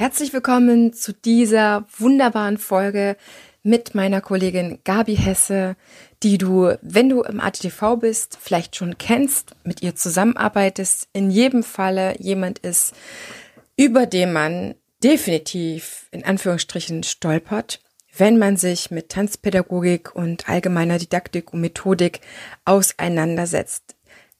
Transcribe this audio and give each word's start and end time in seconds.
Herzlich 0.00 0.32
willkommen 0.32 0.92
zu 0.92 1.12
dieser 1.12 1.84
wunderbaren 1.98 2.56
Folge 2.56 3.16
mit 3.64 3.96
meiner 3.96 4.20
Kollegin 4.20 4.78
Gabi 4.84 5.16
Hesse, 5.16 5.74
die 6.22 6.38
du, 6.38 6.72
wenn 6.82 7.08
du 7.08 7.22
im 7.22 7.40
ATTV 7.40 7.96
bist, 7.96 8.38
vielleicht 8.40 8.76
schon 8.76 8.96
kennst, 8.96 9.56
mit 9.64 9.82
ihr 9.82 9.96
zusammenarbeitest, 9.96 11.08
in 11.14 11.32
jedem 11.32 11.64
Falle 11.64 12.14
jemand 12.20 12.60
ist, 12.60 12.94
über 13.76 14.06
den 14.06 14.32
man 14.32 14.76
definitiv 15.02 16.06
in 16.12 16.24
Anführungsstrichen 16.24 17.02
stolpert, 17.02 17.80
wenn 18.16 18.38
man 18.38 18.56
sich 18.56 18.92
mit 18.92 19.08
Tanzpädagogik 19.08 20.14
und 20.14 20.48
allgemeiner 20.48 20.98
Didaktik 20.98 21.52
und 21.52 21.60
Methodik 21.60 22.20
auseinandersetzt. 22.64 23.96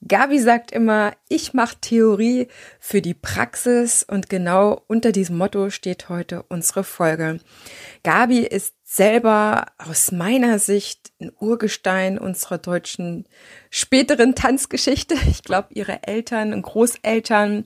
Gabi 0.07 0.39
sagt 0.39 0.71
immer, 0.71 1.13
ich 1.29 1.55
mache 1.55 1.77
Theorie 1.81 2.47
für 2.79 3.03
die 3.03 3.15
Praxis 3.15 4.05
und 4.05 4.31
genau 4.31 4.83
unter 4.87 5.11
diesem 5.11 5.37
Motto 5.37 5.71
steht 5.71 6.09
heute 6.09 6.45
unsere 6.49 6.85
Folge. 6.85 7.41
Gabi 8.05 8.39
ist 8.41 8.75
selber 8.85 9.67
aus 9.77 10.13
meiner 10.13 10.61
Sicht 10.61 11.11
ein 11.21 11.33
Urgestein 11.41 12.19
unserer 12.19 12.59
deutschen 12.59 13.27
späteren 13.71 14.37
Tanzgeschichte. 14.37 15.17
Ich 15.29 15.43
glaube, 15.43 15.69
ihre 15.75 16.05
Eltern 16.05 16.53
und 16.53 16.63
Großeltern 16.63 17.65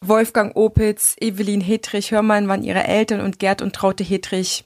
Wolfgang 0.00 0.56
Opitz, 0.56 1.16
Evelyn 1.20 1.60
Hedrich 1.60 2.12
Hörmann 2.12 2.48
waren 2.48 2.62
ihre 2.62 2.84
Eltern 2.84 3.20
und 3.20 3.38
Gerd 3.38 3.62
und 3.62 3.74
Traute 3.74 4.04
Hedrich 4.04 4.64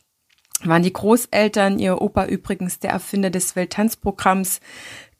waren 0.65 0.83
die 0.83 0.93
Großeltern, 0.93 1.79
ihr 1.79 2.01
Opa 2.01 2.27
übrigens 2.27 2.79
der 2.79 2.91
Erfinder 2.91 3.31
des 3.31 3.57
Welttanzprogramms, 3.57 4.61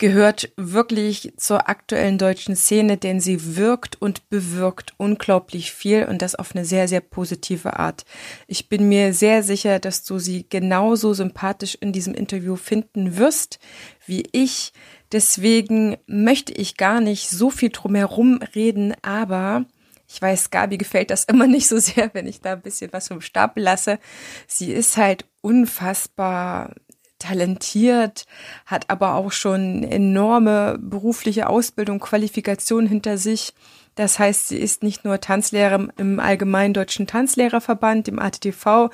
gehört 0.03 0.51
wirklich 0.57 1.33
zur 1.37 1.69
aktuellen 1.69 2.19
deutschen 2.19 2.57
Szene, 2.57 2.97
denn 2.97 3.21
sie 3.21 3.55
wirkt 3.57 4.03
und 4.03 4.29
bewirkt 4.31 4.95
unglaublich 4.97 5.71
viel 5.71 6.07
und 6.07 6.23
das 6.23 6.35
auf 6.35 6.57
eine 6.57 6.65
sehr, 6.65 6.89
sehr 6.89 7.01
positive 7.01 7.79
Art. 7.79 8.05
Ich 8.49 8.69
bin 8.69 8.89
mir 8.89 9.15
sehr 9.15 9.45
sicher, 9.45 9.79
dass 9.79 10.03
du 10.03 10.19
sie 10.19 10.45
genauso 10.49 11.15
sympathisch 11.15 11.77
in 11.81 11.93
diesem 11.93 12.15
Interview 12.15 12.57
finden 12.57 13.17
wirst 13.17 13.61
wie 14.05 14.25
ich. 14.33 14.73
Deswegen 15.13 15.97
möchte 16.09 16.53
ich 16.53 16.77
gar 16.77 17.01
nicht 17.01 17.31
so 17.31 17.49
viel 17.49 17.71
drumherum 17.71 18.41
reden, 18.57 18.97
aber 19.03 19.67
ich 20.09 20.21
weiß, 20.21 20.51
Gabi 20.51 20.79
gefällt 20.79 21.11
das 21.11 21.23
immer 21.25 21.47
nicht 21.47 21.69
so 21.69 21.79
sehr, 21.79 22.11
wenn 22.15 22.27
ich 22.27 22.41
da 22.41 22.55
ein 22.55 22.63
bisschen 22.63 22.93
was 22.93 23.07
vom 23.07 23.21
Stapel 23.21 23.63
lasse. 23.63 24.01
Sie 24.49 24.73
ist 24.73 24.97
halt 24.97 25.27
unfassbar 25.43 26.75
talentiert, 27.23 28.25
hat 28.67 28.91
aber 28.91 29.15
auch 29.15 29.33
schon 29.33 29.85
enorme 29.85 30.79
berufliche 30.81 31.49
Ausbildung, 31.49 32.01
Qualifikation 32.01 32.87
hinter 32.87 33.17
sich. 33.17 33.55
Das 33.95 34.19
heißt, 34.19 34.49
sie 34.49 34.57
ist 34.57 34.83
nicht 34.83 35.05
nur 35.05 35.21
Tanzlehrerin 35.21 35.93
im 35.99 36.19
Allgemeinen 36.19 36.73
Deutschen 36.73 37.07
Tanzlehrerverband, 37.07 38.09
im 38.09 38.19
ATTV, 38.19 38.91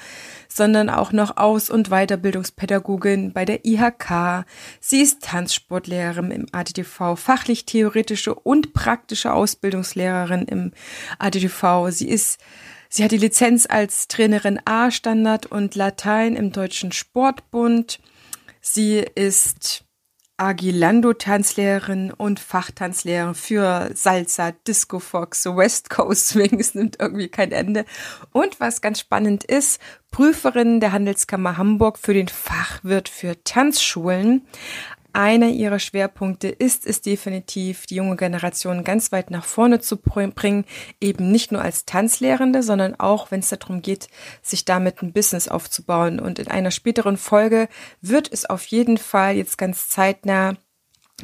sondern 0.48 0.90
auch 0.90 1.12
noch 1.12 1.36
Aus- 1.36 1.70
und 1.70 1.90
Weiterbildungspädagogin 1.90 3.32
bei 3.32 3.44
der 3.44 3.64
IHK. 3.64 4.44
Sie 4.80 5.00
ist 5.00 5.22
Tanzsportlehrerin 5.22 6.32
im 6.32 6.46
ATTV, 6.50 7.14
fachlich-theoretische 7.14 8.34
und 8.34 8.72
praktische 8.72 9.32
Ausbildungslehrerin 9.32 10.42
im 10.42 10.72
ATTV. 11.18 11.90
Sie 11.90 12.08
ist 12.08 12.38
Sie 12.90 13.04
hat 13.04 13.10
die 13.10 13.18
Lizenz 13.18 13.66
als 13.68 14.08
Trainerin 14.08 14.60
A-Standard 14.64 15.44
und 15.44 15.74
Latein 15.74 16.34
im 16.36 16.52
Deutschen 16.52 16.90
Sportbund. 16.90 18.00
Sie 18.70 18.98
ist 18.98 19.84
Agilando-Tanzlehrerin 20.36 22.12
und 22.12 22.38
Fachtanzlehrerin 22.38 23.34
für 23.34 23.90
Salsa, 23.94 24.52
Disco 24.52 24.98
Fox, 24.98 25.46
West 25.46 25.88
Coast 25.88 26.28
Swing. 26.28 26.60
Es 26.60 26.74
nimmt 26.74 26.96
irgendwie 27.00 27.28
kein 27.28 27.50
Ende. 27.50 27.86
Und 28.30 28.60
was 28.60 28.82
ganz 28.82 29.00
spannend 29.00 29.42
ist, 29.44 29.80
Prüferin 30.10 30.80
der 30.80 30.92
Handelskammer 30.92 31.56
Hamburg 31.56 31.98
für 31.98 32.12
den 32.12 32.28
Fachwirt 32.28 33.08
für 33.08 33.42
Tanzschulen. 33.42 34.46
Einer 35.12 35.48
ihrer 35.48 35.78
Schwerpunkte 35.78 36.48
ist 36.48 36.86
es 36.86 37.00
definitiv, 37.00 37.86
die 37.86 37.96
junge 37.96 38.16
Generation 38.16 38.84
ganz 38.84 39.10
weit 39.10 39.30
nach 39.30 39.44
vorne 39.44 39.80
zu 39.80 39.96
bringen, 39.96 40.64
eben 41.00 41.32
nicht 41.32 41.50
nur 41.50 41.62
als 41.62 41.86
Tanzlehrende, 41.86 42.62
sondern 42.62 42.94
auch, 43.00 43.30
wenn 43.30 43.40
es 43.40 43.48
darum 43.48 43.80
geht, 43.82 44.08
sich 44.42 44.64
damit 44.64 45.02
ein 45.02 45.12
Business 45.12 45.48
aufzubauen. 45.48 46.20
Und 46.20 46.38
in 46.38 46.48
einer 46.48 46.70
späteren 46.70 47.16
Folge 47.16 47.68
wird 48.00 48.30
es 48.30 48.44
auf 48.44 48.66
jeden 48.66 48.98
Fall 48.98 49.34
jetzt 49.36 49.56
ganz 49.56 49.88
zeitnah 49.88 50.54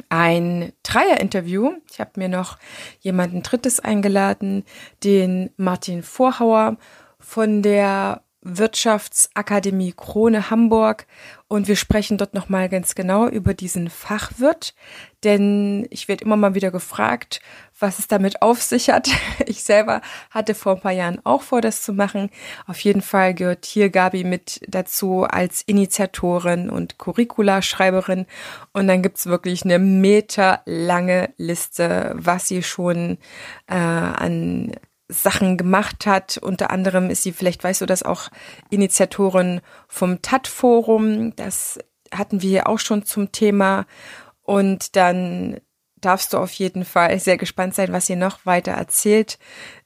ein 0.09 0.73
Dreier-Interview. 0.83 1.73
Ich 1.89 1.99
habe 1.99 2.11
mir 2.17 2.27
noch 2.27 2.57
jemanden 2.99 3.43
Drittes 3.43 3.79
eingeladen, 3.79 4.65
den 5.03 5.51
Martin 5.57 6.03
Vorhauer 6.03 6.77
von 7.19 7.61
der 7.61 8.24
Wirtschaftsakademie 8.45 9.93
Krone 9.97 10.51
Hamburg 10.51 11.07
und 11.47 11.67
wir 11.67 11.75
sprechen 11.75 12.19
dort 12.19 12.35
nochmal 12.35 12.69
ganz 12.69 12.93
genau 12.93 13.27
über 13.27 13.55
diesen 13.55 13.89
Fachwirt, 13.89 14.75
denn 15.23 15.87
ich 15.89 16.07
werde 16.07 16.23
immer 16.23 16.37
mal 16.37 16.53
wieder 16.53 16.69
gefragt, 16.69 17.41
was 17.79 17.97
es 17.97 18.07
damit 18.07 18.43
auf 18.43 18.61
sich 18.61 18.89
hat. 18.89 19.09
Ich 19.47 19.63
selber 19.63 20.01
hatte 20.29 20.53
vor 20.53 20.75
ein 20.75 20.81
paar 20.81 20.91
Jahren 20.91 21.19
auch 21.23 21.41
vor, 21.41 21.61
das 21.61 21.81
zu 21.81 21.93
machen. 21.93 22.29
Auf 22.67 22.79
jeden 22.79 23.01
Fall 23.01 23.33
gehört 23.33 23.65
hier 23.65 23.89
Gabi 23.89 24.23
mit 24.23 24.61
dazu 24.67 25.23
als 25.23 25.61
Initiatorin 25.63 26.69
und 26.69 26.99
Curricula-Schreiberin 26.99 28.27
und 28.73 28.87
dann 28.87 29.01
gibt's 29.01 29.25
wirklich 29.25 29.63
eine 29.65 29.79
meterlange 29.79 31.33
Liste, 31.37 32.13
was 32.15 32.47
sie 32.47 32.61
schon 32.61 33.17
äh, 33.67 33.75
an 33.75 34.71
Sachen 35.07 35.57
gemacht 35.57 36.05
hat. 36.05 36.37
Unter 36.37 36.71
anderem 36.71 37.09
ist 37.09 37.23
sie, 37.23 37.31
vielleicht 37.31 37.63
weißt 37.63 37.81
du 37.81 37.85
das 37.85 38.03
auch, 38.03 38.29
Initiatorin 38.69 39.61
vom 39.87 40.21
TAT-Forum. 40.21 41.35
Das 41.35 41.79
hatten 42.11 42.41
wir 42.41 42.49
hier 42.49 42.67
auch 42.67 42.79
schon 42.79 43.05
zum 43.05 43.31
Thema. 43.31 43.85
Und 44.41 44.95
dann 44.95 45.59
darfst 45.95 46.33
du 46.33 46.37
auf 46.37 46.51
jeden 46.53 46.85
Fall 46.85 47.19
sehr 47.19 47.37
gespannt 47.37 47.75
sein, 47.75 47.91
was 47.91 48.09
ihr 48.09 48.15
noch 48.15 48.45
weiter 48.45 48.73
erzählt. 48.73 49.39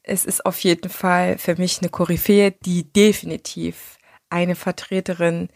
Es 0.03 0.25
ist 0.25 0.45
auf 0.45 0.59
jeden 0.59 0.89
Fall 0.89 1.37
für 1.37 1.55
mich 1.55 1.79
eine 1.81 1.89
Koryphäe, 1.89 2.51
die 2.51 2.91
definitiv 2.91 3.97
eine 4.29 4.55
Vertreterin 4.55 5.49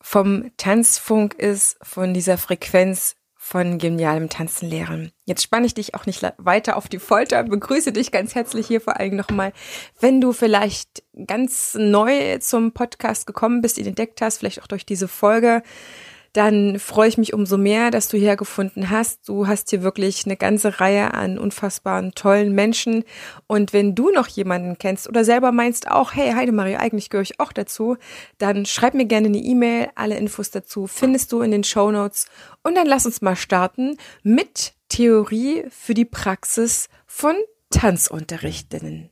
vom 0.00 0.50
Tanzfunk 0.56 1.34
ist, 1.34 1.78
von 1.82 2.12
dieser 2.12 2.36
Frequenz, 2.36 3.16
von 3.44 3.78
genialem 3.78 4.28
Tanzen 4.28 4.70
lehren. 4.70 5.10
Jetzt 5.24 5.42
spanne 5.42 5.66
ich 5.66 5.74
dich 5.74 5.96
auch 5.96 6.06
nicht 6.06 6.22
weiter 6.38 6.76
auf 6.76 6.88
die 6.88 7.00
Folter, 7.00 7.42
begrüße 7.42 7.90
dich 7.90 8.12
ganz 8.12 8.36
herzlich 8.36 8.68
hier 8.68 8.80
vor 8.80 9.00
allem 9.00 9.16
nochmal. 9.16 9.52
Wenn 9.98 10.20
du 10.20 10.32
vielleicht 10.32 11.02
ganz 11.26 11.74
neu 11.74 12.38
zum 12.38 12.70
Podcast 12.70 13.26
gekommen 13.26 13.60
bist, 13.60 13.78
ihn 13.78 13.86
entdeckt 13.88 14.22
hast, 14.22 14.38
vielleicht 14.38 14.62
auch 14.62 14.68
durch 14.68 14.86
diese 14.86 15.08
Folge, 15.08 15.64
dann 16.32 16.78
freue 16.78 17.08
ich 17.08 17.18
mich 17.18 17.34
umso 17.34 17.58
mehr, 17.58 17.90
dass 17.90 18.08
du 18.08 18.16
hergefunden 18.16 18.88
hast. 18.90 19.28
Du 19.28 19.46
hast 19.46 19.70
hier 19.70 19.82
wirklich 19.82 20.24
eine 20.24 20.36
ganze 20.36 20.80
Reihe 20.80 21.12
an 21.12 21.38
unfassbaren, 21.38 22.12
tollen 22.14 22.54
Menschen. 22.54 23.04
Und 23.46 23.72
wenn 23.72 23.94
du 23.94 24.10
noch 24.10 24.28
jemanden 24.28 24.78
kennst 24.78 25.08
oder 25.08 25.24
selber 25.24 25.52
meinst 25.52 25.90
auch, 25.90 26.14
hey 26.14 26.32
Heidemarie, 26.32 26.76
eigentlich 26.76 27.10
gehöre 27.10 27.22
ich 27.22 27.38
auch 27.38 27.52
dazu, 27.52 27.96
dann 28.38 28.64
schreib 28.64 28.94
mir 28.94 29.06
gerne 29.06 29.28
eine 29.28 29.38
E-Mail. 29.38 29.90
Alle 29.94 30.16
Infos 30.16 30.50
dazu 30.50 30.86
findest 30.86 31.32
du 31.32 31.42
in 31.42 31.50
den 31.50 31.64
Show 31.64 31.90
Notes. 31.90 32.26
Und 32.62 32.76
dann 32.76 32.86
lass 32.86 33.04
uns 33.04 33.20
mal 33.20 33.36
starten 33.36 33.98
mit 34.22 34.72
Theorie 34.88 35.64
für 35.70 35.94
die 35.94 36.04
Praxis 36.06 36.88
von 37.06 37.34
Tanzunterrichtinnen. 37.70 39.11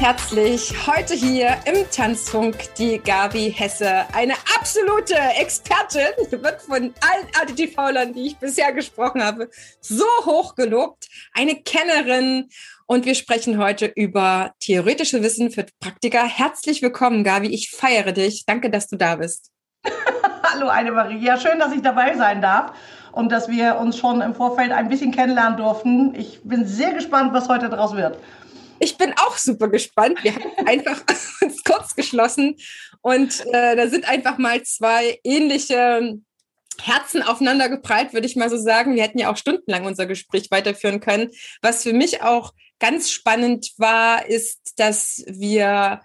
Herzlich 0.00 0.72
heute 0.86 1.12
hier 1.12 1.58
im 1.66 1.84
Tanzfunk 1.90 2.74
die 2.78 2.98
Gabi 2.98 3.52
Hesse. 3.54 4.06
Eine 4.14 4.32
absolute 4.58 5.14
Expertin, 5.38 6.06
wird 6.30 6.62
von 6.62 6.94
allen 7.02 7.26
ADTV-Lern, 7.38 8.14
die 8.14 8.28
ich 8.28 8.38
bisher 8.38 8.72
gesprochen 8.72 9.22
habe, 9.22 9.50
so 9.82 10.06
hoch 10.24 10.54
gelobt. 10.54 11.06
Eine 11.34 11.56
Kennerin. 11.56 12.48
Und 12.86 13.04
wir 13.04 13.14
sprechen 13.14 13.58
heute 13.58 13.92
über 13.94 14.54
theoretische 14.60 15.22
Wissen 15.22 15.50
für 15.50 15.66
Praktiker. 15.80 16.24
Herzlich 16.24 16.80
willkommen, 16.80 17.22
Gabi. 17.22 17.48
Ich 17.48 17.70
feiere 17.70 18.12
dich. 18.12 18.46
Danke, 18.46 18.70
dass 18.70 18.88
du 18.88 18.96
da 18.96 19.16
bist. 19.16 19.50
Hallo 20.42 20.68
Annemarie, 20.68 21.22
ja 21.22 21.38
schön, 21.38 21.58
dass 21.58 21.72
ich 21.72 21.82
dabei 21.82 22.16
sein 22.16 22.40
darf 22.40 22.72
und 23.12 23.30
dass 23.30 23.48
wir 23.48 23.76
uns 23.76 23.98
schon 23.98 24.22
im 24.22 24.34
Vorfeld 24.34 24.72
ein 24.72 24.88
bisschen 24.88 25.12
kennenlernen 25.12 25.58
durften. 25.58 26.14
Ich 26.14 26.40
bin 26.42 26.66
sehr 26.66 26.94
gespannt, 26.94 27.34
was 27.34 27.50
heute 27.50 27.68
daraus 27.68 27.94
wird. 27.94 28.18
Ich 28.80 28.96
bin 28.96 29.12
auch 29.12 29.36
super 29.36 29.68
gespannt. 29.68 30.18
Wir 30.24 30.34
haben 30.34 30.50
einfach 30.66 31.02
uns 31.42 31.62
kurz 31.62 31.94
geschlossen 31.94 32.56
und 33.02 33.46
äh, 33.52 33.76
da 33.76 33.88
sind 33.88 34.08
einfach 34.08 34.38
mal 34.38 34.62
zwei 34.62 35.20
ähnliche 35.22 36.18
Herzen 36.80 37.22
aufeinander 37.22 37.68
geprallt, 37.68 38.14
würde 38.14 38.26
ich 38.26 38.36
mal 38.36 38.50
so 38.50 38.56
sagen. 38.56 38.96
Wir 38.96 39.02
hätten 39.02 39.18
ja 39.18 39.30
auch 39.30 39.36
stundenlang 39.36 39.84
unser 39.84 40.06
Gespräch 40.06 40.50
weiterführen 40.50 41.00
können. 41.00 41.30
Was 41.60 41.82
für 41.82 41.92
mich 41.92 42.22
auch 42.22 42.54
ganz 42.78 43.10
spannend 43.10 43.72
war, 43.76 44.26
ist, 44.26 44.74
dass 44.78 45.22
wir 45.26 46.00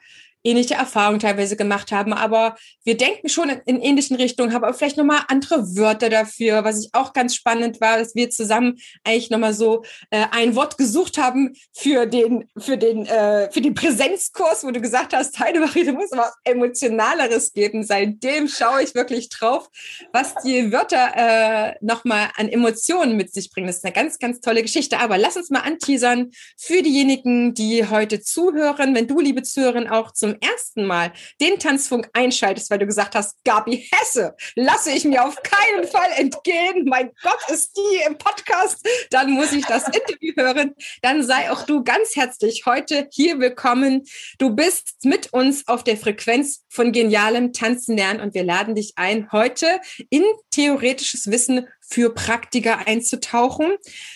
ähnliche 0.45 0.75
Erfahrungen 0.75 1.19
teilweise 1.19 1.55
gemacht 1.55 1.91
haben, 1.91 2.13
aber 2.13 2.55
wir 2.83 2.97
denken 2.97 3.29
schon 3.29 3.49
in, 3.49 3.59
in 3.65 3.81
ähnlichen 3.81 4.15
Richtungen, 4.15 4.53
haben 4.53 4.63
aber 4.63 4.73
vielleicht 4.73 4.97
nochmal 4.97 5.21
andere 5.27 5.75
Wörter 5.75 6.09
dafür, 6.09 6.63
was 6.63 6.83
ich 6.83 6.89
auch 6.93 7.13
ganz 7.13 7.35
spannend 7.35 7.81
war, 7.81 7.97
dass 7.97 8.15
wir 8.15 8.29
zusammen 8.29 8.77
eigentlich 9.03 9.29
nochmal 9.29 9.53
so 9.53 9.83
äh, 10.11 10.25
ein 10.31 10.55
Wort 10.55 10.77
gesucht 10.77 11.17
haben 11.17 11.53
für 11.73 12.05
den, 12.05 12.49
für 12.57 12.77
den, 12.77 13.05
äh, 13.05 13.51
für 13.51 13.61
den 13.61 13.73
Präsenzkurs, 13.73 14.63
wo 14.63 14.71
du 14.71 14.81
gesagt 14.81 15.13
hast, 15.13 15.39
Heidemarie, 15.39 15.85
du 15.85 15.93
musst 15.93 16.15
was 16.15 16.33
Emotionaleres 16.43 17.53
geben. 17.53 17.83
Seitdem 17.83 18.47
schaue 18.47 18.83
ich 18.83 18.95
wirklich 18.95 19.29
drauf, 19.29 19.69
was 20.13 20.35
die 20.43 20.71
Wörter 20.71 21.11
äh, 21.15 21.75
nochmal 21.81 22.29
an 22.35 22.49
Emotionen 22.49 23.17
mit 23.17 23.33
sich 23.33 23.49
bringen. 23.51 23.67
Das 23.67 23.77
ist 23.77 23.85
eine 23.85 23.93
ganz, 23.93 24.19
ganz 24.19 24.41
tolle 24.41 24.61
Geschichte. 24.61 24.99
Aber 24.99 25.17
lass 25.17 25.37
uns 25.37 25.49
mal 25.49 25.61
anteasern 25.61 26.31
für 26.57 26.81
diejenigen, 26.81 27.53
die 27.53 27.87
heute 27.87 28.21
zuhören, 28.21 28.95
wenn 28.95 29.07
du, 29.07 29.19
liebe 29.19 29.43
Zuhörerin, 29.43 29.87
auch 29.87 30.11
zum 30.11 30.34
ersten 30.41 30.85
Mal 30.85 31.11
den 31.41 31.59
Tanzfunk 31.59 32.09
einschaltest, 32.13 32.69
weil 32.69 32.79
du 32.79 32.85
gesagt 32.85 33.15
hast, 33.15 33.43
Gabi 33.43 33.87
Hesse, 33.91 34.35
lasse 34.55 34.91
ich 34.91 35.05
mir 35.05 35.25
auf 35.25 35.37
keinen 35.43 35.87
Fall 35.87 36.09
entgehen. 36.17 36.85
Mein 36.85 37.11
Gott, 37.21 37.39
ist 37.49 37.77
die 37.77 38.07
im 38.07 38.17
Podcast. 38.17 38.87
Dann 39.11 39.31
muss 39.31 39.51
ich 39.51 39.65
das 39.65 39.85
Interview 39.87 40.33
hören. 40.35 40.75
Dann 41.01 41.23
sei 41.23 41.51
auch 41.51 41.63
du 41.63 41.83
ganz 41.83 42.15
herzlich 42.15 42.65
heute 42.65 43.07
hier 43.11 43.39
willkommen. 43.39 44.03
Du 44.37 44.55
bist 44.55 45.03
mit 45.03 45.33
uns 45.33 45.67
auf 45.67 45.83
der 45.83 45.97
Frequenz 45.97 46.63
von 46.69 46.91
genialem 46.91 47.53
Tanzen 47.53 47.97
lernen 47.97 48.21
und 48.21 48.33
wir 48.33 48.43
laden 48.43 48.75
dich 48.75 48.93
ein, 48.95 49.31
heute 49.31 49.79
in 50.09 50.23
theoretisches 50.51 51.31
Wissen 51.31 51.67
für 51.87 52.13
Praktiker 52.13 52.87
einzutauchen. 52.87 53.73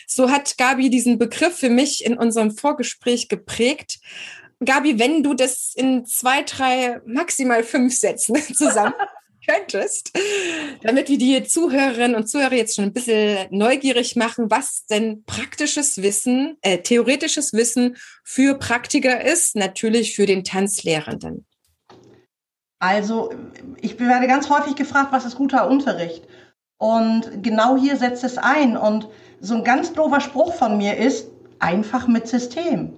So 0.07 0.30
hat 0.30 0.57
Gabi 0.57 0.89
diesen 0.89 1.18
Begriff 1.18 1.57
für 1.57 1.69
mich 1.69 2.04
in 2.04 2.18
unserem 2.18 2.51
Vorgespräch 2.51 3.30
geprägt. 3.30 4.00
Gabi, 4.63 5.00
wenn 5.00 5.23
du 5.23 5.33
das 5.33 5.73
in 5.75 6.06
zwei, 6.06 6.44
drei, 6.44 7.01
maximal 7.06 7.63
fünf 7.63 7.95
Sätzen 7.95 8.35
zusammen 8.53 8.94
könntest, 9.47 10.11
damit 10.83 11.09
wir 11.09 11.17
die 11.17 11.44
Zuhörerinnen 11.44 12.15
und 12.15 12.27
Zuhörer 12.27 12.53
jetzt 12.53 12.75
schon 12.75 12.85
ein 12.85 12.94
bisschen 12.94 13.47
neugierig 13.51 14.15
machen, 14.15 14.51
was 14.51 14.85
denn 14.85 15.23
praktisches 15.23 16.01
Wissen, 16.01 16.57
äh, 16.61 16.79
theoretisches 16.79 17.53
Wissen 17.53 17.95
für 18.23 18.56
Praktiker 18.56 19.23
ist, 19.23 19.56
natürlich 19.56 20.15
für 20.15 20.25
den 20.25 20.44
Tanzlehrenden. 20.44 21.45
Also, 22.79 23.31
ich 23.81 24.00
werde 24.00 24.27
ganz 24.27 24.50
häufig 24.50 24.75
gefragt, 24.75 25.11
was 25.11 25.25
ist 25.25 25.35
guter 25.35 25.69
Unterricht? 25.69 26.27
Und 26.77 27.44
genau 27.44 27.75
hier 27.75 27.97
setzt 27.97 28.23
es 28.23 28.38
ein. 28.38 28.77
Und 28.77 29.09
so 29.41 29.56
ein 29.56 29.63
ganz 29.63 29.91
doofer 29.94 30.21
Spruch 30.21 30.53
von 30.56 30.77
mir 30.77 30.97
ist, 30.97 31.27
einfach 31.59 32.07
mit 32.07 32.27
System. 32.27 32.94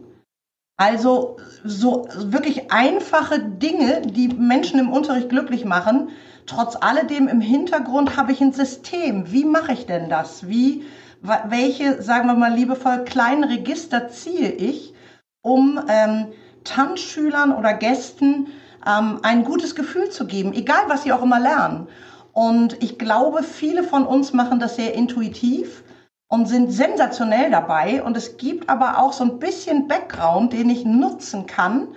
Also 0.81 1.37
so 1.63 2.07
wirklich 2.15 2.71
einfache 2.71 3.37
Dinge, 3.37 4.01
die 4.01 4.29
Menschen 4.29 4.79
im 4.79 4.89
Unterricht 4.89 5.29
glücklich 5.29 5.63
machen. 5.63 6.09
Trotz 6.47 6.75
alledem 6.75 7.27
im 7.27 7.39
Hintergrund 7.39 8.17
habe 8.17 8.31
ich 8.31 8.41
ein 8.41 8.51
System. 8.51 9.31
Wie 9.31 9.45
mache 9.45 9.73
ich 9.73 9.85
denn 9.85 10.09
das? 10.09 10.47
Wie, 10.47 10.83
welche, 11.21 12.01
sagen 12.01 12.25
wir 12.25 12.33
mal 12.33 12.55
liebevoll, 12.55 13.03
kleinen 13.03 13.43
Register 13.43 14.09
ziehe 14.09 14.49
ich, 14.49 14.95
um 15.43 15.79
ähm, 15.87 16.29
Tanzschülern 16.63 17.55
oder 17.55 17.75
Gästen 17.75 18.47
ähm, 18.83 19.19
ein 19.21 19.43
gutes 19.43 19.75
Gefühl 19.75 20.09
zu 20.09 20.25
geben, 20.25 20.51
egal 20.51 20.81
was 20.87 21.03
sie 21.03 21.13
auch 21.13 21.21
immer 21.21 21.39
lernen. 21.39 21.89
Und 22.33 22.81
ich 22.81 22.97
glaube, 22.97 23.43
viele 23.43 23.83
von 23.83 24.07
uns 24.07 24.33
machen 24.33 24.59
das 24.59 24.77
sehr 24.77 24.95
intuitiv 24.95 25.83
und 26.31 26.47
sind 26.47 26.71
sensationell 26.71 27.51
dabei. 27.51 28.01
Und 28.01 28.15
es 28.15 28.37
gibt 28.37 28.69
aber 28.69 28.99
auch 28.99 29.11
so 29.11 29.25
ein 29.25 29.37
bisschen 29.37 29.89
Background, 29.89 30.53
den 30.53 30.69
ich 30.69 30.85
nutzen 30.85 31.45
kann, 31.45 31.89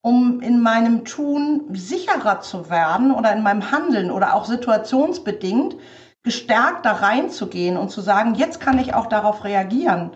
um 0.00 0.40
in 0.40 0.60
meinem 0.60 1.04
Tun 1.04 1.64
sicherer 1.72 2.40
zu 2.40 2.70
werden 2.70 3.10
oder 3.10 3.32
in 3.32 3.42
meinem 3.42 3.72
Handeln 3.72 4.12
oder 4.12 4.34
auch 4.34 4.44
situationsbedingt 4.44 5.74
gestärkt 6.22 6.86
da 6.86 6.92
reinzugehen 6.92 7.76
und 7.76 7.90
zu 7.90 8.00
sagen, 8.00 8.36
jetzt 8.36 8.60
kann 8.60 8.78
ich 8.78 8.94
auch 8.94 9.06
darauf 9.06 9.42
reagieren. 9.42 10.12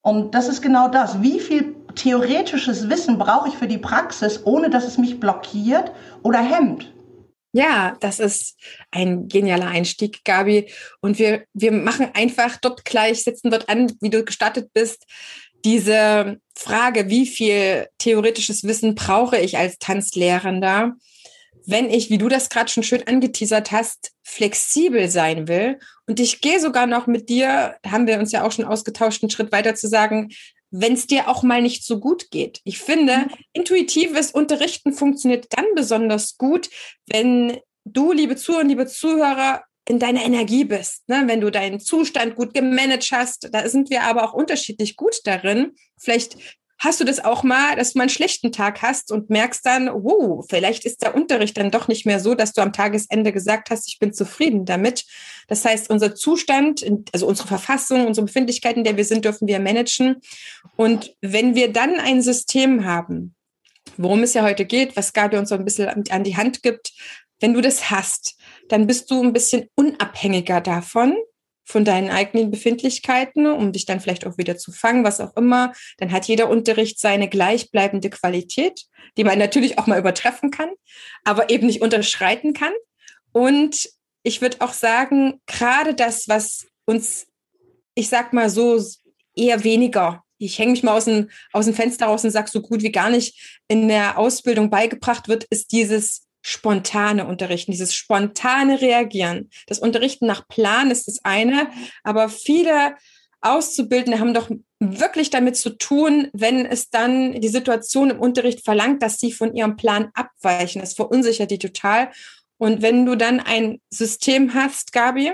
Und 0.00 0.34
das 0.34 0.48
ist 0.48 0.62
genau 0.62 0.88
das. 0.88 1.20
Wie 1.20 1.38
viel 1.38 1.76
theoretisches 1.96 2.88
Wissen 2.88 3.18
brauche 3.18 3.48
ich 3.48 3.58
für 3.58 3.68
die 3.68 3.76
Praxis, 3.76 4.40
ohne 4.44 4.70
dass 4.70 4.86
es 4.86 4.96
mich 4.96 5.20
blockiert 5.20 5.92
oder 6.22 6.38
hemmt? 6.38 6.90
Ja, 7.58 7.96
das 7.98 8.20
ist 8.20 8.56
ein 8.92 9.26
genialer 9.26 9.66
Einstieg, 9.66 10.24
Gabi. 10.24 10.70
Und 11.00 11.18
wir, 11.18 11.42
wir 11.54 11.72
machen 11.72 12.08
einfach 12.14 12.56
dort 12.56 12.84
gleich, 12.84 13.24
setzen 13.24 13.50
dort 13.50 13.68
an, 13.68 13.92
wie 14.00 14.10
du 14.10 14.24
gestartet 14.24 14.72
bist, 14.72 15.04
diese 15.64 16.38
Frage, 16.54 17.08
wie 17.08 17.26
viel 17.26 17.88
theoretisches 17.98 18.62
Wissen 18.62 18.94
brauche 18.94 19.38
ich 19.38 19.58
als 19.58 19.78
Tanzlehrender, 19.78 20.92
wenn 21.66 21.90
ich, 21.90 22.10
wie 22.10 22.18
du 22.18 22.28
das 22.28 22.48
gerade 22.48 22.70
schon 22.70 22.84
schön 22.84 23.04
angeteasert 23.08 23.72
hast, 23.72 24.12
flexibel 24.22 25.10
sein 25.10 25.48
will. 25.48 25.80
Und 26.06 26.20
ich 26.20 26.40
gehe 26.40 26.60
sogar 26.60 26.86
noch 26.86 27.08
mit 27.08 27.28
dir, 27.28 27.74
haben 27.84 28.06
wir 28.06 28.20
uns 28.20 28.30
ja 28.30 28.44
auch 28.44 28.52
schon 28.52 28.66
ausgetauscht, 28.66 29.24
einen 29.24 29.30
Schritt 29.30 29.50
weiter 29.50 29.74
zu 29.74 29.88
sagen, 29.88 30.28
wenn 30.70 30.92
es 30.92 31.06
dir 31.06 31.28
auch 31.28 31.42
mal 31.42 31.62
nicht 31.62 31.84
so 31.84 31.98
gut 31.98 32.30
geht. 32.30 32.60
Ich 32.64 32.78
finde, 32.78 33.18
mhm. 33.18 33.34
intuitives 33.52 34.30
Unterrichten 34.30 34.92
funktioniert 34.92 35.46
dann 35.50 35.66
besonders 35.74 36.36
gut, 36.36 36.68
wenn 37.06 37.58
du, 37.84 38.12
liebe 38.12 38.36
Zuhörer, 38.36 38.64
liebe 38.64 38.86
Zuhörer, 38.86 39.62
in 39.88 39.98
deiner 39.98 40.22
Energie 40.22 40.64
bist, 40.64 41.08
ne? 41.08 41.22
wenn 41.26 41.40
du 41.40 41.50
deinen 41.50 41.80
Zustand 41.80 42.36
gut 42.36 42.52
gemanagt 42.52 43.10
hast. 43.10 43.48
Da 43.52 43.66
sind 43.68 43.88
wir 43.88 44.02
aber 44.02 44.22
auch 44.22 44.34
unterschiedlich 44.34 44.96
gut 44.96 45.20
darin. 45.24 45.72
Vielleicht 45.98 46.36
Hast 46.78 47.00
du 47.00 47.04
das 47.04 47.24
auch 47.24 47.42
mal, 47.42 47.74
dass 47.74 47.92
du 47.92 47.98
mal 47.98 48.04
einen 48.04 48.10
schlechten 48.10 48.52
Tag 48.52 48.82
hast 48.82 49.10
und 49.10 49.30
merkst 49.30 49.66
dann, 49.66 49.88
wow, 49.88 50.46
vielleicht 50.48 50.84
ist 50.84 51.02
der 51.02 51.14
Unterricht 51.14 51.56
dann 51.56 51.72
doch 51.72 51.88
nicht 51.88 52.06
mehr 52.06 52.20
so, 52.20 52.34
dass 52.34 52.52
du 52.52 52.60
am 52.60 52.72
Tagesende 52.72 53.32
gesagt 53.32 53.70
hast, 53.70 53.88
ich 53.88 53.98
bin 53.98 54.12
zufrieden 54.12 54.64
damit. 54.64 55.04
Das 55.48 55.64
heißt, 55.64 55.90
unser 55.90 56.14
Zustand, 56.14 56.84
also 57.12 57.26
unsere 57.26 57.48
Verfassung, 57.48 58.06
unsere 58.06 58.26
Befindlichkeiten, 58.26 58.78
in 58.78 58.84
der 58.84 58.96
wir 58.96 59.04
sind, 59.04 59.24
dürfen 59.24 59.48
wir 59.48 59.58
managen. 59.58 60.20
Und 60.76 61.16
wenn 61.20 61.56
wir 61.56 61.72
dann 61.72 61.98
ein 61.98 62.22
System 62.22 62.84
haben, 62.84 63.34
worum 63.96 64.22
es 64.22 64.34
ja 64.34 64.44
heute 64.44 64.64
geht, 64.64 64.96
was 64.96 65.12
Gabi 65.12 65.36
uns 65.36 65.48
so 65.48 65.56
ein 65.56 65.64
bisschen 65.64 66.08
an 66.10 66.24
die 66.24 66.36
Hand 66.36 66.62
gibt, 66.62 66.92
wenn 67.40 67.54
du 67.54 67.60
das 67.60 67.90
hast, 67.90 68.36
dann 68.68 68.86
bist 68.86 69.10
du 69.10 69.22
ein 69.22 69.32
bisschen 69.32 69.68
unabhängiger 69.74 70.60
davon, 70.60 71.16
von 71.68 71.84
deinen 71.84 72.08
eigenen 72.08 72.50
Befindlichkeiten, 72.50 73.46
um 73.46 73.72
dich 73.72 73.84
dann 73.84 74.00
vielleicht 74.00 74.26
auch 74.26 74.38
wieder 74.38 74.56
zu 74.56 74.72
fangen, 74.72 75.04
was 75.04 75.20
auch 75.20 75.36
immer. 75.36 75.74
Dann 75.98 76.10
hat 76.12 76.26
jeder 76.26 76.48
Unterricht 76.48 76.98
seine 76.98 77.28
gleichbleibende 77.28 78.08
Qualität, 78.08 78.86
die 79.18 79.24
man 79.24 79.38
natürlich 79.38 79.78
auch 79.78 79.86
mal 79.86 79.98
übertreffen 79.98 80.50
kann, 80.50 80.70
aber 81.24 81.50
eben 81.50 81.66
nicht 81.66 81.82
unterschreiten 81.82 82.54
kann. 82.54 82.72
Und 83.32 83.90
ich 84.22 84.40
würde 84.40 84.60
auch 84.60 84.72
sagen, 84.72 85.42
gerade 85.46 85.94
das, 85.94 86.26
was 86.26 86.66
uns, 86.86 87.26
ich 87.94 88.08
sag 88.08 88.32
mal 88.32 88.48
so, 88.48 88.82
eher 89.36 89.62
weniger 89.62 90.24
ich 90.38 90.58
hänge 90.58 90.70
mich 90.70 90.82
mal 90.82 90.96
aus 90.96 91.06
dem, 91.06 91.28
aus 91.52 91.66
dem 91.66 91.74
Fenster 91.74 92.06
raus 92.06 92.24
und 92.24 92.30
sage, 92.30 92.48
so 92.48 92.62
gut 92.62 92.82
wie 92.82 92.92
gar 92.92 93.10
nicht 93.10 93.60
in 93.66 93.88
der 93.88 94.18
Ausbildung 94.18 94.70
beigebracht 94.70 95.28
wird, 95.28 95.44
ist 95.50 95.72
dieses 95.72 96.27
spontane 96.42 97.26
Unterrichten, 97.26 97.72
dieses 97.72 97.94
spontane 97.94 98.80
Reagieren. 98.80 99.50
Das 99.66 99.78
Unterrichten 99.78 100.26
nach 100.26 100.46
Plan 100.48 100.90
ist 100.90 101.08
das 101.08 101.24
eine, 101.24 101.68
aber 102.04 102.28
viele 102.28 102.94
Auszubildende 103.40 104.18
haben 104.18 104.34
doch 104.34 104.50
wirklich 104.80 105.30
damit 105.30 105.56
zu 105.56 105.70
tun, 105.70 106.28
wenn 106.32 106.66
es 106.66 106.90
dann 106.90 107.40
die 107.40 107.48
Situation 107.48 108.10
im 108.10 108.20
Unterricht 108.20 108.64
verlangt, 108.64 109.02
dass 109.02 109.18
sie 109.18 109.32
von 109.32 109.54
ihrem 109.54 109.76
Plan 109.76 110.10
abweichen. 110.14 110.80
Das 110.80 110.94
verunsichert 110.94 111.50
die 111.50 111.58
total. 111.58 112.10
Und 112.58 112.82
wenn 112.82 113.06
du 113.06 113.14
dann 113.14 113.40
ein 113.40 113.80
System 113.90 114.54
hast, 114.54 114.92
Gabi, 114.92 115.32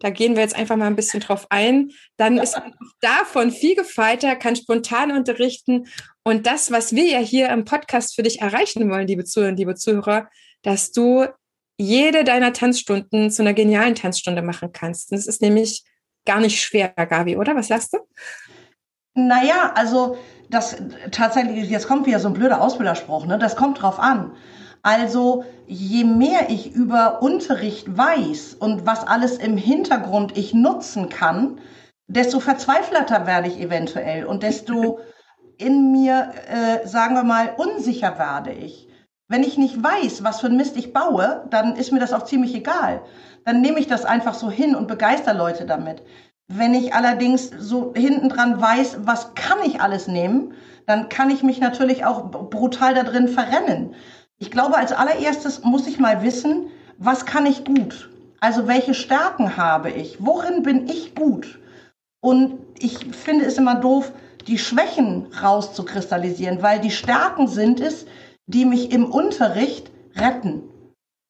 da 0.00 0.10
gehen 0.10 0.34
wir 0.34 0.42
jetzt 0.42 0.56
einfach 0.56 0.76
mal 0.76 0.86
ein 0.86 0.96
bisschen 0.96 1.20
drauf 1.20 1.46
ein, 1.50 1.90
dann 2.16 2.38
ist 2.38 2.56
man 2.56 2.74
davon 3.00 3.50
viel 3.50 3.74
gefeiter, 3.74 4.36
kann 4.36 4.56
spontan 4.56 5.10
unterrichten. 5.12 5.86
Und 6.22 6.46
das, 6.46 6.70
was 6.70 6.94
wir 6.94 7.06
ja 7.06 7.18
hier 7.18 7.48
im 7.48 7.64
Podcast 7.64 8.14
für 8.14 8.22
dich 8.22 8.40
erreichen 8.40 8.90
wollen, 8.90 9.06
liebe 9.06 9.24
Zuhörer, 9.24 9.52
liebe 9.52 9.74
Zuhörer, 9.74 10.28
dass 10.62 10.92
du 10.92 11.26
jede 11.78 12.24
deiner 12.24 12.52
Tanzstunden 12.52 13.30
zu 13.30 13.42
einer 13.42 13.54
genialen 13.54 13.94
Tanzstunde 13.94 14.42
machen 14.42 14.72
kannst. 14.72 15.12
Das 15.12 15.26
ist 15.26 15.40
nämlich 15.40 15.84
gar 16.26 16.40
nicht 16.40 16.60
schwer, 16.60 16.88
Gabi, 16.88 17.36
oder? 17.36 17.54
Was 17.54 17.68
sagst 17.68 17.94
du? 17.94 17.98
Naja, 19.14 19.72
also 19.74 20.18
das 20.50 20.76
tatsächlich, 21.10 21.70
jetzt 21.70 21.88
kommt 21.88 22.06
wieder 22.06 22.20
so 22.20 22.28
ein 22.28 22.34
blöder 22.34 22.60
Ausbilderspruch, 22.60 23.26
ne? 23.26 23.38
Das 23.38 23.56
kommt 23.56 23.80
drauf 23.80 23.98
an. 23.98 24.36
Also 24.82 25.44
je 25.66 26.04
mehr 26.04 26.50
ich 26.50 26.72
über 26.72 27.22
Unterricht 27.22 27.96
weiß 27.96 28.54
und 28.54 28.86
was 28.86 29.06
alles 29.06 29.38
im 29.38 29.56
Hintergrund 29.56 30.36
ich 30.36 30.54
nutzen 30.54 31.08
kann, 31.08 31.60
desto 32.06 32.40
verzweifelter 32.40 33.26
werde 33.26 33.48
ich 33.48 33.60
eventuell 33.60 34.24
und 34.24 34.42
desto 34.42 35.00
in 35.58 35.90
mir, 35.92 36.32
äh, 36.48 36.86
sagen 36.86 37.14
wir 37.14 37.24
mal, 37.24 37.54
unsicher 37.56 38.18
werde 38.18 38.52
ich. 38.52 38.88
Wenn 39.28 39.42
ich 39.42 39.58
nicht 39.58 39.82
weiß, 39.82 40.24
was 40.24 40.40
für 40.40 40.46
ein 40.46 40.56
Mist 40.56 40.76
ich 40.76 40.92
baue, 40.92 41.44
dann 41.50 41.76
ist 41.76 41.92
mir 41.92 41.98
das 41.98 42.14
auch 42.14 42.24
ziemlich 42.24 42.54
egal. 42.54 43.02
Dann 43.44 43.60
nehme 43.60 43.78
ich 43.78 43.86
das 43.86 44.04
einfach 44.04 44.34
so 44.34 44.50
hin 44.50 44.74
und 44.74 44.88
begeister 44.88 45.34
Leute 45.34 45.66
damit. 45.66 46.02
Wenn 46.46 46.72
ich 46.72 46.94
allerdings 46.94 47.50
so 47.58 47.92
hinten 47.94 48.30
dran 48.30 48.58
weiß, 48.58 49.00
was 49.00 49.34
kann 49.34 49.58
ich 49.66 49.82
alles 49.82 50.08
nehmen, 50.08 50.54
dann 50.86 51.10
kann 51.10 51.28
ich 51.28 51.42
mich 51.42 51.60
natürlich 51.60 52.06
auch 52.06 52.30
brutal 52.30 52.94
da 52.94 53.02
drin 53.02 53.28
verrennen. 53.28 53.94
Ich 54.40 54.52
glaube, 54.52 54.76
als 54.76 54.92
allererstes 54.92 55.64
muss 55.64 55.88
ich 55.88 55.98
mal 55.98 56.22
wissen, 56.22 56.70
was 56.96 57.26
kann 57.26 57.44
ich 57.44 57.64
gut? 57.64 58.08
Also 58.40 58.68
welche 58.68 58.94
Stärken 58.94 59.56
habe 59.56 59.90
ich? 59.90 60.24
Worin 60.24 60.62
bin 60.62 60.88
ich 60.88 61.16
gut? 61.16 61.58
Und 62.20 62.58
ich 62.78 62.98
finde 63.16 63.46
es 63.46 63.58
immer 63.58 63.74
doof, 63.74 64.12
die 64.46 64.58
Schwächen 64.58 65.26
rauszukristallisieren, 65.42 66.62
weil 66.62 66.78
die 66.78 66.92
Stärken 66.92 67.48
sind 67.48 67.80
es, 67.80 68.06
die 68.46 68.64
mich 68.64 68.92
im 68.92 69.10
Unterricht 69.10 69.90
retten. 70.14 70.62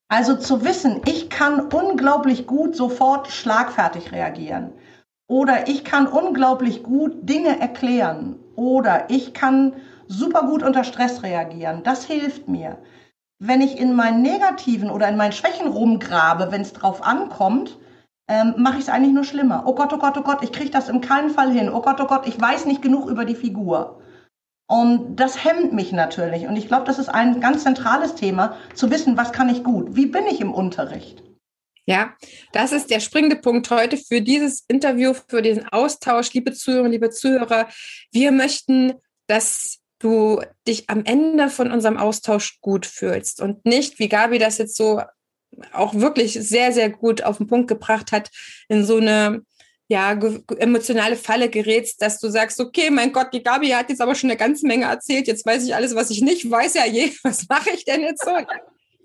Also 0.07 0.35
zu 0.35 0.63
wissen, 0.63 1.01
ich 1.05 1.29
kann 1.29 1.61
unglaublich 1.61 2.45
gut 2.45 2.75
sofort 2.75 3.27
schlagfertig 3.27 4.11
reagieren. 4.11 4.71
Oder 5.27 5.67
ich 5.67 5.83
kann 5.83 6.07
unglaublich 6.07 6.83
gut 6.83 7.27
Dinge 7.27 7.59
erklären. 7.59 8.39
Oder 8.55 9.09
ich 9.09 9.33
kann 9.33 9.73
super 10.07 10.43
gut 10.43 10.63
unter 10.63 10.83
Stress 10.83 11.23
reagieren. 11.23 11.83
Das 11.83 12.05
hilft 12.05 12.47
mir. 12.47 12.77
Wenn 13.39 13.61
ich 13.61 13.79
in 13.79 13.95
meinen 13.95 14.21
negativen 14.21 14.89
oder 14.89 15.07
in 15.07 15.17
meinen 15.17 15.31
Schwächen 15.31 15.67
rumgrabe, 15.67 16.51
wenn 16.51 16.61
es 16.61 16.73
drauf 16.73 17.01
ankommt, 17.01 17.77
ähm, 18.27 18.53
mache 18.57 18.75
ich 18.75 18.83
es 18.83 18.89
eigentlich 18.89 19.13
nur 19.13 19.23
schlimmer. 19.23 19.63
Oh 19.65 19.73
Gott, 19.73 19.91
oh 19.91 19.97
Gott, 19.97 20.17
oh 20.17 20.21
Gott, 20.21 20.43
ich 20.43 20.51
kriege 20.51 20.69
das 20.69 20.89
im 20.89 21.01
keinen 21.01 21.31
Fall 21.31 21.51
hin. 21.51 21.69
Oh 21.69 21.81
Gott, 21.81 21.99
oh 21.99 22.05
Gott, 22.05 22.27
ich 22.27 22.39
weiß 22.39 22.65
nicht 22.65 22.81
genug 22.81 23.09
über 23.09 23.25
die 23.25 23.35
Figur. 23.35 24.01
Und 24.67 25.15
das 25.15 25.43
hemmt 25.43 25.73
mich 25.73 25.91
natürlich. 25.91 26.45
Und 26.45 26.55
ich 26.55 26.67
glaube, 26.67 26.85
das 26.85 26.99
ist 26.99 27.09
ein 27.09 27.41
ganz 27.41 27.63
zentrales 27.63 28.13
Thema, 28.13 28.55
zu 28.75 28.91
wissen, 28.91 29.17
was 29.17 29.31
kann 29.31 29.49
ich 29.49 29.63
gut? 29.63 29.95
Wie 29.95 30.05
bin 30.05 30.27
ich 30.27 30.41
im 30.41 30.53
Unterricht? 30.53 31.23
Ja, 31.87 32.13
das 32.51 32.71
ist 32.71 32.91
der 32.91 32.99
springende 32.99 33.37
Punkt 33.37 33.71
heute 33.71 33.97
für 33.97 34.21
dieses 34.21 34.63
Interview, 34.67 35.15
für 35.27 35.41
diesen 35.41 35.67
Austausch, 35.69 36.31
liebe 36.33 36.53
Zuhörerinnen, 36.53 36.91
liebe 36.91 37.09
Zuhörer. 37.09 37.67
Wir 38.11 38.31
möchten, 38.31 38.93
dass 39.25 39.78
du 39.99 40.41
dich 40.67 40.89
am 40.89 41.03
Ende 41.05 41.49
von 41.49 41.71
unserem 41.71 41.97
Austausch 41.97 42.59
gut 42.61 42.85
fühlst 42.85 43.41
und 43.41 43.65
nicht, 43.65 43.99
wie 43.99 44.09
Gabi 44.09 44.39
das 44.39 44.57
jetzt 44.57 44.75
so 44.75 45.01
auch 45.73 45.93
wirklich 45.93 46.33
sehr, 46.33 46.71
sehr 46.71 46.89
gut 46.89 47.23
auf 47.23 47.37
den 47.37 47.47
Punkt 47.47 47.67
gebracht 47.67 48.11
hat, 48.11 48.29
in 48.67 48.85
so 48.85 48.97
eine 48.97 49.41
ja, 49.89 50.17
emotionale 50.59 51.15
Falle 51.15 51.49
gerätst, 51.49 52.01
dass 52.01 52.19
du 52.19 52.29
sagst, 52.29 52.59
okay, 52.59 52.91
mein 52.91 53.11
Gott, 53.11 53.33
die 53.33 53.41
Gabi 53.41 53.69
hat 53.69 53.89
jetzt 53.89 54.01
aber 54.01 54.13
schon 54.13 54.29
eine 54.29 54.37
ganze 54.37 54.67
Menge 54.67 54.85
erzählt, 54.85 55.27
jetzt 55.27 55.45
weiß 55.45 55.65
ich 55.65 55.73
alles, 55.73 55.95
was 55.95 56.11
ich 56.11 56.21
nicht 56.21 56.49
weiß, 56.49 56.75
ja 56.75 56.85
je, 56.85 57.11
was 57.23 57.47
mache 57.49 57.71
ich 57.71 57.85
denn 57.85 58.01
jetzt 58.01 58.23
so? 58.23 58.31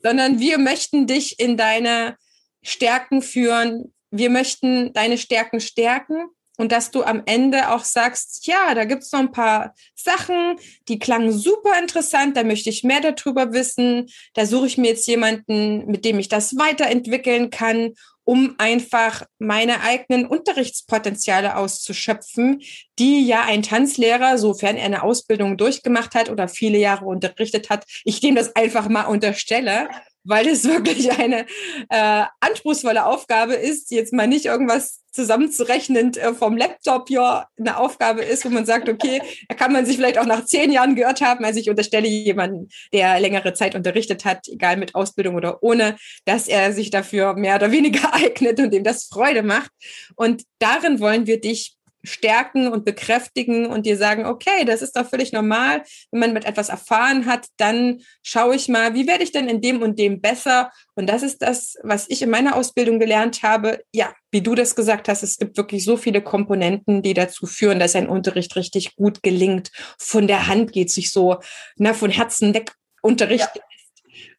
Sondern 0.02 0.38
wir 0.38 0.58
möchten 0.58 1.06
dich 1.06 1.40
in 1.40 1.56
deine 1.56 2.16
Stärken 2.62 3.22
führen. 3.22 3.94
Wir 4.10 4.28
möchten 4.28 4.92
deine 4.92 5.16
Stärken 5.16 5.60
stärken 5.60 6.28
und 6.56 6.72
dass 6.72 6.90
du 6.90 7.02
am 7.02 7.22
Ende 7.26 7.70
auch 7.70 7.84
sagst, 7.84 8.46
ja, 8.46 8.74
da 8.74 8.84
gibt's 8.84 9.12
noch 9.12 9.20
ein 9.20 9.32
paar 9.32 9.74
Sachen, 9.94 10.56
die 10.88 10.98
klangen 10.98 11.32
super 11.32 11.78
interessant, 11.78 12.36
da 12.36 12.44
möchte 12.44 12.70
ich 12.70 12.84
mehr 12.84 13.00
darüber 13.00 13.52
wissen, 13.52 14.08
da 14.34 14.46
suche 14.46 14.66
ich 14.66 14.78
mir 14.78 14.88
jetzt 14.88 15.06
jemanden, 15.06 15.86
mit 15.86 16.04
dem 16.04 16.18
ich 16.18 16.28
das 16.28 16.56
weiterentwickeln 16.56 17.50
kann, 17.50 17.94
um 18.24 18.54
einfach 18.58 19.22
meine 19.38 19.82
eigenen 19.82 20.26
Unterrichtspotenziale 20.26 21.56
auszuschöpfen, 21.56 22.62
die 22.98 23.26
ja 23.26 23.42
ein 23.44 23.62
Tanzlehrer, 23.62 24.38
sofern 24.38 24.76
er 24.76 24.86
eine 24.86 25.02
Ausbildung 25.02 25.58
durchgemacht 25.58 26.14
hat 26.14 26.30
oder 26.30 26.48
viele 26.48 26.78
Jahre 26.78 27.04
unterrichtet 27.04 27.68
hat, 27.68 27.84
ich 28.04 28.20
dem 28.20 28.34
das 28.34 28.56
einfach 28.56 28.88
mal 28.88 29.04
unterstelle, 29.04 29.88
weil 30.24 30.48
es 30.48 30.64
wirklich 30.68 31.12
eine 31.12 31.46
äh, 31.88 32.24
anspruchsvolle 32.40 33.06
Aufgabe 33.06 33.54
ist, 33.54 33.90
jetzt 33.90 34.12
mal 34.12 34.26
nicht 34.26 34.46
irgendwas 34.46 35.04
zusammenzurechnen 35.14 36.12
äh, 36.14 36.34
vom 36.34 36.56
Laptop 36.56 37.08
ja 37.08 37.46
eine 37.56 37.78
Aufgabe 37.78 38.22
ist, 38.22 38.44
wo 38.44 38.48
man 38.48 38.66
sagt, 38.66 38.88
okay, 38.88 39.22
da 39.48 39.54
kann 39.54 39.72
man 39.72 39.86
sich 39.86 39.96
vielleicht 39.96 40.18
auch 40.18 40.26
nach 40.26 40.44
zehn 40.44 40.72
Jahren 40.72 40.96
gehört 40.96 41.20
haben. 41.20 41.44
Also 41.44 41.60
ich 41.60 41.70
unterstelle 41.70 42.08
jemanden, 42.08 42.68
der 42.92 43.20
längere 43.20 43.54
Zeit 43.54 43.76
unterrichtet 43.76 44.24
hat, 44.24 44.48
egal 44.48 44.76
mit 44.76 44.94
Ausbildung 44.96 45.36
oder 45.36 45.62
ohne, 45.62 45.96
dass 46.24 46.48
er 46.48 46.72
sich 46.72 46.90
dafür 46.90 47.34
mehr 47.34 47.56
oder 47.56 47.70
weniger 47.70 48.12
eignet 48.14 48.58
und 48.58 48.74
dem 48.74 48.82
das 48.82 49.04
Freude 49.04 49.44
macht. 49.44 49.70
Und 50.16 50.42
darin 50.58 50.98
wollen 50.98 51.26
wir 51.28 51.40
dich 51.40 51.76
stärken 52.04 52.68
und 52.68 52.84
bekräftigen 52.84 53.66
und 53.66 53.86
dir 53.86 53.96
sagen, 53.96 54.26
okay, 54.26 54.64
das 54.64 54.82
ist 54.82 54.96
doch 54.96 55.08
völlig 55.08 55.32
normal. 55.32 55.82
Wenn 56.10 56.20
man 56.20 56.32
mit 56.32 56.44
etwas 56.44 56.68
erfahren 56.68 57.26
hat, 57.26 57.46
dann 57.56 58.02
schaue 58.22 58.54
ich 58.54 58.68
mal, 58.68 58.94
wie 58.94 59.06
werde 59.06 59.24
ich 59.24 59.32
denn 59.32 59.48
in 59.48 59.60
dem 59.60 59.82
und 59.82 59.98
dem 59.98 60.20
besser? 60.20 60.70
Und 60.94 61.08
das 61.08 61.22
ist 61.22 61.42
das, 61.42 61.76
was 61.82 62.08
ich 62.08 62.22
in 62.22 62.30
meiner 62.30 62.56
Ausbildung 62.56 62.98
gelernt 62.98 63.42
habe. 63.42 63.82
Ja, 63.92 64.14
wie 64.30 64.42
du 64.42 64.54
das 64.54 64.76
gesagt 64.76 65.08
hast, 65.08 65.22
es 65.22 65.38
gibt 65.38 65.56
wirklich 65.56 65.84
so 65.84 65.96
viele 65.96 66.22
Komponenten, 66.22 67.02
die 67.02 67.14
dazu 67.14 67.46
führen, 67.46 67.78
dass 67.78 67.96
ein 67.96 68.08
Unterricht 68.08 68.54
richtig 68.56 68.96
gut 68.96 69.22
gelingt. 69.22 69.70
Von 69.98 70.26
der 70.26 70.46
Hand 70.46 70.72
geht 70.72 70.90
sich 70.90 71.10
so, 71.10 71.38
na, 71.76 71.94
von 71.94 72.10
Herzen 72.10 72.54
weg 72.54 72.72
Unterricht. 73.02 73.50
Ja. 73.54 73.62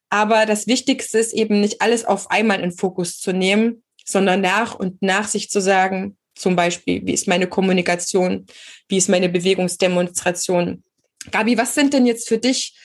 Aber 0.09 0.45
das 0.45 0.67
Wichtigste 0.67 1.19
ist 1.19 1.33
eben 1.33 1.61
nicht 1.61 1.81
alles 1.81 2.05
auf 2.05 2.31
einmal 2.31 2.61
in 2.61 2.71
Fokus 2.71 3.19
zu 3.19 3.31
nehmen, 3.31 3.83
sondern 4.05 4.41
nach 4.41 4.75
und 4.75 5.01
nach 5.01 5.27
sich 5.27 5.49
zu 5.49 5.59
sagen, 5.59 6.17
zum 6.35 6.55
Beispiel, 6.55 7.05
wie 7.05 7.13
ist 7.13 7.27
meine 7.27 7.47
Kommunikation, 7.47 8.45
wie 8.87 8.97
ist 8.97 9.09
meine 9.09 9.29
Bewegungsdemonstration. 9.29 10.83
Gabi, 11.31 11.57
was 11.57 11.73
sind 11.73 11.93
denn 11.93 12.05
jetzt 12.05 12.27
für 12.27 12.37
dich 12.37 12.77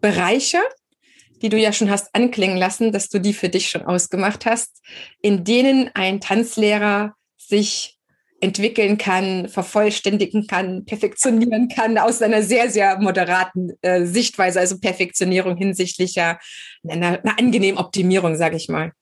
Bereiche, 0.00 0.58
die 1.42 1.48
du 1.48 1.58
ja 1.58 1.72
schon 1.72 1.90
hast 1.90 2.14
anklingen 2.14 2.56
lassen, 2.56 2.92
dass 2.92 3.08
du 3.08 3.18
die 3.18 3.32
für 3.32 3.48
dich 3.48 3.70
schon 3.70 3.82
ausgemacht 3.82 4.46
hast, 4.46 4.82
in 5.22 5.44
denen 5.44 5.90
ein 5.94 6.20
Tanzlehrer 6.20 7.14
sich 7.36 7.98
entwickeln 8.40 8.96
kann, 8.96 9.48
vervollständigen 9.48 10.46
kann, 10.46 10.84
perfektionieren 10.84 11.68
kann 11.68 11.98
aus 11.98 12.22
einer 12.22 12.42
sehr, 12.42 12.70
sehr 12.70 12.98
moderaten 12.98 13.72
äh, 13.82 14.06
Sichtweise, 14.06 14.60
also 14.60 14.78
Perfektionierung 14.78 15.56
hinsichtlicher 15.56 16.38
einer, 16.88 17.22
einer 17.22 17.38
angenehmen 17.38 17.78
Optimierung, 17.78 18.36
sage 18.36 18.56
ich 18.56 18.68
mal. 18.68 18.92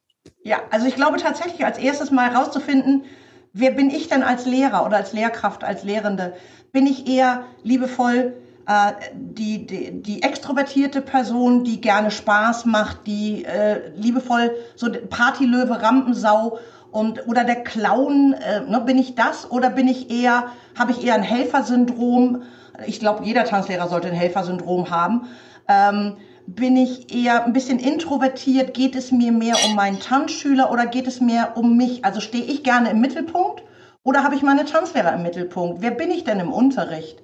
Ja, 0.43 0.63
also 0.71 0.87
ich 0.87 0.97
glaube 0.97 1.19
tatsächlich 1.19 1.65
als 1.65 1.79
erstes 1.79 2.11
mal 2.11 2.33
herauszufinden, 2.33 3.05
wer 3.53 3.71
bin 3.71 3.91
ich 3.91 4.09
denn 4.09 4.23
als 4.23 4.47
Lehrer 4.47 4.85
oder 4.87 4.97
als 4.97 5.13
Lehrkraft, 5.13 5.65
als 5.65 5.85
Lehrende? 5.85 6.35
Bin 6.73 6.87
ich 6.87 7.09
eher 7.09 7.45
liebevoll 7.63 8.35
äh, 8.69 8.93
die, 9.15 9.67
die, 9.67 10.03
die 10.03 10.23
extrovertierte 10.23 11.01
Person, 11.01 11.65
die 11.65 11.81
gerne 11.81 12.11
Spaß 12.11 12.67
macht, 12.67 13.07
die 13.07 13.45
äh, 13.45 13.91
liebevoll 13.97 14.55
so 14.77 14.91
Partylöwe, 15.09 15.83
Rampensau 15.83 16.59
und 16.91 17.27
oder 17.27 17.45
der 17.45 17.65
Clown, 17.65 18.35
äh, 18.35 18.61
ne, 18.61 18.81
bin 18.81 18.99
ich 18.99 19.15
das 19.15 19.51
oder 19.51 19.71
bin 19.71 19.89
ich 19.89 20.11
eher, 20.11 20.49
habe 20.79 20.93
ich 20.93 21.05
eher 21.05 21.15
ein 21.15 21.23
Helfersyndrom? 21.23 22.43
Ich 22.87 23.01
glaube, 23.01 23.25
jeder 23.25 23.45
Tanzlehrer 23.45 23.89
sollte 23.89 24.09
ein 24.09 24.15
Helfersyndrom 24.15 24.91
haben. 24.91 25.29
Ähm, 25.67 26.17
bin 26.55 26.79
ich 26.79 27.15
eher 27.15 27.45
ein 27.45 27.53
bisschen 27.53 27.79
introvertiert? 27.79 28.73
Geht 28.73 28.97
es 28.97 29.13
mir 29.13 29.33
mehr 29.33 29.57
um 29.67 29.75
meinen 29.75 30.01
Tanzschüler 30.01 30.73
oder 30.73 30.87
geht 30.87 31.07
es 31.07 31.21
mehr 31.21 31.57
um 31.59 31.77
mich? 31.77 32.05
Also 32.07 32.21
stehe 32.21 32.45
ich 32.45 32.65
gerne 32.65 32.91
im 32.91 33.01
Mittelpunkt 33.01 33.63
oder 34.03 34.25
habe 34.25 34.35
ich 34.35 34.43
meine 34.43 34.65
Tanzlehrer 34.65 35.13
im 35.13 35.23
Mittelpunkt? 35.23 35.83
Wer 35.83 35.91
bin 35.91 36.11
ich 36.11 36.25
denn 36.25 36.41
im 36.41 36.53
Unterricht? 36.53 37.21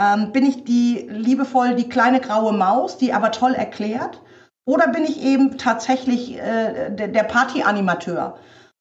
Ähm, 0.00 0.32
bin 0.32 0.46
ich 0.46 0.64
die 0.64 1.06
liebevoll 1.10 1.74
die 1.74 1.90
kleine 1.90 2.20
graue 2.20 2.52
Maus, 2.54 2.96
die 2.96 3.12
aber 3.12 3.32
toll 3.32 3.54
erklärt? 3.54 4.22
Oder 4.64 4.88
bin 4.88 5.04
ich 5.04 5.22
eben 5.22 5.58
tatsächlich 5.58 6.38
äh, 6.38 6.90
der, 6.90 7.08
der 7.08 7.24
Party-Animateur? 7.24 8.38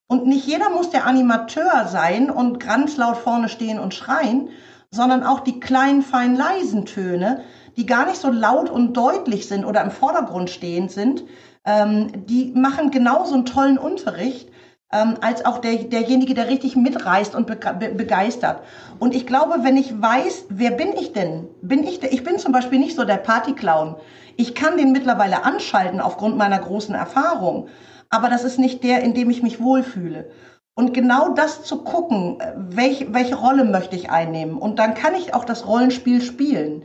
Und 0.08 0.26
nicht 0.28 0.48
jeder 0.48 0.70
muss 0.70 0.92
der 0.92 1.06
Animateur 1.06 1.88
sein 1.88 2.30
und 2.30 2.62
ganz 2.62 2.96
laut 2.96 3.18
vorne 3.18 3.50
stehen 3.50 3.80
und 3.80 3.94
schreien, 3.94 4.48
sondern 4.92 5.24
auch 5.24 5.42
die 5.42 5.60
kleinen, 5.60 6.04
feinen, 6.04 6.38
leisen 6.38 6.86
Töne, 6.86 7.44
die 7.78 7.86
gar 7.86 8.06
nicht 8.06 8.20
so 8.20 8.30
laut 8.30 8.70
und 8.70 8.94
deutlich 8.94 9.48
sind 9.48 9.66
oder 9.66 9.82
im 9.82 9.92
Vordergrund 9.92 10.50
stehend 10.50 10.92
sind, 10.92 11.24
ähm, 11.66 12.26
die 12.26 12.52
machen 12.56 12.92
genauso 12.92 13.34
einen 13.34 13.46
tollen 13.46 13.78
Unterricht 13.78 14.50
ähm, 14.92 15.16
als 15.22 15.46
auch 15.46 15.58
der, 15.58 15.76
derjenige, 15.76 16.34
der 16.34 16.48
richtig 16.48 16.76
mitreißt 16.76 17.36
und 17.36 17.48
be 17.48 17.56
begeistert. 17.96 18.62
Und 19.00 19.16
ich 19.16 19.26
glaube, 19.26 19.64
wenn 19.64 19.78
ich 19.78 20.02
weiß, 20.02 20.46
wer 20.50 20.72
bin 20.72 20.94
ich 20.94 21.14
denn? 21.14 21.48
Bin 21.62 21.84
ich, 21.84 22.04
ich 22.04 22.24
bin 22.24 22.38
zum 22.38 22.52
Beispiel 22.52 22.80
nicht 22.80 22.96
so 22.96 23.04
der 23.04 23.18
Partyclown. 23.18 23.96
Ich 24.36 24.56
kann 24.56 24.78
den 24.78 24.92
mittlerweile 24.92 25.44
anschalten 25.44 26.00
aufgrund 26.00 26.38
meiner 26.38 26.60
großen 26.60 26.96
Erfahrung. 26.96 27.68
Aber 28.10 28.30
das 28.30 28.44
ist 28.44 28.60
nicht 28.60 28.84
der, 28.84 29.02
in 29.02 29.14
dem 29.14 29.30
ich 29.30 29.42
mich 29.42 29.60
wohlfühle. 29.60 30.30
Und 30.76 30.94
genau 30.94 31.30
das 31.30 31.64
zu 31.64 31.84
gucken, 31.84 32.40
äh, 32.40 32.54
welche, 32.56 33.14
welche 33.14 33.36
Rolle 33.36 33.64
möchte 33.64 33.96
ich 33.96 34.10
einnehmen. 34.10 34.58
Und 34.58 34.80
dann 34.80 34.94
kann 34.94 35.16
ich 35.16 35.34
auch 35.34 35.46
das 35.46 35.68
Rollenspiel 35.68 36.22
spielen. 36.22 36.84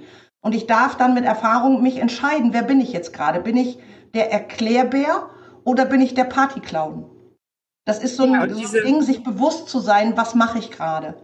Und 0.48 0.54
ich 0.54 0.66
darf 0.66 0.96
dann 0.96 1.12
mit 1.12 1.26
Erfahrung 1.26 1.82
mich 1.82 1.98
entscheiden, 1.98 2.54
wer 2.54 2.62
bin 2.62 2.80
ich 2.80 2.94
jetzt 2.94 3.12
gerade? 3.12 3.38
Bin 3.38 3.58
ich 3.58 3.78
der 4.14 4.32
Erklärbär 4.32 5.28
oder 5.62 5.84
bin 5.84 6.00
ich 6.00 6.14
der 6.14 6.24
Partyclown? 6.24 7.04
Das 7.84 8.02
ist 8.02 8.16
so 8.16 8.22
ein, 8.22 8.32
ja, 8.32 8.48
so 8.48 8.78
ein 8.78 8.82
Ding, 8.82 9.02
sich 9.02 9.22
bewusst 9.22 9.68
zu 9.68 9.78
sein, 9.78 10.16
was 10.16 10.34
mache 10.34 10.58
ich 10.58 10.70
gerade. 10.70 11.16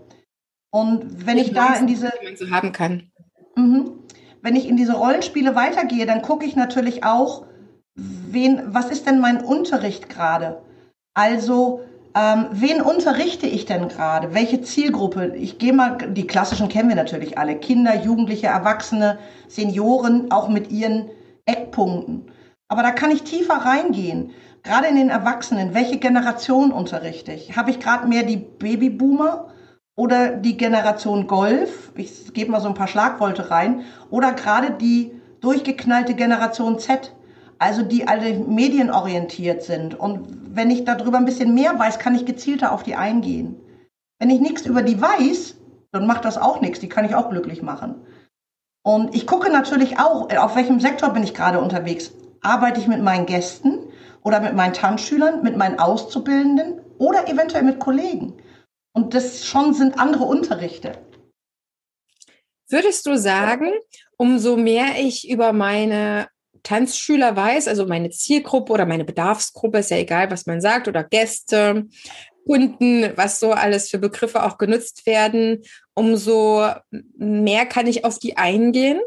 Und 0.71 1.26
wenn 1.26 1.38
ich 1.38 1.54
da 1.54 1.73
in 1.73 1.87
diese 1.87 2.12
man 2.23 2.37
so 2.37 2.50
haben 2.50 2.73
kann. 2.73 3.12
Mhm. 3.57 3.93
Wenn 4.43 4.57
ich 4.57 4.69
in 4.69 4.76
diese 4.76 4.93
Rollenspiele 4.93 5.54
weitergehe, 5.54 6.04
dann 6.04 6.21
gucke 6.21 6.45
ich 6.45 6.54
natürlich 6.54 7.02
auch, 7.04 7.47
wen, 7.95 8.75
was 8.75 8.90
ist 8.90 9.07
denn 9.07 9.21
mein 9.21 9.43
Unterricht 9.43 10.11
gerade? 10.11 10.61
Also 11.14 11.81
ähm, 12.16 12.47
wen 12.52 12.80
unterrichte 12.80 13.47
ich 13.47 13.66
denn 13.66 13.88
gerade? 13.88 14.35
Welche 14.35 14.61
Zielgruppe? 14.62 15.35
Ich 15.37 15.59
gehe 15.59 15.73
mal, 15.73 15.99
die 15.99 16.26
klassischen 16.26 16.68
kennen 16.68 16.88
wir 16.88 16.97
natürlich 16.97 17.38
alle. 17.38 17.56
Kinder, 17.56 17.94
Jugendliche, 17.97 18.47
Erwachsene, 18.47 19.18
Senioren, 19.49 20.30
auch 20.30 20.49
mit 20.49 20.71
ihren 20.71 21.11
Eckpunkten. 21.44 22.30
Aber 22.68 22.83
da 22.83 22.92
kann 22.92 23.11
ich 23.11 23.25
tiefer 23.25 23.54
reingehen. 23.54 24.30
Gerade 24.62 24.87
in 24.87 24.97
den 24.97 25.11
Erwachsenen, 25.11 25.75
welche 25.75 25.99
Generation 25.99 26.71
unterrichte 26.73 27.33
ich? 27.33 27.56
Habe 27.56 27.71
ich 27.71 27.80
gerade 27.80 28.06
mehr 28.06 28.23
die 28.23 28.37
Babyboomer 28.37 29.49
oder 29.97 30.28
die 30.37 30.56
Generation 30.56 31.26
Golf? 31.26 31.92
Ich 31.97 32.33
gebe 32.33 32.52
mal 32.52 32.61
so 32.61 32.68
ein 32.68 32.75
paar 32.75 32.88
Schlagworte 32.88 33.50
rein. 33.50 33.83
Oder 34.09 34.33
gerade 34.33 34.71
die 34.71 35.12
durchgeknallte 35.40 36.14
Generation 36.14 36.78
Z? 36.78 37.12
Also 37.59 37.83
die 37.83 38.07
alle 38.07 38.35
medienorientiert 38.35 39.63
sind. 39.63 39.99
Und 39.99 40.27
wenn 40.55 40.71
ich 40.71 40.85
darüber 40.85 41.19
ein 41.19 41.25
bisschen 41.25 41.55
mehr 41.55 41.79
weiß, 41.79 41.99
kann 41.99 42.15
ich 42.15 42.27
gezielter 42.27 42.73
auf 42.73 42.83
die 42.83 42.97
eingehen. 42.97 43.57
Wenn 44.19 44.31
ich 44.31 44.41
nichts 44.41 44.67
über 44.67 44.83
die 44.83 45.01
weiß, 45.01 45.57
dann 45.93 46.07
macht 46.07 46.25
das 46.25 46.39
auch 46.39 46.61
nichts, 46.61 46.81
die 46.81 46.89
kann 46.89 47.05
ich 47.05 47.15
auch 47.15 47.31
glücklich 47.31 47.63
machen. 47.63 48.07
Und 48.83 49.15
ich 49.15 49.27
gucke 49.27 49.51
natürlich 49.51 49.99
auch, 49.99 50.29
auf 50.37 50.57
welchem 50.57 50.81
Sektor 50.81 51.11
bin 51.11 51.23
ich 51.23 51.35
gerade 51.35 51.61
unterwegs. 51.61 52.13
Arbeite 52.43 52.81
ich 52.81 52.87
mit 52.87 53.03
meinen 53.03 53.27
Gästen 53.27 53.79
oder 54.23 54.41
mit 54.41 54.55
meinen 54.55 54.75
Tanzschülern, 54.75 55.43
mit 55.43 55.57
meinen 55.57 55.79
Auszubildenden 55.79 56.81
oder 56.99 57.29
eventuell 57.29 57.63
mit 57.63 57.79
Kollegen. 57.79 58.35
Und 58.93 59.15
das 59.15 59.47
schon 59.47 59.75
sind 59.75 59.99
andere 59.99 60.25
Unterrichte. 60.25 60.93
Würdest 62.69 63.07
du 63.07 63.17
sagen, 63.17 63.73
umso 64.17 64.57
mehr 64.57 64.99
ich 64.99 65.29
über 65.29 65.53
meine 65.53 66.29
Tanzschüler 66.64 67.37
weiß, 67.37 67.68
also 67.68 67.87
meine 67.87 68.11
Zielgruppe 68.11 68.73
oder 68.73 68.87
meine 68.87 69.04
Bedarfsgruppe, 69.04 69.78
ist 69.78 69.90
ja 69.90 69.99
egal, 69.99 70.30
was 70.30 70.47
man 70.47 70.61
sagt, 70.61 70.88
oder 70.88 71.04
Gäste, 71.04 71.87
Kunden, 72.47 73.11
was 73.16 73.38
so 73.38 73.52
alles 73.52 73.88
für 73.88 73.99
Begriffe 73.99 74.42
auch 74.42 74.59
genutzt 74.59 75.06
werden, 75.06 75.62
umso 75.94 76.66
mehr 77.16 77.66
kann 77.66 77.87
ich 77.87 78.04
auf 78.04 78.18
die 78.18 78.37
eingehen. 78.37 79.00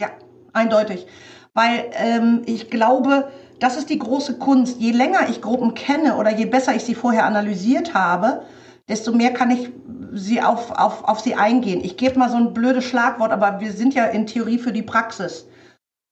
Ja, 0.00 0.10
eindeutig. 0.52 1.06
Weil 1.54 1.90
ähm, 1.94 2.42
ich 2.46 2.68
glaube, 2.68 3.30
das 3.60 3.76
ist 3.76 3.90
die 3.90 3.98
große 3.98 4.38
Kunst. 4.38 4.80
Je 4.80 4.90
länger 4.90 5.28
ich 5.28 5.40
Gruppen 5.40 5.74
kenne 5.74 6.16
oder 6.16 6.30
je 6.32 6.46
besser 6.46 6.74
ich 6.74 6.82
sie 6.82 6.94
vorher 6.94 7.24
analysiert 7.24 7.94
habe, 7.94 8.42
desto 8.88 9.12
mehr 9.12 9.32
kann 9.32 9.50
ich 9.50 9.70
sie 10.12 10.42
auf, 10.42 10.70
auf, 10.72 11.04
auf 11.04 11.20
sie 11.20 11.34
eingehen. 11.34 11.82
Ich 11.82 11.96
gebe 11.96 12.18
mal 12.18 12.30
so 12.30 12.36
ein 12.36 12.52
blödes 12.52 12.84
Schlagwort, 12.84 13.32
aber 13.32 13.60
wir 13.60 13.72
sind 13.72 13.94
ja 13.94 14.04
in 14.06 14.26
Theorie 14.26 14.58
für 14.58 14.72
die 14.72 14.82
Praxis. 14.82 15.46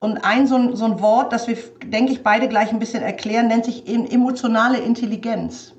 Und 0.03 0.25
ein 0.25 0.49
so, 0.49 0.57
ein 0.57 0.75
so 0.75 0.85
ein 0.85 1.01
Wort, 1.01 1.33
das 1.33 1.47
wir, 1.47 1.57
denke 1.85 2.11
ich, 2.11 2.25
beide 2.25 2.49
gleich 2.49 2.73
ein 2.73 2.81
bisschen 2.81 3.05
erklären, 3.05 3.47
nennt 3.47 3.65
sich 3.65 3.87
emotionale 3.87 4.79
Intelligenz. 4.79 5.75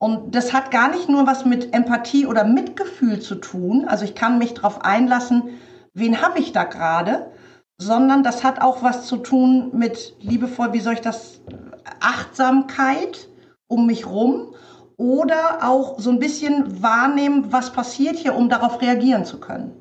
Und 0.00 0.34
das 0.34 0.52
hat 0.52 0.72
gar 0.72 0.90
nicht 0.90 1.08
nur 1.08 1.28
was 1.28 1.44
mit 1.44 1.72
Empathie 1.72 2.26
oder 2.26 2.42
Mitgefühl 2.42 3.20
zu 3.20 3.36
tun. 3.36 3.84
Also 3.86 4.04
ich 4.04 4.16
kann 4.16 4.38
mich 4.38 4.54
darauf 4.54 4.84
einlassen, 4.84 5.60
wen 5.94 6.20
habe 6.20 6.40
ich 6.40 6.50
da 6.50 6.64
gerade, 6.64 7.30
sondern 7.78 8.24
das 8.24 8.42
hat 8.42 8.60
auch 8.60 8.82
was 8.82 9.06
zu 9.06 9.18
tun 9.18 9.70
mit 9.74 10.16
liebevoll, 10.18 10.72
wie 10.72 10.80
soll 10.80 10.94
ich 10.94 11.00
das, 11.00 11.40
Achtsamkeit 12.00 13.28
um 13.68 13.86
mich 13.86 14.06
rum 14.06 14.54
oder 14.96 15.60
auch 15.62 16.00
so 16.00 16.10
ein 16.10 16.18
bisschen 16.18 16.82
wahrnehmen, 16.82 17.52
was 17.52 17.72
passiert 17.72 18.16
hier, 18.16 18.34
um 18.34 18.48
darauf 18.48 18.82
reagieren 18.82 19.24
zu 19.24 19.38
können. 19.38 19.72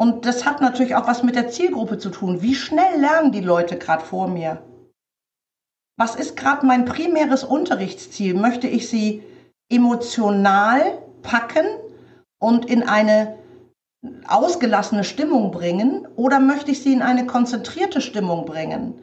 Und 0.00 0.26
das 0.26 0.46
hat 0.46 0.60
natürlich 0.60 0.94
auch 0.94 1.08
was 1.08 1.24
mit 1.24 1.34
der 1.34 1.48
Zielgruppe 1.48 1.98
zu 1.98 2.10
tun. 2.10 2.40
Wie 2.40 2.54
schnell 2.54 3.00
lernen 3.00 3.32
die 3.32 3.40
Leute 3.40 3.76
gerade 3.76 4.04
vor 4.04 4.28
mir? 4.28 4.62
Was 5.98 6.14
ist 6.14 6.36
gerade 6.36 6.64
mein 6.64 6.84
primäres 6.84 7.42
Unterrichtsziel? 7.42 8.34
Möchte 8.34 8.68
ich 8.68 8.88
sie 8.88 9.24
emotional 9.68 11.02
packen 11.22 11.66
und 12.38 12.66
in 12.66 12.84
eine 12.84 13.36
ausgelassene 14.28 15.02
Stimmung 15.02 15.50
bringen 15.50 16.06
oder 16.14 16.38
möchte 16.38 16.70
ich 16.70 16.82
sie 16.82 16.92
in 16.92 17.02
eine 17.02 17.26
konzentrierte 17.26 18.00
Stimmung 18.00 18.44
bringen? 18.44 18.94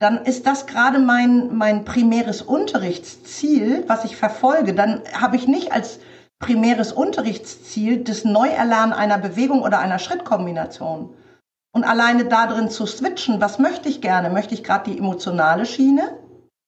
Dann 0.00 0.24
ist 0.24 0.46
das 0.46 0.66
gerade 0.68 1.00
mein, 1.00 1.56
mein 1.56 1.84
primäres 1.84 2.42
Unterrichtsziel, 2.42 3.82
was 3.88 4.04
ich 4.04 4.16
verfolge. 4.16 4.72
Dann 4.72 5.02
habe 5.12 5.34
ich 5.34 5.48
nicht 5.48 5.72
als 5.72 5.98
primäres 6.38 6.92
Unterrichtsziel 6.92 8.04
das 8.04 8.24
Neuerlernen 8.24 8.92
einer 8.92 9.18
Bewegung 9.18 9.62
oder 9.62 9.78
einer 9.80 9.98
Schrittkombination. 9.98 11.14
Und 11.74 11.84
alleine 11.84 12.24
darin 12.24 12.70
zu 12.70 12.86
switchen, 12.86 13.40
was 13.40 13.58
möchte 13.58 13.88
ich 13.88 14.00
gerne? 14.00 14.30
Möchte 14.30 14.54
ich 14.54 14.64
gerade 14.64 14.90
die 14.90 14.98
emotionale 14.98 15.66
Schiene? 15.66 16.18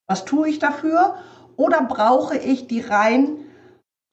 Was 0.06 0.24
tue 0.24 0.48
ich 0.48 0.58
dafür? 0.58 1.16
Oder 1.56 1.82
brauche 1.82 2.36
ich 2.36 2.66
die 2.66 2.80
rein 2.80 3.38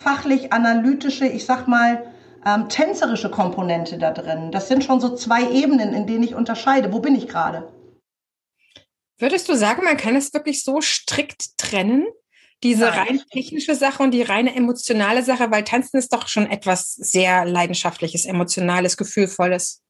fachlich 0.02 0.54
analytische, 0.54 1.26
ich 1.26 1.46
sag 1.46 1.68
mal, 1.68 2.04
ähm, 2.46 2.70
tänzerische 2.70 3.32
Komponente 3.32 3.98
da 3.98 4.12
drin? 4.12 4.52
Das 4.52 4.68
sind 4.68 4.84
schon 4.84 5.00
so 5.00 5.16
zwei 5.16 5.50
Ebenen, 5.52 5.94
in 5.94 6.08
denen 6.08 6.24
ich 6.24 6.36
unterscheide. 6.36 6.94
Wo 6.94 7.00
bin 7.00 7.16
ich 7.16 7.28
gerade? 7.28 7.68
Würdest 9.20 9.50
du 9.50 9.56
sagen, 9.56 9.84
man 9.84 9.98
kann 9.98 10.16
es 10.16 10.34
wirklich 10.34 10.64
so 10.64 10.82
strikt 10.82 11.58
trennen? 11.58 12.06
Diese 12.64 12.86
Nein. 12.86 12.94
rein 12.94 13.22
technische 13.32 13.76
Sache 13.76 14.02
und 14.02 14.12
die 14.12 14.24
reine 14.24 14.56
emotionale 14.56 15.24
Sache, 15.24 15.52
weil 15.52 15.64
Tanzen 15.64 15.98
ist 15.98 16.14
doch 16.14 16.28
schon 16.28 16.48
etwas 16.48 16.94
sehr 16.96 17.46
leidenschaftliches, 17.46 18.26
emotionales, 18.26 18.98
gefühlvolles. 18.98 19.82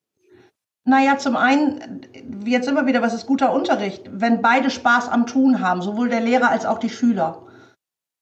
Naja, 0.84 1.18
zum 1.18 1.36
einen, 1.36 2.02
jetzt 2.46 2.68
immer 2.68 2.86
wieder, 2.86 3.02
was 3.02 3.14
ist 3.14 3.26
guter 3.26 3.54
Unterricht, 3.54 4.04
wenn 4.10 4.42
beide 4.42 4.70
Spaß 4.70 5.10
am 5.10 5.26
Tun 5.26 5.60
haben, 5.60 5.82
sowohl 5.82 6.10
der 6.10 6.22
Lehrer 6.22 6.50
als 6.50 6.66
auch 6.66 6.80
die 6.80 6.90
Schüler. 6.90 7.46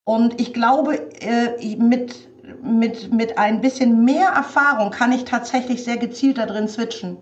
Und 0.03 0.39
ich 0.39 0.53
glaube, 0.53 1.12
äh, 1.21 1.75
mit, 1.75 2.27
mit, 2.63 3.12
mit 3.12 3.38
ein 3.38 3.62
bisschen 3.62 4.03
mehr 4.03 4.29
Erfahrung 4.29 4.91
kann 4.91 5.12
ich 5.12 5.25
tatsächlich 5.25 5.84
sehr 5.84 5.97
gezielt 5.97 6.38
da 6.38 6.45
drin 6.45 6.67
switchen. 6.67 7.17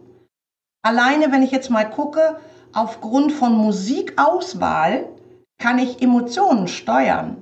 Alleine, 0.81 1.31
wenn 1.31 1.43
ich 1.43 1.51
jetzt 1.51 1.69
mal 1.69 1.89
gucke, 1.89 2.39
aufgrund 2.73 3.31
von 3.31 3.53
Musikauswahl 3.53 5.09
kann 5.63 5.79
ich 5.79 6.01
Emotionen 6.01 6.67
steuern. 6.67 7.41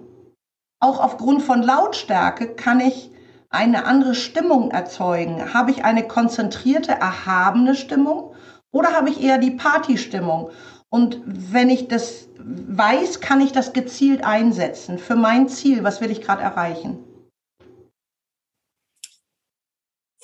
Auch 0.80 1.00
aufgrund 1.00 1.42
von 1.42 1.64
Lautstärke 1.64 2.50
kann 2.54 2.80
ich 2.80 3.10
eine 3.50 3.86
andere 3.86 4.14
Stimmung 4.14 4.70
erzeugen. 4.70 5.56
Habe 5.56 5.72
ich 5.72 5.84
eine 5.86 6.08
konzentrierte, 6.08 6.92
erhabene 6.92 7.74
Stimmung 7.74 8.36
oder 8.72 8.94
habe 8.94 9.10
ich 9.10 9.24
eher 9.24 9.40
die 9.40 9.50
Partystimmung? 9.50 10.52
Und 10.90 11.20
wenn 11.26 11.72
ich 11.72 11.88
das 11.88 12.28
weiß, 12.38 13.22
kann 13.22 13.42
ich 13.42 13.54
das 13.54 13.74
gezielt 13.74 14.24
einsetzen 14.24 15.00
für 15.00 15.16
mein 15.16 15.50
Ziel. 15.50 15.84
Was 15.84 16.00
will 16.00 16.12
ich 16.12 16.22
gerade 16.22 16.44
erreichen? 16.44 17.04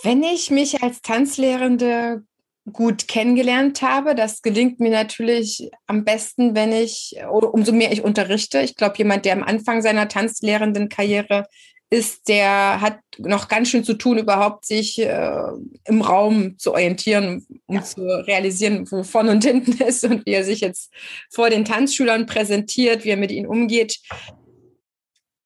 Wenn 0.04 0.22
ich 0.22 0.52
mich 0.52 0.84
als 0.84 1.02
Tanzlehrende 1.02 2.24
gut 2.72 3.08
kennengelernt 3.08 3.82
habe. 3.82 4.16
Das 4.16 4.42
gelingt 4.42 4.80
mir 4.80 4.92
natürlich 4.92 5.70
am 5.86 6.04
besten, 6.04 6.56
wenn 6.56 6.72
ich, 6.72 7.16
oder 7.32 7.54
umso 7.54 7.72
mehr 7.72 7.92
ich 7.92 8.04
unterrichte. 8.04 8.60
Ich 8.62 8.76
glaube, 8.76 8.98
jemand, 8.98 9.26
der 9.26 9.34
am 9.34 9.44
Anfang 9.44 9.82
seiner 9.82 10.08
tanzlehrenden 10.08 10.90
Karriere 10.90 11.46
ist, 11.90 12.28
der 12.28 12.82
hat 12.82 13.00
noch 13.18 13.48
ganz 13.48 13.70
schön 13.70 13.84
zu 13.84 13.94
tun, 13.94 14.18
überhaupt 14.18 14.66
sich 14.66 15.00
äh, 15.00 15.48
im 15.86 16.02
Raum 16.02 16.58
zu 16.58 16.74
orientieren, 16.74 17.46
um 17.66 17.76
ja. 17.76 17.84
zu 17.84 18.02
realisieren, 18.02 18.86
wo 18.92 19.04
vorne 19.04 19.32
und 19.32 19.46
hinten 19.46 19.82
ist 19.84 20.04
und 20.04 20.26
wie 20.26 20.34
er 20.34 20.44
sich 20.44 20.60
jetzt 20.60 20.92
vor 21.30 21.50
den 21.50 21.64
Tanzschülern 21.64 22.26
präsentiert, 22.26 23.06
wie 23.06 23.10
er 23.10 23.18
mit 23.18 23.32
ihnen 23.32 23.48
umgeht. 23.48 24.00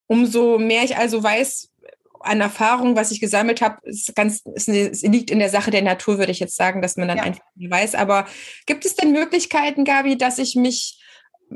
Umso 0.08 0.58
mehr 0.58 0.84
ich 0.84 0.98
also 0.98 1.22
weiß, 1.22 1.71
an 2.24 2.42
Erfahrung, 2.42 2.96
was 2.96 3.12
ich 3.12 3.20
gesammelt 3.20 3.62
habe, 3.62 3.78
ist 3.84 4.16
ganz, 4.16 4.44
ist 4.56 4.70
eine, 4.70 4.90
es 4.90 5.02
liegt 5.02 5.32
in 5.32 5.40
der 5.40 5.50
Sache 5.50 5.72
der 5.72 5.82
Natur, 5.82 6.18
würde 6.18 6.32
ich 6.32 6.40
jetzt 6.40 6.56
sagen, 6.56 6.82
dass 6.82 6.98
man 6.98 7.08
dann 7.08 7.18
ja. 7.18 7.24
einfach 7.24 7.44
nicht 7.56 7.72
weiß. 7.72 7.96
Aber 7.96 8.26
gibt 8.66 8.86
es 8.86 8.96
denn 8.96 9.12
Möglichkeiten, 9.12 9.86
Gabi, 9.86 10.18
dass 10.18 10.38
ich 10.38 10.56
mich 10.56 11.00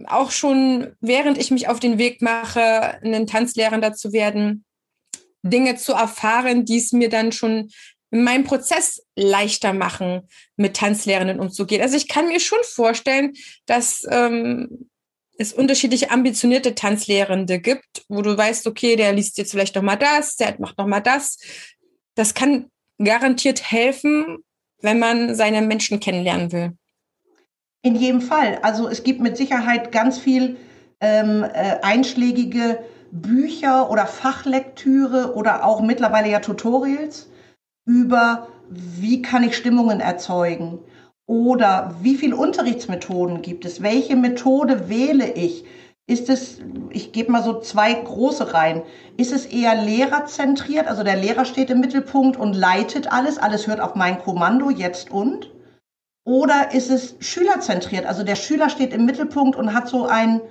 auch 0.07 0.31
schon, 0.31 0.93
während 0.99 1.37
ich 1.37 1.51
mich 1.51 1.67
auf 1.67 1.79
den 1.79 1.97
Weg 1.97 2.21
mache, 2.21 3.01
einen 3.01 3.27
Tanzlehrender 3.27 3.93
zu 3.93 4.11
werden, 4.11 4.65
Dinge 5.41 5.75
zu 5.75 5.93
erfahren, 5.93 6.65
die 6.65 6.77
es 6.77 6.91
mir 6.91 7.09
dann 7.09 7.31
schon 7.31 7.69
in 8.11 8.23
meinem 8.23 8.43
Prozess 8.43 9.05
leichter 9.15 9.73
machen, 9.73 10.27
mit 10.55 10.75
Tanzlehrenden 10.75 11.39
umzugehen. 11.39 11.81
Also 11.81 11.97
ich 11.97 12.07
kann 12.07 12.27
mir 12.27 12.39
schon 12.39 12.59
vorstellen, 12.63 13.33
dass 13.65 14.03
ähm, 14.09 14.89
es 15.37 15.53
unterschiedliche 15.53 16.11
ambitionierte 16.11 16.75
Tanzlehrende 16.75 17.59
gibt, 17.59 18.05
wo 18.07 18.21
du 18.21 18.37
weißt, 18.37 18.67
okay, 18.67 18.95
der 18.95 19.13
liest 19.13 19.37
jetzt 19.37 19.51
vielleicht 19.51 19.75
noch 19.75 19.83
mal 19.83 19.97
das, 19.97 20.35
der 20.35 20.55
macht 20.59 20.77
noch 20.77 20.87
mal 20.87 21.01
das. 21.01 21.37
Das 22.15 22.33
kann 22.33 22.67
garantiert 22.97 23.71
helfen, 23.71 24.37
wenn 24.81 24.99
man 24.99 25.35
seine 25.35 25.61
Menschen 25.61 25.99
kennenlernen 25.99 26.51
will. 26.51 26.77
In 27.81 27.95
jedem 27.95 28.21
Fall. 28.21 28.59
Also 28.61 28.87
es 28.87 29.03
gibt 29.03 29.19
mit 29.19 29.37
Sicherheit 29.37 29.91
ganz 29.91 30.17
viel 30.17 30.57
ähm, 31.01 31.43
äh, 31.43 31.77
einschlägige 31.81 32.79
Bücher 33.11 33.91
oder 33.91 34.07
Fachlektüre 34.07 35.35
oder 35.35 35.65
auch 35.65 35.81
mittlerweile 35.81 36.29
ja 36.29 36.39
Tutorials 36.39 37.29
über, 37.85 38.47
wie 38.69 39.21
kann 39.21 39.43
ich 39.43 39.55
Stimmungen 39.55 39.99
erzeugen 39.99 40.79
oder 41.27 41.95
wie 42.01 42.15
viele 42.15 42.35
Unterrichtsmethoden 42.35 43.41
gibt 43.41 43.65
es, 43.65 43.81
welche 43.81 44.15
Methode 44.15 44.89
wähle 44.89 45.31
ich. 45.31 45.65
Ist 46.07 46.29
es, 46.29 46.61
ich 46.91 47.13
gebe 47.13 47.31
mal 47.31 47.41
so 47.41 47.59
zwei 47.59 47.91
große 47.91 48.53
rein, 48.53 48.83
ist 49.17 49.33
es 49.33 49.47
eher 49.47 49.73
lehrerzentriert, 49.73 50.87
also 50.87 51.01
der 51.01 51.15
Lehrer 51.15 51.45
steht 51.45 51.71
im 51.71 51.79
Mittelpunkt 51.79 52.37
und 52.37 52.53
leitet 52.53 53.11
alles, 53.11 53.39
alles 53.39 53.65
hört 53.65 53.79
auf 53.79 53.95
mein 53.95 54.19
Kommando, 54.19 54.69
jetzt 54.69 55.09
und? 55.09 55.51
Oder 56.23 56.73
ist 56.73 56.91
es 56.91 57.15
schülerzentriert? 57.19 58.05
Also 58.05 58.23
der 58.23 58.35
Schüler 58.35 58.69
steht 58.69 58.93
im 58.93 59.05
Mittelpunkt 59.05 59.55
und 59.55 59.73
hat 59.73 59.87
so 59.87 60.05
ein, 60.05 60.41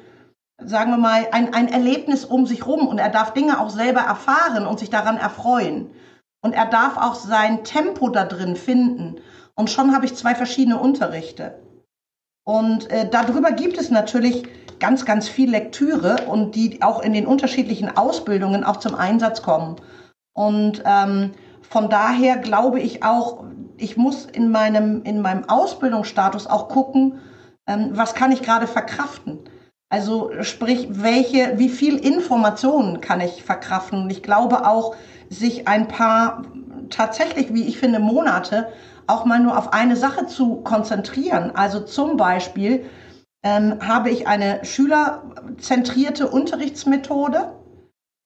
sagen 0.58 0.90
wir 0.90 0.98
mal, 0.98 1.28
ein, 1.30 1.54
ein 1.54 1.68
Erlebnis 1.68 2.24
um 2.24 2.46
sich 2.46 2.66
rum 2.66 2.88
und 2.88 2.98
er 2.98 3.10
darf 3.10 3.32
Dinge 3.32 3.60
auch 3.60 3.70
selber 3.70 4.00
erfahren 4.00 4.66
und 4.66 4.80
sich 4.80 4.90
daran 4.90 5.18
erfreuen. 5.18 5.90
Und 6.42 6.52
er 6.52 6.66
darf 6.66 6.96
auch 6.96 7.14
sein 7.14 7.62
Tempo 7.62 8.08
da 8.08 8.24
drin 8.24 8.56
finden. 8.56 9.20
Und 9.56 9.70
schon 9.70 9.94
habe 9.94 10.06
ich 10.06 10.14
zwei 10.14 10.34
verschiedene 10.34 10.78
Unterrichte. 10.78 11.62
Und 12.44 12.90
äh, 12.90 13.08
darüber 13.08 13.52
gibt 13.52 13.78
es 13.78 13.90
natürlich 13.90 14.44
ganz, 14.78 15.04
ganz 15.04 15.28
viel 15.28 15.50
Lektüre 15.50 16.26
und 16.26 16.54
die 16.54 16.82
auch 16.82 17.00
in 17.00 17.12
den 17.12 17.26
unterschiedlichen 17.26 17.96
Ausbildungen 17.96 18.64
auch 18.64 18.78
zum 18.78 18.94
Einsatz 18.94 19.42
kommen. 19.42 19.76
Und 20.34 20.82
ähm, 20.84 21.32
von 21.62 21.88
daher 21.88 22.36
glaube 22.36 22.80
ich 22.80 23.02
auch, 23.02 23.44
ich 23.76 23.96
muss 23.96 24.26
in 24.26 24.50
meinem, 24.50 25.02
in 25.02 25.22
meinem 25.22 25.48
Ausbildungsstatus 25.48 26.46
auch 26.46 26.68
gucken, 26.68 27.20
ähm, 27.66 27.90
was 27.92 28.14
kann 28.14 28.32
ich 28.32 28.42
gerade 28.42 28.66
verkraften. 28.66 29.38
Also 29.88 30.30
sprich, 30.42 30.88
welche, 30.90 31.58
wie 31.58 31.68
viel 31.68 31.96
Informationen 31.96 33.00
kann 33.00 33.20
ich 33.20 33.42
verkraften? 33.44 34.02
Und 34.02 34.10
ich 34.10 34.22
glaube 34.22 34.66
auch, 34.66 34.96
sich 35.30 35.68
ein 35.68 35.88
paar 35.88 36.42
tatsächlich, 36.90 37.54
wie 37.54 37.64
ich 37.64 37.78
finde, 37.78 38.00
Monate 38.00 38.68
auch 39.06 39.24
mal 39.24 39.40
nur 39.40 39.58
auf 39.58 39.72
eine 39.72 39.96
Sache 39.96 40.26
zu 40.26 40.56
konzentrieren. 40.56 41.52
Also 41.54 41.80
zum 41.80 42.16
Beispiel 42.16 42.86
ähm, 43.42 43.78
habe 43.86 44.10
ich 44.10 44.26
eine 44.26 44.64
schülerzentrierte 44.64 46.28
Unterrichtsmethode 46.28 47.52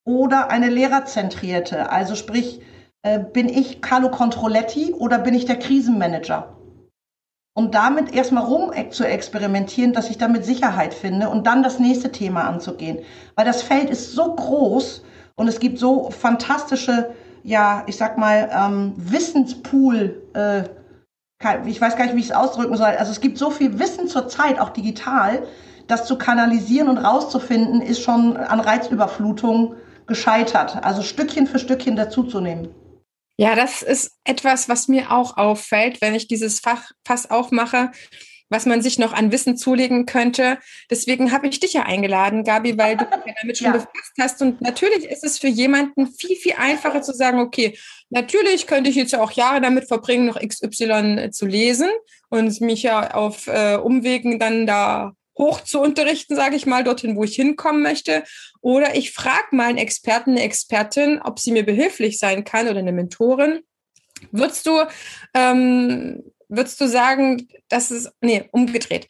oder 0.04 0.50
eine 0.50 0.70
lehrerzentrierte. 0.70 1.90
Also 1.90 2.14
sprich, 2.14 2.62
äh, 3.02 3.18
bin 3.18 3.48
ich 3.48 3.82
Carlo 3.82 4.10
Controletti 4.10 4.92
oder 4.92 5.18
bin 5.18 5.34
ich 5.34 5.44
der 5.44 5.58
Krisenmanager? 5.58 6.56
Und 7.54 7.74
damit 7.74 8.14
erstmal 8.14 8.44
rum 8.44 8.72
zu 8.90 9.04
experimentieren, 9.04 9.92
dass 9.92 10.10
ich 10.10 10.18
damit 10.18 10.44
Sicherheit 10.44 10.94
finde 10.94 11.28
und 11.28 11.48
dann 11.48 11.64
das 11.64 11.80
nächste 11.80 12.12
Thema 12.12 12.44
anzugehen. 12.44 13.00
Weil 13.34 13.46
das 13.46 13.62
Feld 13.62 13.90
ist 13.90 14.12
so 14.12 14.32
groß 14.34 15.02
und 15.34 15.48
es 15.48 15.58
gibt 15.58 15.78
so 15.78 16.10
fantastische, 16.10 17.10
ja, 17.42 17.84
ich 17.86 17.96
sag 17.96 18.18
mal, 18.18 18.50
ähm, 18.52 18.94
Wissenspool, 18.96 20.22
äh, 20.34 20.64
ich 21.66 21.80
weiß 21.80 21.96
gar 21.96 22.04
nicht, 22.04 22.16
wie 22.16 22.20
ich 22.20 22.26
es 22.26 22.32
ausdrücken 22.32 22.76
soll. 22.76 22.88
Also 22.88 23.12
es 23.12 23.20
gibt 23.20 23.38
so 23.38 23.50
viel 23.50 23.78
Wissen 23.78 24.08
zur 24.08 24.28
Zeit, 24.28 24.58
auch 24.58 24.70
digital, 24.70 25.46
das 25.86 26.06
zu 26.06 26.18
kanalisieren 26.18 26.88
und 26.88 26.98
rauszufinden, 26.98 27.80
ist 27.80 28.02
schon 28.02 28.36
an 28.36 28.60
Reizüberflutung 28.60 29.76
gescheitert. 30.06 30.84
Also 30.84 31.02
Stückchen 31.02 31.46
für 31.46 31.58
Stückchen 31.58 31.96
dazuzunehmen. 31.96 32.74
Ja, 33.40 33.54
das 33.54 33.82
ist 33.82 34.18
etwas, 34.24 34.68
was 34.68 34.88
mir 34.88 35.12
auch 35.12 35.36
auffällt, 35.36 36.00
wenn 36.00 36.14
ich 36.14 36.26
dieses 36.26 36.58
Fach 36.58 36.90
Fass 37.06 37.30
aufmache, 37.30 37.92
was 38.48 38.66
man 38.66 38.82
sich 38.82 38.98
noch 38.98 39.12
an 39.12 39.32
Wissen 39.32 39.56
zulegen 39.56 40.06
könnte. 40.06 40.58
Deswegen 40.90 41.32
habe 41.32 41.48
ich 41.48 41.60
dich 41.60 41.74
ja 41.74 41.82
eingeladen, 41.82 42.44
Gabi, 42.44 42.78
weil 42.78 42.96
du 42.96 43.04
dich 43.04 43.34
damit 43.40 43.58
schon 43.58 43.66
ja. 43.66 43.72
befasst 43.72 44.12
hast. 44.20 44.42
Und 44.42 44.60
natürlich 44.60 45.04
ist 45.04 45.24
es 45.24 45.38
für 45.38 45.48
jemanden 45.48 46.06
viel, 46.06 46.36
viel 46.36 46.54
einfacher 46.58 47.02
zu 47.02 47.12
sagen, 47.12 47.40
okay, 47.40 47.78
natürlich 48.10 48.66
könnte 48.66 48.90
ich 48.90 48.96
jetzt 48.96 49.12
ja 49.12 49.22
auch 49.22 49.32
Jahre 49.32 49.60
damit 49.60 49.86
verbringen, 49.86 50.26
noch 50.26 50.40
XY 50.40 51.30
zu 51.30 51.46
lesen 51.46 51.88
und 52.30 52.60
mich 52.60 52.82
ja 52.82 53.14
auf 53.14 53.46
äh, 53.46 53.76
Umwegen 53.76 54.38
dann 54.38 54.66
da 54.66 55.12
hoch 55.36 55.60
zu 55.60 55.80
unterrichten, 55.80 56.34
sage 56.34 56.56
ich 56.56 56.66
mal, 56.66 56.82
dorthin, 56.82 57.16
wo 57.16 57.24
ich 57.24 57.36
hinkommen 57.36 57.82
möchte. 57.82 58.24
Oder 58.60 58.96
ich 58.96 59.12
frage 59.12 59.54
mal 59.54 59.68
einen 59.68 59.78
Experten, 59.78 60.32
eine 60.32 60.42
Expertin, 60.42 61.20
ob 61.22 61.38
sie 61.38 61.52
mir 61.52 61.64
behilflich 61.64 62.18
sein 62.18 62.44
kann 62.44 62.68
oder 62.68 62.80
eine 62.80 62.92
Mentorin. 62.92 63.60
Würdest 64.32 64.66
du, 64.66 64.82
ähm, 65.34 66.24
würdest 66.48 66.80
du 66.80 66.88
sagen, 66.88 67.48
dass 67.68 67.90
es, 67.90 68.10
nee, 68.20 68.48
umgedreht. 68.52 69.08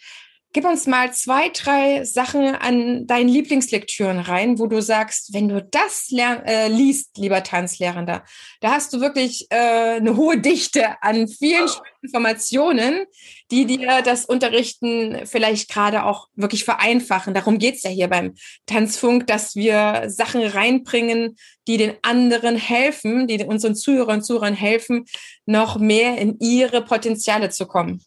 Gib 0.55 0.65
uns 0.65 0.87
mal 0.87 1.13
zwei, 1.13 1.51
drei 1.51 2.05
Sachen 2.05 2.55
an 2.55 3.07
deinen 3.07 3.29
Lieblingslektüren 3.29 4.19
rein, 4.19 4.59
wo 4.59 4.67
du 4.67 4.81
sagst, 4.81 5.35
wenn 5.35 5.47
du 5.47 5.63
das 5.63 6.11
äh, 6.11 6.69
liest, 6.69 7.19
lieber 7.19 7.43
Tanzlehrender, 7.43 8.25
da 8.63 8.71
hast 8.71 8.95
du 8.95 9.01
wirklich 9.03 9.47
äh, 9.51 9.97
eine 9.97 10.17
hohe 10.17 10.41
Dichte 10.41 11.03
an 11.03 11.29
vielen 11.29 11.69
Informationen, 12.01 13.05
die 13.51 13.67
dir 13.67 14.01
das 14.01 14.25
Unterrichten 14.25 15.27
vielleicht 15.27 15.69
gerade 15.69 16.05
auch 16.05 16.29
wirklich 16.35 16.65
vereinfachen. 16.65 17.35
Darum 17.35 17.59
geht's 17.59 17.83
ja 17.83 17.91
hier 17.91 18.09
beim 18.09 18.35
Tanzfunk, 18.65 19.27
dass 19.27 19.55
wir 19.55 20.05
Sachen 20.07 20.43
reinbringen, 20.43 21.37
die 21.67 21.77
den 21.77 21.93
anderen 22.01 22.57
helfen, 22.57 23.27
die 23.27 23.45
unseren 23.45 23.77
Zuhörern 23.77 24.21
und 24.21 24.25
Zuhörern 24.25 24.55
helfen, 24.55 25.05
noch 25.45 25.79
mehr 25.79 26.17
in 26.17 26.39
ihre 26.41 26.83
Potenziale 26.83 27.51
zu 27.51 27.67
kommen. 27.67 28.03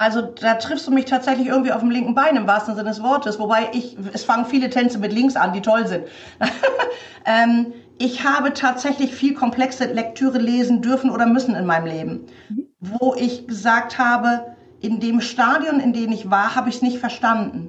Also 0.00 0.22
da 0.22 0.54
triffst 0.54 0.86
du 0.86 0.92
mich 0.92 1.04
tatsächlich 1.04 1.48
irgendwie 1.48 1.72
auf 1.72 1.80
dem 1.80 1.90
linken 1.90 2.14
Bein 2.14 2.34
im 2.34 2.46
wahrsten 2.46 2.74
Sinne 2.74 2.88
des 2.88 3.02
Wortes. 3.02 3.38
Wobei 3.38 3.68
ich, 3.72 3.98
es 4.14 4.24
fangen 4.24 4.46
viele 4.46 4.70
Tänze 4.70 4.98
mit 4.98 5.12
links 5.12 5.36
an, 5.36 5.52
die 5.52 5.60
toll 5.60 5.86
sind. 5.86 6.06
ähm, 7.26 7.74
ich 7.98 8.24
habe 8.24 8.54
tatsächlich 8.54 9.14
viel 9.14 9.34
komplexe 9.34 9.84
Lektüre 9.92 10.38
lesen 10.38 10.80
dürfen 10.80 11.10
oder 11.10 11.26
müssen 11.26 11.54
in 11.54 11.66
meinem 11.66 11.84
Leben, 11.84 12.26
mhm. 12.48 12.66
wo 12.78 13.14
ich 13.14 13.46
gesagt 13.46 13.98
habe, 13.98 14.56
in 14.80 15.00
dem 15.00 15.20
Stadion, 15.20 15.80
in 15.80 15.92
dem 15.92 16.12
ich 16.12 16.30
war, 16.30 16.56
habe 16.56 16.70
ich 16.70 16.76
es 16.76 16.82
nicht 16.82 16.98
verstanden. 16.98 17.68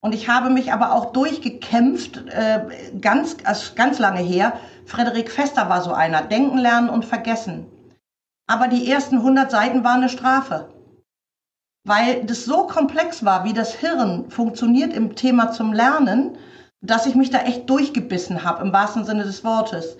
Und 0.00 0.12
ich 0.12 0.28
habe 0.28 0.50
mich 0.50 0.72
aber 0.72 0.92
auch 0.92 1.12
durchgekämpft, 1.12 2.24
äh, 2.30 2.62
ganz, 3.00 3.36
also 3.44 3.74
ganz 3.76 4.00
lange 4.00 4.18
her. 4.18 4.54
Frederik 4.86 5.30
Fester 5.30 5.68
war 5.68 5.82
so 5.82 5.92
einer. 5.92 6.22
Denken, 6.22 6.58
lernen 6.58 6.88
und 6.88 7.04
vergessen. 7.04 7.66
Aber 8.48 8.66
die 8.66 8.90
ersten 8.90 9.18
100 9.18 9.52
Seiten 9.52 9.84
waren 9.84 9.98
eine 9.98 10.08
Strafe 10.08 10.69
weil 11.84 12.24
das 12.24 12.44
so 12.44 12.66
komplex 12.66 13.24
war, 13.24 13.44
wie 13.44 13.52
das 13.52 13.74
Hirn 13.74 14.30
funktioniert 14.30 14.92
im 14.92 15.14
Thema 15.14 15.52
zum 15.52 15.72
Lernen, 15.72 16.36
dass 16.82 17.06
ich 17.06 17.14
mich 17.14 17.30
da 17.30 17.42
echt 17.42 17.68
durchgebissen 17.68 18.44
habe, 18.44 18.64
im 18.64 18.72
wahrsten 18.72 19.04
Sinne 19.04 19.24
des 19.24 19.44
Wortes. 19.44 19.96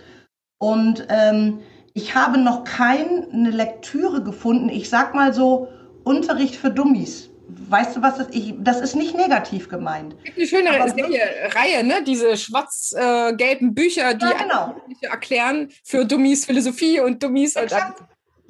Und 0.58 1.06
ähm, 1.08 1.60
ich 1.94 2.14
habe 2.14 2.38
noch 2.38 2.64
keine 2.64 3.50
Lektüre 3.50 4.22
gefunden, 4.22 4.68
ich 4.68 4.88
sag 4.88 5.14
mal 5.14 5.32
so, 5.32 5.68
Unterricht 6.04 6.56
für 6.56 6.70
Dummies. 6.70 7.28
Weißt 7.68 7.96
du 7.96 8.02
was, 8.02 8.16
das, 8.16 8.28
ich, 8.30 8.54
das 8.58 8.80
ist 8.80 8.94
nicht 8.94 9.16
negativ 9.16 9.68
gemeint. 9.68 10.14
Es 10.18 10.24
gibt 10.24 10.38
eine 10.38 10.46
schöne 10.46 10.90
Serie, 10.94 11.20
Reihe, 11.52 11.84
ne? 11.84 12.02
diese 12.06 12.36
schwarz-gelben 12.36 13.70
äh, 13.70 13.72
Bücher, 13.72 14.14
die 14.14 14.24
ja, 14.24 14.32
genau. 14.32 14.76
erklären 15.00 15.68
für 15.82 16.04
Dummies 16.04 16.46
Philosophie 16.46 17.00
und 17.00 17.22
Dummies. 17.22 17.56
Exakt. 17.56 18.00
Und 18.00 18.06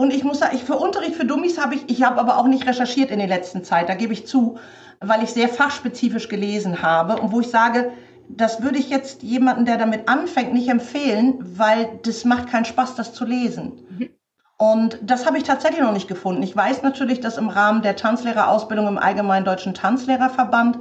ich 0.08 0.24
muss 0.24 0.38
sagen, 0.38 0.56
ich 0.56 0.64
für 0.64 0.78
Unterricht 0.78 1.16
für 1.16 1.26
Dummies 1.26 1.58
habe 1.58 1.74
ich, 1.74 1.90
ich 1.90 2.02
habe 2.02 2.18
aber 2.18 2.38
auch 2.38 2.46
nicht 2.46 2.66
recherchiert 2.66 3.10
in 3.10 3.18
der 3.18 3.28
letzten 3.28 3.62
Zeit, 3.64 3.90
da 3.90 3.94
gebe 3.94 4.14
ich 4.14 4.26
zu, 4.26 4.58
weil 5.00 5.22
ich 5.22 5.30
sehr 5.30 5.50
fachspezifisch 5.50 6.28
gelesen 6.28 6.80
habe 6.80 7.20
und 7.20 7.32
wo 7.32 7.40
ich 7.40 7.48
sage, 7.48 7.92
das 8.36 8.62
würde 8.62 8.78
ich 8.78 8.88
jetzt 8.88 9.22
jemanden, 9.22 9.64
der 9.64 9.76
damit 9.76 10.08
anfängt, 10.08 10.52
nicht 10.54 10.68
empfehlen, 10.68 11.34
weil 11.58 11.98
das 12.02 12.24
macht 12.24 12.48
keinen 12.48 12.64
Spaß, 12.64 12.94
das 12.94 13.12
zu 13.12 13.24
lesen. 13.24 13.72
Mhm. 13.90 14.10
Und 14.56 14.98
das 15.02 15.26
habe 15.26 15.38
ich 15.38 15.44
tatsächlich 15.44 15.80
noch 15.80 15.92
nicht 15.92 16.08
gefunden. 16.08 16.42
Ich 16.42 16.54
weiß 16.54 16.82
natürlich, 16.82 17.20
dass 17.20 17.38
im 17.38 17.48
Rahmen 17.48 17.82
der 17.82 17.96
Tanzlehrerausbildung 17.96 18.86
im 18.88 18.98
Allgemeinen 18.98 19.44
Deutschen 19.44 19.74
Tanzlehrerverband 19.74 20.78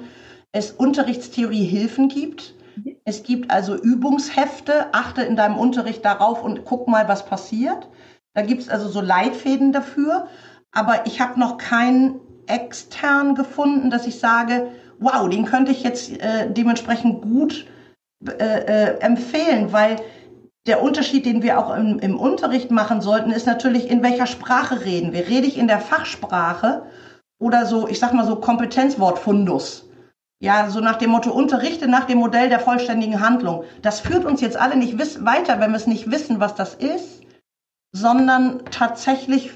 es 0.51 0.71
Unterrichtstheorie-Hilfen 0.71 2.09
gibt. 2.09 2.53
Mhm. 2.75 2.97
Es 3.05 3.23
gibt 3.23 3.51
also 3.51 3.75
Übungshefte, 3.75 4.93
achte 4.93 5.21
in 5.21 5.35
deinem 5.35 5.57
Unterricht 5.57 6.03
darauf 6.05 6.43
und 6.43 6.65
guck 6.65 6.87
mal, 6.87 7.07
was 7.07 7.25
passiert. 7.25 7.87
Da 8.33 8.41
gibt 8.41 8.61
es 8.61 8.69
also 8.69 8.87
so 8.89 9.01
Leitfäden 9.01 9.71
dafür. 9.71 10.27
Aber 10.71 11.05
ich 11.05 11.19
habe 11.19 11.39
noch 11.39 11.57
keinen 11.57 12.19
extern 12.47 13.35
gefunden, 13.35 13.89
dass 13.89 14.07
ich 14.07 14.19
sage, 14.19 14.71
wow, 14.99 15.29
den 15.29 15.45
könnte 15.45 15.71
ich 15.71 15.83
jetzt 15.83 16.11
äh, 16.19 16.51
dementsprechend 16.51 17.21
gut 17.21 17.65
äh, 18.25 18.43
äh, 18.43 18.99
empfehlen, 18.99 19.71
weil 19.71 19.97
der 20.67 20.83
Unterschied, 20.83 21.25
den 21.25 21.41
wir 21.41 21.57
auch 21.57 21.75
im, 21.75 21.99
im 21.99 22.19
Unterricht 22.19 22.69
machen 22.69 23.01
sollten, 23.01 23.31
ist 23.31 23.47
natürlich, 23.47 23.89
in 23.89 24.03
welcher 24.03 24.27
Sprache 24.27 24.83
reden 24.83 25.13
wir. 25.13 25.27
Rede 25.27 25.47
ich 25.47 25.57
in 25.57 25.67
der 25.67 25.79
Fachsprache 25.79 26.83
oder 27.39 27.65
so, 27.65 27.87
ich 27.87 27.99
sag 27.99 28.13
mal 28.13 28.25
so 28.25 28.35
Kompetenzwortfundus? 28.35 29.87
Ja, 30.41 30.69
so 30.69 30.79
nach 30.79 30.97
dem 30.97 31.11
Motto, 31.11 31.31
unterrichte 31.31 31.87
nach 31.87 32.05
dem 32.05 32.19
Modell 32.19 32.49
der 32.49 32.59
vollständigen 32.59 33.19
Handlung. 33.19 33.63
Das 33.81 33.99
führt 33.99 34.25
uns 34.25 34.41
jetzt 34.41 34.57
alle 34.57 34.75
nicht 34.75 34.97
weiter, 35.25 35.59
wenn 35.59 35.71
wir 35.71 35.77
es 35.77 35.87
nicht 35.87 36.11
wissen, 36.11 36.39
was 36.39 36.55
das 36.55 36.75
ist 36.75 37.19
sondern 37.91 38.65
tatsächlich 38.71 39.51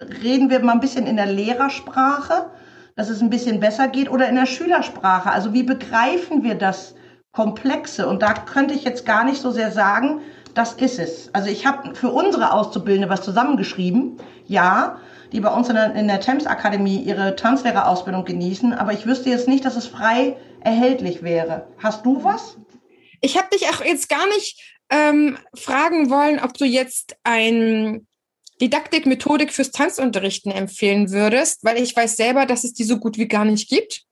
reden 0.00 0.50
wir 0.50 0.60
mal 0.60 0.72
ein 0.72 0.80
bisschen 0.80 1.06
in 1.06 1.16
der 1.16 1.26
Lehrersprache. 1.26 2.50
dass 2.96 3.10
es 3.10 3.20
ein 3.22 3.30
bisschen 3.30 3.60
besser 3.60 3.86
geht 3.86 4.10
oder 4.10 4.28
in 4.28 4.34
der 4.34 4.46
Schülersprache. 4.46 5.30
Also 5.30 5.52
wie 5.52 5.62
begreifen 5.62 6.42
wir 6.42 6.56
das 6.56 6.96
Komplexe? 7.30 8.08
Und 8.08 8.22
da 8.22 8.34
könnte 8.34 8.74
ich 8.74 8.82
jetzt 8.82 9.06
gar 9.06 9.22
nicht 9.22 9.40
so 9.40 9.52
sehr 9.52 9.70
sagen, 9.70 10.20
das 10.54 10.72
ist 10.72 10.98
es. 10.98 11.32
Also 11.32 11.48
ich 11.48 11.64
habe 11.64 11.94
für 11.94 12.10
unsere 12.10 12.52
Auszubildende 12.52 13.08
was 13.08 13.22
zusammengeschrieben, 13.22 14.16
ja, 14.46 14.98
die 15.30 15.38
bei 15.38 15.48
uns 15.48 15.68
in 15.68 15.76
der, 15.76 15.94
in 15.94 16.08
der 16.08 16.18
Thames 16.18 16.48
Akademie 16.48 17.00
ihre 17.00 17.36
Tanzlehrerausbildung 17.36 18.24
genießen, 18.24 18.74
aber 18.74 18.92
ich 18.92 19.06
wüsste 19.06 19.30
jetzt 19.30 19.46
nicht, 19.46 19.64
dass 19.64 19.76
es 19.76 19.86
frei 19.86 20.36
erhältlich 20.60 21.22
wäre. 21.22 21.68
Hast 21.80 22.04
du 22.04 22.24
was? 22.24 22.56
Ich 23.20 23.38
habe 23.38 23.46
dich 23.52 23.68
auch 23.68 23.84
jetzt 23.84 24.08
gar 24.08 24.26
nicht 24.26 24.77
ähm, 24.90 25.38
fragen 25.54 26.10
wollen, 26.10 26.40
ob 26.40 26.54
du 26.54 26.64
jetzt 26.64 27.16
ein 27.24 28.06
Didaktik, 28.60 29.06
Methodik 29.06 29.52
fürs 29.52 29.70
Tanzunterrichten 29.70 30.50
empfehlen 30.50 31.10
würdest, 31.10 31.64
weil 31.64 31.80
ich 31.80 31.94
weiß 31.94 32.16
selber, 32.16 32.46
dass 32.46 32.64
es 32.64 32.72
die 32.72 32.84
so 32.84 32.98
gut 32.98 33.16
wie 33.16 33.28
gar 33.28 33.44
nicht 33.44 33.68
gibt. 33.68 34.02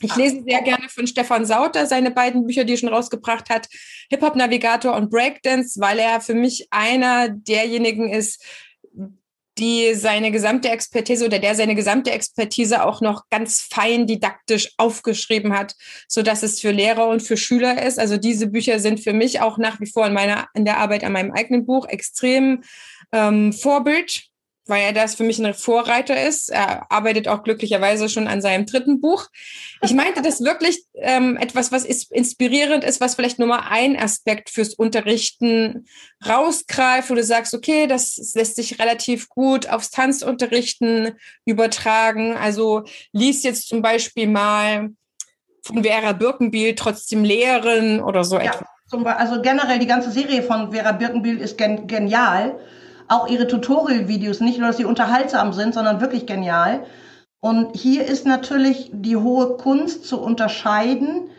Ich 0.00 0.14
lese 0.14 0.44
sehr 0.46 0.62
gerne 0.62 0.88
von 0.88 1.06
Stefan 1.06 1.44
Sauter 1.44 1.86
seine 1.86 2.12
beiden 2.12 2.46
Bücher, 2.46 2.64
die 2.64 2.74
er 2.74 2.76
schon 2.76 2.88
rausgebracht 2.88 3.50
hat, 3.50 3.68
Hip-Hop 4.10 4.36
Navigator 4.36 4.94
und 4.94 5.10
Breakdance, 5.10 5.80
weil 5.80 5.98
er 5.98 6.20
für 6.20 6.34
mich 6.34 6.68
einer 6.70 7.28
derjenigen 7.28 8.08
ist, 8.12 8.44
die 9.58 9.94
seine 9.94 10.30
gesamte 10.30 10.70
Expertise 10.70 11.24
oder 11.24 11.38
der 11.38 11.54
seine 11.54 11.74
gesamte 11.74 12.10
Expertise 12.10 12.84
auch 12.84 13.00
noch 13.00 13.28
ganz 13.30 13.66
fein 13.70 14.06
didaktisch 14.06 14.72
aufgeschrieben 14.76 15.56
hat, 15.56 15.74
so 16.06 16.22
dass 16.22 16.42
es 16.42 16.60
für 16.60 16.70
Lehrer 16.70 17.08
und 17.08 17.22
für 17.22 17.36
Schüler 17.36 17.82
ist. 17.82 17.98
Also 17.98 18.16
diese 18.16 18.46
Bücher 18.46 18.78
sind 18.78 19.00
für 19.00 19.12
mich 19.12 19.40
auch 19.40 19.58
nach 19.58 19.80
wie 19.80 19.90
vor 19.90 20.06
in 20.06 20.12
meiner 20.12 20.48
in 20.54 20.64
der 20.64 20.78
Arbeit 20.78 21.04
an 21.04 21.12
meinem 21.12 21.32
eigenen 21.32 21.66
Buch 21.66 21.86
extrem 21.88 22.62
ähm, 23.12 23.52
Vorbild 23.52 24.27
weil 24.68 24.82
er 24.82 24.92
das 24.92 25.14
für 25.14 25.24
mich 25.24 25.38
ein 25.38 25.54
Vorreiter 25.54 26.20
ist. 26.26 26.50
Er 26.50 26.90
arbeitet 26.90 27.28
auch 27.28 27.42
glücklicherweise 27.42 28.08
schon 28.08 28.28
an 28.28 28.42
seinem 28.42 28.66
dritten 28.66 29.00
Buch. 29.00 29.26
Ich 29.82 29.94
meinte 29.94 30.22
das 30.22 30.42
wirklich 30.42 30.84
ähm, 30.94 31.36
etwas, 31.36 31.72
was 31.72 31.84
ist, 31.84 32.12
inspirierend 32.12 32.84
ist, 32.84 33.00
was 33.00 33.14
vielleicht 33.14 33.38
nur 33.38 33.48
mal 33.48 33.64
ein 33.70 33.98
Aspekt 33.98 34.50
fürs 34.50 34.74
Unterrichten 34.74 35.86
rausgreift, 36.26 37.10
wo 37.10 37.14
du 37.14 37.24
sagst, 37.24 37.54
okay, 37.54 37.86
das 37.86 38.32
lässt 38.34 38.56
sich 38.56 38.78
relativ 38.78 39.28
gut 39.28 39.68
aufs 39.68 39.90
Tanzunterrichten 39.90 41.12
übertragen. 41.44 42.36
Also 42.36 42.84
liest 43.12 43.44
jetzt 43.44 43.68
zum 43.68 43.82
Beispiel 43.82 44.26
mal 44.26 44.90
von 45.62 45.82
Vera 45.82 46.12
Birkenbiel 46.12 46.74
trotzdem 46.74 47.24
Lehren 47.24 48.00
oder 48.00 48.24
so 48.24 48.36
ja, 48.36 48.52
etwas. 48.52 48.68
Also 48.90 49.42
generell 49.42 49.78
die 49.78 49.86
ganze 49.86 50.10
Serie 50.10 50.42
von 50.42 50.72
Vera 50.72 50.92
Birkenbiel 50.92 51.38
ist 51.40 51.58
gen 51.58 51.86
genial 51.86 52.58
auch 53.08 53.28
ihre 53.28 53.46
Tutorial-Videos, 53.46 54.40
nicht 54.40 54.58
nur, 54.58 54.68
dass 54.68 54.76
sie 54.76 54.84
unterhaltsam 54.84 55.52
sind, 55.52 55.74
sondern 55.74 56.00
wirklich 56.00 56.26
genial. 56.26 56.84
Und 57.40 57.76
hier 57.76 58.04
ist 58.06 58.26
natürlich 58.26 58.90
die 58.92 59.16
hohe 59.16 59.56
Kunst 59.56 60.04
zu 60.04 60.20
unterscheiden, 60.20 61.30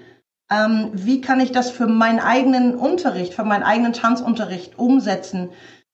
ähm, 0.50 0.90
wie 0.94 1.22
kann 1.22 1.40
ich 1.40 1.52
das 1.52 1.70
für 1.70 1.88
meinen 1.88 2.20
eigenen 2.20 2.76
Unterricht, 2.76 3.34
für 3.34 3.44
meinen 3.44 3.64
eigenen 3.64 3.94
Tanzunterricht 3.94 4.80
umsetzen. 4.80 5.50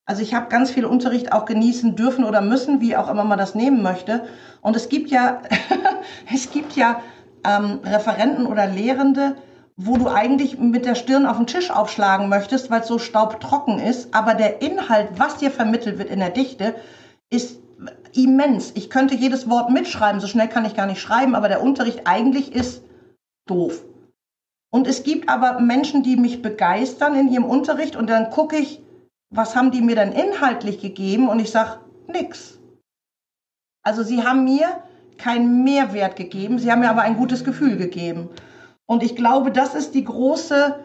Also 0.05 0.21
ich 0.21 0.33
habe 0.33 0.49
ganz 0.49 0.71
viel 0.71 0.85
Unterricht 0.85 1.33
auch 1.33 1.45
genießen 1.45 1.95
dürfen 1.95 2.23
oder 2.25 2.41
müssen, 2.41 2.79
wie 2.79 2.95
auch 2.95 3.09
immer 3.09 3.23
man 3.23 3.39
das 3.39 3.55
nehmen 3.55 3.81
möchte. 3.81 4.25
Und 4.61 4.75
es 4.75 4.87
gibt 4.89 5.09
ja, 5.09 5.41
es 6.33 6.51
gibt 6.51 6.75
ja 6.75 7.01
ähm, 7.43 7.79
Referenten 7.83 8.45
oder 8.45 8.67
Lehrende, 8.67 9.35
wo 9.77 9.97
du 9.97 10.07
eigentlich 10.07 10.57
mit 10.57 10.85
der 10.85 10.95
Stirn 10.95 11.25
auf 11.25 11.37
den 11.37 11.47
Tisch 11.47 11.69
aufschlagen 11.69 12.29
möchtest, 12.29 12.69
weil 12.69 12.81
es 12.81 12.87
so 12.87 12.97
staubtrocken 12.97 13.79
ist. 13.79 14.13
Aber 14.13 14.33
der 14.33 14.61
Inhalt, 14.61 15.09
was 15.17 15.37
dir 15.37 15.51
vermittelt 15.51 15.97
wird 15.97 16.09
in 16.09 16.19
der 16.19 16.29
Dichte, 16.29 16.75
ist 17.29 17.59
immens. 18.13 18.71
Ich 18.75 18.89
könnte 18.89 19.15
jedes 19.15 19.49
Wort 19.49 19.69
mitschreiben, 19.69 20.21
so 20.21 20.27
schnell 20.27 20.47
kann 20.47 20.65
ich 20.65 20.75
gar 20.75 20.85
nicht 20.85 21.01
schreiben, 21.01 21.35
aber 21.35 21.49
der 21.49 21.61
Unterricht 21.61 22.01
eigentlich 22.05 22.53
ist 22.53 22.83
doof. 23.47 23.83
Und 24.71 24.87
es 24.87 25.03
gibt 25.03 25.29
aber 25.29 25.59
Menschen, 25.59 26.03
die 26.03 26.15
mich 26.15 26.41
begeistern 26.41 27.15
in 27.15 27.29
ihrem 27.29 27.45
Unterricht 27.45 27.95
und 27.95 28.09
dann 28.09 28.29
gucke 28.29 28.55
ich, 28.55 28.81
was 29.29 29.55
haben 29.55 29.71
die 29.71 29.81
mir 29.81 29.95
dann 29.95 30.13
inhaltlich 30.13 30.79
gegeben 30.79 31.27
und 31.27 31.39
ich 31.39 31.51
sage, 31.51 31.79
nix. 32.07 32.59
Also 33.83 34.03
sie 34.03 34.23
haben 34.23 34.45
mir 34.45 34.83
keinen 35.17 35.63
Mehrwert 35.63 36.15
gegeben, 36.15 36.59
sie 36.59 36.71
haben 36.71 36.79
mir 36.79 36.89
aber 36.89 37.01
ein 37.01 37.17
gutes 37.17 37.43
Gefühl 37.43 37.77
gegeben. 37.77 38.29
Und 38.87 39.03
ich 39.03 39.15
glaube, 39.15 39.51
das 39.51 39.75
ist 39.75 39.93
die 39.93 40.03
große 40.03 40.75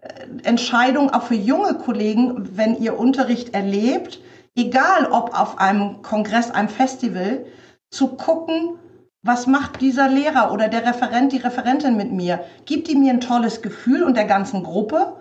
äh, 0.00 0.08
Entscheidung 0.44 1.10
auch 1.10 1.22
für 1.22 1.34
junge 1.34 1.74
Kollegen, 1.74 2.56
wenn 2.56 2.76
ihr 2.76 2.98
Unterricht 2.98 3.54
erlebt, 3.54 4.20
egal 4.56 5.06
ob 5.10 5.38
auf 5.38 5.58
einem 5.58 6.02
Kongress, 6.02 6.50
einem 6.50 6.68
Festival, 6.68 7.44
zu 7.90 8.08
gucken, 8.08 8.78
was 9.22 9.46
macht 9.46 9.80
dieser 9.80 10.08
Lehrer 10.08 10.52
oder 10.52 10.68
der 10.68 10.86
Referent, 10.86 11.32
die 11.32 11.38
Referentin 11.38 11.96
mit 11.96 12.10
mir? 12.10 12.44
Gibt 12.64 12.88
die 12.88 12.94
mir 12.94 13.12
ein 13.12 13.20
tolles 13.20 13.60
Gefühl 13.60 14.02
und 14.02 14.16
der 14.16 14.24
ganzen 14.24 14.62
Gruppe? 14.62 15.16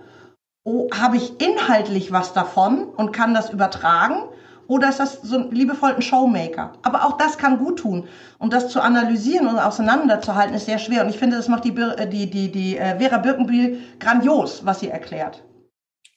Oh, 0.63 0.87
habe 0.97 1.17
ich 1.17 1.41
inhaltlich 1.41 2.11
was 2.11 2.31
davon 2.31 2.85
und 2.85 3.11
kann 3.11 3.33
das 3.33 3.49
übertragen? 3.49 4.23
Oder 4.69 4.89
ist 4.89 4.99
das 4.99 5.19
so 5.23 5.49
liebevoll 5.49 5.95
ein 5.95 6.01
Showmaker? 6.03 6.73
Aber 6.83 7.03
auch 7.03 7.17
das 7.17 7.39
kann 7.39 7.57
gut 7.57 7.79
tun. 7.79 8.07
Und 8.37 8.53
das 8.53 8.69
zu 8.69 8.79
analysieren 8.79 9.47
und 9.47 9.57
auseinanderzuhalten, 9.57 10.55
ist 10.55 10.67
sehr 10.67 10.77
schwer. 10.77 11.03
Und 11.03 11.09
ich 11.09 11.17
finde, 11.17 11.37
das 11.37 11.47
macht 11.47 11.65
die, 11.65 11.75
äh, 11.75 12.07
die, 12.07 12.29
die, 12.29 12.51
die 12.51 12.77
äh, 12.77 12.99
Vera 12.99 13.17
Birkenbiel 13.17 13.79
grandios, 13.97 14.63
was 14.63 14.81
sie 14.81 14.89
erklärt. 14.89 15.43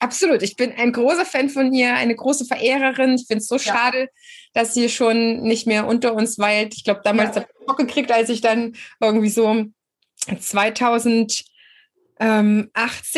Absolut. 0.01 0.43
Ich 0.43 0.57
bin 0.57 0.71
ein 0.77 0.93
großer 0.93 1.25
Fan 1.25 1.49
von 1.49 1.73
ihr, 1.73 1.95
eine 1.95 2.15
große 2.15 2.45
Verehrerin. 2.45 3.15
Ich 3.15 3.27
finde 3.27 3.39
es 3.39 3.49
so 3.49 3.57
ja. 3.57 3.63
schade, 3.63 4.11
dass 4.53 4.75
sie 4.75 4.91
schon 4.91 5.41
nicht 5.45 5.67
mehr 5.67 5.87
unter 5.87 6.13
uns 6.13 6.39
weilt. 6.39 6.75
Ich 6.75 6.85
glaube, 6.85 7.01
damals 7.05 7.37
ja. 7.37 7.43
habe 7.43 7.51
ich 7.59 7.67
Bock 7.67 7.79
gekriegt, 7.79 8.13
als 8.13 8.29
ich 8.29 8.43
dann 8.43 8.75
irgendwie 9.01 9.31
so 9.31 9.65
2018, 10.39 11.47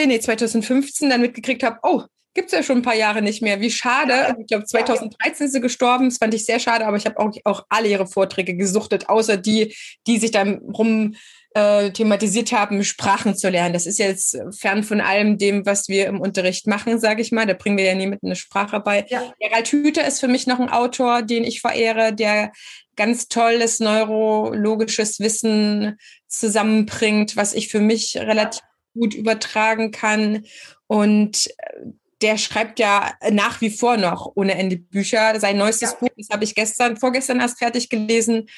nee, 0.07 0.21
2015 0.21 1.11
dann 1.11 1.23
mitgekriegt 1.23 1.65
habe, 1.65 1.81
oh, 1.83 2.05
gibt 2.35 2.49
es 2.49 2.53
ja 2.53 2.63
schon 2.63 2.79
ein 2.79 2.83
paar 2.83 2.97
Jahre 2.97 3.23
nicht 3.23 3.43
mehr. 3.43 3.61
Wie 3.61 3.71
schade. 3.71 4.37
Ich 4.41 4.49
glaube, 4.49 4.65
2013 4.65 5.47
ist 5.47 5.53
sie 5.53 5.61
gestorben. 5.61 6.09
Das 6.09 6.19
fand 6.19 6.35
ich 6.35 6.45
sehr 6.45 6.59
schade, 6.59 6.87
aber 6.87 6.97
ich 6.97 7.07
habe 7.07 7.19
auch, 7.19 7.33
auch 7.45 7.65
alle 7.69 7.89
ihre 7.89 8.07
Vorträge 8.07 8.57
gesuchtet, 8.57 9.09
außer 9.09 9.37
die, 9.37 9.75
die 10.07 10.19
sich 10.19 10.33
dann 10.33 10.59
rum 10.59 11.15
äh, 11.55 11.91
thematisiert 11.93 12.53
haben, 12.53 12.83
Sprachen 12.83 13.37
zu 13.37 13.49
lernen. 13.49 13.73
Das 13.73 13.87
ist 13.87 13.99
jetzt 13.99 14.37
fern 14.59 14.83
von 14.83 15.01
allem 15.01 15.39
dem, 15.39 15.65
was 15.65 15.89
wir 15.89 16.07
im 16.07 16.21
Unterricht 16.21 16.67
machen, 16.67 16.99
sage 16.99 17.23
ich 17.23 17.31
mal. 17.31 17.47
Da 17.47 17.55
bringen 17.55 17.79
wir 17.79 17.85
ja 17.85 17.95
nie 17.95 18.09
mit 18.09 18.25
eine 18.25 18.37
Sprache 18.37 18.81
bei. 18.81 19.07
Ja. 19.09 19.33
Gerald 19.41 19.69
Hüther 19.69 20.07
ist 20.07 20.19
für 20.19 20.29
mich 20.29 20.49
noch 20.49 20.59
ein 20.59 20.69
Autor, 20.69 21.23
den 21.23 21.45
ich 21.45 21.61
verehre, 21.61 22.13
der 22.13 22.51
ganz 22.97 23.29
tolles 23.29 23.79
neurologisches 23.79 25.21
Wissen 25.21 25.97
zusammenbringt, 26.27 27.37
was 27.37 27.55
ich 27.55 27.69
für 27.69 27.81
mich 27.81 28.17
relativ 28.17 28.63
gut 28.95 29.15
übertragen 29.15 29.93
kann. 29.93 30.45
Und 30.89 31.47
äh, 31.59 31.87
der 32.25 32.39
schreibt 32.39 32.79
ja 32.79 33.13
nach 33.31 33.61
wie 33.61 33.69
vor 33.69 33.99
noch 33.99 34.33
ohne 34.35 34.55
Ende 34.55 34.79
Bücher. 34.79 35.39
Sein 35.39 35.59
neuestes 35.59 35.91
ja. 35.93 35.97
Buch, 35.99 36.09
das 36.17 36.31
habe 36.31 36.45
ich 36.45 36.55
gestern, 36.55 36.97
vorgestern 36.97 37.39
erst 37.39 37.59
fertig 37.59 37.91
gelesen. 37.91 38.49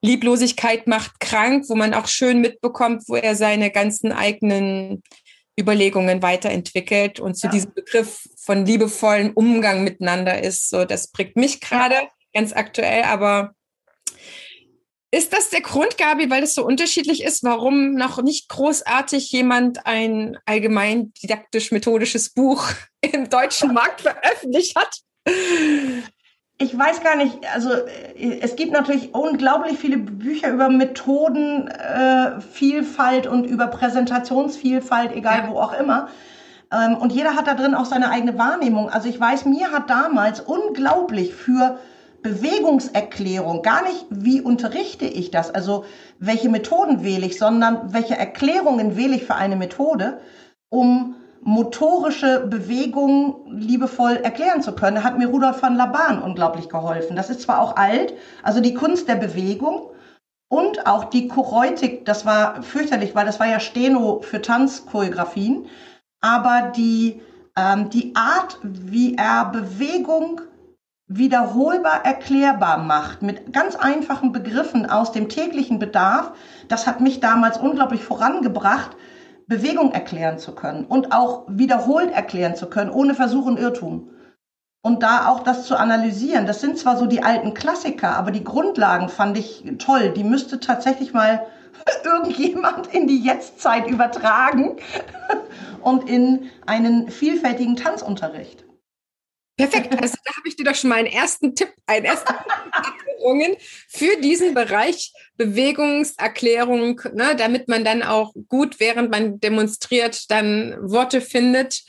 Lieblosigkeit 0.00 0.86
macht 0.86 1.20
krank, 1.20 1.66
wo 1.68 1.74
man 1.74 1.92
auch 1.92 2.06
schön 2.06 2.40
mitbekommt, 2.40 3.02
wo 3.08 3.16
er 3.16 3.36
seine 3.36 3.70
ganzen 3.70 4.10
eigenen 4.10 5.02
Überlegungen 5.60 6.22
weiterentwickelt 6.22 7.20
und 7.20 7.34
zu 7.34 7.48
ja. 7.48 7.52
diesem 7.52 7.74
Begriff 7.74 8.26
von 8.38 8.64
liebevollen 8.64 9.32
Umgang 9.34 9.84
miteinander 9.84 10.42
ist. 10.42 10.70
So, 10.70 10.86
das 10.86 11.10
prägt 11.10 11.36
mich 11.36 11.60
gerade 11.60 11.96
ganz 12.32 12.54
aktuell, 12.54 13.02
aber 13.02 13.52
ist 15.12 15.32
das 15.32 15.50
der 15.50 15.60
Grund, 15.60 15.98
Gabi, 15.98 16.30
weil 16.30 16.44
es 16.44 16.54
so 16.54 16.64
unterschiedlich 16.64 17.24
ist, 17.24 17.42
warum 17.42 17.94
noch 17.94 18.22
nicht 18.22 18.48
großartig 18.48 19.32
jemand 19.32 19.84
ein 19.86 20.38
allgemein 20.46 21.12
didaktisch-methodisches 21.22 22.30
Buch 22.30 22.62
im 23.00 23.28
deutschen 23.28 23.74
Markt 23.74 24.02
veröffentlicht 24.02 24.76
hat? 24.76 25.00
Ich 26.58 26.78
weiß 26.78 27.02
gar 27.02 27.16
nicht, 27.16 27.38
also 27.54 27.72
äh, 27.72 28.38
es 28.40 28.54
gibt 28.54 28.70
natürlich 28.72 29.14
unglaublich 29.14 29.78
viele 29.78 29.96
Bücher 29.96 30.52
über 30.52 30.68
Methodenvielfalt 30.68 33.26
äh, 33.26 33.28
und 33.28 33.46
über 33.46 33.68
Präsentationsvielfalt, 33.68 35.12
egal 35.12 35.38
ja. 35.38 35.48
wo 35.48 35.58
auch 35.58 35.72
immer. 35.72 36.10
Ähm, 36.72 36.96
und 36.96 37.12
jeder 37.12 37.34
hat 37.34 37.46
da 37.46 37.54
drin 37.54 37.74
auch 37.74 37.86
seine 37.86 38.10
eigene 38.10 38.36
Wahrnehmung. 38.38 38.90
Also 38.90 39.08
ich 39.08 39.18
weiß, 39.18 39.46
mir 39.46 39.72
hat 39.72 39.90
damals 39.90 40.40
unglaublich 40.40 41.34
für 41.34 41.78
Bewegungserklärung, 42.22 43.62
gar 43.62 43.82
nicht, 43.82 44.06
wie 44.10 44.40
unterrichte 44.40 45.06
ich 45.06 45.30
das, 45.30 45.50
also 45.50 45.84
welche 46.18 46.48
Methoden 46.48 47.02
wähle 47.02 47.26
ich, 47.26 47.38
sondern 47.38 47.92
welche 47.92 48.16
Erklärungen 48.16 48.96
wähle 48.96 49.16
ich 49.16 49.24
für 49.24 49.34
eine 49.34 49.56
Methode, 49.56 50.20
um 50.68 51.14
motorische 51.42 52.46
Bewegungen 52.46 53.34
liebevoll 53.58 54.16
erklären 54.16 54.62
zu 54.62 54.72
können. 54.72 55.02
Hat 55.02 55.18
mir 55.18 55.28
Rudolf 55.28 55.62
van 55.62 55.76
Laban 55.76 56.22
unglaublich 56.22 56.68
geholfen. 56.68 57.16
Das 57.16 57.30
ist 57.30 57.40
zwar 57.40 57.60
auch 57.60 57.76
alt, 57.76 58.12
also 58.42 58.60
die 58.60 58.74
Kunst 58.74 59.08
der 59.08 59.16
Bewegung 59.16 59.90
und 60.48 60.86
auch 60.86 61.04
die 61.04 61.28
Choreutik, 61.28 62.04
das 62.04 62.26
war 62.26 62.62
fürchterlich, 62.62 63.14
weil 63.14 63.24
das 63.24 63.40
war 63.40 63.46
ja 63.46 63.60
Steno 63.60 64.20
für 64.20 64.42
Tanzchoreografien, 64.42 65.66
aber 66.20 66.72
die, 66.76 67.22
ähm, 67.56 67.88
die 67.88 68.14
Art, 68.14 68.58
wie 68.62 69.14
er 69.14 69.46
Bewegung 69.46 70.42
wiederholbar 71.12 72.04
erklärbar 72.04 72.78
macht 72.78 73.20
mit 73.20 73.52
ganz 73.52 73.74
einfachen 73.74 74.30
Begriffen 74.30 74.88
aus 74.88 75.10
dem 75.10 75.28
täglichen 75.28 75.80
Bedarf, 75.80 76.32
das 76.68 76.86
hat 76.86 77.00
mich 77.00 77.18
damals 77.18 77.58
unglaublich 77.58 78.04
vorangebracht, 78.04 78.96
Bewegung 79.48 79.90
erklären 79.90 80.38
zu 80.38 80.54
können 80.54 80.84
und 80.84 81.12
auch 81.12 81.46
wiederholt 81.48 82.12
erklären 82.12 82.54
zu 82.54 82.70
können, 82.70 82.90
ohne 82.90 83.14
Versuch 83.14 83.46
und 83.46 83.58
Irrtum. 83.58 84.10
Und 84.82 85.02
da 85.02 85.26
auch 85.26 85.40
das 85.40 85.66
zu 85.66 85.76
analysieren, 85.76 86.46
das 86.46 86.60
sind 86.60 86.78
zwar 86.78 86.96
so 86.96 87.06
die 87.06 87.24
alten 87.24 87.54
Klassiker, 87.54 88.16
aber 88.16 88.30
die 88.30 88.44
Grundlagen 88.44 89.08
fand 89.08 89.36
ich 89.36 89.64
toll. 89.78 90.10
Die 90.10 90.22
müsste 90.22 90.60
tatsächlich 90.60 91.12
mal 91.12 91.44
irgendjemand 92.04 92.86
in 92.86 93.08
die 93.08 93.20
Jetztzeit 93.20 93.88
übertragen 93.88 94.76
und 95.82 96.08
in 96.08 96.50
einen 96.66 97.10
vielfältigen 97.10 97.74
Tanzunterricht. 97.74 98.64
Perfekt. 99.68 100.02
Also 100.02 100.16
da 100.24 100.36
habe 100.36 100.48
ich 100.48 100.56
dir 100.56 100.64
doch 100.64 100.74
schon 100.74 100.90
mal 100.90 100.96
einen 100.96 101.06
ersten 101.06 101.54
Tipp, 101.54 101.72
einen 101.86 102.04
ersten 102.04 102.32
Tipp 102.32 103.00
für 103.88 104.16
diesen 104.20 104.54
Bereich 104.54 105.12
Bewegungserklärung, 105.36 107.00
ne, 107.14 107.36
damit 107.36 107.68
man 107.68 107.84
dann 107.84 108.02
auch 108.02 108.32
gut, 108.48 108.80
während 108.80 109.10
man 109.10 109.40
demonstriert, 109.40 110.30
dann 110.30 110.76
Worte 110.80 111.20
findet. 111.20 111.82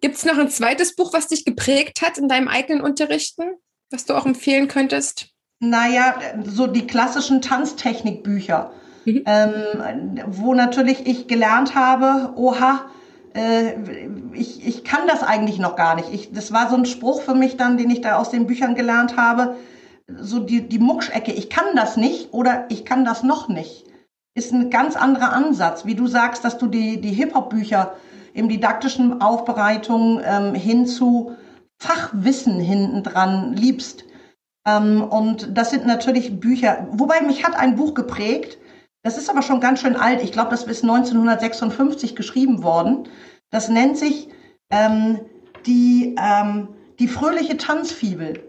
Gibt 0.00 0.16
es 0.16 0.24
noch 0.24 0.38
ein 0.38 0.48
zweites 0.48 0.94
Buch, 0.94 1.12
was 1.12 1.28
dich 1.28 1.44
geprägt 1.44 2.02
hat 2.02 2.18
in 2.18 2.28
deinem 2.28 2.48
eigenen 2.48 2.82
Unterrichten, 2.82 3.42
was 3.90 4.06
du 4.06 4.14
auch 4.14 4.26
empfehlen 4.26 4.68
könntest? 4.68 5.28
Naja, 5.58 6.18
so 6.44 6.66
die 6.66 6.86
klassischen 6.86 7.42
Tanztechnikbücher, 7.42 8.72
mhm. 9.04 9.22
ähm, 9.26 10.20
wo 10.26 10.54
natürlich 10.54 11.06
ich 11.06 11.28
gelernt 11.28 11.74
habe, 11.74 12.32
oha, 12.36 12.90
äh, 13.34 13.74
ich, 14.32 14.66
ich 14.66 14.84
kann 14.84 15.06
das 15.06 15.22
eigentlich 15.22 15.58
noch 15.58 15.76
gar 15.76 15.94
nicht. 15.94 16.12
Ich, 16.12 16.32
das 16.32 16.52
war 16.52 16.68
so 16.68 16.76
ein 16.76 16.86
Spruch 16.86 17.22
für 17.22 17.34
mich 17.34 17.56
dann, 17.56 17.76
den 17.76 17.90
ich 17.90 18.00
da 18.00 18.16
aus 18.16 18.30
den 18.30 18.46
Büchern 18.46 18.74
gelernt 18.74 19.16
habe. 19.16 19.56
So 20.18 20.40
die, 20.40 20.68
die 20.68 20.78
Muckschecke, 20.78 21.32
ich 21.32 21.50
kann 21.50 21.76
das 21.76 21.96
nicht 21.96 22.32
oder 22.32 22.66
ich 22.68 22.84
kann 22.84 23.04
das 23.04 23.22
noch 23.22 23.48
nicht. 23.48 23.84
Ist 24.34 24.52
ein 24.52 24.70
ganz 24.70 24.96
anderer 24.96 25.32
Ansatz. 25.32 25.86
Wie 25.86 25.94
du 25.94 26.06
sagst, 26.06 26.44
dass 26.44 26.58
du 26.58 26.66
die, 26.66 27.00
die 27.00 27.12
Hip-Hop-Bücher 27.12 27.94
im 28.32 28.48
didaktischen 28.48 29.20
Aufbereitung 29.20 30.20
ähm, 30.24 30.54
hin 30.54 30.86
zu 30.86 31.36
Fachwissen 31.78 32.60
hinten 32.60 33.02
dran 33.02 33.54
liebst. 33.54 34.04
Ähm, 34.66 35.02
und 35.02 35.56
das 35.56 35.70
sind 35.70 35.86
natürlich 35.86 36.38
Bücher, 36.38 36.86
wobei 36.92 37.22
mich 37.22 37.44
hat 37.44 37.56
ein 37.56 37.76
Buch 37.76 37.94
geprägt, 37.94 38.58
das 39.02 39.16
ist 39.16 39.30
aber 39.30 39.42
schon 39.42 39.60
ganz 39.60 39.80
schön 39.80 39.96
alt. 39.96 40.22
Ich 40.22 40.32
glaube, 40.32 40.50
das 40.50 40.64
ist 40.64 40.82
1956 40.82 42.14
geschrieben 42.14 42.62
worden. 42.62 43.08
Das 43.50 43.68
nennt 43.68 43.96
sich 43.96 44.28
ähm, 44.70 45.20
die, 45.66 46.16
ähm, 46.18 46.68
die 46.98 47.08
fröhliche 47.08 47.56
Tanzfibel. 47.56 48.44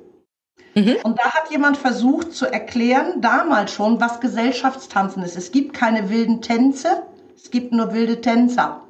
Mhm. 0.76 0.98
Und 1.04 1.20
da 1.20 1.32
hat 1.32 1.52
jemand 1.52 1.78
versucht 1.78 2.34
zu 2.34 2.46
erklären, 2.46 3.22
damals 3.22 3.74
schon, 3.74 4.00
was 4.00 4.20
Gesellschaftstanzen 4.20 5.24
ist. 5.24 5.38
Es 5.38 5.52
gibt 5.52 5.74
keine 5.74 6.10
wilden 6.10 6.42
Tänze, 6.42 7.04
es 7.36 7.50
gibt 7.52 7.74
nur 7.74 7.94
wilde 7.94 8.22
Tänzer. 8.22 8.82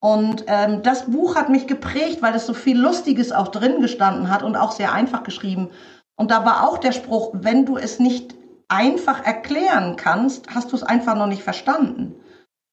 Und 0.00 0.44
ähm, 0.46 0.82
das 0.82 1.10
Buch 1.10 1.34
hat 1.34 1.48
mich 1.48 1.66
geprägt, 1.66 2.22
weil 2.22 2.34
es 2.34 2.46
so 2.46 2.54
viel 2.54 2.78
Lustiges 2.78 3.32
auch 3.32 3.48
drin 3.48 3.80
gestanden 3.80 4.30
hat 4.30 4.44
und 4.44 4.54
auch 4.54 4.72
sehr 4.72 4.92
einfach 4.92 5.24
geschrieben. 5.24 5.70
Und 6.16 6.30
da 6.30 6.44
war 6.44 6.68
auch 6.68 6.78
der 6.78 6.92
Spruch, 6.92 7.30
wenn 7.32 7.66
du 7.66 7.76
es 7.76 7.98
nicht 7.98 8.34
einfach 8.68 9.24
erklären 9.24 9.96
kannst, 9.96 10.54
hast 10.54 10.72
du 10.72 10.76
es 10.76 10.82
einfach 10.82 11.16
noch 11.16 11.26
nicht 11.26 11.42
verstanden. 11.42 12.14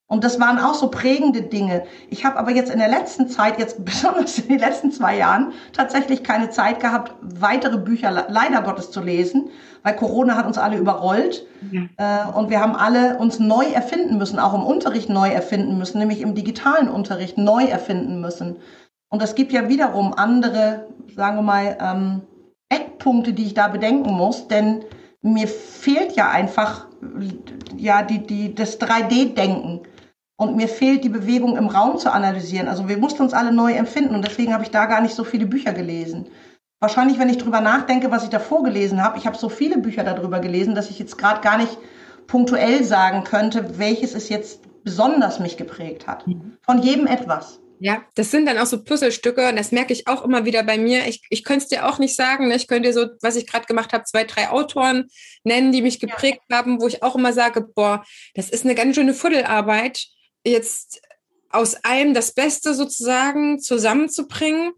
Und 0.07 0.23
das 0.23 0.39
waren 0.39 0.59
auch 0.59 0.75
so 0.75 0.91
prägende 0.91 1.41
Dinge. 1.41 1.83
Ich 2.11 2.25
habe 2.25 2.37
aber 2.37 2.51
jetzt 2.51 2.71
in 2.71 2.77
der 2.77 2.87
letzten 2.87 3.27
Zeit, 3.27 3.57
jetzt 3.57 3.83
besonders 3.85 4.37
in 4.37 4.49
den 4.49 4.59
letzten 4.59 4.91
zwei 4.91 5.17
Jahren, 5.17 5.53
tatsächlich 5.73 6.23
keine 6.23 6.51
Zeit 6.51 6.79
gehabt, 6.79 7.13
weitere 7.21 7.77
Bücher 7.77 8.11
leider 8.29 8.61
Gottes 8.61 8.91
zu 8.91 9.01
lesen, 9.01 9.49
weil 9.81 9.95
Corona 9.95 10.35
hat 10.35 10.45
uns 10.45 10.59
alle 10.59 10.77
überrollt. 10.77 11.47
Ja. 11.71 12.27
Äh, 12.27 12.31
und 12.37 12.49
wir 12.51 12.59
haben 12.61 12.75
alle 12.75 13.17
uns 13.17 13.39
neu 13.39 13.65
erfinden 13.65 14.17
müssen, 14.17 14.37
auch 14.37 14.53
im 14.53 14.63
Unterricht 14.63 15.09
neu 15.09 15.29
erfinden 15.29 15.77
müssen, 15.77 15.97
nämlich 15.97 16.21
im 16.21 16.35
digitalen 16.35 16.89
Unterricht 16.89 17.39
neu 17.39 17.63
erfinden 17.63 18.21
müssen. 18.21 18.57
Und 19.09 19.23
es 19.23 19.33
gibt 19.33 19.53
ja 19.53 19.69
wiederum 19.69 20.13
andere, 20.13 20.87
sagen 21.15 21.37
wir 21.37 21.41
mal, 21.41 21.77
ähm, 21.79 22.21
Eckpunkte, 22.69 23.33
die 23.33 23.45
ich 23.45 23.53
da 23.53 23.69
bedenken 23.69 24.11
muss, 24.11 24.47
denn 24.47 24.83
mir 25.25 25.47
fehlt 25.47 26.15
ja 26.15 26.29
einfach 26.29 26.87
ja 27.77 28.03
die, 28.03 28.25
die, 28.25 28.55
das 28.55 28.79
3D-Denken. 28.79 29.81
Und 30.37 30.57
mir 30.57 30.67
fehlt 30.67 31.03
die 31.03 31.09
Bewegung 31.09 31.55
im 31.57 31.67
Raum 31.67 31.97
zu 31.97 32.11
analysieren. 32.11 32.67
Also 32.67 32.89
wir 32.89 32.97
mussten 32.97 33.21
uns 33.23 33.33
alle 33.33 33.53
neu 33.53 33.71
empfinden 33.73 34.15
und 34.15 34.25
deswegen 34.25 34.53
habe 34.53 34.63
ich 34.63 34.71
da 34.71 34.85
gar 34.85 35.01
nicht 35.01 35.15
so 35.15 35.23
viele 35.23 35.45
Bücher 35.45 35.71
gelesen. 35.71 36.27
Wahrscheinlich, 36.81 37.17
wenn 37.19 37.29
ich 37.29 37.37
drüber 37.37 37.61
nachdenke, 37.61 38.11
was 38.11 38.25
ich 38.25 38.29
davor 38.29 38.63
gelesen 38.63 39.01
habe, 39.01 39.17
ich 39.17 39.25
habe 39.25 39.37
so 39.37 39.47
viele 39.47 39.77
Bücher 39.77 40.03
darüber 40.03 40.39
gelesen, 40.39 40.75
dass 40.75 40.89
ich 40.89 40.99
jetzt 40.99 41.17
gerade 41.17 41.39
gar 41.39 41.57
nicht 41.57 41.77
punktuell 42.27 42.83
sagen 42.83 43.23
könnte, 43.23 43.79
welches 43.79 44.13
es 44.13 44.27
jetzt 44.27 44.61
besonders 44.83 45.39
mich 45.39 45.57
geprägt 45.57 46.05
hat. 46.05 46.27
Mhm. 46.27 46.57
Von 46.61 46.79
jedem 46.81 47.07
etwas. 47.07 47.61
Ja, 47.79 48.05
das 48.15 48.31
sind 48.31 48.45
dann 48.45 48.57
auch 48.57 48.65
so 48.65 48.83
Puzzlestücke 48.83 49.49
und 49.49 49.57
das 49.57 49.71
merke 49.71 49.93
ich 49.93 50.07
auch 50.07 50.23
immer 50.23 50.45
wieder 50.45 50.63
bei 50.63 50.77
mir. 50.77 51.07
Ich, 51.07 51.21
ich 51.29 51.43
könnte 51.43 51.63
es 51.63 51.69
dir 51.69 51.87
auch 51.87 51.99
nicht 51.99 52.15
sagen. 52.15 52.47
Ne? 52.47 52.55
Ich 52.55 52.67
könnte 52.67 52.89
dir 52.89 52.93
so, 52.93 53.07
was 53.21 53.35
ich 53.35 53.47
gerade 53.47 53.65
gemacht 53.65 53.91
habe, 53.93 54.05
zwei, 54.05 54.23
drei 54.23 54.49
Autoren 54.49 55.07
nennen, 55.43 55.71
die 55.71 55.81
mich 55.81 55.99
geprägt 55.99 56.41
ja. 56.49 56.57
haben, 56.57 56.81
wo 56.81 56.87
ich 56.87 57.03
auch 57.03 57.15
immer 57.15 57.33
sage, 57.33 57.61
boah, 57.61 58.05
das 58.33 58.49
ist 58.49 58.65
eine 58.65 58.75
ganz 58.75 58.95
schöne 58.95 59.13
Fuddelarbeit, 59.13 60.05
jetzt 60.45 61.01
aus 61.49 61.75
allem 61.83 62.13
das 62.13 62.33
Beste 62.33 62.73
sozusagen 62.73 63.59
zusammenzubringen, 63.59 64.73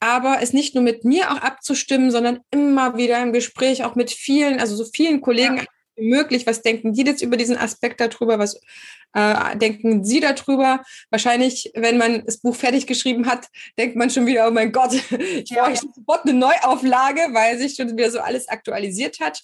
aber 0.00 0.38
es 0.40 0.52
nicht 0.52 0.74
nur 0.74 0.84
mit 0.84 1.04
mir 1.04 1.30
auch 1.32 1.38
abzustimmen, 1.38 2.10
sondern 2.10 2.40
immer 2.50 2.96
wieder 2.96 3.22
im 3.22 3.32
Gespräch 3.32 3.84
auch 3.84 3.94
mit 3.94 4.10
vielen, 4.10 4.60
also 4.60 4.76
so 4.76 4.84
vielen 4.84 5.20
Kollegen 5.20 5.58
ja 5.58 5.64
möglich? 6.00 6.46
Was 6.46 6.62
denken 6.62 6.92
die 6.92 7.04
jetzt 7.04 7.22
über 7.22 7.36
diesen 7.36 7.56
Aspekt 7.56 8.00
darüber? 8.00 8.38
Was 8.38 8.60
äh, 9.14 9.56
denken 9.56 10.04
Sie 10.04 10.20
darüber? 10.20 10.82
Wahrscheinlich, 11.10 11.70
wenn 11.74 11.98
man 11.98 12.24
das 12.24 12.38
Buch 12.38 12.54
fertig 12.54 12.86
geschrieben 12.86 13.26
hat, 13.26 13.46
denkt 13.78 13.96
man 13.96 14.10
schon 14.10 14.26
wieder, 14.26 14.48
oh 14.48 14.50
mein 14.50 14.72
Gott, 14.72 14.92
ich 15.18 15.50
ja. 15.50 15.64
brauche 15.64 15.76
sofort 15.76 16.24
eine 16.24 16.34
Neuauflage, 16.34 17.20
weil 17.32 17.58
sich 17.58 17.74
schon 17.74 17.96
wieder 17.96 18.10
so 18.10 18.20
alles 18.20 18.48
aktualisiert 18.48 19.20
hat. 19.20 19.40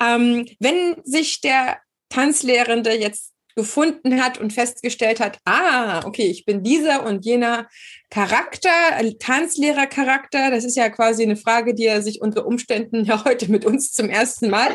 Ähm, 0.00 0.46
wenn 0.58 0.96
sich 1.04 1.40
der 1.40 1.78
Tanzlehrende 2.08 2.92
jetzt 2.92 3.32
gefunden 3.54 4.22
hat 4.22 4.38
und 4.38 4.52
festgestellt 4.52 5.20
hat, 5.20 5.38
ah, 5.44 6.00
okay, 6.06 6.26
ich 6.26 6.44
bin 6.44 6.62
dieser 6.62 7.04
und 7.04 7.24
jener 7.24 7.68
Charakter, 8.10 8.70
Tanzlehrercharakter, 9.18 10.50
das 10.50 10.64
ist 10.64 10.76
ja 10.76 10.88
quasi 10.88 11.22
eine 11.22 11.36
Frage, 11.36 11.74
die 11.74 11.86
er 11.86 12.02
sich 12.02 12.20
unter 12.20 12.46
Umständen 12.46 13.04
ja 13.04 13.24
heute 13.24 13.50
mit 13.50 13.64
uns 13.64 13.92
zum 13.92 14.08
ersten 14.08 14.50
Mal 14.50 14.70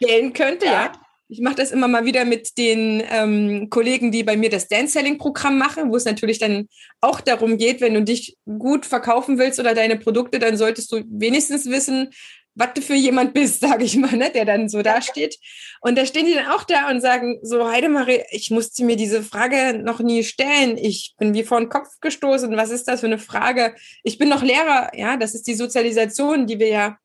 stellen 0.00 0.32
könnte, 0.32 0.66
ja. 0.66 0.92
Ich 1.28 1.40
mache 1.40 1.54
das 1.54 1.70
immer 1.70 1.88
mal 1.88 2.04
wieder 2.04 2.24
mit 2.24 2.58
den 2.58 3.02
ähm, 3.10 3.68
Kollegen, 3.70 4.12
die 4.12 4.22
bei 4.22 4.36
mir 4.36 4.50
das 4.50 4.68
Dance-Selling-Programm 4.68 5.56
machen, 5.56 5.90
wo 5.90 5.96
es 5.96 6.04
natürlich 6.04 6.38
dann 6.38 6.68
auch 7.00 7.20
darum 7.20 7.56
geht, 7.56 7.80
wenn 7.80 7.94
du 7.94 8.02
dich 8.02 8.36
gut 8.44 8.84
verkaufen 8.84 9.38
willst 9.38 9.58
oder 9.58 9.74
deine 9.74 9.96
Produkte, 9.96 10.38
dann 10.38 10.56
solltest 10.56 10.92
du 10.92 11.02
wenigstens 11.08 11.66
wissen, 11.66 12.10
was 12.54 12.74
du 12.74 12.82
für 12.82 12.94
jemand 12.94 13.34
bist, 13.34 13.60
sage 13.62 13.84
ich 13.84 13.96
mal, 13.96 14.16
ne, 14.16 14.30
der 14.30 14.44
dann 14.44 14.68
so 14.68 14.82
da 14.82 15.02
steht. 15.02 15.38
Und 15.80 15.96
da 15.96 16.06
stehen 16.06 16.26
die 16.26 16.34
dann 16.34 16.46
auch 16.46 16.64
da 16.64 16.90
und 16.90 17.00
sagen 17.00 17.38
so, 17.42 17.68
Heidemarie, 17.68 18.22
ich 18.30 18.50
musste 18.50 18.84
mir 18.84 18.96
diese 18.96 19.22
Frage 19.22 19.78
noch 19.78 20.00
nie 20.00 20.24
stellen. 20.24 20.76
Ich 20.76 21.14
bin 21.18 21.34
wie 21.34 21.44
vor 21.44 21.58
den 21.58 21.68
Kopf 21.68 21.88
gestoßen. 22.00 22.56
Was 22.56 22.70
ist 22.70 22.86
das 22.86 23.00
für 23.00 23.06
eine 23.06 23.18
Frage? 23.18 23.74
Ich 24.02 24.18
bin 24.18 24.28
noch 24.28 24.42
Lehrer. 24.42 24.90
Ja, 24.94 25.16
das 25.16 25.34
ist 25.34 25.46
die 25.46 25.54
Sozialisation, 25.54 26.46
die 26.46 26.58
wir 26.58 26.68
ja 26.68 26.98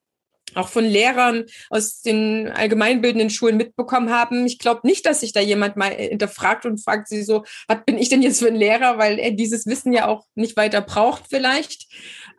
auch 0.56 0.70
von 0.70 0.86
Lehrern 0.86 1.46
aus 1.70 2.02
den 2.02 2.50
allgemeinbildenden 2.50 3.30
Schulen 3.30 3.58
mitbekommen 3.58 4.10
haben. 4.10 4.46
Ich 4.46 4.60
glaube 4.60 4.82
nicht, 4.84 5.06
dass 5.06 5.22
sich 5.22 5.34
da 5.34 5.40
jemand 5.40 5.76
mal 5.76 5.92
hinterfragt 5.92 6.66
und 6.66 6.84
fragt 6.84 7.08
sie 7.08 7.24
so, 7.24 7.44
was 7.68 7.84
bin 7.86 7.98
ich 7.98 8.10
denn 8.10 8.22
jetzt 8.22 8.40
für 8.40 8.48
ein 8.48 8.56
Lehrer, 8.56 8.98
weil 8.98 9.20
er 9.20 9.32
dieses 9.32 9.66
Wissen 9.66 9.94
ja 9.94 10.08
auch 10.08 10.26
nicht 10.36 10.58
weiter 10.58 10.82
braucht 10.82 11.24
vielleicht. 11.30 11.88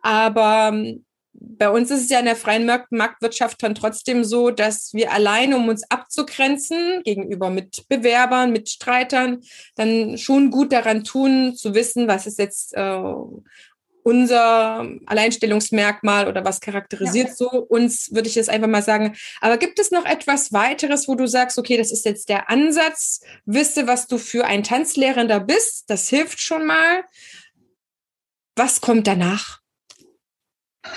Aber 0.01 0.73
bei 1.33 1.69
uns 1.69 1.89
ist 1.89 2.03
es 2.03 2.09
ja 2.09 2.19
in 2.19 2.25
der 2.25 2.35
freien 2.35 2.69
Marktwirtschaft 2.89 3.63
dann 3.63 3.73
trotzdem 3.73 4.23
so, 4.23 4.51
dass 4.51 4.93
wir 4.93 5.11
allein, 5.11 5.53
um 5.53 5.69
uns 5.69 5.89
abzugrenzen 5.89 7.01
gegenüber 7.03 7.49
Mitbewerbern, 7.49 8.51
Mitstreitern, 8.51 9.41
dann 9.75 10.17
schon 10.17 10.51
gut 10.51 10.71
daran 10.71 11.03
tun, 11.03 11.55
zu 11.55 11.73
wissen, 11.73 12.07
was 12.07 12.27
ist 12.27 12.37
jetzt 12.37 12.75
äh, 12.75 13.03
unser 14.03 14.87
Alleinstellungsmerkmal 15.05 16.27
oder 16.27 16.43
was 16.45 16.59
charakterisiert 16.59 17.29
ja. 17.29 17.35
so 17.35 17.49
uns, 17.49 18.13
würde 18.13 18.27
ich 18.27 18.35
jetzt 18.35 18.49
einfach 18.49 18.67
mal 18.67 18.81
sagen. 18.81 19.15
Aber 19.41 19.57
gibt 19.57 19.79
es 19.79 19.91
noch 19.91 20.05
etwas 20.05 20.53
weiteres, 20.53 21.07
wo 21.07 21.15
du 21.15 21.27
sagst, 21.27 21.57
okay, 21.57 21.77
das 21.77 21.91
ist 21.91 22.05
jetzt 22.05 22.29
der 22.29 22.49
Ansatz, 22.49 23.21
wisse, 23.45 23.87
was 23.87 24.07
du 24.07 24.17
für 24.17 24.45
ein 24.45 24.63
Tanzlehrender 24.63 25.39
bist, 25.39 25.89
das 25.89 26.09
hilft 26.09 26.39
schon 26.39 26.65
mal. 26.65 27.03
Was 28.55 28.81
kommt 28.81 29.07
danach? 29.07 29.59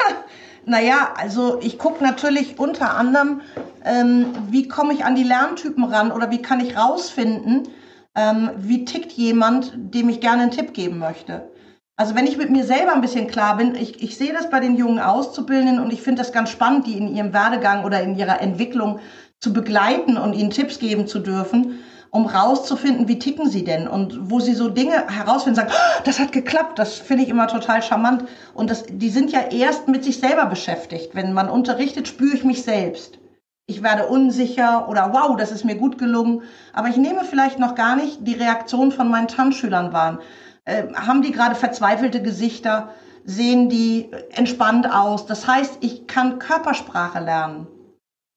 Naja, 0.67 1.13
also 1.17 1.61
ich 1.61 1.79
gucke 1.79 2.03
natürlich 2.03 2.59
unter 2.59 2.95
anderem, 2.95 3.43
ähm, 3.85 4.33
wie 4.49 4.67
komme 4.67 4.95
ich 4.95 5.05
an 5.05 5.15
die 5.15 5.23
Lerntypen 5.23 5.85
ran 5.85 6.11
oder 6.11 6.31
wie 6.31 6.41
kann 6.41 6.61
ich 6.61 6.75
rausfinden, 6.75 7.69
ähm, 8.15 8.51
wie 8.57 8.85
tickt 8.85 9.13
jemand, 9.13 9.73
dem 9.77 10.09
ich 10.09 10.21
gerne 10.21 10.45
einen 10.45 10.51
Tipp 10.53 10.73
geben 10.73 10.99
möchte. 10.99 11.51
Also 11.97 12.17
wenn 12.17 12.27
ich 12.27 12.37
mit 12.37 12.51
mir 12.51 12.65
selber 12.65 12.93
ein 12.93 13.01
bisschen 13.01 13.29
klar 13.29 13.57
bin, 13.57 13.77
ich, 13.77 14.03
ich 14.03 14.17
sehe 14.17 14.33
das 14.33 14.51
bei 14.51 14.59
den 14.59 14.77
jungen 14.77 14.99
Auszubildenden 14.99 15.79
und 15.79 15.93
ich 15.93 16.03
finde 16.03 16.23
das 16.23 16.33
ganz 16.33 16.51
spannend, 16.51 16.89
die 16.89 16.99
in 16.99 17.15
ihrem 17.15 17.33
Werdegang 17.33 17.85
oder 17.85 18.03
in 18.03 18.17
ihrer 18.17 18.41
Entwicklung 18.41 18.99
zu 19.39 19.53
begleiten 19.53 20.17
und 20.17 20.33
ihnen 20.33 20.51
Tipps 20.51 20.81
geben 20.81 21.07
zu 21.07 21.21
dürfen, 21.21 21.79
um 22.11 22.27
rauszufinden, 22.27 23.07
wie 23.07 23.21
ticken 23.21 23.49
sie 23.49 23.63
denn 23.63 23.87
und 23.87 24.31
wo 24.31 24.41
sie 24.41 24.55
so 24.55 24.69
Dinge 24.69 25.07
herausfinden, 25.09 25.57
sagen, 25.57 25.73
oh, 25.73 26.03
das 26.05 26.19
hat 26.19 26.33
geklappt, 26.33 26.81
das 26.81 26.95
finde 26.95 27.23
ich 27.23 27.29
immer 27.29 27.47
total 27.47 27.81
charmant. 27.81 28.25
Und 28.55 28.71
das, 28.71 28.85
die 28.89 29.11
sind 29.11 29.31
ja 29.31 29.41
erst 29.51 29.87
mit 29.87 30.03
sich 30.03 30.19
selber 30.19 30.47
beschäftigt. 30.47 31.15
Wenn 31.15 31.33
man 31.33 31.49
unterrichtet, 31.49 32.09
spüre 32.09 32.35
ich 32.35 32.45
mich 32.45 32.65
selbst. 32.65 33.19
Ich 33.67 33.83
werde 33.83 34.09
unsicher 34.09 34.89
oder 34.89 35.13
wow, 35.13 35.37
das 35.37 35.53
ist 35.53 35.65
mir 35.65 35.77
gut 35.77 35.99
gelungen. 35.99 36.43
Aber 36.73 36.89
ich 36.89 36.97
nehme 36.97 37.25
vielleicht 37.25 37.59
noch 37.59 37.75
gar 37.75 37.97
nicht 37.97 38.19
die 38.27 38.35
Reaktion 38.35 38.91
von 38.93 39.09
meinen 39.09 39.29
Tanzschülern 39.29 39.93
wahr. 39.93 40.19
Äh, 40.65 40.85
haben 40.95 41.23
die 41.23 41.33
gerade 41.33 41.55
verzweifelte 41.55 42.23
Gesichter? 42.23 42.95
Sehen 43.25 43.69
die 43.69 44.11
entspannt 44.33 44.91
aus? 44.91 45.27
Das 45.27 45.47
heißt, 45.47 45.79
ich 45.81 46.07
kann 46.07 46.39
Körpersprache 46.39 47.21
lernen 47.21 47.67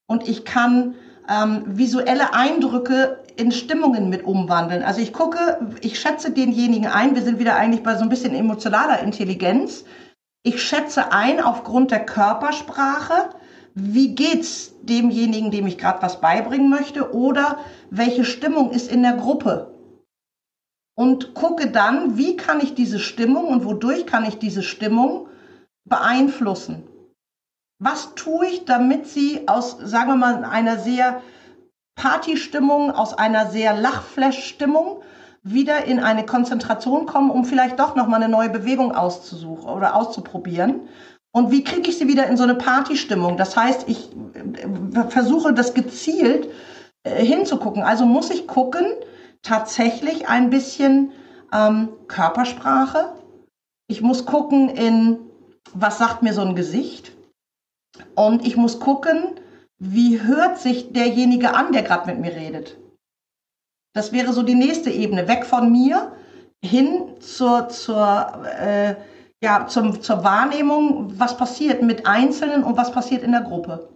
und 0.08 0.28
ich 0.28 0.46
kann 0.46 0.96
ähm, 1.30 1.64
visuelle 1.66 2.34
Eindrücke 2.34 3.24
in 3.36 3.52
Stimmungen 3.52 4.10
mit 4.10 4.24
umwandeln. 4.24 4.84
Also 4.84 5.02
ich 5.02 5.14
gucke, 5.14 5.60
ich 5.82 6.00
schätze 6.00 6.32
denjenigen 6.32 6.88
ein, 6.88 7.16
wir 7.16 7.22
sind 7.22 7.40
wieder 7.40 7.56
eigentlich 7.56 7.84
bei 7.84 7.96
so 7.96 8.04
ein 8.04 8.10
bisschen 8.10 8.34
emotionaler 8.34 9.00
Intelligenz. 9.00 9.84
Ich 10.44 10.64
schätze 10.64 11.12
ein 11.12 11.42
aufgrund 11.42 11.92
der 11.92 12.06
Körpersprache, 12.06 13.30
wie 13.76 14.16
geht's 14.16 14.74
demjenigen, 14.82 15.52
dem 15.52 15.68
ich 15.68 15.78
gerade 15.78 16.02
was 16.02 16.20
beibringen 16.20 16.70
möchte 16.70 17.14
oder 17.14 17.60
welche 17.92 18.24
Stimmung 18.24 18.72
ist 18.72 18.92
in 18.92 19.04
der 19.04 19.14
Gruppe? 19.14 19.77
Und 20.98 21.36
gucke 21.36 21.70
dann, 21.70 22.18
wie 22.18 22.38
kann 22.38 22.60
ich 22.60 22.74
diese 22.74 22.98
Stimmung 22.98 23.48
und 23.48 23.66
wodurch 23.66 24.08
kann 24.08 24.26
ich 24.26 24.40
diese 24.40 24.64
Stimmung 24.64 25.28
beeinflussen? 25.86 26.88
Was 27.80 28.16
tue 28.16 28.48
ich, 28.48 28.66
damit 28.66 29.06
sie 29.08 29.48
aus, 29.48 29.78
sagen 29.80 30.10
wir 30.10 30.16
mal, 30.16 30.44
einer 30.44 30.80
sehr 30.80 31.22
Partystimmung, 31.96 32.90
aus 32.90 33.14
einer 33.14 33.52
sehr 33.52 33.76
Lachflash-Stimmung 33.76 35.04
wieder 35.44 35.86
in 35.86 36.00
eine 36.00 36.26
Konzentration 36.26 37.06
kommen, 37.06 37.30
um 37.30 37.46
vielleicht 37.46 37.80
doch 37.80 37.96
noch 37.96 38.08
mal 38.08 38.18
eine 38.18 38.30
neue 38.30 38.50
Bewegung 38.50 38.92
auszusuchen 38.92 39.70
oder 39.70 39.96
auszuprobieren. 39.96 40.90
Und 41.32 41.52
wie 41.52 41.64
kriege 41.64 41.92
ich 41.92 42.00
sie 42.00 42.08
wieder 42.08 42.26
in 42.26 42.38
so 42.38 42.44
eine 42.44 42.56
Partystimmung? 42.56 43.38
Das 43.38 43.56
heißt, 43.56 43.88
ich 43.88 44.10
äh, 44.34 45.10
versuche 45.10 45.54
das 45.54 45.76
gezielt 45.76 46.50
äh, 47.04 47.24
hinzugucken. 47.24 47.84
Also 47.84 48.08
muss 48.08 48.32
ich 48.32 48.48
gucken, 48.48 48.86
tatsächlich 49.42 50.28
ein 50.28 50.50
bisschen 50.50 51.12
ähm, 51.54 51.90
Körpersprache. 52.08 53.16
Ich 53.88 54.02
muss 54.02 54.26
gucken 54.26 54.70
in, 54.70 55.20
was 55.74 55.98
sagt 55.98 56.24
mir 56.24 56.34
so 56.34 56.42
ein 56.42 56.56
Gesicht? 56.56 57.16
Und 58.16 58.46
ich 58.46 58.58
muss 58.58 58.80
gucken, 58.80 59.40
wie 59.80 60.22
hört 60.22 60.60
sich 60.60 60.92
derjenige 60.92 61.54
an, 61.54 61.72
der 61.72 61.84
gerade 61.84 62.08
mit 62.08 62.20
mir 62.20 62.36
redet? 62.36 62.78
Das 63.94 64.12
wäre 64.12 64.34
so 64.34 64.44
die 64.44 64.56
nächste 64.56 64.92
Ebene, 64.92 65.28
weg 65.28 65.46
von 65.46 65.72
mir 65.72 66.16
hin 66.64 67.16
zur, 67.20 67.70
zur, 67.70 68.46
äh, 68.60 68.96
ja, 69.42 69.68
zum, 69.68 70.02
zur 70.02 70.24
Wahrnehmung, 70.24 71.18
was 71.20 71.38
passiert 71.38 71.82
mit 71.82 72.06
Einzelnen 72.06 72.64
und 72.64 72.78
was 72.78 72.92
passiert 72.92 73.24
in 73.24 73.32
der 73.32 73.42
Gruppe. 73.42 73.90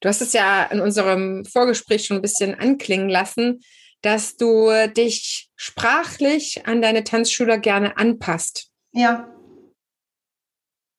Du 0.00 0.08
hast 0.08 0.20
es 0.20 0.32
ja 0.32 0.64
in 0.64 0.80
unserem 0.80 1.44
Vorgespräch 1.44 2.06
schon 2.06 2.18
ein 2.18 2.22
bisschen 2.22 2.58
anklingen 2.58 3.08
lassen, 3.08 3.60
dass 4.02 4.36
du 4.36 4.70
dich 4.96 5.50
sprachlich 5.56 6.66
an 6.66 6.82
deine 6.82 7.04
Tanzschüler 7.04 7.58
gerne 7.58 7.96
anpasst. 7.96 8.70
Ja. 8.92 9.28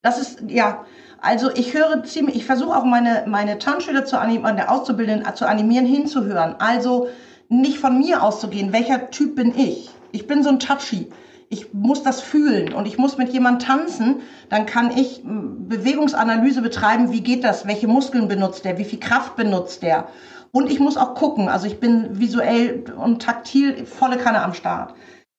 Das 0.02 0.18
ist, 0.18 0.42
ja, 0.48 0.84
also 1.20 1.50
ich 1.54 1.74
höre 1.74 2.02
ziemlich, 2.04 2.36
ich 2.36 2.44
versuche 2.46 2.74
auch 2.74 2.84
meine, 2.84 3.24
meine 3.26 3.58
Tanzschüler 3.58 4.06
zu 4.06 4.18
animieren, 4.18 4.56
der 4.56 4.70
Auszubildenden 4.70 5.34
zu 5.34 5.46
animieren, 5.46 5.84
hinzuhören. 5.84 6.56
Also 6.58 7.08
nicht 7.48 7.78
von 7.78 7.98
mir 7.98 8.22
auszugehen, 8.22 8.72
welcher 8.72 9.10
Typ 9.10 9.36
bin 9.36 9.56
ich? 9.58 9.90
Ich 10.12 10.26
bin 10.26 10.42
so 10.42 10.48
ein 10.48 10.58
Touchy. 10.58 11.10
Ich 11.50 11.74
muss 11.74 12.04
das 12.04 12.20
fühlen 12.20 12.72
und 12.72 12.86
ich 12.86 12.96
muss 12.96 13.18
mit 13.18 13.30
jemandem 13.30 13.66
tanzen, 13.66 14.20
dann 14.50 14.66
kann 14.66 14.96
ich 14.96 15.20
Bewegungsanalyse 15.24 16.62
betreiben, 16.62 17.10
wie 17.10 17.22
geht 17.22 17.42
das, 17.42 17.66
welche 17.66 17.88
Muskeln 17.88 18.28
benutzt 18.28 18.64
der, 18.64 18.78
wie 18.78 18.84
viel 18.84 19.00
Kraft 19.00 19.34
benutzt 19.34 19.82
der. 19.82 20.08
Und 20.52 20.70
ich 20.70 20.80
muss 20.80 20.96
auch 20.96 21.14
gucken, 21.14 21.48
also 21.48 21.66
ich 21.66 21.80
bin 21.80 22.18
visuell 22.18 22.84
und 22.96 23.22
taktil 23.22 23.86
volle 23.86 24.18
Kanne 24.18 24.42
am 24.42 24.54
Start. 24.54 24.94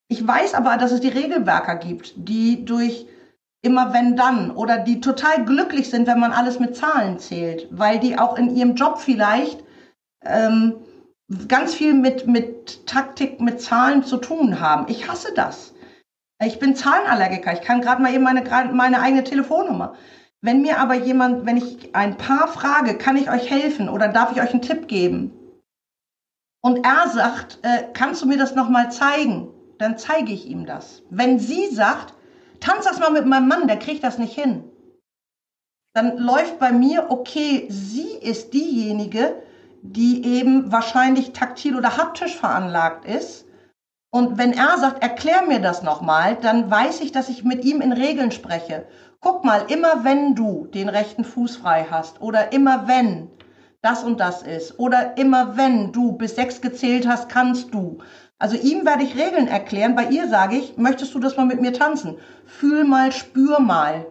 Ich 0.07 0.25
weiß 0.25 0.53
aber, 0.53 0.77
dass 0.77 0.91
es 0.91 1.01
die 1.01 1.09
Regelwerker 1.09 1.75
gibt, 1.75 2.13
die 2.15 2.65
durch 2.65 3.07
immer 3.61 3.93
wenn 3.93 4.15
dann 4.15 4.51
oder 4.51 4.77
die 4.77 4.99
total 5.01 5.45
glücklich 5.45 5.89
sind, 5.89 6.07
wenn 6.07 6.19
man 6.19 6.31
alles 6.31 6.59
mit 6.59 6.75
Zahlen 6.75 7.19
zählt, 7.19 7.67
weil 7.71 7.99
die 7.99 8.17
auch 8.17 8.37
in 8.37 8.55
ihrem 8.55 8.75
Job 8.75 8.99
vielleicht 8.99 9.63
ähm, 10.25 10.75
ganz 11.47 11.73
viel 11.73 11.93
mit, 11.93 12.27
mit 12.27 12.87
Taktik, 12.87 13.39
mit 13.39 13.61
Zahlen 13.61 14.03
zu 14.03 14.17
tun 14.17 14.59
haben. 14.59 14.85
Ich 14.89 15.07
hasse 15.07 15.33
das. 15.35 15.73
Ich 16.43 16.57
bin 16.57 16.75
Zahlenallergiker. 16.75 17.53
Ich 17.53 17.61
kann 17.61 17.81
gerade 17.81 18.01
mal 18.01 18.13
eben 18.13 18.23
meine, 18.23 18.43
meine 18.73 19.01
eigene 19.01 19.23
Telefonnummer. 19.23 19.93
Wenn 20.41 20.61
mir 20.61 20.79
aber 20.79 20.95
jemand, 20.95 21.45
wenn 21.45 21.57
ich 21.57 21.93
ein 21.95 22.17
Paar 22.17 22.47
frage, 22.47 22.97
kann 22.97 23.15
ich 23.15 23.29
euch 23.29 23.49
helfen 23.49 23.89
oder 23.89 24.07
darf 24.07 24.31
ich 24.31 24.41
euch 24.41 24.51
einen 24.51 24.63
Tipp 24.63 24.87
geben? 24.87 25.31
Und 26.63 26.85
er 26.85 27.09
sagt, 27.09 27.59
äh, 27.61 27.83
kannst 27.93 28.21
du 28.21 28.27
mir 28.27 28.37
das 28.37 28.55
nochmal 28.55 28.91
zeigen? 28.91 29.49
Dann 29.77 29.97
zeige 29.97 30.31
ich 30.31 30.47
ihm 30.47 30.65
das. 30.65 31.03
Wenn 31.09 31.39
sie 31.39 31.67
sagt, 31.67 32.13
tanz 32.59 32.85
das 32.85 32.99
mal 32.99 33.11
mit 33.11 33.25
meinem 33.25 33.47
Mann, 33.47 33.67
der 33.67 33.77
kriegt 33.77 34.03
das 34.03 34.17
nicht 34.17 34.33
hin. 34.33 34.63
Dann 35.93 36.17
läuft 36.17 36.59
bei 36.59 36.71
mir, 36.71 37.09
okay, 37.09 37.67
sie 37.69 38.11
ist 38.21 38.53
diejenige, 38.53 39.41
die 39.81 40.25
eben 40.25 40.71
wahrscheinlich 40.71 41.33
taktil 41.33 41.75
oder 41.75 41.97
haptisch 41.97 42.35
veranlagt 42.35 43.05
ist. 43.05 43.45
Und 44.11 44.37
wenn 44.37 44.53
er 44.53 44.77
sagt, 44.77 45.01
erklär 45.01 45.43
mir 45.43 45.59
das 45.59 45.83
nochmal, 45.83 46.35
dann 46.35 46.69
weiß 46.69 47.01
ich, 47.01 47.11
dass 47.11 47.29
ich 47.29 47.43
mit 47.43 47.63
ihm 47.63 47.81
in 47.81 47.91
Regeln 47.91 48.31
spreche. 48.31 48.85
Guck 49.23 49.45
mal, 49.45 49.71
immer 49.71 50.03
wenn 50.03 50.33
du 50.33 50.65
den 50.73 50.89
rechten 50.89 51.23
Fuß 51.23 51.57
frei 51.57 51.85
hast 51.89 52.21
oder 52.21 52.51
immer 52.53 52.87
wenn 52.87 53.29
das 53.83 54.03
und 54.03 54.19
das 54.19 54.41
ist 54.41 54.79
oder 54.79 55.15
immer 55.17 55.57
wenn 55.57 55.91
du 55.91 56.13
bis 56.13 56.35
sechs 56.35 56.59
gezählt 56.59 57.07
hast, 57.07 57.29
kannst 57.29 57.71
du. 57.71 57.99
Also 58.39 58.57
ihm 58.57 58.83
werde 58.83 59.03
ich 59.03 59.15
Regeln 59.15 59.47
erklären. 59.47 59.95
Bei 59.95 60.07
ihr 60.09 60.27
sage 60.27 60.57
ich, 60.57 60.75
möchtest 60.77 61.13
du 61.13 61.19
das 61.19 61.37
mal 61.37 61.45
mit 61.45 61.61
mir 61.61 61.73
tanzen? 61.73 62.17
Fühl 62.47 62.83
mal, 62.83 63.11
spür 63.11 63.59
mal. 63.59 64.07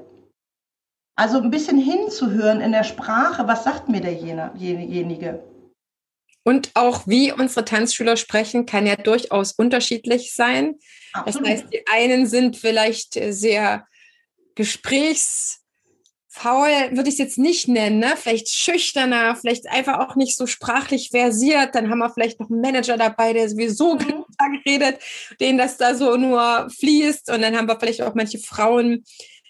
Also 1.16 1.38
ein 1.38 1.50
bisschen 1.50 1.78
hinzuhören 1.78 2.60
in 2.60 2.70
der 2.70 2.84
Sprache, 2.84 3.48
was 3.48 3.64
sagt 3.64 3.88
mir 3.88 4.00
derjenige? 4.00 5.42
Und 6.44 6.70
auch 6.74 7.06
wie 7.06 7.32
unsere 7.32 7.64
Tanzschüler 7.64 8.16
sprechen, 8.16 8.64
kann 8.64 8.86
ja 8.86 8.96
durchaus 8.96 9.52
unterschiedlich 9.52 10.34
sein. 10.34 10.76
Absolut. 11.12 11.48
Das 11.48 11.54
heißt, 11.54 11.72
die 11.72 11.84
einen 11.92 12.26
sind 12.26 12.56
vielleicht 12.56 13.14
sehr 13.14 13.86
gesprächs 14.54 15.60
faul 16.32 16.68
würde 16.92 17.08
ich 17.08 17.14
es 17.14 17.18
jetzt 17.18 17.38
nicht 17.38 17.66
nennen, 17.66 17.98
ne? 17.98 18.14
vielleicht 18.16 18.48
schüchterner, 18.48 19.34
vielleicht 19.34 19.68
einfach 19.68 19.98
auch 19.98 20.14
nicht 20.14 20.36
so 20.36 20.46
sprachlich 20.46 21.10
versiert. 21.10 21.74
Dann 21.74 21.90
haben 21.90 21.98
wir 21.98 22.10
vielleicht 22.10 22.38
noch 22.38 22.48
einen 22.48 22.60
Manager 22.60 22.96
dabei, 22.96 23.32
der 23.32 23.48
sowieso 23.48 23.96
mhm. 23.96 24.24
redet, 24.64 25.00
den 25.40 25.58
das 25.58 25.76
da 25.76 25.94
so 25.94 26.16
nur 26.16 26.70
fließt. 26.70 27.30
Und 27.30 27.42
dann 27.42 27.56
haben 27.56 27.66
wir 27.66 27.78
vielleicht 27.78 28.02
auch 28.02 28.14
manche 28.14 28.38
Frauen, 28.38 29.04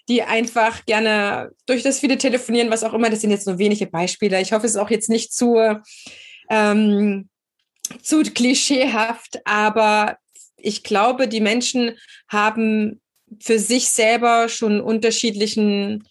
die 0.09 0.23
einfach 0.23 0.83
gerne 0.85 1.51
durch 1.67 1.83
das 1.83 1.99
viele 1.99 2.17
telefonieren, 2.17 2.71
was 2.71 2.83
auch 2.83 2.93
immer. 2.93 3.11
Das 3.11 3.21
sind 3.21 3.29
jetzt 3.29 3.47
nur 3.47 3.59
wenige 3.59 3.85
Beispiele. 3.85 4.41
Ich 4.41 4.51
hoffe, 4.51 4.65
es 4.65 4.73
ist 4.73 4.81
auch 4.81 4.89
jetzt 4.89 5.09
nicht 5.09 5.33
zu, 5.33 5.57
ähm, 6.49 7.29
zu 8.01 8.23
klischeehaft, 8.23 9.39
aber 9.45 10.17
ich 10.57 10.83
glaube, 10.83 11.27
die 11.27 11.41
Menschen 11.41 11.97
haben 12.27 13.00
für 13.39 13.59
sich 13.59 13.89
selber 13.89 14.49
schon 14.49 14.81
unterschiedlichen 14.81 16.03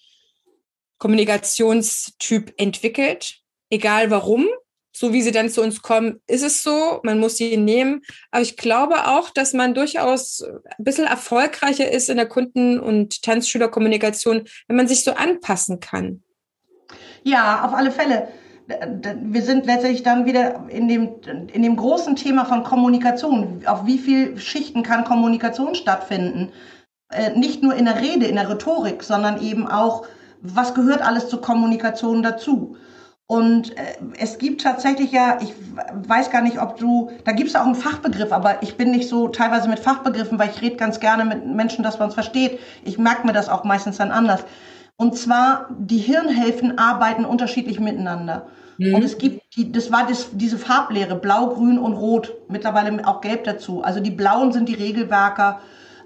Kommunikationstyp 0.99 2.55
entwickelt, 2.57 3.37
egal 3.71 4.11
warum. 4.11 4.47
So 4.93 5.13
wie 5.13 5.23
sie 5.23 5.31
dann 5.31 5.49
zu 5.49 5.63
uns 5.63 5.83
kommen, 5.83 6.21
ist 6.27 6.43
es 6.43 6.65
so, 6.65 7.01
man 7.05 7.21
muss 7.21 7.37
sie 7.37 7.57
nehmen. 7.57 8.03
Aber 8.33 8.43
ich 8.43 8.57
glaube 8.57 9.07
auch, 9.07 9.31
dass 9.31 9.53
man 9.53 9.73
durchaus 9.73 10.43
ein 10.43 10.85
bisschen 10.85 11.07
erfolgreicher 11.07 11.91
ist 11.91 12.11
in 12.11 12.17
der 12.17 12.27
Kunden- 12.27 12.81
und 12.81 13.23
Tanzschülerkommunikation, 13.23 14.43
wenn 14.67 14.77
man 14.77 14.89
sich 14.89 15.05
so 15.05 15.13
anpassen 15.13 15.79
kann. 15.79 16.23
Ja, 17.23 17.65
auf 17.65 17.73
alle 17.73 17.93
Fälle. 17.93 18.29
Wir 18.67 19.43
sind 19.43 19.65
letztendlich 19.67 20.03
dann 20.03 20.27
wieder 20.27 20.69
in 20.69 20.89
dem, 20.89 21.21
in 21.53 21.63
dem 21.63 21.77
großen 21.77 22.17
Thema 22.17 22.45
von 22.45 22.63
Kommunikation. 22.63 23.63
Auf 23.67 23.87
wie 23.87 23.99
viel 23.99 24.39
Schichten 24.39 24.83
kann 24.83 25.05
Kommunikation 25.05 25.75
stattfinden? 25.75 26.53
Äh, 27.11 27.39
nicht 27.39 27.63
nur 27.63 27.75
in 27.75 27.87
der 27.87 28.01
Rede, 28.01 28.27
in 28.27 28.37
der 28.37 28.49
Rhetorik, 28.49 29.03
sondern 29.03 29.43
eben 29.43 29.67
auch 29.67 30.07
was 30.43 30.75
gehört 30.75 31.03
alles 31.03 31.29
zur 31.29 31.41
Kommunikation 31.41 32.23
dazu? 32.23 32.77
Und 33.27 33.77
äh, 33.77 33.83
es 34.19 34.39
gibt 34.39 34.63
tatsächlich 34.63 35.13
ja, 35.13 35.39
ich 35.41 35.55
weiß 36.09 36.31
gar 36.31 36.43
nicht, 36.43 36.61
ob 36.61 36.79
du, 36.79 37.11
da 37.25 37.33
gibt 37.33 37.49
es 37.49 37.57
auch 37.57 37.65
einen 37.65 37.75
Fachbegriff, 37.75 38.33
aber 38.33 38.63
ich 38.63 38.77
bin 38.77 38.91
nicht 38.91 39.09
so 39.09 39.29
teilweise 39.29 39.69
mit 39.69 39.79
Fachbegriffen, 39.79 40.39
weil 40.39 40.51
ich 40.51 40.63
rede 40.63 40.77
ganz 40.77 40.99
gerne 40.99 41.25
mit 41.25 41.47
Menschen, 41.47 41.85
dass 41.85 41.99
man 41.99 42.09
es 42.09 42.15
versteht. 42.15 42.59
Ich 42.85 42.99
merke 42.99 43.27
mir 43.27 43.33
das 43.33 43.49
auch 43.49 43.65
meistens 43.65 43.99
dann 43.99 44.11
anders. 44.11 44.45
Und 44.97 45.17
zwar, 45.17 45.69
die 45.79 45.99
Hirnhälften 45.99 46.79
arbeiten 46.79 47.25
unterschiedlich 47.25 47.79
miteinander. 47.81 48.49
Mhm. 48.79 48.97
Und 48.97 49.05
es 49.05 49.17
gibt, 49.19 49.43
die, 49.57 49.71
das 49.71 49.93
war 49.93 50.07
das, 50.07 50.31
diese 50.33 50.59
Farblehre, 50.59 51.15
blau, 51.15 51.49
grün 51.49 51.79
und 51.79 51.95
rot, 51.95 52.35
mittlerweile 52.49 53.07
auch 53.07 53.21
gelb 53.21 53.45
dazu. 53.45 53.83
Also 53.83 54.01
die 54.01 54.11
blauen 54.11 54.53
sind 54.53 54.69
die 54.69 54.75
Regelwerker, 54.75 55.61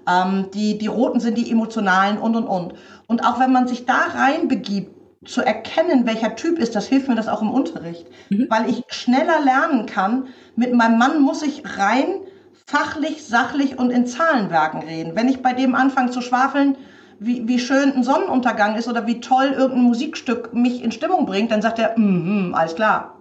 ähm, 0.07 0.49
die, 0.53 0.77
die 0.77 0.87
roten 0.87 1.19
sind 1.19 1.37
die 1.37 1.51
emotionalen 1.51 2.17
und, 2.17 2.35
und, 2.35 2.47
und. 2.47 2.73
Und 3.07 3.25
auch 3.25 3.39
wenn 3.39 3.51
man 3.51 3.67
sich 3.67 3.85
da 3.85 4.05
reinbegibt, 4.13 4.95
zu 5.25 5.41
erkennen, 5.41 6.05
welcher 6.05 6.35
Typ 6.35 6.59
ist, 6.59 6.75
das 6.75 6.87
hilft 6.87 7.07
mir 7.07 7.15
das 7.15 7.27
auch 7.27 7.41
im 7.41 7.49
Unterricht, 7.49 8.05
mhm. 8.29 8.47
weil 8.49 8.69
ich 8.69 8.83
schneller 8.89 9.39
lernen 9.43 9.85
kann. 9.85 10.27
Mit 10.55 10.73
meinem 10.73 10.97
Mann 10.97 11.21
muss 11.21 11.41
ich 11.41 11.63
rein 11.77 12.19
fachlich, 12.67 13.25
sachlich 13.25 13.77
und 13.77 13.91
in 13.91 14.07
Zahlenwerken 14.07 14.81
reden. 14.81 15.15
Wenn 15.15 15.29
ich 15.29 15.41
bei 15.41 15.53
dem 15.53 15.75
anfange 15.75 16.11
zu 16.11 16.21
schwafeln, 16.21 16.77
wie, 17.19 17.47
wie 17.47 17.59
schön 17.59 17.93
ein 17.93 18.03
Sonnenuntergang 18.03 18.75
ist 18.75 18.87
oder 18.87 19.07
wie 19.07 19.19
toll 19.19 19.53
irgendein 19.55 19.83
Musikstück 19.83 20.53
mich 20.53 20.83
in 20.83 20.91
Stimmung 20.91 21.25
bringt, 21.25 21.51
dann 21.51 21.61
sagt 21.61 21.79
er, 21.79 21.97
mm, 21.97 22.49
mm, 22.49 22.55
alles 22.55 22.75
klar. 22.75 23.19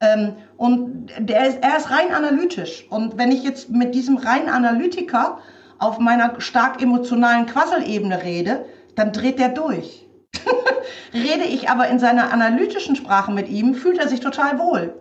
Ähm, 0.00 0.32
und 0.56 1.10
der 1.18 1.46
ist, 1.46 1.58
er 1.62 1.76
ist 1.76 1.90
rein 1.90 2.12
analytisch. 2.12 2.86
Und 2.90 3.18
wenn 3.18 3.30
ich 3.30 3.42
jetzt 3.42 3.70
mit 3.70 3.94
diesem 3.94 4.16
rein 4.16 4.48
Analytiker 4.48 5.38
auf 5.82 5.98
meiner 5.98 6.40
stark 6.40 6.80
emotionalen 6.80 7.46
Quasselebene 7.46 8.22
rede, 8.22 8.64
dann 8.94 9.12
dreht 9.12 9.38
der 9.38 9.48
durch. 9.48 10.06
Rede 11.12 11.44
ich 11.44 11.68
aber 11.68 11.88
in 11.88 11.98
seiner 11.98 12.32
analytischen 12.32 12.96
Sprache 12.96 13.32
mit 13.32 13.48
ihm, 13.48 13.74
fühlt 13.74 13.98
er 13.98 14.08
sich 14.08 14.20
total 14.20 14.58
wohl. 14.58 14.94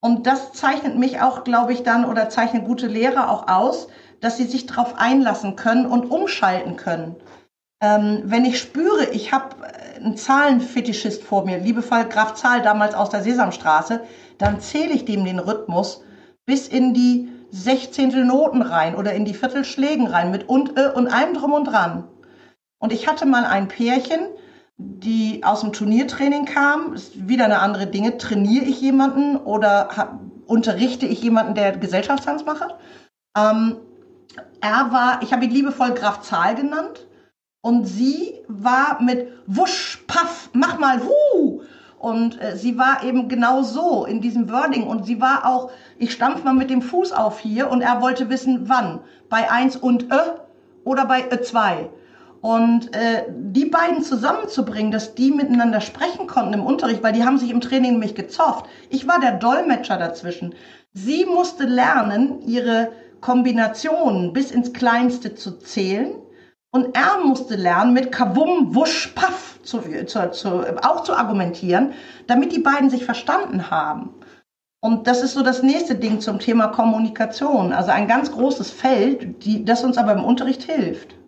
Und 0.00 0.26
das 0.26 0.52
zeichnet 0.52 0.96
mich 0.96 1.20
auch, 1.20 1.42
glaube 1.42 1.72
ich, 1.72 1.82
dann 1.82 2.04
oder 2.04 2.28
zeichnet 2.28 2.64
gute 2.64 2.86
Lehrer 2.86 3.30
auch 3.30 3.48
aus, 3.48 3.88
dass 4.20 4.36
sie 4.36 4.44
sich 4.44 4.66
darauf 4.66 4.96
einlassen 4.96 5.56
können 5.56 5.86
und 5.86 6.10
umschalten 6.10 6.76
können. 6.76 7.16
Ähm, 7.80 8.22
wenn 8.24 8.44
ich 8.44 8.58
spüre, 8.58 9.06
ich 9.10 9.32
habe 9.32 9.56
äh, 9.62 9.96
einen 9.96 10.16
Zahlenfetischist 10.16 11.22
vor 11.22 11.44
mir, 11.44 11.58
liebevoll 11.58 12.04
Graf 12.04 12.34
Zahl 12.34 12.62
damals 12.62 12.94
aus 12.94 13.10
der 13.10 13.22
Sesamstraße, 13.22 14.02
dann 14.38 14.60
zähle 14.60 14.92
ich 14.92 15.04
dem 15.04 15.24
den 15.24 15.38
Rhythmus 15.38 16.02
bis 16.44 16.68
in 16.68 16.94
die 16.94 17.28
sechzehntel 17.50 18.24
Noten 18.24 18.62
rein 18.62 18.94
oder 18.94 19.12
in 19.14 19.24
die 19.24 19.34
Viertelschlägen 19.34 20.06
rein 20.06 20.30
mit 20.30 20.48
und 20.48 20.78
äh, 20.78 20.90
und 20.94 21.08
allem 21.08 21.34
drum 21.34 21.52
und 21.52 21.64
dran. 21.64 22.04
Und 22.78 22.92
ich 22.92 23.08
hatte 23.08 23.26
mal 23.26 23.44
ein 23.44 23.68
Pärchen, 23.68 24.20
die 24.76 25.42
aus 25.44 25.62
dem 25.62 25.72
Turniertraining 25.72 26.44
kam, 26.44 26.94
ist 26.94 27.28
wieder 27.28 27.46
eine 27.46 27.58
andere 27.58 27.86
Dinge. 27.86 28.16
Trainiere 28.16 28.64
ich 28.64 28.80
jemanden 28.80 29.36
oder 29.36 30.20
unterrichte 30.46 31.06
ich 31.06 31.22
jemanden, 31.22 31.54
der 31.54 31.76
Gesellschaftstanz 31.76 32.44
macht? 32.44 32.76
Ähm, 33.36 33.76
er 34.60 34.92
war, 34.92 35.22
ich 35.22 35.32
habe 35.32 35.44
ihn 35.44 35.50
liebevoll 35.50 35.94
Graf 35.94 36.22
Zahl 36.22 36.54
genannt. 36.54 37.06
Und 37.60 37.86
sie 37.86 38.34
war 38.46 39.02
mit 39.02 39.26
Wusch, 39.46 40.04
Paff, 40.06 40.48
mach 40.52 40.78
mal, 40.78 41.00
Hu. 41.02 41.57
Und 41.98 42.40
äh, 42.40 42.56
sie 42.56 42.78
war 42.78 43.02
eben 43.02 43.28
genau 43.28 43.62
so 43.62 44.04
in 44.04 44.20
diesem 44.20 44.50
Wording. 44.50 44.86
Und 44.86 45.06
sie 45.06 45.20
war 45.20 45.46
auch, 45.46 45.70
ich 45.98 46.12
stampf 46.12 46.44
mal 46.44 46.54
mit 46.54 46.70
dem 46.70 46.82
Fuß 46.82 47.12
auf 47.12 47.40
hier. 47.40 47.70
Und 47.70 47.80
er 47.80 48.00
wollte 48.00 48.30
wissen, 48.30 48.68
wann. 48.68 49.00
Bei 49.28 49.50
eins 49.50 49.76
und 49.76 50.04
Ö 50.04 50.18
oder 50.84 51.04
bei 51.04 51.24
Ö 51.32 51.40
zwei. 51.40 51.88
Und 52.40 52.94
äh, 52.94 53.24
die 53.28 53.64
beiden 53.64 54.02
zusammenzubringen, 54.02 54.92
dass 54.92 55.14
die 55.14 55.32
miteinander 55.32 55.80
sprechen 55.80 56.28
konnten 56.28 56.54
im 56.54 56.64
Unterricht, 56.64 57.02
weil 57.02 57.12
die 57.12 57.24
haben 57.24 57.38
sich 57.38 57.50
im 57.50 57.60
Training 57.60 57.92
nämlich 57.92 58.14
gezofft. 58.14 58.66
Ich 58.90 59.08
war 59.08 59.20
der 59.20 59.32
Dolmetscher 59.32 59.98
dazwischen. 59.98 60.54
Sie 60.92 61.24
musste 61.24 61.64
lernen, 61.64 62.40
ihre 62.46 62.92
Kombinationen 63.20 64.32
bis 64.32 64.52
ins 64.52 64.72
Kleinste 64.72 65.34
zu 65.34 65.58
zählen. 65.58 66.12
Und 66.70 66.94
er 66.96 67.18
musste 67.24 67.56
lernen, 67.56 67.94
mit 67.94 68.12
Kavum, 68.12 68.74
Wusch, 68.74 69.08
Paff 69.14 69.58
zu, 69.62 69.80
zu, 70.06 70.30
zu, 70.30 70.48
auch 70.84 71.02
zu 71.02 71.14
argumentieren, 71.14 71.94
damit 72.26 72.52
die 72.52 72.60
beiden 72.60 72.90
sich 72.90 73.04
verstanden 73.04 73.70
haben. 73.70 74.14
Und 74.80 75.06
das 75.06 75.22
ist 75.22 75.32
so 75.32 75.42
das 75.42 75.62
nächste 75.62 75.96
Ding 75.96 76.20
zum 76.20 76.38
Thema 76.38 76.68
Kommunikation. 76.68 77.72
Also 77.72 77.90
ein 77.90 78.06
ganz 78.06 78.30
großes 78.30 78.70
Feld, 78.70 79.44
die, 79.44 79.64
das 79.64 79.82
uns 79.82 79.98
aber 79.98 80.12
im 80.12 80.24
Unterricht 80.24 80.62
hilft. 80.62 81.18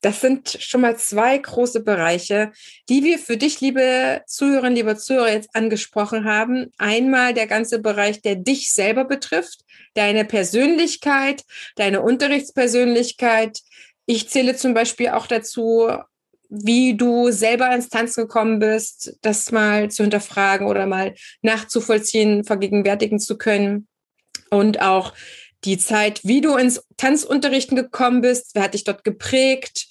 Das 0.00 0.20
sind 0.20 0.56
schon 0.60 0.82
mal 0.82 0.96
zwei 0.96 1.36
große 1.36 1.82
Bereiche, 1.82 2.52
die 2.88 3.02
wir 3.02 3.18
für 3.18 3.36
dich, 3.36 3.60
liebe 3.60 4.22
Zuhörerinnen, 4.28 4.76
liebe 4.76 4.96
Zuhörer, 4.96 5.32
jetzt 5.32 5.56
angesprochen 5.56 6.24
haben. 6.24 6.70
Einmal 6.78 7.34
der 7.34 7.48
ganze 7.48 7.80
Bereich, 7.80 8.22
der 8.22 8.36
dich 8.36 8.72
selber 8.72 9.04
betrifft, 9.04 9.64
deine 9.94 10.24
Persönlichkeit, 10.24 11.44
deine 11.74 12.00
Unterrichtspersönlichkeit. 12.02 13.58
Ich 14.10 14.30
zähle 14.30 14.56
zum 14.56 14.72
Beispiel 14.72 15.10
auch 15.10 15.26
dazu, 15.26 15.86
wie 16.48 16.96
du 16.96 17.30
selber 17.30 17.74
ins 17.74 17.90
Tanzen 17.90 18.22
gekommen 18.22 18.58
bist, 18.58 19.18
das 19.20 19.52
mal 19.52 19.90
zu 19.90 20.02
hinterfragen 20.02 20.66
oder 20.66 20.86
mal 20.86 21.14
nachzuvollziehen, 21.42 22.42
vergegenwärtigen 22.44 23.20
zu 23.20 23.36
können. 23.36 23.86
Und 24.48 24.80
auch 24.80 25.12
die 25.64 25.76
Zeit, 25.76 26.22
wie 26.24 26.40
du 26.40 26.56
ins 26.56 26.82
Tanzunterrichten 26.96 27.76
gekommen 27.76 28.22
bist, 28.22 28.52
wer 28.54 28.62
hat 28.62 28.72
dich 28.72 28.84
dort 28.84 29.04
geprägt 29.04 29.88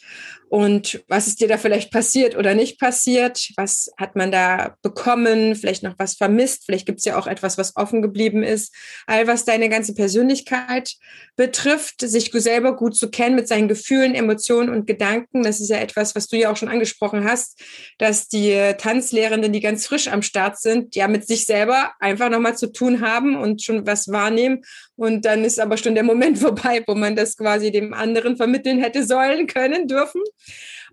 und 0.50 1.04
was 1.08 1.28
ist 1.28 1.42
dir 1.42 1.48
da 1.48 1.58
vielleicht 1.58 1.92
passiert 1.92 2.38
oder 2.38 2.54
nicht 2.54 2.80
passiert? 2.80 3.50
Was 3.58 3.92
hat 3.98 4.16
man 4.16 4.32
da 4.32 4.76
bekommen? 4.82 5.56
Vielleicht 5.56 5.84
noch 5.84 5.96
was 5.98 6.16
vermisst? 6.16 6.64
Vielleicht 6.66 6.86
gibt 6.86 7.00
es 7.00 7.06
ja 7.06 7.20
auch 7.20 7.28
etwas, 7.28 7.58
was 7.58 7.76
offen 7.76 8.02
geblieben 8.02 8.44
ist. 8.44 8.74
All 9.08 9.28
was 9.28 9.44
deine 9.44 9.68
ganze 9.68 9.94
Persönlichkeit 9.94 10.94
betrifft, 11.36 12.02
sich 12.02 12.32
selber 12.32 12.76
gut 12.78 12.96
zu 12.96 13.10
kennen 13.10 13.36
mit 13.36 13.48
seinen 13.48 13.68
Gefühlen, 13.68 14.16
Emotionen 14.16 14.70
und 14.70 14.88
Gedanken. 14.88 15.44
Das 15.44 15.60
ist 15.60 15.70
ja 15.70 15.78
etwas, 15.78 16.16
was 16.16 16.28
du 16.28 16.38
ja 16.38 16.50
auch 16.52 16.58
schon 16.58 16.70
angesprochen 16.70 17.26
hast, 17.26 17.62
dass 17.98 18.30
die 18.30 18.74
Tanzlehrenden, 18.78 19.52
die 19.52 19.60
ganz 19.60 19.86
frisch 19.86 20.08
am 20.08 20.22
Start 20.22 20.60
sind, 20.60 20.96
ja 20.96 21.10
mit 21.10 21.28
sich 21.28 21.46
selber 21.46 21.92
einfach 22.00 22.30
nochmal 22.30 22.58
zu 22.58 22.72
tun 22.72 23.02
haben 23.02 23.36
und 23.36 23.62
schon 23.62 23.86
was 23.86 24.08
wahrnehmen. 24.08 24.64
Und 24.96 25.26
dann 25.26 25.44
ist 25.44 25.60
aber 25.60 25.78
schon 25.78 25.94
der 25.94 26.04
Moment 26.04 26.38
vorbei, 26.40 26.84
wo 26.88 26.96
man 26.96 27.18
das 27.18 27.36
quasi 27.36 27.72
dem 27.72 27.94
anderen 27.94 28.38
vermitteln 28.38 28.80
hätte 28.80 29.06
sollen, 29.06 29.48
können, 29.48 29.88
dürfen. 29.88 30.22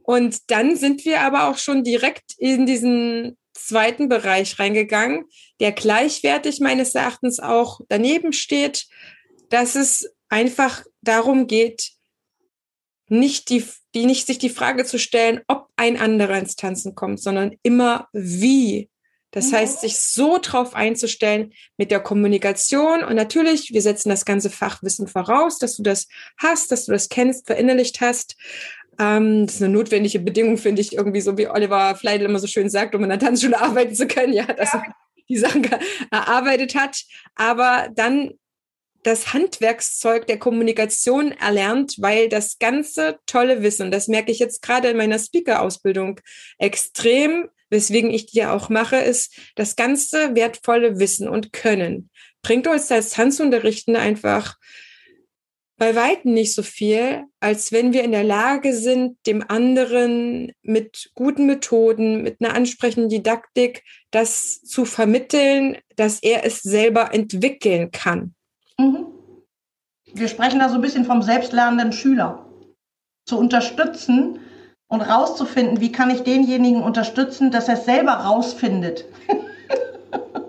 Und 0.02 0.50
dann 0.50 0.76
sind 0.76 1.04
wir 1.04 1.22
aber 1.22 1.48
auch 1.48 1.58
schon 1.58 1.82
direkt 1.82 2.34
in 2.38 2.66
diesen 2.66 3.38
zweiten 3.54 4.08
Bereich 4.08 4.58
reingegangen, 4.58 5.24
der 5.60 5.72
gleichwertig 5.72 6.60
meines 6.60 6.94
Erachtens 6.94 7.40
auch 7.40 7.80
daneben 7.88 8.32
steht, 8.32 8.86
dass 9.48 9.74
es 9.74 10.12
einfach 10.28 10.84
darum 11.00 11.46
geht, 11.46 11.92
nicht 13.08 13.50
die, 13.50 13.64
die 13.94 14.06
nicht 14.06 14.26
sich 14.26 14.38
die 14.38 14.50
Frage 14.50 14.84
zu 14.84 14.98
stellen, 14.98 15.42
ob 15.46 15.68
ein 15.76 15.98
anderer 15.98 16.38
ins 16.38 16.56
Tanzen 16.56 16.94
kommt, 16.94 17.20
sondern 17.20 17.56
immer 17.62 18.08
wie 18.12 18.90
das 19.34 19.50
mhm. 19.50 19.56
heißt, 19.56 19.80
sich 19.80 19.98
so 19.98 20.38
drauf 20.40 20.74
einzustellen 20.74 21.52
mit 21.76 21.90
der 21.90 21.98
Kommunikation. 21.98 23.02
Und 23.02 23.16
natürlich, 23.16 23.72
wir 23.72 23.82
setzen 23.82 24.08
das 24.08 24.24
ganze 24.24 24.48
Fachwissen 24.48 25.08
voraus, 25.08 25.58
dass 25.58 25.76
du 25.76 25.82
das 25.82 26.06
hast, 26.38 26.70
dass 26.70 26.86
du 26.86 26.92
das 26.92 27.08
kennst, 27.08 27.46
verinnerlicht 27.46 28.00
hast. 28.00 28.36
Ähm, 28.98 29.46
das 29.46 29.56
ist 29.56 29.62
eine 29.62 29.72
notwendige 29.72 30.20
Bedingung, 30.20 30.58
finde 30.58 30.80
ich, 30.80 30.94
irgendwie 30.94 31.20
so 31.20 31.36
wie 31.38 31.48
Oliver 31.48 31.94
Fleidel 31.96 32.28
immer 32.28 32.38
so 32.38 32.46
schön 32.46 32.70
sagt, 32.70 32.94
um 32.94 33.02
in 33.02 33.10
der 33.10 33.18
Tanzschule 33.18 33.60
arbeiten 33.60 33.94
zu 33.94 34.06
können, 34.06 34.32
ja, 34.32 34.44
dass 34.44 34.72
ja. 34.72 34.82
er 34.84 34.94
die 35.28 35.38
Sachen 35.38 35.66
erarbeitet 36.10 36.74
hat. 36.74 37.02
Aber 37.34 37.88
dann 37.94 38.32
das 39.04 39.32
Handwerkszeug 39.34 40.26
der 40.26 40.38
Kommunikation 40.38 41.32
erlernt, 41.32 41.96
weil 41.98 42.28
das 42.28 42.58
ganze 42.58 43.18
tolle 43.26 43.62
Wissen, 43.62 43.90
das 43.90 44.08
merke 44.08 44.32
ich 44.32 44.38
jetzt 44.38 44.62
gerade 44.62 44.88
in 44.88 44.96
meiner 44.96 45.18
Speaker-Ausbildung 45.18 46.20
extrem, 46.58 47.48
weswegen 47.70 48.10
ich 48.10 48.26
die 48.26 48.38
ja 48.38 48.54
auch 48.54 48.70
mache, 48.70 48.96
ist 48.96 49.36
das 49.56 49.76
ganze 49.76 50.34
wertvolle 50.34 50.98
Wissen 50.98 51.28
und 51.28 51.52
Können. 51.52 52.10
Bringt 52.42 52.66
uns 52.66 52.90
als 52.90 53.10
Tanzunterrichten 53.10 53.96
einfach 53.96 54.56
bei 55.76 55.96
weitem 55.96 56.32
nicht 56.32 56.54
so 56.54 56.62
viel, 56.62 57.24
als 57.40 57.72
wenn 57.72 57.92
wir 57.92 58.04
in 58.04 58.12
der 58.12 58.24
Lage 58.24 58.74
sind, 58.74 59.16
dem 59.26 59.44
anderen 59.46 60.52
mit 60.62 61.10
guten 61.14 61.46
Methoden, 61.46 62.22
mit 62.22 62.40
einer 62.40 62.54
ansprechenden 62.54 63.08
Didaktik 63.08 63.82
das 64.10 64.62
zu 64.62 64.84
vermitteln, 64.84 65.78
dass 65.96 66.22
er 66.22 66.44
es 66.44 66.62
selber 66.62 67.12
entwickeln 67.12 67.90
kann. 67.90 68.34
Mhm. 68.78 69.06
Wir 70.12 70.28
sprechen 70.28 70.60
da 70.60 70.68
so 70.68 70.76
ein 70.76 70.80
bisschen 70.80 71.04
vom 71.04 71.22
selbstlernenden 71.22 71.92
Schüler. 71.92 72.46
Zu 73.26 73.38
unterstützen, 73.38 74.38
und 74.94 75.00
rauszufinden, 75.00 75.80
wie 75.80 75.92
kann 75.92 76.10
ich 76.10 76.22
denjenigen 76.22 76.82
unterstützen, 76.82 77.50
dass 77.50 77.68
er 77.68 77.74
es 77.74 77.84
selber 77.84 78.12
rausfindet. 78.12 79.04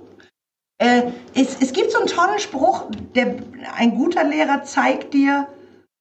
äh, 0.85 1.11
es, 1.33 1.59
es, 1.59 1.73
gibt 1.73 1.91
so 1.91 1.97
einen 1.97 2.07
tollen 2.07 2.39
Spruch, 2.39 2.85
der, 3.15 3.37
ein 3.75 3.95
guter 3.95 4.23
Lehrer 4.23 4.63
zeigt 4.63 5.13
dir, 5.13 5.47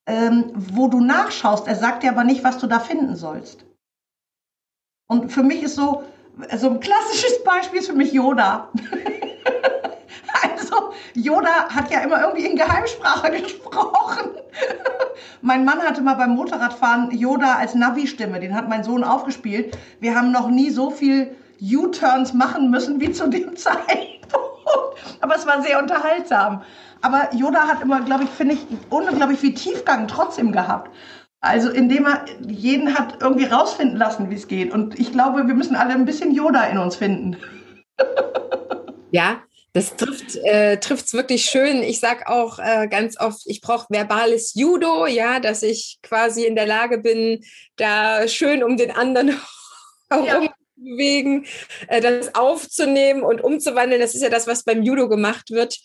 ähm, 0.06 0.52
wo 0.54 0.88
du 0.88 1.00
nachschaust. 1.00 1.66
Er 1.66 1.76
sagt 1.76 2.02
dir 2.02 2.10
aber 2.10 2.24
nicht, 2.24 2.44
was 2.44 2.58
du 2.58 2.66
da 2.66 2.78
finden 2.78 3.16
sollst. 3.16 3.64
Und 5.08 5.32
für 5.32 5.42
mich 5.42 5.62
ist 5.62 5.76
so, 5.76 6.04
so 6.56 6.70
ein 6.70 6.80
klassisches 6.80 7.42
Beispiel 7.44 7.80
ist 7.80 7.88
für 7.88 7.96
mich 7.96 8.12
Yoda. 8.12 8.68
also, 10.42 10.92
Yoda 11.14 11.70
hat 11.70 11.90
ja 11.90 12.00
immer 12.00 12.20
irgendwie 12.20 12.46
in 12.46 12.56
Geheimsprache 12.56 13.30
gesprochen. 13.42 14.32
mein 15.40 15.64
Mann 15.64 15.80
hatte 15.80 16.02
mal 16.02 16.14
beim 16.14 16.34
Motorradfahren 16.34 17.10
Yoda 17.10 17.54
als 17.54 17.74
Navi-Stimme. 17.74 18.38
Den 18.38 18.54
hat 18.54 18.68
mein 18.68 18.84
Sohn 18.84 19.02
aufgespielt. 19.02 19.78
Wir 20.00 20.14
haben 20.14 20.30
noch 20.30 20.48
nie 20.48 20.68
so 20.68 20.90
viel 20.90 21.34
U-Turns 21.62 22.34
machen 22.34 22.70
müssen 22.70 23.00
wie 23.00 23.12
zu 23.12 23.28
dem 23.28 23.56
Zeitpunkt. 23.56 24.13
Aber 25.20 25.36
es 25.36 25.46
war 25.46 25.62
sehr 25.62 25.78
unterhaltsam. 25.78 26.62
Aber 27.02 27.28
Yoda 27.34 27.68
hat 27.68 27.82
immer, 27.82 28.00
glaube 28.00 28.24
ich, 28.24 28.30
finde 28.30 28.54
ich, 28.54 28.60
unglaublich 28.90 29.38
viel 29.38 29.54
Tiefgang 29.54 30.08
trotzdem 30.08 30.52
gehabt. 30.52 30.90
Also 31.40 31.70
indem 31.70 32.06
er 32.06 32.24
jeden 32.40 32.98
hat 32.98 33.20
irgendwie 33.20 33.44
rausfinden 33.44 33.98
lassen, 33.98 34.30
wie 34.30 34.36
es 34.36 34.48
geht. 34.48 34.72
Und 34.72 34.98
ich 34.98 35.12
glaube, 35.12 35.46
wir 35.46 35.54
müssen 35.54 35.76
alle 35.76 35.92
ein 35.92 36.06
bisschen 36.06 36.32
Yoda 36.32 36.64
in 36.64 36.78
uns 36.78 36.96
finden. 36.96 37.36
Ja, 39.10 39.44
das 39.74 39.94
trifft 39.94 40.34
äh, 40.42 40.78
trifft's 40.78 41.14
wirklich 41.14 41.44
schön. 41.44 41.84
Ich 41.84 42.00
sage 42.00 42.28
auch 42.28 42.58
äh, 42.58 42.88
ganz 42.88 43.16
oft, 43.20 43.42
ich 43.44 43.60
brauche 43.60 43.86
verbales 43.88 44.54
Judo, 44.54 45.06
ja, 45.06 45.38
dass 45.38 45.62
ich 45.62 45.98
quasi 46.02 46.46
in 46.46 46.56
der 46.56 46.66
Lage 46.66 46.98
bin, 46.98 47.44
da 47.76 48.26
schön 48.26 48.64
um 48.64 48.76
den 48.76 48.90
anderen 48.90 49.40
herum 50.10 50.26
ja. 50.26 50.54
Bewegen, 50.76 51.46
äh, 51.88 52.00
das 52.00 52.34
aufzunehmen 52.34 53.22
und 53.22 53.42
umzuwandeln. 53.42 54.00
Das 54.00 54.14
ist 54.14 54.22
ja 54.22 54.30
das, 54.30 54.46
was 54.46 54.64
beim 54.64 54.82
Judo 54.82 55.08
gemacht 55.08 55.50
wird. 55.50 55.78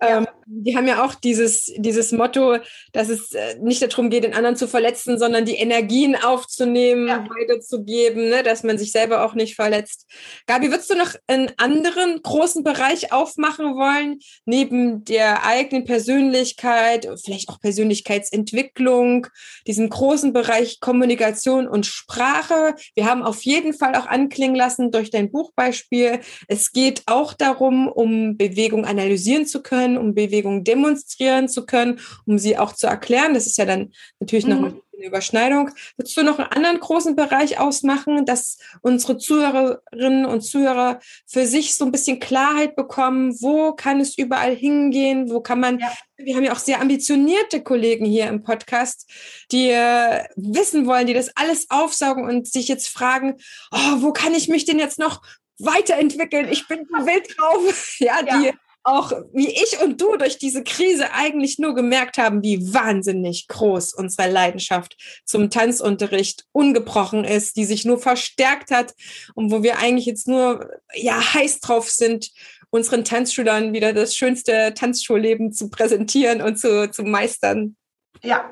Ähm, 0.00 0.26
die 0.52 0.76
haben 0.76 0.88
ja 0.88 1.04
auch 1.04 1.14
dieses, 1.14 1.72
dieses 1.76 2.10
Motto, 2.10 2.56
dass 2.92 3.08
es 3.08 3.32
äh, 3.34 3.56
nicht 3.60 3.82
darum 3.82 4.10
geht, 4.10 4.24
den 4.24 4.34
anderen 4.34 4.56
zu 4.56 4.66
verletzen, 4.66 5.18
sondern 5.18 5.44
die 5.44 5.54
Energien 5.54 6.16
aufzunehmen, 6.16 7.06
ja. 7.06 7.24
weiterzugeben, 7.28 8.28
ne, 8.28 8.42
dass 8.42 8.64
man 8.64 8.76
sich 8.76 8.90
selber 8.90 9.24
auch 9.24 9.34
nicht 9.34 9.54
verletzt. 9.54 10.10
Gabi, 10.46 10.70
würdest 10.70 10.90
du 10.90 10.96
noch 10.96 11.14
einen 11.28 11.52
anderen 11.56 12.20
großen 12.22 12.64
Bereich 12.64 13.12
aufmachen 13.12 13.76
wollen, 13.76 14.18
neben 14.44 15.04
der 15.04 15.44
eigenen 15.44 15.84
Persönlichkeit, 15.84 17.08
vielleicht 17.22 17.48
auch 17.48 17.60
Persönlichkeitsentwicklung, 17.60 19.28
diesen 19.68 19.88
großen 19.88 20.32
Bereich 20.32 20.80
Kommunikation 20.80 21.68
und 21.68 21.86
Sprache? 21.86 22.74
Wir 22.94 23.06
haben 23.06 23.22
auf 23.22 23.42
jeden 23.42 23.72
Fall 23.72 23.94
auch 23.94 24.06
anklingen 24.06 24.56
lassen 24.56 24.90
durch 24.90 25.10
dein 25.10 25.30
Buchbeispiel. 25.30 26.20
Es 26.48 26.72
geht 26.72 27.02
auch 27.06 27.34
darum, 27.34 27.86
um 27.86 28.36
Bewegung 28.36 28.84
analysieren 28.84 29.46
zu 29.46 29.62
können 29.62 29.89
können, 29.90 29.98
um 29.98 30.14
Bewegung 30.14 30.64
demonstrieren 30.64 31.48
zu 31.48 31.66
können, 31.66 32.00
um 32.26 32.38
sie 32.38 32.58
auch 32.58 32.72
zu 32.72 32.86
erklären. 32.86 33.34
Das 33.34 33.46
ist 33.46 33.58
ja 33.58 33.64
dann 33.64 33.92
natürlich 34.20 34.46
mhm. 34.46 34.50
noch 34.50 34.58
eine 34.58 35.06
Überschneidung. 35.06 35.70
Würdest 35.96 36.16
du 36.16 36.22
noch 36.22 36.38
einen 36.38 36.52
anderen 36.52 36.78
großen 36.78 37.16
Bereich 37.16 37.58
ausmachen, 37.58 38.26
dass 38.26 38.58
unsere 38.82 39.16
Zuhörerinnen 39.16 40.26
und 40.26 40.42
Zuhörer 40.42 41.00
für 41.26 41.46
sich 41.46 41.74
so 41.74 41.84
ein 41.84 41.92
bisschen 41.92 42.20
Klarheit 42.20 42.76
bekommen? 42.76 43.34
Wo 43.40 43.72
kann 43.72 44.00
es 44.00 44.16
überall 44.18 44.54
hingehen? 44.54 45.30
Wo 45.30 45.40
kann 45.40 45.60
man, 45.60 45.78
ja. 45.78 45.92
wir 46.16 46.36
haben 46.36 46.44
ja 46.44 46.52
auch 46.52 46.58
sehr 46.58 46.80
ambitionierte 46.80 47.62
Kollegen 47.62 48.04
hier 48.04 48.28
im 48.28 48.42
Podcast, 48.42 49.10
die 49.50 49.70
äh, 49.70 50.24
wissen 50.36 50.86
wollen, 50.86 51.06
die 51.06 51.14
das 51.14 51.34
alles 51.34 51.66
aufsaugen 51.70 52.24
und 52.24 52.46
sich 52.46 52.68
jetzt 52.68 52.88
fragen, 52.88 53.36
oh, 53.72 54.02
wo 54.02 54.12
kann 54.12 54.34
ich 54.34 54.48
mich 54.48 54.64
denn 54.66 54.78
jetzt 54.78 54.98
noch 54.98 55.22
weiterentwickeln? 55.58 56.48
Ich 56.50 56.68
bin 56.68 56.80
wild 56.80 57.36
drauf. 57.38 57.96
Ja, 57.98 58.20
ja. 58.26 58.38
die 58.38 58.52
auch 58.82 59.12
wie 59.32 59.48
ich 59.48 59.80
und 59.82 60.00
du 60.00 60.16
durch 60.16 60.38
diese 60.38 60.64
Krise 60.64 61.12
eigentlich 61.12 61.58
nur 61.58 61.74
gemerkt 61.74 62.18
haben, 62.18 62.42
wie 62.42 62.72
wahnsinnig 62.72 63.46
groß 63.48 63.94
unsere 63.94 64.30
Leidenschaft 64.30 64.96
zum 65.24 65.50
Tanzunterricht 65.50 66.46
ungebrochen 66.52 67.24
ist, 67.24 67.56
die 67.56 67.64
sich 67.64 67.84
nur 67.84 67.98
verstärkt 67.98 68.70
hat 68.70 68.94
und 69.34 69.50
wo 69.50 69.62
wir 69.62 69.78
eigentlich 69.78 70.06
jetzt 70.06 70.28
nur 70.28 70.70
ja 70.94 71.34
heiß 71.34 71.60
drauf 71.60 71.90
sind, 71.90 72.30
unseren 72.70 73.04
Tanzschülern 73.04 73.72
wieder 73.72 73.92
das 73.92 74.16
schönste 74.16 74.72
Tanzschulleben 74.74 75.52
zu 75.52 75.68
präsentieren 75.68 76.40
und 76.40 76.58
zu, 76.58 76.90
zu 76.90 77.02
meistern. 77.02 77.76
Ja, 78.22 78.50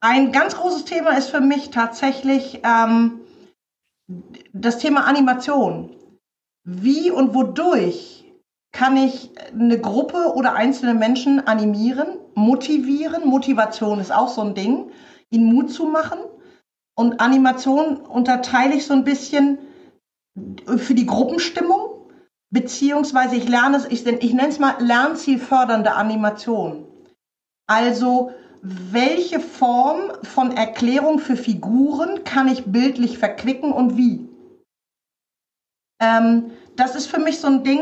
ein 0.00 0.32
ganz 0.32 0.56
großes 0.56 0.84
Thema 0.84 1.16
ist 1.16 1.30
für 1.30 1.40
mich 1.40 1.70
tatsächlich 1.70 2.60
ähm, 2.64 3.20
das 4.52 4.78
Thema 4.78 5.06
Animation. 5.06 5.96
Wie 6.64 7.10
und 7.10 7.34
wodurch 7.34 8.21
kann 8.72 8.96
ich 8.96 9.30
eine 9.52 9.78
Gruppe 9.78 10.32
oder 10.34 10.54
einzelne 10.54 10.94
Menschen 10.94 11.46
animieren, 11.46 12.18
motivieren. 12.34 13.28
Motivation 13.28 14.00
ist 14.00 14.12
auch 14.12 14.28
so 14.28 14.40
ein 14.40 14.54
Ding, 14.54 14.90
ihnen 15.30 15.52
Mut 15.52 15.70
zu 15.70 15.86
machen. 15.86 16.18
Und 16.94 17.20
Animation 17.20 17.96
unterteile 17.96 18.74
ich 18.74 18.86
so 18.86 18.94
ein 18.94 19.04
bisschen 19.04 19.58
für 20.76 20.94
die 20.94 21.06
Gruppenstimmung, 21.06 22.10
beziehungsweise 22.50 23.36
ich 23.36 23.48
lerne 23.48 23.76
es, 23.76 23.86
ich, 23.86 24.06
ich 24.06 24.32
nenne 24.32 24.48
es 24.48 24.58
mal 24.58 24.76
lernzielfördernde 24.78 25.92
Animation. 25.92 26.86
Also, 27.66 28.32
welche 28.62 29.40
Form 29.40 30.12
von 30.22 30.52
Erklärung 30.52 31.18
für 31.18 31.36
Figuren 31.36 32.24
kann 32.24 32.48
ich 32.48 32.66
bildlich 32.66 33.18
verquicken 33.18 33.72
und 33.72 33.96
wie? 33.96 34.28
Ähm, 36.00 36.52
das 36.76 36.94
ist 36.94 37.06
für 37.06 37.20
mich 37.20 37.40
so 37.40 37.48
ein 37.48 37.64
Ding, 37.64 37.80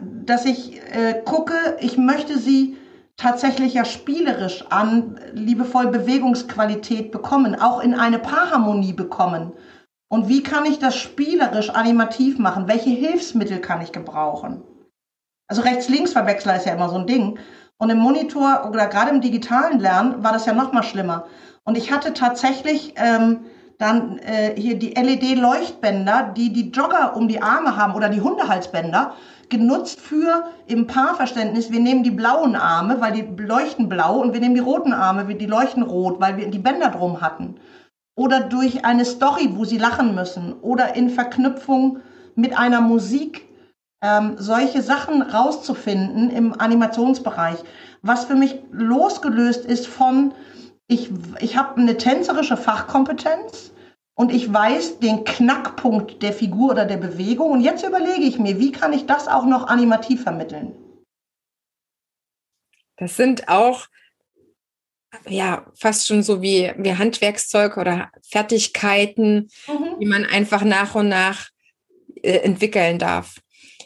dass 0.00 0.44
ich 0.44 0.80
äh, 0.92 1.22
gucke, 1.24 1.76
ich 1.80 1.96
möchte 1.96 2.38
sie 2.38 2.76
tatsächlich 3.16 3.74
ja 3.74 3.84
spielerisch 3.84 4.64
an 4.70 5.20
liebevoll 5.34 5.88
Bewegungsqualität 5.88 7.12
bekommen, 7.12 7.54
auch 7.54 7.80
in 7.80 7.94
eine 7.94 8.18
Paarharmonie 8.18 8.94
bekommen. 8.94 9.52
Und 10.08 10.28
wie 10.28 10.42
kann 10.42 10.64
ich 10.64 10.78
das 10.78 10.96
spielerisch 10.96 11.70
animativ 11.70 12.38
machen? 12.38 12.66
Welche 12.66 12.90
Hilfsmittel 12.90 13.60
kann 13.60 13.82
ich 13.82 13.92
gebrauchen? 13.92 14.62
Also 15.46 15.62
Rechts-Links-Verwechsler 15.62 16.56
ist 16.56 16.66
ja 16.66 16.74
immer 16.74 16.88
so 16.88 16.96
ein 16.96 17.06
Ding. 17.06 17.38
Und 17.78 17.90
im 17.90 17.98
Monitor 17.98 18.66
oder 18.68 18.86
gerade 18.88 19.10
im 19.10 19.20
digitalen 19.20 19.80
Lernen 19.80 20.22
war 20.22 20.32
das 20.32 20.46
ja 20.46 20.52
noch 20.52 20.72
mal 20.72 20.82
schlimmer. 20.82 21.26
Und 21.64 21.76
ich 21.76 21.92
hatte 21.92 22.14
tatsächlich 22.14 22.94
ähm, 22.96 23.44
dann 23.80 24.18
äh, 24.18 24.54
hier 24.60 24.78
die 24.78 24.90
LED-Leuchtbänder, 24.90 26.34
die 26.36 26.52
die 26.52 26.70
Jogger 26.70 27.16
um 27.16 27.28
die 27.28 27.40
Arme 27.40 27.76
haben 27.76 27.94
oder 27.94 28.10
die 28.10 28.20
Hundehalsbänder, 28.20 29.14
genutzt 29.48 30.00
für 30.00 30.44
im 30.66 30.86
Paarverständnis, 30.86 31.70
wir 31.70 31.80
nehmen 31.80 32.02
die 32.02 32.10
blauen 32.10 32.56
Arme, 32.56 33.00
weil 33.00 33.12
die 33.12 33.42
leuchten 33.42 33.88
blau 33.88 34.20
und 34.20 34.34
wir 34.34 34.40
nehmen 34.40 34.54
die 34.54 34.60
roten 34.60 34.92
Arme, 34.92 35.34
die 35.34 35.46
leuchten 35.46 35.82
rot, 35.82 36.20
weil 36.20 36.36
wir 36.36 36.48
die 36.48 36.58
Bänder 36.58 36.90
drum 36.90 37.22
hatten. 37.22 37.56
Oder 38.16 38.40
durch 38.40 38.84
eine 38.84 39.06
Story, 39.06 39.48
wo 39.54 39.64
sie 39.64 39.78
lachen 39.78 40.14
müssen. 40.14 40.52
Oder 40.60 40.94
in 40.94 41.08
Verknüpfung 41.08 42.00
mit 42.34 42.58
einer 42.58 42.82
Musik. 42.82 43.48
Ähm, 44.02 44.34
solche 44.36 44.82
Sachen 44.82 45.22
rauszufinden 45.22 46.28
im 46.30 46.58
Animationsbereich. 46.58 47.58
Was 48.02 48.26
für 48.26 48.34
mich 48.34 48.58
losgelöst 48.70 49.64
ist 49.64 49.86
von, 49.86 50.34
ich, 50.86 51.10
ich 51.40 51.56
habe 51.56 51.80
eine 51.80 51.96
tänzerische 51.96 52.56
Fachkompetenz 52.58 53.69
und 54.20 54.34
ich 54.34 54.52
weiß 54.52 54.98
den 54.98 55.24
Knackpunkt 55.24 56.22
der 56.22 56.34
Figur 56.34 56.72
oder 56.72 56.84
der 56.84 56.98
Bewegung. 56.98 57.52
Und 57.52 57.62
jetzt 57.62 57.82
überlege 57.82 58.24
ich 58.24 58.38
mir, 58.38 58.58
wie 58.58 58.70
kann 58.70 58.92
ich 58.92 59.06
das 59.06 59.28
auch 59.28 59.46
noch 59.46 59.66
animativ 59.66 60.24
vermitteln? 60.24 60.74
Das 62.98 63.16
sind 63.16 63.48
auch 63.48 63.86
ja 65.26 65.64
fast 65.74 66.06
schon 66.06 66.22
so 66.22 66.42
wie, 66.42 66.70
wie 66.76 66.92
Handwerkszeug 66.92 67.78
oder 67.78 68.10
Fertigkeiten, 68.22 69.48
mhm. 69.66 69.98
die 69.98 70.06
man 70.06 70.26
einfach 70.26 70.64
nach 70.64 70.94
und 70.94 71.08
nach 71.08 71.48
äh, 72.22 72.40
entwickeln 72.40 72.98
darf. 72.98 73.36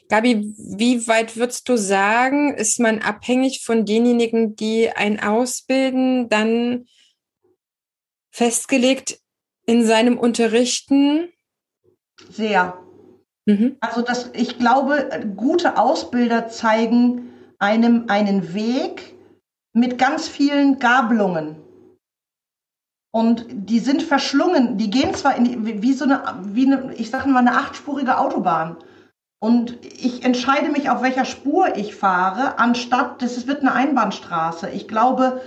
Gabi, 0.09 0.53
wie 0.59 1.07
weit 1.07 1.37
würdest 1.37 1.69
du 1.69 1.77
sagen, 1.77 2.55
ist 2.55 2.81
man 2.81 2.99
abhängig 3.03 3.63
von 3.65 3.87
denjenigen, 3.87 4.57
die 4.57 4.91
ein 4.91 5.21
ausbilden, 5.21 6.29
dann 6.29 6.87
festgelegt 8.33 9.21
in 9.67 9.85
seinem 9.85 10.19
Unterrichten? 10.19 11.29
Sehr. 12.31 12.79
Mhm. 13.47 13.77
Also 13.81 14.03
das, 14.03 14.31
ich 14.33 14.59
glaube, 14.59 15.09
gute 15.37 15.79
Ausbilder 15.79 16.49
zeigen 16.49 17.31
einem 17.59 18.05
einen 18.09 18.55
Weg 18.55 19.15
mit 19.73 19.99
ganz 19.99 20.29
vielen 20.29 20.79
Gabelungen. 20.79 21.57
Und 23.13 23.47
die 23.49 23.79
sind 23.79 24.03
verschlungen, 24.03 24.77
die 24.77 24.91
gehen 24.91 25.15
zwar 25.15 25.37
in 25.37 25.45
die, 25.45 25.83
wie 25.83 25.93
so 25.93 26.05
eine, 26.05 26.23
wie 26.43 26.67
eine, 26.67 26.95
ich 26.95 27.11
sage 27.11 27.29
mal, 27.29 27.39
eine 27.39 27.57
achtspurige 27.57 28.19
Autobahn. 28.19 28.77
Und 29.41 29.79
ich 29.85 30.25
entscheide 30.25 30.71
mich, 30.71 30.91
auf 30.91 31.03
welcher 31.03 31.25
Spur 31.25 31.77
ich 31.77 31.95
fahre, 31.95 32.59
anstatt, 32.59 33.23
das 33.23 33.47
wird 33.47 33.61
eine 33.61 33.73
Einbahnstraße. 33.73 34.71
Ich 34.71 34.89
glaube, 34.89 35.43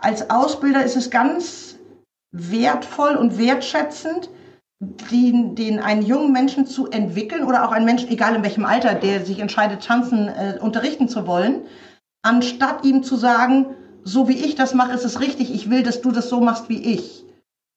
als 0.00 0.30
Ausbilder 0.30 0.82
ist 0.84 0.96
es 0.96 1.10
ganz 1.10 1.69
wertvoll 2.32 3.16
und 3.16 3.38
wertschätzend, 3.38 4.30
den, 5.10 5.54
den 5.54 5.78
einen 5.78 6.02
jungen 6.02 6.32
Menschen 6.32 6.66
zu 6.66 6.90
entwickeln 6.90 7.44
oder 7.44 7.66
auch 7.66 7.72
einen 7.72 7.84
Menschen, 7.84 8.08
egal 8.08 8.34
in 8.34 8.42
welchem 8.42 8.64
Alter, 8.64 8.94
der 8.94 9.26
sich 9.26 9.38
entscheidet, 9.40 9.84
tanzen, 9.84 10.28
äh, 10.28 10.58
unterrichten 10.60 11.08
zu 11.08 11.26
wollen, 11.26 11.62
anstatt 12.22 12.84
ihm 12.84 13.02
zu 13.02 13.16
sagen, 13.16 13.66
so 14.04 14.28
wie 14.28 14.38
ich 14.38 14.54
das 14.54 14.72
mache, 14.72 14.92
ist 14.92 15.04
es 15.04 15.20
richtig, 15.20 15.52
ich 15.54 15.68
will, 15.68 15.82
dass 15.82 16.00
du 16.00 16.12
das 16.12 16.30
so 16.30 16.40
machst 16.40 16.70
wie 16.70 16.94
ich. 16.94 17.24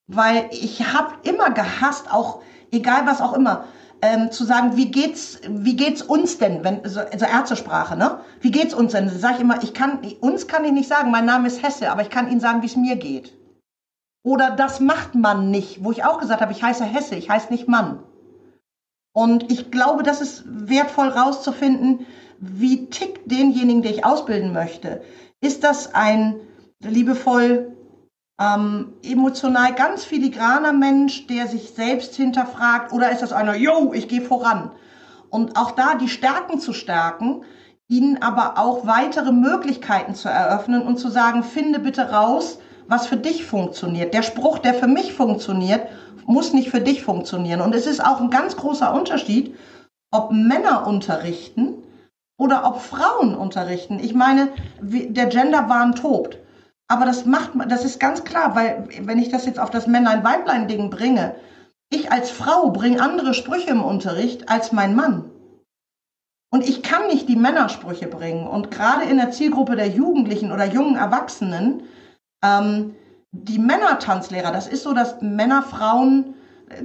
Weil 0.07 0.47
ich 0.51 0.93
habe 0.93 1.13
immer 1.23 1.49
gehasst, 1.51 2.13
auch 2.13 2.41
egal 2.71 3.05
was 3.05 3.19
auch 3.19 3.33
immer, 3.33 3.65
ähm, 4.01 4.31
zu 4.31 4.45
sagen, 4.45 4.75
wie 4.77 4.91
geht's, 4.91 5.39
wie 5.47 5.75
geht's 5.75 6.01
uns 6.01 6.37
denn, 6.37 6.63
wenn 6.63 6.87
so, 6.87 7.01
also 7.01 7.25
Ärztesprache, 7.25 7.97
ne? 7.97 8.19
Wie 8.41 8.51
geht's 8.51 8.73
uns 8.73 8.91
denn? 8.91 9.09
Sag 9.09 9.35
ich 9.35 9.41
immer, 9.41 9.63
ich 9.63 9.73
kann 9.73 9.99
uns 10.19 10.47
kann 10.47 10.65
ich 10.65 10.71
nicht 10.71 10.89
sagen, 10.89 11.11
mein 11.11 11.25
Name 11.25 11.47
ist 11.47 11.63
Hesse, 11.63 11.89
aber 11.89 12.01
ich 12.01 12.09
kann 12.09 12.29
Ihnen 12.29 12.41
sagen, 12.41 12.61
wie 12.61 12.67
es 12.67 12.75
mir 12.75 12.97
geht. 12.97 13.33
Oder 14.23 14.51
das 14.51 14.79
macht 14.79 15.15
man 15.15 15.51
nicht, 15.51 15.83
wo 15.83 15.91
ich 15.91 16.05
auch 16.05 16.19
gesagt 16.19 16.41
habe, 16.41 16.53
ich 16.53 16.63
heiße 16.63 16.85
Hesse, 16.85 17.15
ich 17.15 17.29
heiße 17.29 17.51
nicht 17.51 17.67
Mann. 17.67 18.01
Und 19.13 19.51
ich 19.51 19.69
glaube, 19.69 20.03
das 20.03 20.21
ist 20.21 20.43
wertvoll 20.47 21.09
rauszufinden, 21.09 22.07
wie 22.39 22.89
tickt 22.89 23.29
denjenigen, 23.29 23.81
den 23.83 23.93
ich 23.93 24.05
ausbilden 24.05 24.53
möchte. 24.53 25.01
Ist 25.39 25.63
das 25.63 25.93
ein 25.93 26.39
liebevoll 26.79 27.75
ähm, 28.39 28.93
emotional 29.03 29.73
ganz 29.73 30.03
filigraner 30.05 30.73
Mensch, 30.73 31.27
der 31.27 31.47
sich 31.47 31.71
selbst 31.71 32.15
hinterfragt, 32.15 32.91
oder 32.91 33.11
ist 33.11 33.21
das 33.21 33.33
einer, 33.33 33.55
yo, 33.55 33.93
ich 33.93 34.07
gehe 34.07 34.21
voran? 34.21 34.71
Und 35.29 35.57
auch 35.57 35.71
da 35.71 35.95
die 35.95 36.09
Stärken 36.09 36.59
zu 36.59 36.73
stärken, 36.73 37.43
ihnen 37.87 38.21
aber 38.21 38.57
auch 38.57 38.87
weitere 38.87 39.31
Möglichkeiten 39.31 40.15
zu 40.15 40.29
eröffnen 40.29 40.81
und 40.81 40.97
zu 40.97 41.09
sagen, 41.09 41.43
finde 41.43 41.79
bitte 41.79 42.11
raus, 42.11 42.59
was 42.93 43.07
für 43.07 43.17
dich 43.17 43.43
funktioniert. 43.43 44.13
Der 44.13 44.21
Spruch, 44.21 44.59
der 44.59 44.75
für 44.75 44.87
mich 44.87 45.13
funktioniert, 45.13 45.87
muss 46.27 46.53
nicht 46.53 46.69
für 46.69 46.79
dich 46.79 47.01
funktionieren. 47.01 47.59
Und 47.59 47.73
es 47.73 47.87
ist 47.87 48.05
auch 48.05 48.21
ein 48.21 48.29
ganz 48.29 48.55
großer 48.55 48.93
Unterschied, 48.93 49.55
ob 50.11 50.31
Männer 50.31 50.85
unterrichten 50.85 51.73
oder 52.37 52.67
ob 52.67 52.81
Frauen 52.81 53.33
unterrichten. 53.33 53.97
Ich 53.99 54.13
meine, 54.13 54.49
der 54.79 55.25
Genderwahn 55.25 55.95
tobt. 55.95 56.37
Aber 56.87 57.05
das 57.05 57.25
macht, 57.25 57.53
das 57.67 57.83
ist 57.83 57.99
ganz 57.99 58.23
klar, 58.23 58.55
weil 58.55 58.87
wenn 59.01 59.17
ich 59.17 59.29
das 59.29 59.47
jetzt 59.47 59.59
auf 59.59 59.71
das 59.71 59.87
Männlein-Weiblein-Ding 59.87 60.91
bringe, 60.91 61.33
ich 61.89 62.11
als 62.11 62.29
Frau 62.29 62.69
bringe 62.69 63.01
andere 63.01 63.33
Sprüche 63.33 63.71
im 63.71 63.83
Unterricht 63.83 64.49
als 64.49 64.71
mein 64.71 64.95
Mann. 64.95 65.31
Und 66.51 66.69
ich 66.69 66.83
kann 66.83 67.07
nicht 67.07 67.27
die 67.27 67.35
Männersprüche 67.35 68.05
bringen. 68.05 68.45
Und 68.45 68.69
gerade 68.69 69.05
in 69.05 69.17
der 69.17 69.31
Zielgruppe 69.31 69.75
der 69.75 69.87
Jugendlichen 69.87 70.51
oder 70.51 70.65
jungen 70.65 70.95
Erwachsenen, 70.95 71.81
ähm, 72.43 72.93
die 73.31 73.57
Männertanzlehrer, 73.57 74.51
das 74.51 74.67
ist 74.67 74.83
so 74.83 74.93
das 74.93 75.21
Männer-Frauen- 75.21 76.35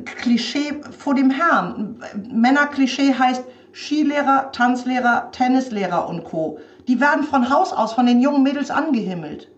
Klischee 0.04 0.80
vor 0.96 1.14
dem 1.14 1.30
Herrn. 1.30 2.00
Männerklischee 2.30 3.14
heißt 3.14 3.44
Skilehrer, 3.72 4.50
Tanzlehrer, 4.52 5.30
Tennislehrer 5.30 6.08
und 6.08 6.24
Co. 6.24 6.58
Die 6.86 7.00
werden 7.00 7.24
von 7.24 7.50
Haus 7.50 7.72
aus 7.72 7.92
von 7.92 8.06
den 8.06 8.20
jungen 8.20 8.42
Mädels 8.42 8.70
angehimmelt. 8.70 9.50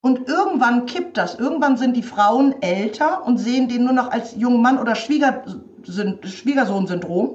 Und 0.00 0.28
irgendwann 0.28 0.86
kippt 0.86 1.16
das. 1.16 1.34
Irgendwann 1.34 1.76
sind 1.76 1.96
die 1.96 2.02
Frauen 2.02 2.62
älter 2.62 3.26
und 3.26 3.38
sehen 3.38 3.68
den 3.68 3.84
nur 3.84 3.92
noch 3.92 4.10
als 4.10 4.36
jungen 4.36 4.62
Mann 4.62 4.78
oder 4.78 4.94
Schwiegersohn-Syndrom. 4.94 7.34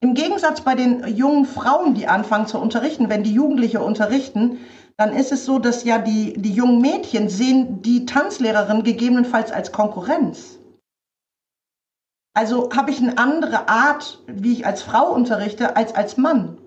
Im 0.00 0.14
Gegensatz 0.14 0.62
bei 0.62 0.74
den 0.74 1.16
jungen 1.16 1.46
Frauen, 1.46 1.94
die 1.94 2.08
anfangen 2.08 2.46
zu 2.46 2.58
unterrichten, 2.58 3.08
wenn 3.08 3.22
die 3.22 3.32
Jugendliche 3.32 3.80
unterrichten, 3.80 4.58
dann 5.02 5.16
ist 5.16 5.32
es 5.32 5.44
so, 5.44 5.58
dass 5.58 5.84
ja 5.84 5.98
die, 5.98 6.34
die 6.34 6.52
jungen 6.52 6.80
Mädchen 6.80 7.28
sehen 7.28 7.82
die 7.82 8.06
Tanzlehrerin 8.06 8.84
gegebenenfalls 8.84 9.50
als 9.50 9.72
Konkurrenz. 9.72 10.58
Also 12.34 12.70
habe 12.74 12.90
ich 12.90 12.98
eine 12.98 13.18
andere 13.18 13.68
Art, 13.68 14.22
wie 14.26 14.52
ich 14.52 14.66
als 14.66 14.82
Frau 14.82 15.12
unterrichte, 15.12 15.76
als 15.76 15.94
als 15.94 16.16
Mann. 16.16 16.58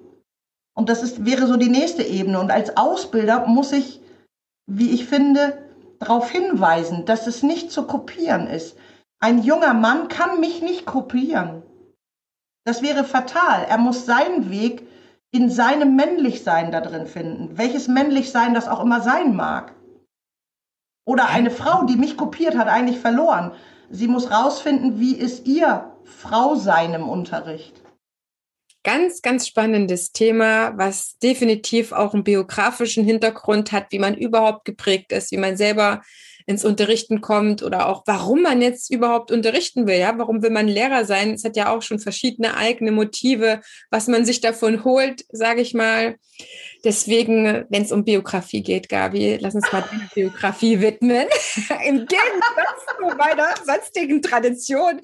Und 0.76 0.90
das 0.90 1.02
ist, 1.02 1.26
wäre 1.26 1.48
so 1.48 1.56
die 1.56 1.70
nächste 1.70 2.04
Ebene. 2.04 2.40
Und 2.40 2.52
als 2.52 2.78
Ausbilder 2.78 3.48
muss 3.48 3.72
ich 3.72 4.02
wie 4.68 4.92
ich 4.92 5.06
finde, 5.06 5.58
darauf 6.00 6.30
hinweisen, 6.30 7.06
dass 7.06 7.28
es 7.28 7.44
nicht 7.44 7.72
zu 7.72 7.84
kopieren 7.84 8.48
ist. 8.48 8.78
Ein 9.20 9.44
junger 9.44 9.74
Mann 9.74 10.08
kann 10.08 10.40
mich 10.40 10.62
nicht 10.62 10.86
kopieren. 10.86 11.64
Das 12.66 12.82
wäre 12.82 13.04
fatal. 13.04 13.66
Er 13.70 13.78
muss 13.78 14.06
seinen 14.06 14.50
Weg 14.50 14.85
in 15.36 15.50
seinem 15.50 15.96
Männlichsein 15.96 16.72
da 16.72 16.82
drin 16.82 17.08
finden. 17.08 17.58
Welches 17.58 17.88
Männlichsein 17.88 18.54
das 18.54 18.68
auch 18.68 18.82
immer 18.82 19.02
sein 19.02 19.36
mag. 19.36 19.74
Oder 21.06 21.30
eine 21.30 21.52
Frau, 21.52 21.84
die 21.86 21.98
mich 21.98 22.18
kopiert, 22.18 22.58
hat 22.58 22.68
eigentlich 22.68 23.00
verloren. 23.00 23.52
Sie 23.90 24.08
muss 24.08 24.32
rausfinden, 24.32 25.00
wie 25.00 25.16
ist 25.16 25.46
ihr 25.46 25.92
Frau 26.04 26.56
sein 26.56 26.94
im 26.94 27.08
Unterricht. 27.08 27.82
Ganz, 28.84 29.22
ganz 29.22 29.48
spannendes 29.48 30.12
Thema, 30.12 30.78
was 30.78 31.18
definitiv 31.18 31.92
auch 31.92 32.14
einen 32.14 32.24
biografischen 32.24 33.04
Hintergrund 33.04 33.72
hat, 33.72 33.92
wie 33.92 34.00
man 34.00 34.16
überhaupt 34.16 34.64
geprägt 34.64 35.12
ist, 35.12 35.32
wie 35.32 35.38
man 35.38 35.58
selber 35.58 36.02
ins 36.48 36.64
Unterrichten 36.64 37.22
kommt 37.22 37.64
oder 37.64 37.90
auch 37.90 38.04
warum 38.06 38.44
man 38.44 38.62
jetzt 38.62 38.92
überhaupt 38.92 39.32
unterrichten 39.32 39.88
will. 39.88 39.98
Ja, 39.98 40.18
warum 40.18 40.44
will 40.44 40.52
man 40.52 40.68
Lehrer 40.68 41.06
sein? 41.06 41.34
Es 41.34 41.44
hat 41.44 41.56
ja 41.56 41.70
auch 41.70 41.82
schon 41.82 42.00
verschiedene 42.00 42.56
eigene 42.56 42.92
Motive, 42.92 43.62
was 43.90 44.08
man 44.08 44.26
sich 44.26 44.42
davon 44.42 44.84
holt, 44.84 45.26
sage 45.32 45.62
ich 45.62 45.74
mal. 45.74 46.18
Deswegen, 46.84 47.66
wenn 47.70 47.82
es 47.82 47.92
um 47.92 48.04
Biografie 48.04 48.62
geht, 48.62 48.90
Gabi, 48.90 49.38
lass 49.42 49.56
uns 49.56 49.72
mal 49.72 49.84
deine 49.92 50.10
Biografie 50.14 50.82
widmen. 50.82 51.28
Im 51.86 52.06
Gegensatz 52.06 52.86
zu 52.96 53.18
meiner 53.18 53.56
sonstigen 53.66 54.22
Tradition, 54.22 55.02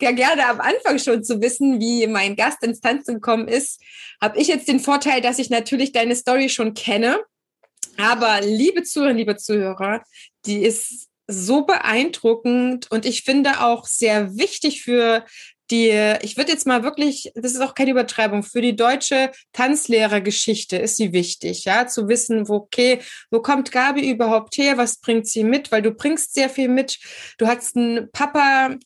ja 0.00 0.10
gerne 0.10 0.46
am 0.46 0.60
Anfang 0.60 0.98
schon 0.98 1.24
zu 1.24 1.40
wissen, 1.40 1.80
wie 1.80 2.06
mein 2.06 2.36
Gast 2.36 2.62
ins 2.62 2.80
Tanzen 2.80 3.14
gekommen 3.14 3.48
ist, 3.48 3.80
habe 4.20 4.38
ich 4.38 4.48
jetzt 4.48 4.68
den 4.68 4.80
Vorteil, 4.80 5.22
dass 5.22 5.38
ich 5.38 5.48
natürlich 5.48 5.92
deine 5.92 6.16
Story 6.16 6.50
schon 6.50 6.74
kenne. 6.74 7.20
Aber 7.96 8.40
liebe 8.40 8.82
Zuhörer, 8.82 9.12
liebe 9.12 9.36
Zuhörer, 9.36 10.02
die 10.46 10.62
ist 10.62 11.08
so 11.28 11.64
beeindruckend 11.64 12.90
und 12.90 13.06
ich 13.06 13.22
finde 13.22 13.60
auch 13.60 13.86
sehr 13.86 14.36
wichtig 14.36 14.82
für 14.82 15.24
die, 15.70 16.16
ich 16.22 16.36
würde 16.36 16.52
jetzt 16.52 16.66
mal 16.66 16.82
wirklich, 16.82 17.32
das 17.34 17.52
ist 17.52 17.60
auch 17.60 17.74
keine 17.74 17.92
Übertreibung, 17.92 18.42
für 18.42 18.60
die 18.60 18.76
deutsche 18.76 19.32
Tanzlehrergeschichte 19.52 20.76
ist 20.76 20.96
sie 20.96 21.12
wichtig, 21.12 21.64
ja, 21.64 21.86
zu 21.86 22.08
wissen, 22.08 22.48
wo, 22.48 22.56
okay, 22.56 23.00
wo 23.30 23.40
kommt 23.40 23.72
Gabi 23.72 24.10
überhaupt 24.10 24.56
her, 24.58 24.76
was 24.76 24.98
bringt 24.98 25.26
sie 25.26 25.44
mit, 25.44 25.72
weil 25.72 25.80
du 25.80 25.92
bringst 25.92 26.34
sehr 26.34 26.50
viel 26.50 26.68
mit. 26.68 26.98
Du 27.38 27.46
hast 27.46 27.76
einen 27.76 28.10
Papa, 28.12 28.76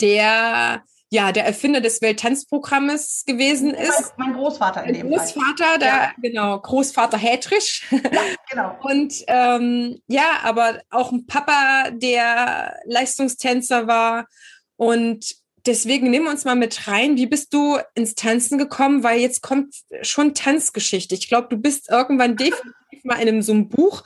der 0.00 0.82
ja, 1.10 1.32
der 1.32 1.46
Erfinder 1.46 1.80
des 1.80 2.02
Welttanzprogrammes 2.02 3.24
gewesen 3.26 3.72
ist. 3.72 4.12
Mein, 4.18 4.30
mein 4.30 4.38
Großvater 4.38 4.84
in 4.84 4.94
dem 4.94 5.08
Großvater, 5.08 5.64
Fall. 5.64 5.78
der, 5.78 5.88
ja. 5.88 6.12
genau, 6.20 6.58
Großvater 6.58 7.16
Hätrisch. 7.16 7.86
Ja, 7.90 8.20
genau. 8.50 8.78
Und 8.82 9.24
ähm, 9.26 10.02
ja, 10.06 10.40
aber 10.42 10.80
auch 10.90 11.10
ein 11.10 11.26
Papa, 11.26 11.90
der 11.92 12.78
Leistungstänzer 12.84 13.86
war. 13.86 14.26
Und 14.76 15.34
deswegen 15.66 16.10
nehmen 16.10 16.26
wir 16.26 16.32
uns 16.32 16.44
mal 16.44 16.56
mit 16.56 16.86
rein. 16.88 17.16
Wie 17.16 17.26
bist 17.26 17.54
du 17.54 17.78
ins 17.94 18.14
Tanzen 18.14 18.58
gekommen? 18.58 19.02
Weil 19.02 19.20
jetzt 19.20 19.40
kommt 19.40 19.74
schon 20.02 20.34
Tanzgeschichte. 20.34 21.14
Ich 21.14 21.28
glaube, 21.28 21.48
du 21.48 21.56
bist 21.56 21.88
irgendwann 21.88 22.36
definitiv 22.36 23.04
mal 23.04 23.14
in 23.14 23.28
einem, 23.28 23.42
so 23.42 23.52
einem 23.52 23.68
Buch 23.70 24.02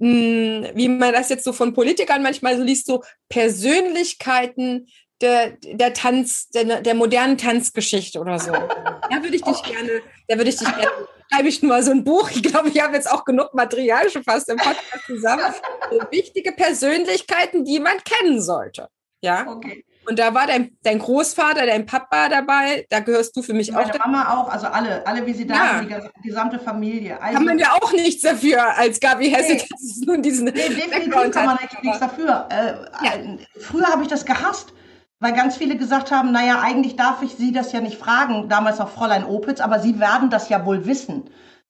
hm, 0.00 0.68
wie 0.74 0.88
man 0.88 1.12
das 1.12 1.28
jetzt 1.28 1.42
so 1.42 1.52
von 1.52 1.74
Politikern 1.74 2.22
manchmal 2.22 2.56
so 2.56 2.62
liest, 2.62 2.86
so 2.86 3.02
Persönlichkeiten 3.28 4.86
der, 5.20 5.52
der 5.62 5.92
Tanz, 5.94 6.48
der, 6.50 6.80
der 6.80 6.94
modernen 6.94 7.38
Tanzgeschichte 7.38 8.18
oder 8.18 8.38
so. 8.38 8.52
Da 9.10 9.22
würde 9.22 9.36
ich 9.36 9.42
dich 9.42 9.56
okay. 9.56 9.72
gerne, 9.72 10.02
da 10.26 10.36
würde 10.36 10.50
ich 10.50 10.58
dich 10.58 10.68
gerne, 10.68 10.90
schreibe 11.32 11.48
ich 11.48 11.62
nur 11.62 11.82
so 11.82 11.92
ein 11.92 12.04
Buch. 12.04 12.30
Ich 12.30 12.42
glaube, 12.42 12.68
ich 12.68 12.78
habe 12.78 12.94
jetzt 12.94 13.10
auch 13.10 13.24
genug 13.24 13.54
Material 13.54 14.10
schon 14.10 14.22
fast 14.22 14.50
im 14.50 14.58
Podcast 14.58 15.06
zusammen. 15.06 15.54
So 15.90 15.98
wichtige 16.10 16.52
Persönlichkeiten, 16.52 17.64
die 17.64 17.80
man 17.80 17.94
kennen 18.04 18.42
sollte. 18.42 18.88
Ja. 19.22 19.46
Okay. 19.48 19.82
Und 20.08 20.18
da 20.18 20.32
war 20.32 20.46
dein, 20.46 20.76
dein 20.82 20.98
Großvater, 20.98 21.66
dein 21.66 21.84
Papa 21.84 22.28
dabei. 22.28 22.86
Da 22.88 23.00
gehörst 23.00 23.36
du 23.36 23.42
für 23.42 23.52
mich 23.52 23.70
Meine 23.70 23.84
auch. 23.84 23.88
Meine 23.88 24.00
Mama 24.00 24.40
auch, 24.40 24.48
also 24.48 24.66
alle, 24.66 25.06
alle 25.06 25.26
wie 25.26 25.34
sie 25.34 25.46
da 25.46 25.54
ja. 25.54 25.78
sind, 25.78 26.12
die 26.22 26.28
gesamte 26.28 26.58
Familie. 26.58 27.20
Also, 27.20 27.36
kann 27.36 27.44
man 27.44 27.58
ja 27.58 27.72
auch 27.80 27.92
nichts 27.92 28.22
dafür 28.22 28.76
als 28.76 29.00
Gabi 29.00 29.30
Hesse, 29.30 29.52
nee. 29.52 29.58
dass 29.58 29.82
es 29.82 30.00
nun 30.06 30.22
diesen. 30.22 30.46
Nee, 30.46 30.52
definitiv 30.52 31.30
kann 31.30 31.46
man 31.46 31.58
nichts 31.82 32.00
dafür. 32.00 32.48
Äh, 32.50 33.06
ja. 33.06 33.14
Äh, 33.14 33.38
früher 33.58 33.86
habe 33.86 34.02
ich 34.02 34.08
das 34.08 34.24
gehasst 34.24 34.72
weil 35.20 35.32
ganz 35.32 35.56
viele 35.56 35.76
gesagt 35.76 36.12
haben, 36.12 36.30
naja, 36.30 36.60
eigentlich 36.62 36.96
darf 36.96 37.22
ich 37.22 37.34
Sie 37.34 37.52
das 37.52 37.72
ja 37.72 37.80
nicht 37.80 37.98
fragen, 37.98 38.48
damals 38.48 38.78
noch 38.78 38.88
Fräulein 38.88 39.24
Opitz, 39.24 39.60
aber 39.60 39.80
Sie 39.80 39.98
werden 39.98 40.30
das 40.30 40.48
ja 40.48 40.64
wohl 40.64 40.86
wissen. 40.86 41.24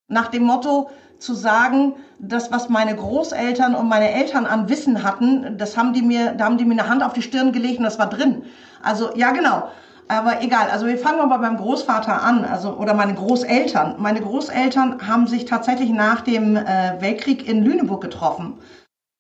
Nach 0.09 0.29
dem 0.29 0.43
Motto 0.43 0.91
zu 1.19 1.35
sagen, 1.35 1.95
das, 2.19 2.53
was 2.53 2.69
meine 2.69 2.95
Großeltern 2.95 3.75
und 3.75 3.89
meine 3.89 4.13
Eltern 4.13 4.47
an 4.47 4.69
Wissen 4.69 5.03
hatten, 5.03 5.57
das 5.59 5.77
haben 5.77 5.93
die 5.93 6.03
mir, 6.03 6.33
da 6.33 6.45
haben 6.45 6.59
die 6.59 6.65
mir 6.65 6.79
eine 6.79 6.89
Hand 6.89 7.03
auf 7.03 7.13
die 7.13 7.23
Stirn 7.23 7.53
gelegt 7.53 7.79
und 7.79 7.85
das 7.85 7.99
war 7.99 8.09
drin. 8.09 8.45
Also, 8.83 9.11
ja, 9.17 9.33
genau. 9.33 9.69
Aber 10.11 10.43
egal, 10.43 10.71
also 10.71 10.87
wir 10.87 10.97
fangen 10.97 11.29
mal 11.29 11.37
beim 11.37 11.59
Großvater 11.59 12.23
an, 12.23 12.45
also 12.45 12.77
oder 12.77 12.95
meine 12.95 13.15
Großeltern. 13.15 13.97
Meine 13.99 14.23
Großeltern 14.23 15.07
haben 15.07 15.27
sich 15.27 15.45
tatsächlich 15.45 15.91
nach 15.91 16.23
dem 16.23 16.57
äh, 16.57 16.95
Weltkrieg 17.01 17.47
in 17.47 17.63
Lüneburg 17.63 18.01
getroffen 18.01 18.59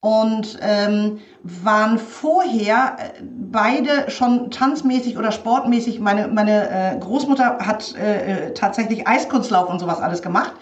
und 0.01 0.59
ähm, 0.61 1.18
waren 1.42 1.99
vorher 1.99 2.96
äh, 2.99 3.22
beide 3.22 4.11
schon 4.11 4.51
tanzmäßig 4.51 5.18
oder 5.18 5.32
sportmäßig. 5.32 5.99
Meine, 5.99 6.28
meine 6.28 6.70
äh, 6.70 6.99
Großmutter 6.99 7.59
hat 7.61 7.94
äh, 7.96 8.49
äh, 8.49 8.55
tatsächlich 8.55 9.09
Eiskunstlauf 9.09 9.68
und 9.68 9.80
sowas 9.80 10.01
alles 10.01 10.22
gemacht. 10.22 10.55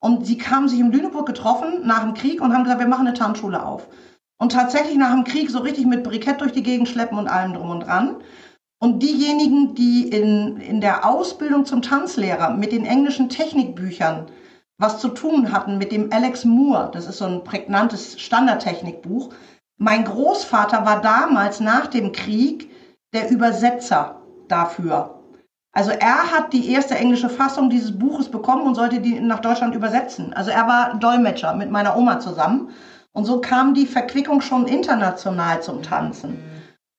Und 0.00 0.26
sie 0.26 0.38
kamen 0.38 0.68
sich 0.68 0.80
in 0.80 0.92
Lüneburg 0.92 1.26
getroffen 1.26 1.86
nach 1.86 2.02
dem 2.02 2.14
Krieg 2.14 2.40
und 2.40 2.54
haben 2.54 2.62
gesagt, 2.62 2.80
wir 2.80 2.88
machen 2.88 3.06
eine 3.06 3.16
Tanzschule 3.16 3.64
auf. 3.64 3.88
Und 4.40 4.52
tatsächlich 4.52 4.96
nach 4.96 5.12
dem 5.12 5.24
Krieg 5.24 5.50
so 5.50 5.58
richtig 5.58 5.86
mit 5.86 6.04
Brikett 6.04 6.40
durch 6.40 6.52
die 6.52 6.62
Gegend 6.62 6.88
schleppen 6.88 7.18
und 7.18 7.26
allem 7.26 7.54
drum 7.54 7.70
und 7.70 7.80
dran. 7.80 8.16
Und 8.80 9.02
diejenigen, 9.02 9.74
die 9.74 10.08
in, 10.08 10.58
in 10.58 10.80
der 10.80 11.04
Ausbildung 11.04 11.64
zum 11.64 11.82
Tanzlehrer 11.82 12.50
mit 12.50 12.70
den 12.70 12.86
englischen 12.86 13.28
Technikbüchern 13.28 14.26
was 14.78 15.00
zu 15.00 15.08
tun 15.08 15.52
hatten, 15.52 15.76
mit 15.76 15.92
dem 15.92 16.12
Alex 16.12 16.44
Moore, 16.44 16.90
das 16.92 17.06
ist 17.06 17.18
so 17.18 17.26
ein 17.26 17.44
prägnantes 17.44 18.20
Standardtechnikbuch. 18.20 19.30
Mein 19.76 20.04
Großvater 20.04 20.86
war 20.86 21.00
damals 21.02 21.60
nach 21.60 21.88
dem 21.88 22.12
Krieg 22.12 22.70
der 23.12 23.30
Übersetzer 23.30 24.22
dafür. 24.48 25.14
Also 25.72 25.90
er 25.90 26.32
hat 26.32 26.52
die 26.52 26.70
erste 26.72 26.96
englische 26.96 27.28
Fassung 27.28 27.70
dieses 27.70 27.96
Buches 27.98 28.30
bekommen 28.30 28.66
und 28.66 28.74
sollte 28.74 29.00
die 29.00 29.20
nach 29.20 29.40
Deutschland 29.40 29.74
übersetzen. 29.74 30.32
Also 30.32 30.50
er 30.50 30.66
war 30.66 30.94
Dolmetscher 30.94 31.54
mit 31.54 31.70
meiner 31.70 31.96
Oma 31.96 32.18
zusammen. 32.20 32.70
Und 33.12 33.24
so 33.24 33.40
kam 33.40 33.74
die 33.74 33.86
Verquickung 33.86 34.40
schon 34.40 34.66
international 34.66 35.62
zum 35.62 35.82
Tanzen. 35.82 36.38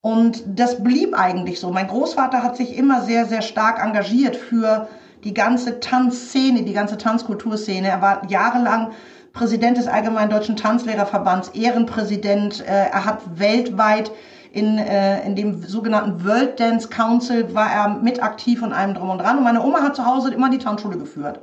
Und 0.02 0.44
das 0.48 0.82
blieb 0.84 1.18
eigentlich 1.18 1.60
so. 1.60 1.72
Mein 1.72 1.88
Großvater 1.88 2.42
hat 2.42 2.56
sich 2.56 2.78
immer 2.78 3.02
sehr, 3.02 3.26
sehr 3.26 3.42
stark 3.42 3.84
engagiert 3.84 4.36
für 4.36 4.88
die 5.24 5.34
ganze 5.34 5.80
Tanzszene, 5.80 6.64
die 6.64 6.74
ganze 6.74 6.98
Tanzkulturszene. 6.98 7.88
Er 7.88 8.02
war 8.02 8.30
jahrelang 8.30 8.92
Präsident 9.34 9.78
des 9.78 9.88
Allgemeinen 9.88 10.30
Deutschen 10.30 10.56
Tanzlehrerverbands, 10.56 11.50
Ehrenpräsident. 11.50 12.62
Äh, 12.62 12.90
er 12.92 13.06
hat 13.06 13.40
weltweit 13.40 14.12
in, 14.52 14.78
äh, 14.78 15.26
in 15.26 15.36
dem 15.36 15.62
sogenannten 15.64 16.26
World 16.26 16.60
Dance 16.60 16.90
Council 16.90 17.54
war 17.54 17.72
er 17.72 17.90
mit 17.90 18.24
aktiv 18.24 18.62
und 18.62 18.74
allem 18.74 18.96
drum 18.96 19.10
und 19.10 19.20
dran. 19.20 19.38
Und 19.38 19.44
meine 19.44 19.64
Oma 19.64 19.82
hat 19.82 19.96
zu 19.96 20.06
Hause 20.06 20.34
immer 20.34 20.50
die 20.50 20.58
Tanzschule 20.58 20.98
geführt. 20.98 21.40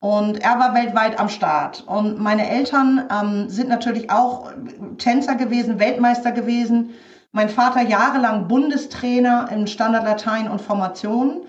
Und 0.00 0.42
er 0.42 0.58
war 0.58 0.74
weltweit 0.74 1.18
am 1.18 1.28
Start. 1.28 1.84
Und 1.86 2.18
meine 2.18 2.48
Eltern 2.48 3.04
ähm, 3.10 3.48
sind 3.48 3.68
natürlich 3.68 4.10
auch 4.10 4.50
Tänzer 4.98 5.36
gewesen, 5.36 5.78
Weltmeister 5.78 6.32
gewesen. 6.32 6.90
Mein 7.30 7.48
Vater 7.48 7.82
jahrelang 7.82 8.48
Bundestrainer 8.48 9.48
im 9.52 9.66
Standard 9.66 10.04
Latein 10.04 10.50
und 10.50 10.60
Formationen. 10.60 11.42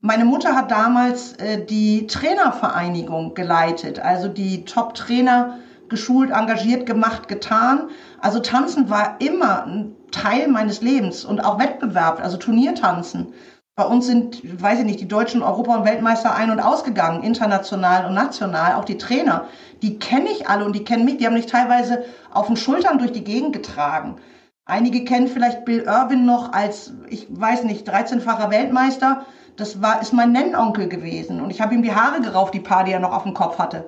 Meine 0.00 0.24
Mutter 0.24 0.54
hat 0.54 0.70
damals 0.70 1.32
äh, 1.34 1.64
die 1.64 2.06
Trainervereinigung 2.06 3.34
geleitet, 3.34 3.98
also 3.98 4.28
die 4.28 4.64
Top-Trainer 4.64 5.58
geschult, 5.88 6.30
engagiert, 6.30 6.86
gemacht, 6.86 7.26
getan. 7.26 7.88
Also 8.20 8.38
Tanzen 8.38 8.90
war 8.90 9.16
immer 9.20 9.64
ein 9.64 9.96
Teil 10.12 10.46
meines 10.46 10.82
Lebens 10.82 11.24
und 11.24 11.40
auch 11.40 11.58
Wettbewerb, 11.58 12.22
also 12.22 12.36
Turniertanzen. 12.36 13.32
Bei 13.74 13.84
uns 13.84 14.06
sind, 14.06 14.40
weiß 14.62 14.80
ich 14.80 14.84
nicht, 14.84 15.00
die 15.00 15.08
deutschen 15.08 15.42
Europa- 15.42 15.78
und 15.78 15.84
Weltmeister 15.84 16.32
ein- 16.32 16.52
und 16.52 16.60
ausgegangen, 16.60 17.24
international 17.24 18.06
und 18.06 18.14
national, 18.14 18.74
auch 18.74 18.84
die 18.84 18.98
Trainer. 18.98 19.46
Die 19.82 19.98
kenne 19.98 20.30
ich 20.30 20.48
alle 20.48 20.64
und 20.64 20.76
die 20.76 20.84
kennen 20.84 21.06
mich. 21.06 21.16
Die 21.16 21.26
haben 21.26 21.34
mich 21.34 21.46
teilweise 21.46 22.04
auf 22.32 22.46
den 22.46 22.56
Schultern 22.56 22.98
durch 22.98 23.12
die 23.12 23.24
Gegend 23.24 23.52
getragen. 23.52 24.16
Einige 24.64 25.04
kennen 25.04 25.26
vielleicht 25.26 25.64
Bill 25.64 25.80
Irwin 25.80 26.24
noch 26.24 26.52
als, 26.52 26.92
ich 27.08 27.26
weiß 27.30 27.64
nicht, 27.64 27.88
13-facher 27.88 28.50
Weltmeister. 28.50 29.26
Das 29.58 29.82
war, 29.82 30.00
ist 30.00 30.12
mein 30.12 30.32
Nennonkel 30.32 30.88
gewesen. 30.88 31.40
Und 31.42 31.50
ich 31.50 31.60
habe 31.60 31.74
ihm 31.74 31.82
die 31.82 31.94
Haare 31.94 32.20
gerauft, 32.20 32.54
die 32.54 32.60
paar, 32.60 32.84
die 32.84 32.92
er 32.92 33.00
noch 33.00 33.12
auf 33.12 33.24
dem 33.24 33.34
Kopf 33.34 33.58
hatte. 33.58 33.84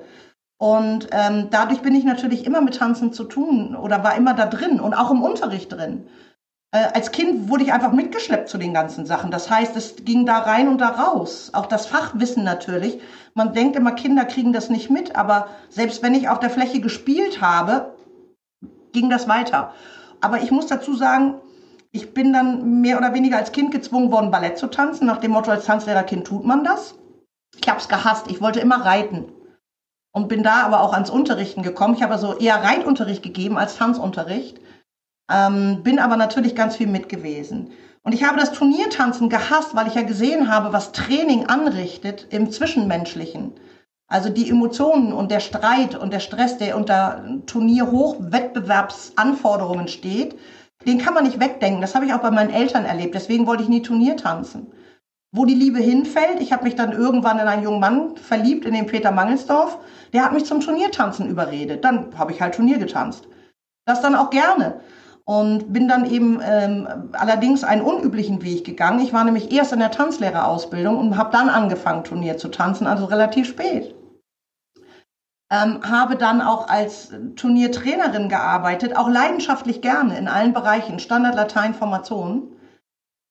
Und 0.57 1.07
ähm, 1.11 1.47
dadurch 1.49 1.81
bin 1.81 1.95
ich 1.95 2.03
natürlich 2.03 2.45
immer 2.45 2.61
mit 2.61 2.75
Tanzen 2.75 3.13
zu 3.13 3.23
tun 3.23 3.75
oder 3.75 4.03
war 4.03 4.15
immer 4.15 4.35
da 4.35 4.45
drin 4.45 4.79
und 4.79 4.93
auch 4.93 5.09
im 5.09 5.23
Unterricht 5.23 5.71
drin. 5.71 6.07
Äh, 6.71 6.87
als 6.93 7.11
Kind 7.11 7.49
wurde 7.49 7.63
ich 7.63 7.73
einfach 7.73 7.93
mitgeschleppt 7.93 8.47
zu 8.47 8.57
den 8.57 8.73
ganzen 8.73 9.05
Sachen. 9.05 9.31
Das 9.31 9.49
heißt, 9.49 9.75
es 9.75 9.95
ging 10.03 10.25
da 10.25 10.39
rein 10.39 10.67
und 10.67 10.79
da 10.79 10.89
raus. 10.89 11.49
Auch 11.53 11.65
das 11.65 11.87
Fachwissen 11.87 12.43
natürlich. 12.43 13.01
Man 13.33 13.53
denkt 13.53 13.75
immer, 13.75 13.93
Kinder 13.93 14.25
kriegen 14.25 14.53
das 14.53 14.69
nicht 14.69 14.89
mit, 14.89 15.15
aber 15.15 15.47
selbst 15.69 16.03
wenn 16.03 16.13
ich 16.13 16.29
auf 16.29 16.39
der 16.39 16.49
Fläche 16.49 16.79
gespielt 16.79 17.41
habe, 17.41 17.95
ging 18.91 19.09
das 19.09 19.27
weiter. 19.27 19.73
Aber 20.19 20.41
ich 20.41 20.51
muss 20.51 20.67
dazu 20.67 20.93
sagen, 20.93 21.35
ich 21.91 22.13
bin 22.13 22.31
dann 22.31 22.81
mehr 22.81 22.97
oder 22.97 23.13
weniger 23.13 23.37
als 23.37 23.51
Kind 23.51 23.71
gezwungen 23.71 24.11
worden, 24.11 24.31
Ballett 24.31 24.57
zu 24.57 24.67
tanzen. 24.67 25.07
Nach 25.07 25.17
dem 25.17 25.31
Motto, 25.31 25.51
als 25.51 25.65
Tanzlehrerkind 25.65 26.25
tut 26.25 26.45
man 26.45 26.63
das. 26.63 26.95
Ich 27.59 27.67
habe 27.67 27.79
es 27.79 27.89
gehasst. 27.89 28.31
Ich 28.31 28.41
wollte 28.41 28.61
immer 28.61 28.85
reiten 28.85 29.25
und 30.13 30.29
bin 30.29 30.43
da 30.43 30.63
aber 30.63 30.81
auch 30.81 30.93
ans 30.93 31.09
Unterrichten 31.09 31.63
gekommen. 31.63 31.95
Ich 31.95 32.03
habe 32.03 32.13
also 32.13 32.37
eher 32.37 32.63
Reitunterricht 32.63 33.23
gegeben 33.23 33.57
als 33.57 33.75
Tanzunterricht, 33.75 34.61
ähm, 35.29 35.83
bin 35.83 35.99
aber 35.99 36.15
natürlich 36.17 36.55
ganz 36.55 36.77
viel 36.77 36.87
mit 36.87 37.09
gewesen. 37.09 37.71
Und 38.03 38.13
ich 38.13 38.23
habe 38.23 38.39
das 38.39 38.53
Turniertanzen 38.53 39.29
gehasst, 39.29 39.75
weil 39.75 39.87
ich 39.87 39.95
ja 39.95 40.01
gesehen 40.01 40.51
habe, 40.51 40.73
was 40.73 40.91
Training 40.91 41.45
anrichtet 41.47 42.27
im 42.31 42.51
Zwischenmenschlichen. 42.51 43.53
Also 44.07 44.29
die 44.29 44.49
Emotionen 44.49 45.13
und 45.13 45.29
der 45.31 45.39
Streit 45.39 45.95
und 45.95 46.11
der 46.11 46.19
Stress, 46.19 46.57
der 46.57 46.75
unter 46.75 47.23
Turnierhochwettbewerbsanforderungen 47.45 49.87
steht, 49.87 50.35
den 50.85 50.97
kann 50.97 51.13
man 51.13 51.23
nicht 51.23 51.39
wegdenken. 51.39 51.81
Das 51.81 51.95
habe 51.95 52.05
ich 52.05 52.13
auch 52.13 52.21
bei 52.21 52.31
meinen 52.31 52.49
Eltern 52.49 52.85
erlebt. 52.85 53.15
Deswegen 53.15 53.47
wollte 53.47 53.63
ich 53.63 53.69
nie 53.69 53.81
Turnier 53.81 54.17
tanzen 54.17 54.67
wo 55.31 55.45
die 55.45 55.55
Liebe 55.55 55.79
hinfällt. 55.79 56.41
Ich 56.41 56.51
habe 56.51 56.65
mich 56.65 56.75
dann 56.75 56.91
irgendwann 56.91 57.39
in 57.39 57.47
einen 57.47 57.63
jungen 57.63 57.79
Mann 57.79 58.17
verliebt, 58.17 58.65
in 58.65 58.73
den 58.73 58.85
Peter 58.85 59.11
Mangelsdorf. 59.11 59.77
Der 60.13 60.25
hat 60.25 60.33
mich 60.33 60.45
zum 60.45 60.59
Turniertanzen 60.59 61.29
überredet. 61.29 61.83
Dann 61.85 62.17
habe 62.17 62.33
ich 62.33 62.41
halt 62.41 62.55
Turnier 62.55 62.77
getanzt. 62.77 63.27
Das 63.85 64.01
dann 64.01 64.15
auch 64.15 64.29
gerne. 64.29 64.81
Und 65.23 65.71
bin 65.71 65.87
dann 65.87 66.09
eben 66.09 66.41
ähm, 66.43 66.87
allerdings 67.13 67.63
einen 67.63 67.81
unüblichen 67.81 68.43
Weg 68.43 68.65
gegangen. 68.65 68.99
Ich 68.99 69.13
war 69.13 69.23
nämlich 69.23 69.53
erst 69.53 69.71
in 69.71 69.79
der 69.79 69.91
Tanzlehrerausbildung 69.91 70.97
und 70.97 71.17
habe 71.17 71.31
dann 71.31 71.47
angefangen, 71.47 72.03
Turnier 72.03 72.37
zu 72.37 72.49
tanzen, 72.49 72.87
also 72.87 73.05
relativ 73.05 73.47
spät. 73.47 73.95
Ähm, 75.51 75.81
habe 75.83 76.15
dann 76.15 76.41
auch 76.41 76.69
als 76.69 77.11
Turniertrainerin 77.35 78.29
gearbeitet, 78.29 78.95
auch 78.95 79.09
leidenschaftlich 79.09 79.81
gerne 79.81 80.17
in 80.17 80.27
allen 80.27 80.53
Bereichen, 80.53 80.99
Standard, 80.99 81.35
Latein, 81.35 81.73
Formationen 81.73 82.51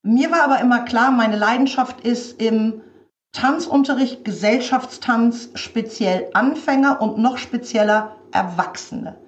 mir 0.03 0.31
war 0.31 0.43
aber 0.45 0.61
immer 0.61 0.81
klar, 0.81 1.11
meine 1.11 1.37
Leidenschaft 1.37 2.01
ist 2.01 2.41
im 2.41 2.81
Tanzunterricht, 3.33 4.25
Gesellschaftstanz, 4.25 5.51
speziell 5.55 6.31
Anfänger 6.33 7.03
und 7.03 7.19
noch 7.19 7.37
spezieller 7.37 8.17
Erwachsene. 8.33 9.19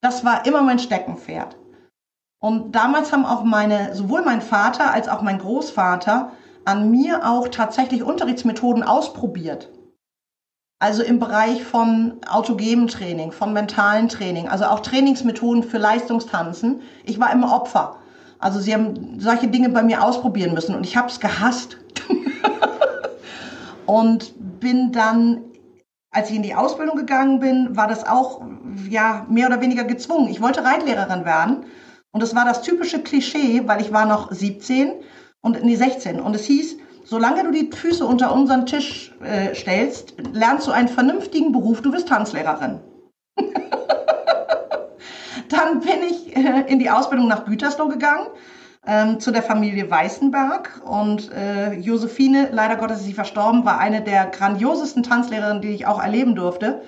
Das 0.00 0.24
war 0.24 0.46
immer 0.46 0.62
mein 0.62 0.78
Steckenpferd. 0.78 1.58
Und 2.40 2.72
damals 2.72 3.12
haben 3.12 3.26
auch 3.26 3.44
meine, 3.44 3.94
sowohl 3.94 4.22
mein 4.22 4.40
Vater 4.40 4.90
als 4.90 5.08
auch 5.08 5.20
mein 5.20 5.38
Großvater 5.38 6.32
an 6.64 6.90
mir 6.90 7.28
auch 7.28 7.48
tatsächlich 7.48 8.02
Unterrichtsmethoden 8.02 8.82
ausprobiert. 8.82 9.68
Also 10.82 11.04
im 11.04 11.20
Bereich 11.20 11.62
von 11.62 12.14
autogenem 12.28 12.88
Training, 12.88 13.30
von 13.30 13.52
mentalen 13.52 14.08
Training, 14.08 14.48
also 14.48 14.64
auch 14.64 14.80
Trainingsmethoden 14.80 15.62
für 15.62 15.78
Leistungstanzen. 15.78 16.80
Ich 17.04 17.20
war 17.20 17.32
immer 17.32 17.54
Opfer. 17.54 17.98
Also 18.40 18.58
sie 18.58 18.74
haben 18.74 19.20
solche 19.20 19.46
Dinge 19.46 19.68
bei 19.68 19.84
mir 19.84 20.02
ausprobieren 20.02 20.54
müssen 20.54 20.74
und 20.74 20.84
ich 20.84 20.96
habe 20.96 21.06
es 21.06 21.20
gehasst. 21.20 21.76
und 23.86 24.34
bin 24.58 24.90
dann, 24.90 25.42
als 26.10 26.30
ich 26.30 26.34
in 26.34 26.42
die 26.42 26.56
Ausbildung 26.56 26.96
gegangen 26.96 27.38
bin, 27.38 27.76
war 27.76 27.86
das 27.86 28.04
auch 28.04 28.42
ja 28.90 29.24
mehr 29.30 29.46
oder 29.46 29.60
weniger 29.60 29.84
gezwungen. 29.84 30.30
Ich 30.30 30.42
wollte 30.42 30.64
Reitlehrerin 30.64 31.24
werden 31.24 31.64
und 32.10 32.24
das 32.24 32.34
war 32.34 32.44
das 32.44 32.60
typische 32.60 33.04
Klischee, 33.04 33.68
weil 33.68 33.80
ich 33.82 33.92
war 33.92 34.04
noch 34.04 34.32
17 34.32 34.94
und 35.42 35.62
nee 35.62 35.76
16 35.76 36.18
und 36.18 36.34
es 36.34 36.44
hieß, 36.46 36.76
solange 37.04 37.44
du 37.44 37.50
die 37.50 37.70
Füße 37.70 38.04
unter 38.04 38.34
unseren 38.34 38.66
Tisch 38.66 39.12
äh, 39.22 39.54
stellst, 39.54 40.14
lernst 40.32 40.66
du 40.66 40.72
einen 40.72 40.88
vernünftigen 40.88 41.52
Beruf, 41.52 41.82
du 41.82 41.90
bist 41.90 42.08
Tanzlehrerin. 42.08 42.80
Dann 45.48 45.80
bin 45.80 46.02
ich 46.08 46.36
äh, 46.36 46.64
in 46.66 46.78
die 46.78 46.90
Ausbildung 46.90 47.28
nach 47.28 47.44
Gütersloh 47.44 47.88
gegangen, 47.88 48.26
ähm, 48.86 49.20
zu 49.20 49.30
der 49.30 49.42
Familie 49.42 49.90
Weißenberg. 49.90 50.82
Und 50.84 51.30
äh, 51.32 51.74
Josephine, 51.74 52.48
leider 52.52 52.76
Gottes 52.76 53.00
ist 53.00 53.06
sie 53.06 53.12
verstorben, 53.12 53.64
war 53.64 53.78
eine 53.78 54.02
der 54.02 54.26
grandiosesten 54.26 55.02
Tanzlehrerinnen, 55.02 55.62
die 55.62 55.70
ich 55.74 55.86
auch 55.86 56.02
erleben 56.02 56.34
durfte. 56.34 56.82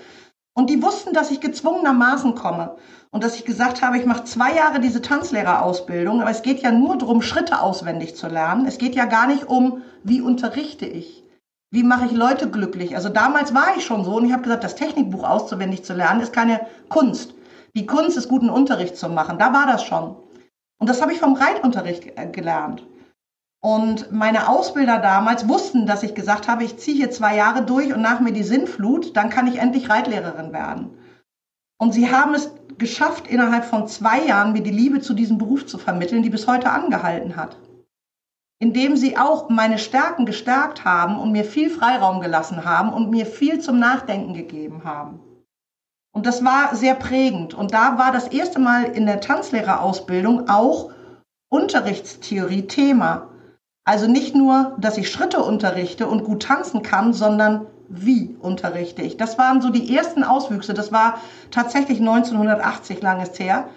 Und 0.54 0.70
die 0.70 0.82
wussten, 0.82 1.12
dass 1.12 1.30
ich 1.30 1.40
gezwungenermaßen 1.40 2.34
komme. 2.34 2.76
Und 3.14 3.22
dass 3.22 3.36
ich 3.36 3.44
gesagt 3.44 3.80
habe, 3.80 3.96
ich 3.96 4.06
mache 4.06 4.24
zwei 4.24 4.56
Jahre 4.56 4.80
diese 4.80 5.00
Tanzlehrerausbildung, 5.00 6.20
aber 6.20 6.32
es 6.32 6.42
geht 6.42 6.62
ja 6.62 6.72
nur 6.72 6.98
darum, 6.98 7.22
Schritte 7.22 7.60
auswendig 7.60 8.16
zu 8.16 8.26
lernen. 8.26 8.66
Es 8.66 8.76
geht 8.76 8.96
ja 8.96 9.04
gar 9.04 9.28
nicht 9.28 9.44
um, 9.44 9.82
wie 10.02 10.20
unterrichte 10.20 10.84
ich. 10.84 11.22
Wie 11.70 11.84
mache 11.84 12.06
ich 12.06 12.10
Leute 12.10 12.50
glücklich? 12.50 12.96
Also 12.96 13.10
damals 13.10 13.54
war 13.54 13.76
ich 13.76 13.84
schon 13.84 14.04
so 14.04 14.16
und 14.16 14.26
ich 14.26 14.32
habe 14.32 14.42
gesagt, 14.42 14.64
das 14.64 14.74
Technikbuch 14.74 15.22
auswendig 15.22 15.84
zu 15.84 15.94
lernen 15.94 16.22
ist 16.22 16.32
keine 16.32 16.66
Kunst. 16.88 17.34
Die 17.76 17.86
Kunst 17.86 18.16
ist, 18.16 18.28
guten 18.28 18.50
Unterricht 18.50 18.96
zu 18.96 19.08
machen. 19.08 19.38
Da 19.38 19.52
war 19.52 19.68
das 19.68 19.84
schon. 19.84 20.16
Und 20.80 20.88
das 20.88 21.00
habe 21.00 21.12
ich 21.12 21.20
vom 21.20 21.34
Reitunterricht 21.34 22.18
äh, 22.18 22.26
gelernt. 22.26 22.84
Und 23.62 24.10
meine 24.10 24.48
Ausbilder 24.48 24.98
damals 24.98 25.48
wussten, 25.48 25.86
dass 25.86 26.02
ich 26.02 26.16
gesagt 26.16 26.48
habe, 26.48 26.64
ich 26.64 26.78
ziehe 26.78 26.96
hier 26.96 27.12
zwei 27.12 27.36
Jahre 27.36 27.62
durch 27.62 27.94
und 27.94 28.02
nach 28.02 28.18
mir 28.18 28.32
die 28.32 28.42
Sinnflut, 28.42 29.16
dann 29.16 29.30
kann 29.30 29.46
ich 29.46 29.60
endlich 29.60 29.88
Reitlehrerin 29.88 30.52
werden. 30.52 30.98
Und 31.78 31.92
sie 31.92 32.10
haben 32.10 32.34
es 32.34 32.50
geschafft, 32.78 33.26
innerhalb 33.26 33.64
von 33.64 33.86
zwei 33.88 34.24
Jahren 34.24 34.52
mir 34.52 34.62
die 34.62 34.70
Liebe 34.70 35.00
zu 35.00 35.14
diesem 35.14 35.38
Beruf 35.38 35.66
zu 35.66 35.78
vermitteln, 35.78 36.22
die 36.22 36.30
bis 36.30 36.46
heute 36.46 36.70
angehalten 36.70 37.36
hat. 37.36 37.58
Indem 38.58 38.96
sie 38.96 39.16
auch 39.16 39.48
meine 39.50 39.78
Stärken 39.78 40.26
gestärkt 40.26 40.84
haben 40.84 41.18
und 41.18 41.32
mir 41.32 41.44
viel 41.44 41.70
Freiraum 41.70 42.20
gelassen 42.20 42.64
haben 42.64 42.92
und 42.92 43.10
mir 43.10 43.26
viel 43.26 43.60
zum 43.60 43.78
Nachdenken 43.78 44.34
gegeben 44.34 44.84
haben. 44.84 45.20
Und 46.14 46.26
das 46.26 46.44
war 46.44 46.76
sehr 46.76 46.94
prägend. 46.94 47.54
Und 47.54 47.74
da 47.74 47.98
war 47.98 48.12
das 48.12 48.28
erste 48.28 48.60
Mal 48.60 48.84
in 48.84 49.06
der 49.06 49.20
Tanzlehrerausbildung 49.20 50.48
auch 50.48 50.92
Unterrichtstheorie 51.50 52.66
Thema. 52.66 53.28
Also 53.84 54.06
nicht 54.06 54.34
nur, 54.34 54.76
dass 54.78 54.96
ich 54.96 55.10
Schritte 55.10 55.42
unterrichte 55.42 56.06
und 56.06 56.24
gut 56.24 56.44
tanzen 56.44 56.82
kann, 56.82 57.12
sondern 57.12 57.66
wie 57.89 58.37
unterrichte 58.41 59.03
ich. 59.03 59.16
Das 59.16 59.39
waren 59.39 59.61
so 59.61 59.70
die 59.70 59.95
ersten 59.95 60.24
Auswüchse. 60.24 60.74
Das 60.74 60.93
war 60.93 61.20
tatsächlich 61.51 62.01
1980 62.01 63.03
langes 63.03 63.39
her, 63.39 63.68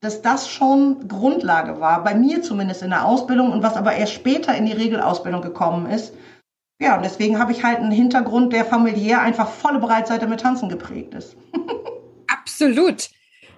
dass 0.00 0.22
das 0.22 0.48
schon 0.48 1.08
Grundlage 1.08 1.80
war, 1.80 2.02
bei 2.02 2.14
mir 2.14 2.42
zumindest 2.42 2.82
in 2.82 2.90
der 2.90 3.04
Ausbildung 3.04 3.52
und 3.52 3.62
was 3.62 3.76
aber 3.76 3.94
erst 3.94 4.14
später 4.14 4.54
in 4.54 4.66
die 4.66 4.72
Regelausbildung 4.72 5.42
gekommen 5.42 5.90
ist. 5.90 6.14
Ja, 6.80 6.96
und 6.96 7.04
deswegen 7.04 7.38
habe 7.38 7.52
ich 7.52 7.62
halt 7.62 7.78
einen 7.78 7.90
Hintergrund, 7.90 8.54
der 8.54 8.64
familiär 8.64 9.20
einfach 9.20 9.50
volle 9.50 9.78
Breitseite 9.78 10.26
mit 10.26 10.40
Tanzen 10.40 10.70
geprägt 10.70 11.14
ist. 11.14 11.36
Absolut. 12.26 13.10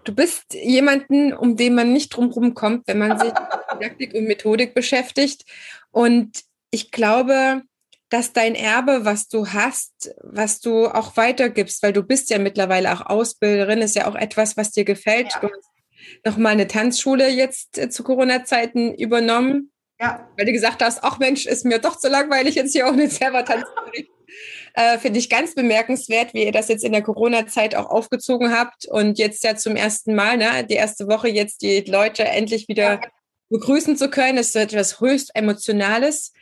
Du 0.02 0.12
bist 0.12 0.54
jemanden, 0.54 1.32
um 1.32 1.56
den 1.56 1.76
man 1.76 1.92
nicht 1.92 2.08
drumherum 2.08 2.54
kommt, 2.54 2.88
wenn 2.88 2.98
man 2.98 3.18
sich 3.20 3.32
mit 3.32 3.80
Didaktik 3.80 4.14
und 4.14 4.24
Methodik 4.24 4.74
beschäftigt. 4.74 5.44
Und 5.92 6.42
ich 6.72 6.90
glaube, 6.90 7.62
dass 8.12 8.34
dein 8.34 8.54
Erbe, 8.54 9.06
was 9.06 9.28
du 9.28 9.48
hast, 9.48 10.14
was 10.22 10.60
du 10.60 10.86
auch 10.86 11.16
weitergibst, 11.16 11.82
weil 11.82 11.94
du 11.94 12.02
bist 12.02 12.28
ja 12.28 12.38
mittlerweile 12.38 12.92
auch 12.92 13.06
Ausbilderin, 13.06 13.80
ist 13.80 13.96
ja 13.96 14.06
auch 14.06 14.14
etwas, 14.14 14.58
was 14.58 14.70
dir 14.70 14.84
gefällt. 14.84 15.32
Ja. 15.32 15.40
Du 15.40 15.48
hast 15.48 15.70
nochmal 16.26 16.52
eine 16.52 16.66
Tanzschule 16.66 17.30
jetzt 17.30 17.78
äh, 17.78 17.88
zu 17.88 18.04
Corona-Zeiten 18.04 18.94
übernommen. 18.94 19.72
Ja. 19.98 20.28
Weil 20.36 20.44
du 20.44 20.52
gesagt 20.52 20.82
hast, 20.82 21.02
ach 21.02 21.18
Mensch, 21.20 21.46
ist 21.46 21.64
mir 21.64 21.78
doch 21.78 21.96
zu 21.96 22.08
langweilig, 22.08 22.56
jetzt 22.56 22.72
hier 22.72 22.86
auch 22.86 22.92
eine 22.92 23.08
selber 23.08 23.44
tanzen. 23.46 23.66
Äh, 24.74 24.98
Finde 24.98 25.18
ich 25.18 25.30
ganz 25.30 25.54
bemerkenswert, 25.54 26.34
wie 26.34 26.44
ihr 26.44 26.52
das 26.52 26.68
jetzt 26.68 26.84
in 26.84 26.92
der 26.92 27.02
Corona-Zeit 27.02 27.74
auch 27.74 27.88
aufgezogen 27.88 28.52
habt 28.52 28.86
und 28.86 29.18
jetzt 29.18 29.42
ja 29.42 29.56
zum 29.56 29.74
ersten 29.74 30.14
Mal, 30.14 30.36
ne, 30.36 30.66
die 30.68 30.74
erste 30.74 31.08
Woche 31.08 31.28
jetzt 31.28 31.62
die 31.62 31.80
Leute 31.80 32.24
endlich 32.24 32.68
wieder 32.68 32.94
ja. 32.94 33.00
begrüßen 33.48 33.96
zu 33.96 34.10
können, 34.10 34.36
ist 34.36 34.54
etwas 34.54 35.00
höchst 35.00 35.30
Emotionales. 35.34 36.32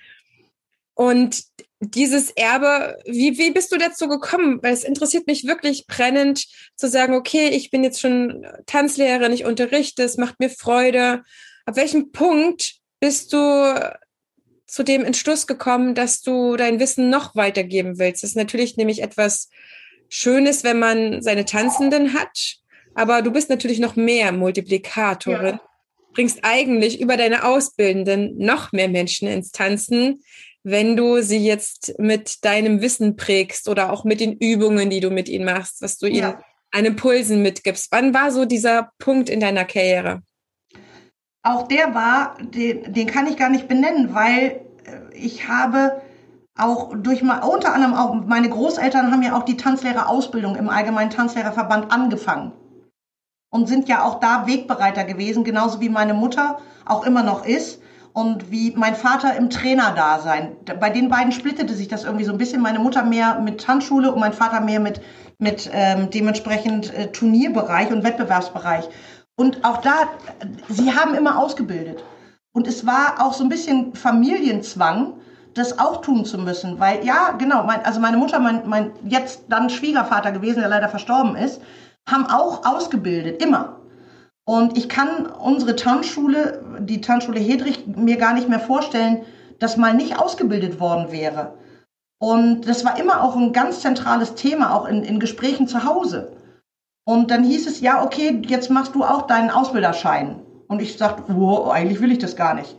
Und 0.94 1.44
dieses 1.80 2.30
Erbe, 2.30 2.98
wie, 3.06 3.38
wie 3.38 3.50
bist 3.50 3.72
du 3.72 3.78
dazu 3.78 4.06
gekommen? 4.06 4.62
Weil 4.62 4.74
es 4.74 4.84
interessiert 4.84 5.26
mich 5.26 5.46
wirklich 5.46 5.86
brennend 5.86 6.46
zu 6.76 6.88
sagen, 6.88 7.14
okay, 7.14 7.48
ich 7.48 7.70
bin 7.70 7.82
jetzt 7.82 8.00
schon 8.00 8.46
Tanzlehrerin, 8.66 9.32
ich 9.32 9.46
unterrichte, 9.46 10.02
es 10.02 10.18
macht 10.18 10.38
mir 10.40 10.50
Freude. 10.50 11.22
Ab 11.64 11.76
welchem 11.76 12.12
Punkt 12.12 12.74
bist 13.00 13.32
du 13.32 13.98
zu 14.66 14.82
dem 14.84 15.04
Entschluss 15.04 15.46
gekommen, 15.46 15.94
dass 15.94 16.20
du 16.20 16.56
dein 16.56 16.78
Wissen 16.78 17.10
noch 17.10 17.34
weitergeben 17.34 17.98
willst. 17.98 18.22
Das 18.22 18.30
ist 18.30 18.36
natürlich 18.36 18.76
nämlich 18.76 19.02
etwas 19.02 19.48
Schönes, 20.08 20.64
wenn 20.64 20.78
man 20.78 21.22
seine 21.22 21.44
Tanzenden 21.44 22.14
hat, 22.14 22.56
aber 22.94 23.22
du 23.22 23.30
bist 23.30 23.48
natürlich 23.48 23.78
noch 23.78 23.96
mehr 23.96 24.32
Multiplikatorin. 24.32 25.54
Ja. 25.54 25.60
Bringst 26.12 26.40
eigentlich 26.42 27.00
über 27.00 27.16
deine 27.16 27.44
Ausbildenden 27.44 28.36
noch 28.36 28.72
mehr 28.72 28.88
Menschen 28.88 29.28
ins 29.28 29.52
Tanzen, 29.52 30.22
wenn 30.62 30.96
du 30.96 31.22
sie 31.22 31.44
jetzt 31.44 31.94
mit 31.98 32.44
deinem 32.44 32.80
Wissen 32.80 33.16
prägst 33.16 33.68
oder 33.68 33.92
auch 33.92 34.04
mit 34.04 34.20
den 34.20 34.34
Übungen, 34.34 34.90
die 34.90 35.00
du 35.00 35.10
mit 35.10 35.28
ihnen 35.28 35.44
machst, 35.44 35.82
was 35.82 35.98
du 35.98 36.06
ihnen 36.06 36.18
ja. 36.18 36.40
an 36.70 36.84
Impulsen 36.84 37.42
mitgibst. 37.42 37.88
Wann 37.90 38.12
war 38.14 38.30
so 38.30 38.44
dieser 38.44 38.90
Punkt 38.98 39.28
in 39.28 39.40
deiner 39.40 39.64
Karriere? 39.64 40.22
auch 41.42 41.68
der 41.68 41.94
war, 41.94 42.36
den, 42.40 42.92
den 42.92 43.06
kann 43.06 43.26
ich 43.26 43.36
gar 43.36 43.50
nicht 43.50 43.68
benennen, 43.68 44.14
weil 44.14 44.60
äh, 44.84 45.14
ich 45.14 45.48
habe 45.48 46.02
auch 46.56 46.92
durch 46.94 47.22
mal, 47.22 47.40
unter 47.40 47.72
anderem 47.72 47.94
auch 47.94 48.14
meine 48.14 48.50
Großeltern 48.50 49.10
haben 49.10 49.22
ja 49.22 49.36
auch 49.36 49.44
die 49.44 49.56
Tanzlehrerausbildung 49.56 50.56
im 50.56 50.68
Allgemeinen 50.68 51.10
Tanzlehrerverband 51.10 51.90
angefangen 51.90 52.52
und 53.50 53.68
sind 53.68 53.88
ja 53.88 54.04
auch 54.04 54.20
da 54.20 54.46
Wegbereiter 54.46 55.04
gewesen, 55.04 55.44
genauso 55.44 55.80
wie 55.80 55.88
meine 55.88 56.12
Mutter 56.12 56.58
auch 56.84 57.06
immer 57.06 57.22
noch 57.22 57.46
ist 57.46 57.80
und 58.12 58.50
wie 58.50 58.72
mein 58.76 58.94
Vater 58.94 59.36
im 59.36 59.50
Trainerdasein. 59.50 60.56
Bei 60.80 60.90
den 60.90 61.08
beiden 61.08 61.32
splittete 61.32 61.74
sich 61.74 61.88
das 61.88 62.04
irgendwie 62.04 62.24
so 62.24 62.32
ein 62.32 62.38
bisschen. 62.38 62.60
Meine 62.60 62.78
Mutter 62.78 63.04
mehr 63.04 63.38
mit 63.40 63.60
Tanzschule 63.62 64.12
und 64.12 64.20
mein 64.20 64.32
Vater 64.32 64.60
mehr 64.60 64.80
mit, 64.80 65.00
mit 65.38 65.70
ähm, 65.72 66.10
dementsprechend 66.10 66.92
äh, 66.94 67.12
Turnierbereich 67.12 67.90
und 67.90 68.04
Wettbewerbsbereich. 68.04 68.88
Und 69.36 69.64
auch 69.64 69.78
da, 69.78 70.10
sie 70.68 70.92
haben 70.92 71.14
immer 71.14 71.38
ausgebildet. 71.38 72.02
Und 72.52 72.66
es 72.66 72.84
war 72.84 73.14
auch 73.20 73.32
so 73.32 73.44
ein 73.44 73.48
bisschen 73.48 73.94
Familienzwang, 73.94 75.14
das 75.54 75.78
auch 75.78 76.00
tun 76.02 76.24
zu 76.24 76.38
müssen. 76.38 76.78
Weil, 76.80 77.04
ja, 77.04 77.32
genau, 77.38 77.64
mein, 77.64 77.84
also 77.84 78.00
meine 78.00 78.16
Mutter, 78.16 78.38
mein, 78.40 78.68
mein 78.68 78.90
jetzt 79.04 79.44
dann 79.48 79.70
Schwiegervater 79.70 80.32
gewesen, 80.32 80.60
der 80.60 80.68
leider 80.68 80.88
verstorben 80.88 81.36
ist, 81.36 81.60
haben 82.08 82.26
auch 82.26 82.66
ausgebildet, 82.66 83.42
immer. 83.42 83.79
Und 84.50 84.76
ich 84.76 84.88
kann 84.88 85.26
unsere 85.26 85.76
Tanzschule, 85.76 86.60
die 86.80 87.00
Tanzschule 87.00 87.38
Hedrich, 87.38 87.86
mir 87.86 88.16
gar 88.16 88.34
nicht 88.34 88.48
mehr 88.48 88.58
vorstellen, 88.58 89.24
dass 89.60 89.76
mal 89.76 89.94
nicht 89.94 90.18
ausgebildet 90.18 90.80
worden 90.80 91.12
wäre. 91.12 91.54
Und 92.18 92.62
das 92.68 92.84
war 92.84 92.98
immer 92.98 93.22
auch 93.22 93.36
ein 93.36 93.52
ganz 93.52 93.78
zentrales 93.78 94.34
Thema, 94.34 94.74
auch 94.74 94.86
in, 94.86 95.04
in 95.04 95.20
Gesprächen 95.20 95.68
zu 95.68 95.84
Hause. 95.84 96.32
Und 97.04 97.30
dann 97.30 97.44
hieß 97.44 97.68
es, 97.68 97.80
ja, 97.80 98.02
okay, 98.02 98.42
jetzt 98.44 98.70
machst 98.70 98.96
du 98.96 99.04
auch 99.04 99.28
deinen 99.28 99.50
Ausbilderschein. 99.50 100.40
Und 100.66 100.82
ich 100.82 100.98
sagte, 100.98 101.32
oh, 101.32 101.70
eigentlich 101.70 102.00
will 102.00 102.10
ich 102.10 102.18
das 102.18 102.34
gar 102.34 102.54
nicht. 102.54 102.76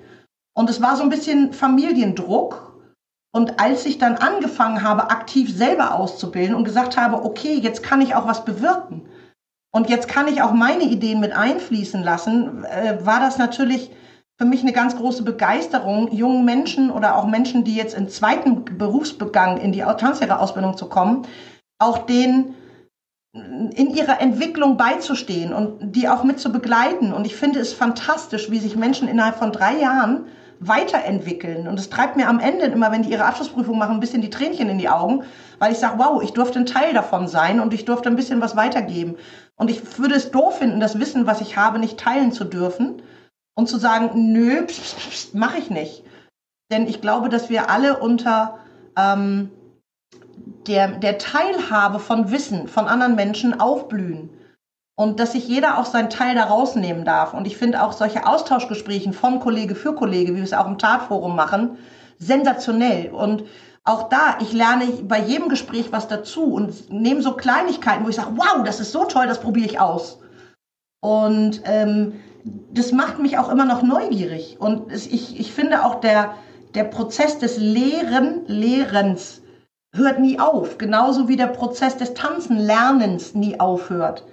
Und 0.54 0.70
es 0.70 0.82
war 0.82 0.98
so 0.98 1.04
ein 1.04 1.10
bisschen 1.10 1.54
Familiendruck. 1.54 2.82
Und 3.34 3.62
als 3.62 3.86
ich 3.86 3.98
dann 3.98 4.18
angefangen 4.18 4.84
habe, 4.84 5.10
aktiv 5.10 5.56
selber 5.56 5.96
auszubilden 5.96 6.54
und 6.54 6.66
gesagt 6.66 6.98
habe, 6.98 7.24
okay, 7.24 7.54
jetzt 7.54 7.82
kann 7.82 8.02
ich 8.02 8.14
auch 8.14 8.28
was 8.28 8.44
bewirken 8.44 9.08
und 9.72 9.90
jetzt 9.90 10.08
kann 10.08 10.28
ich 10.28 10.42
auch 10.42 10.52
meine 10.52 10.84
Ideen 10.84 11.20
mit 11.20 11.32
einfließen 11.32 12.04
lassen, 12.04 12.66
äh, 12.66 13.06
war 13.06 13.20
das 13.20 13.38
natürlich 13.38 13.92
für 14.38 14.46
mich 14.46 14.62
eine 14.62 14.74
ganz 14.74 14.96
große 14.98 15.24
Begeisterung, 15.24 16.12
jungen 16.12 16.46
Menschen 16.46 16.90
oder 16.92 17.16
auch 17.16 17.28
Menschen, 17.28 17.64
die 17.64 17.76
jetzt 17.76 17.96
im 17.96 18.10
zweiten 18.10 18.66
Berufsbegang 18.66 19.58
in 19.58 19.72
die 19.72 19.82
Tanzlehrerausbildung 19.82 20.78
zu 20.78 20.90
kommen, 20.90 21.28
auch 21.80 22.00
denen 22.00 22.56
in 23.34 23.92
ihrer 23.96 24.20
Entwicklung 24.20 24.76
beizustehen 24.76 25.54
und 25.54 25.96
die 25.96 26.10
auch 26.10 26.24
mit 26.24 26.40
zu 26.40 26.52
begleiten. 26.52 27.14
Und 27.14 27.26
ich 27.26 27.36
finde 27.36 27.60
es 27.60 27.72
fantastisch, 27.72 28.52
wie 28.52 28.60
sich 28.60 28.76
Menschen 28.76 29.08
innerhalb 29.08 29.38
von 29.38 29.54
drei 29.54 29.78
Jahren 29.78 30.26
weiterentwickeln. 30.62 31.68
Und 31.68 31.80
es 31.80 31.90
treibt 31.90 32.16
mir 32.16 32.30
am 32.30 32.40
Ende 32.40 32.66
immer, 32.66 32.92
wenn 32.92 33.02
die 33.02 33.12
ihre 33.12 33.26
Abschlussprüfung 33.26 33.78
machen, 33.78 33.96
ein 33.96 34.00
bisschen 34.00 34.22
die 34.22 34.30
Tränchen 34.30 34.70
in 34.70 34.78
die 34.78 34.90
Augen, 34.90 35.24
weil 35.60 35.72
ich 35.72 35.80
sage, 35.80 35.98
wow, 35.98 36.22
ich 36.22 36.32
durfte 36.32 36.60
ein 36.60 36.68
Teil 36.68 36.94
davon 36.94 37.28
sein 37.28 37.60
und 37.60 37.74
ich 37.74 37.86
durfte 37.86 38.10
ein 38.10 38.16
bisschen 38.16 38.42
was 38.42 38.56
weitergeben. 38.56 39.16
Und 39.56 39.72
ich 39.72 39.98
würde 39.98 40.16
es 40.16 40.32
doof 40.32 40.60
finden, 40.60 40.80
das 40.80 41.00
Wissen, 41.00 41.26
was 41.26 41.42
ich 41.42 41.58
habe, 41.58 41.80
nicht 41.80 42.00
teilen 42.00 42.32
zu 42.32 42.46
dürfen 42.46 43.02
und 43.56 43.68
zu 43.68 43.78
sagen, 43.78 44.32
nö, 44.32 44.66
mache 45.34 45.58
ich 45.58 45.72
nicht. 45.72 46.04
Denn 46.72 46.88
ich 46.88 47.02
glaube, 47.02 47.30
dass 47.30 47.50
wir 47.50 47.70
alle 47.70 47.98
unter 47.98 48.60
ähm, 48.96 49.50
der, 50.68 50.90
der 50.90 51.18
Teilhabe 51.18 52.00
von 52.00 52.32
Wissen 52.32 52.68
von 52.68 52.88
anderen 52.88 53.16
Menschen 53.16 53.60
aufblühen. 53.60 54.30
Und 54.96 55.20
dass 55.20 55.32
sich 55.32 55.48
jeder 55.48 55.78
auch 55.78 55.86
seinen 55.86 56.10
Teil 56.10 56.36
da 56.36 56.44
rausnehmen 56.44 57.06
darf. 57.06 57.34
Und 57.34 57.48
ich 57.48 57.58
finde 57.58 57.82
auch 57.82 57.94
solche 57.94 58.28
Austauschgespräche 58.28 59.14
von 59.14 59.40
Kollege 59.40 59.76
für 59.76 59.96
Kollege, 59.96 60.34
wie 60.34 60.38
wir 60.38 60.44
es 60.44 60.54
auch 60.54 60.68
im 60.68 60.78
Tatforum 60.78 61.36
machen, 61.36 61.78
sensationell. 62.20 63.10
Und 63.12 63.44
auch 63.84 64.10
da, 64.10 64.38
ich 64.42 64.54
lerne 64.54 64.86
bei 65.04 65.20
jedem 65.20 65.50
Gespräch 65.50 65.92
was 65.92 66.08
dazu 66.08 66.54
und 66.54 66.92
nehme 66.92 67.22
so 67.22 67.34
Kleinigkeiten, 67.34 68.06
wo 68.06 68.10
ich 68.10 68.16
sage, 68.16 68.34
wow, 68.36 68.64
das 68.64 68.80
ist 68.80 68.92
so 68.92 69.06
toll, 69.06 69.28
das 69.28 69.42
probiere 69.42 69.66
ich 69.66 69.80
aus. 69.80 70.20
Und 71.02 71.62
ähm, 71.66 72.14
das 72.72 72.92
macht 72.92 73.20
mich 73.20 73.38
auch 73.38 73.50
immer 73.50 73.66
noch 73.66 73.82
neugierig. 73.82 74.58
Und 74.60 74.92
es, 74.92 75.08
ich, 75.08 75.40
ich 75.40 75.52
finde 75.52 75.84
auch 75.84 75.96
der, 75.96 76.36
der 76.76 76.84
Prozess 76.84 77.40
des 77.40 77.58
Lehren, 77.58 78.42
Lehrens 78.46 79.42
hört 79.94 80.20
nie 80.20 80.40
auf, 80.40 80.78
genauso 80.78 81.28
wie 81.28 81.36
der 81.36 81.48
Prozess 81.48 81.98
des 81.98 82.14
Tanzenlernens 82.14 83.34
nie 83.34 83.60
aufhört. 83.60 84.24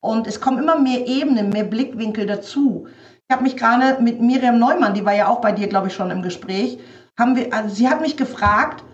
Und 0.00 0.26
es 0.26 0.40
kommen 0.40 0.58
immer 0.58 0.78
mehr 0.78 1.06
Ebenen, 1.06 1.50
mehr 1.50 1.64
Blickwinkel 1.64 2.26
dazu. 2.26 2.86
Ich 3.28 3.34
habe 3.34 3.42
mich 3.42 3.56
gerade 3.56 4.02
mit 4.02 4.20
Miriam 4.20 4.58
Neumann, 4.58 4.94
die 4.94 5.04
war 5.04 5.14
ja 5.14 5.28
auch 5.28 5.40
bei 5.40 5.52
dir, 5.52 5.68
glaube 5.68 5.88
ich, 5.88 5.94
schon 5.94 6.10
im 6.10 6.22
Gespräch, 6.22 6.78
haben 7.18 7.34
wir, 7.34 7.52
also 7.52 7.74
sie 7.74 7.88
hat 7.88 8.00
mich 8.00 8.16
gefragt, 8.16 8.84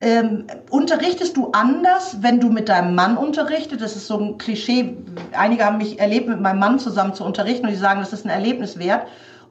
ähm, 0.00 0.46
unterrichtest 0.70 1.36
du 1.36 1.50
anders, 1.52 2.18
wenn 2.20 2.38
du 2.38 2.50
mit 2.50 2.68
deinem 2.68 2.94
Mann 2.94 3.16
unterrichtest? 3.16 3.80
Das 3.80 3.96
ist 3.96 4.06
so 4.06 4.18
ein 4.18 4.38
Klischee. 4.38 4.96
Einige 5.32 5.64
haben 5.64 5.78
mich 5.78 5.98
erlebt, 5.98 6.28
mit 6.28 6.40
meinem 6.40 6.60
Mann 6.60 6.78
zusammen 6.78 7.14
zu 7.14 7.24
unterrichten 7.24 7.66
und 7.66 7.72
die 7.72 7.78
sagen, 7.78 8.00
das 8.00 8.12
ist 8.12 8.24
ein 8.24 8.30
Erlebnis 8.30 8.78
wert. 8.78 9.06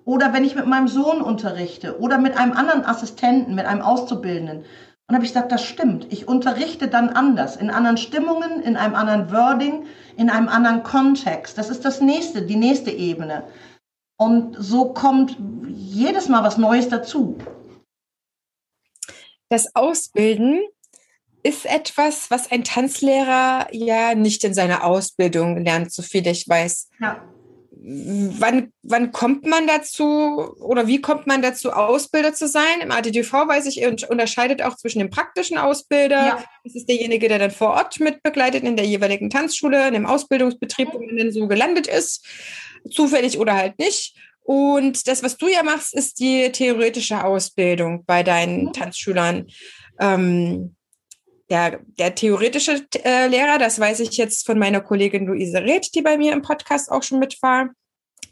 Oder 0.06 0.34
wenn 0.34 0.43
ich 0.43 0.56
mit 0.56 0.68
meinem 0.68 0.88
Sohn 0.88 1.22
unterrichte 1.22 1.99
oder 1.99 2.20
mit 2.20 2.38
einem 2.38 2.53
anderen 2.53 2.86
Assistenten, 2.86 3.56
mit 3.56 3.66
einem 3.66 3.82
Auszubildenden. 3.82 4.64
Und 5.08 5.16
habe 5.16 5.26
ich 5.26 5.34
gesagt, 5.34 5.51
das 5.51 5.64
stimmt. 5.64 6.12
Ich 6.12 6.28
unterrichte 6.28 6.88
dann 6.88 7.10
anders, 7.10 7.58
in 7.58 7.70
anderen 7.70 7.97
Stimmungen, 7.97 8.62
in 8.62 8.76
einem 8.76 8.95
anderen 8.95 9.32
Wording, 9.32 9.86
in 10.18 10.32
einem 10.32 10.47
anderen 10.47 10.82
Kontext. 10.82 11.58
Das 11.58 11.70
ist 11.70 11.86
das 11.86 12.01
nächste, 12.01 12.41
die 12.41 12.56
nächste 12.56 12.89
Ebene. 12.89 13.43
Und 14.18 14.56
so 14.58 14.93
kommt 14.93 15.38
jedes 15.68 16.28
Mal 16.28 16.43
was 16.43 16.58
Neues 16.58 16.89
dazu. 16.89 17.38
Das 19.49 19.76
Ausbilden 19.76 20.64
ist 21.43 21.68
etwas, 21.68 22.32
was 22.32 22.51
ein 22.51 22.64
Tanzlehrer 22.64 23.68
ja 23.72 24.16
nicht 24.16 24.43
in 24.43 24.56
seiner 24.56 24.84
Ausbildung 24.84 25.64
lernt, 25.64 25.91
so 25.91 26.01
viel 26.01 26.26
ich 26.26 26.49
weiß. 26.49 26.89
Ja. 26.99 27.22
Wann, 27.88 28.73
wann 28.81 29.11
kommt 29.11 29.45
man 29.45 29.67
dazu 29.67 30.55
oder 30.59 30.88
wie 30.88 31.01
kommt 31.01 31.27
man 31.27 31.43
dazu, 31.43 31.71
Ausbilder 31.71 32.33
zu 32.33 32.47
sein? 32.47 32.81
Im 32.81 32.91
ADTV 32.91 33.31
weiß 33.31 33.67
ich, 33.67 33.86
unterscheidet 34.09 34.63
auch 34.63 34.75
zwischen 34.75 34.99
dem 34.99 35.11
praktischen 35.11 35.57
Ausbilder. 35.57 36.25
Ja. 36.25 36.43
Das 36.63 36.75
ist 36.75 36.89
derjenige, 36.89 37.27
der 37.27 37.38
dann 37.38 37.51
vor 37.51 37.69
Ort 37.69 37.99
mit 37.99 38.23
begleitet 38.23 38.63
in 38.63 38.75
der 38.75 38.86
jeweiligen 38.86 39.29
Tanzschule, 39.29 39.88
in 39.88 39.93
dem 39.93 40.07
Ausbildungsbetrieb, 40.07 40.89
wo 40.93 40.99
man 40.99 41.17
dann 41.17 41.31
so 41.31 41.47
gelandet 41.47 41.86
ist, 41.86 42.25
zufällig 42.89 43.38
oder 43.38 43.53
halt 43.53 43.77
nicht. 43.77 44.15
Und 44.41 45.07
das, 45.07 45.21
was 45.21 45.38
du 45.38 45.47
ja 45.47 45.61
machst, 45.61 45.93
ist 45.93 46.19
die 46.19 46.51
theoretische 46.51 47.23
Ausbildung 47.23 48.03
bei 48.05 48.23
deinen 48.23 48.65
mhm. 48.65 48.73
Tanzschülern. 48.73 49.47
Ähm, 49.99 50.75
der, 51.49 51.79
der 51.99 52.15
theoretische 52.15 52.85
äh, 53.03 53.27
Lehrer, 53.27 53.57
das 53.57 53.79
weiß 53.79 53.99
ich 53.99 54.17
jetzt 54.17 54.45
von 54.45 54.57
meiner 54.57 54.81
Kollegin 54.81 55.27
Luise 55.27 55.61
Reth, 55.61 55.93
die 55.93 56.01
bei 56.01 56.17
mir 56.17 56.33
im 56.33 56.41
Podcast 56.41 56.91
auch 56.91 57.03
schon 57.03 57.19
mit 57.19 57.41
war, 57.41 57.69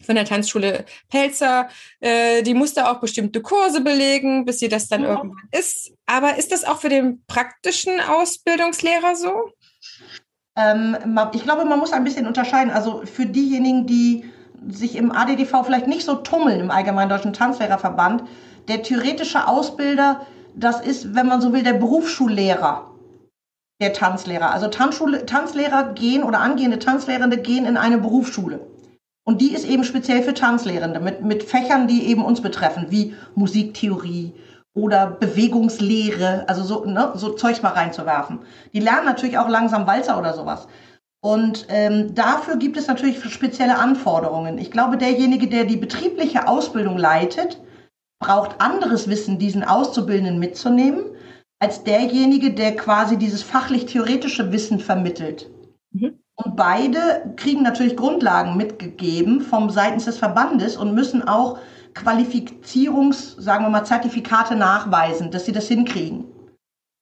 von 0.03 0.15
der 0.15 0.25
Tanzschule 0.25 0.85
Pelzer, 1.09 1.69
äh, 1.99 2.43
die 2.43 2.53
musste 2.53 2.89
auch 2.89 2.99
bestimmte 2.99 3.41
Kurse 3.41 3.81
belegen, 3.81 4.45
bis 4.45 4.59
sie 4.59 4.67
das 4.67 4.87
dann 4.87 5.03
ja. 5.03 5.09
irgendwann 5.09 5.49
ist. 5.51 5.93
Aber 6.05 6.37
ist 6.37 6.51
das 6.51 6.65
auch 6.65 6.79
für 6.79 6.89
den 6.89 7.23
praktischen 7.25 7.99
Ausbildungslehrer 8.01 9.15
so? 9.15 9.51
Ähm, 10.55 10.97
ich 11.33 11.43
glaube, 11.43 11.65
man 11.65 11.79
muss 11.79 11.93
ein 11.93 12.03
bisschen 12.03 12.27
unterscheiden. 12.27 12.71
Also 12.71 13.03
für 13.05 13.25
diejenigen, 13.25 13.87
die 13.87 14.25
sich 14.67 14.95
im 14.95 15.11
ADDV 15.11 15.65
vielleicht 15.65 15.87
nicht 15.87 16.05
so 16.05 16.15
tummeln 16.15 16.59
im 16.59 16.71
Allgemeinen 16.71 17.09
Deutschen 17.09 17.33
Tanzlehrerverband, 17.33 18.23
der 18.67 18.83
theoretische 18.83 19.47
Ausbilder, 19.47 20.25
das 20.55 20.81
ist, 20.81 21.15
wenn 21.15 21.27
man 21.27 21.41
so 21.41 21.51
will, 21.51 21.63
der 21.63 21.73
Berufsschullehrer 21.73 22.92
der 23.83 23.93
Tanzlehrer. 23.93 24.51
Also 24.51 24.67
Tanzschule, 24.67 25.25
Tanzlehrer 25.25 25.93
gehen 25.93 26.23
oder 26.23 26.39
angehende 26.39 26.79
Tanzlehrende 26.79 27.37
gehen 27.37 27.65
in 27.65 27.77
eine 27.77 27.97
Berufsschule. 27.97 28.61
Und 29.25 29.41
die 29.41 29.53
ist 29.53 29.65
eben 29.65 29.83
speziell 29.83 30.23
für 30.23 30.33
Tanzlehrende 30.33 30.99
mit, 30.99 31.21
mit 31.21 31.43
Fächern, 31.43 31.87
die 31.87 32.07
eben 32.07 32.23
uns 32.23 32.41
betreffen, 32.41 32.87
wie 32.89 33.15
Musiktheorie 33.35 34.33
oder 34.73 35.07
Bewegungslehre, 35.07 36.45
also 36.47 36.63
so, 36.63 36.85
ne, 36.85 37.11
so 37.15 37.29
Zeug 37.33 37.61
mal 37.61 37.73
reinzuwerfen. 37.73 38.39
Die 38.73 38.79
lernen 38.79 39.05
natürlich 39.05 39.37
auch 39.37 39.47
langsam 39.47 39.85
Walzer 39.85 40.17
oder 40.17 40.33
sowas. 40.33 40.67
Und 41.21 41.67
ähm, 41.69 42.15
dafür 42.15 42.57
gibt 42.57 42.75
es 42.75 42.87
natürlich 42.87 43.23
spezielle 43.31 43.77
Anforderungen. 43.77 44.57
Ich 44.57 44.71
glaube, 44.71 44.97
derjenige, 44.97 45.47
der 45.47 45.63
die 45.63 45.77
betriebliche 45.77 46.47
Ausbildung 46.47 46.97
leitet, 46.97 47.61
braucht 48.19 48.59
anderes 48.59 49.07
Wissen, 49.07 49.39
diesen 49.39 49.63
Auszubildenden 49.63 50.39
mitzunehmen, 50.39 51.03
als 51.63 51.85
derjenige, 51.85 52.51
der 52.51 52.75
quasi 52.75 53.17
dieses 53.17 53.41
fachlich-theoretische 53.41 54.51
Wissen 54.51 54.81
vermittelt. 54.81 55.49
Mhm. 55.93 56.19
Und 56.35 56.57
beide 56.57 57.33
kriegen 57.37 57.63
natürlich 57.63 57.95
Grundlagen 57.95 58.57
mitgegeben 58.57 59.39
vom 59.39 59.69
seitens 59.69 60.03
des 60.03 60.17
Verbandes 60.17 60.75
und 60.75 60.93
müssen 60.93 61.25
auch 61.25 61.59
Qualifizierungs, 61.93 63.37
sagen 63.39 63.63
wir 63.63 63.69
mal, 63.69 63.85
Zertifikate 63.85 64.57
nachweisen, 64.57 65.31
dass 65.31 65.45
sie 65.45 65.53
das 65.53 65.69
hinkriegen. 65.69 66.25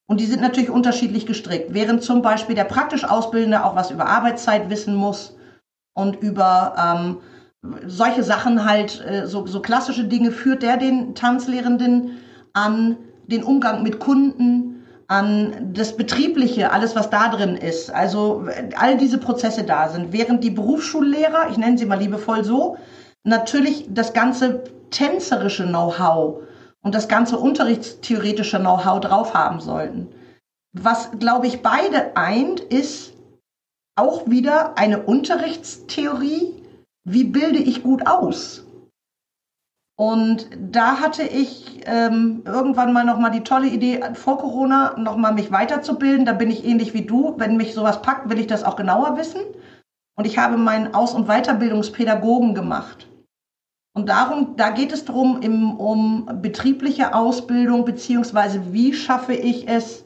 Und 0.07 0.19
die 0.19 0.27
sind 0.27 0.41
natürlich 0.41 0.69
unterschiedlich 0.69 1.25
gestrickt. 1.25 1.73
Während 1.73 2.03
zum 2.03 2.21
Beispiel 2.21 2.53
der 2.53 2.65
praktisch 2.65 3.03
Ausbildende 3.03 3.65
auch 3.65 3.75
was 3.75 3.89
über 3.89 4.05
Arbeitszeit 4.05 4.69
wissen 4.69 4.93
muss 4.93 5.35
und 5.95 6.21
über 6.21 6.75
ähm, 6.77 7.17
solche 7.87 8.21
Sachen 8.21 8.63
halt, 8.63 9.03
äh, 9.07 9.25
so, 9.25 9.47
so 9.47 9.59
klassische 9.59 10.03
Dinge, 10.03 10.31
führt 10.31 10.61
der 10.61 10.77
den 10.77 11.15
Tanzlehrenden 11.15 12.19
an 12.53 12.97
den 13.27 13.43
Umgang 13.43 13.83
mit 13.83 13.99
Kunden, 13.99 14.71
an 15.11 15.73
das 15.73 15.97
Betriebliche, 15.97 16.71
alles, 16.71 16.95
was 16.95 17.09
da 17.09 17.27
drin 17.27 17.57
ist. 17.57 17.91
Also 17.91 18.45
all 18.77 18.97
diese 18.97 19.17
Prozesse 19.17 19.65
da 19.65 19.89
sind. 19.89 20.13
Während 20.13 20.41
die 20.41 20.51
Berufsschullehrer, 20.51 21.49
ich 21.51 21.57
nenne 21.57 21.77
sie 21.77 21.85
mal 21.85 21.99
liebevoll 21.99 22.45
so, 22.45 22.77
natürlich 23.25 23.87
das 23.89 24.13
ganze 24.13 24.63
tänzerische 24.89 25.67
Know-how 25.67 26.43
und 26.81 26.95
das 26.95 27.09
ganze 27.09 27.37
unterrichtstheoretische 27.37 28.59
Know-how 28.59 29.01
drauf 29.01 29.33
haben 29.33 29.59
sollten. 29.59 30.07
Was, 30.71 31.11
glaube 31.19 31.47
ich, 31.47 31.61
beide 31.61 32.15
eint, 32.15 32.61
ist 32.61 33.11
auch 33.97 34.29
wieder 34.29 34.77
eine 34.77 35.01
Unterrichtstheorie. 35.01 36.53
Wie 37.03 37.25
bilde 37.25 37.59
ich 37.59 37.83
gut 37.83 38.07
aus? 38.07 38.65
Und 40.01 40.47
da 40.57 40.99
hatte 40.99 41.21
ich 41.21 41.81
ähm, 41.85 42.41
irgendwann 42.43 42.91
mal 42.91 43.05
nochmal 43.05 43.29
die 43.29 43.43
tolle 43.43 43.67
Idee, 43.67 44.01
vor 44.15 44.39
Corona 44.39 44.97
nochmal 44.97 45.31
mich 45.31 45.51
weiterzubilden. 45.51 46.25
Da 46.25 46.33
bin 46.33 46.49
ich 46.49 46.65
ähnlich 46.65 46.95
wie 46.95 47.05
du. 47.05 47.35
Wenn 47.37 47.55
mich 47.55 47.75
sowas 47.75 48.01
packt, 48.01 48.27
will 48.27 48.39
ich 48.39 48.47
das 48.47 48.63
auch 48.63 48.75
genauer 48.75 49.15
wissen. 49.15 49.41
Und 50.17 50.25
ich 50.25 50.39
habe 50.39 50.57
meinen 50.57 50.95
Aus- 50.95 51.13
und 51.13 51.27
Weiterbildungspädagogen 51.27 52.55
gemacht. 52.55 53.09
Und 53.93 54.09
darum, 54.09 54.55
da 54.57 54.71
geht 54.71 54.91
es 54.91 55.05
darum, 55.05 55.39
im, 55.43 55.75
um 55.75 56.27
betriebliche 56.41 57.13
Ausbildung, 57.13 57.85
beziehungsweise 57.85 58.73
wie 58.73 58.95
schaffe 58.95 59.35
ich 59.35 59.67
es 59.67 60.03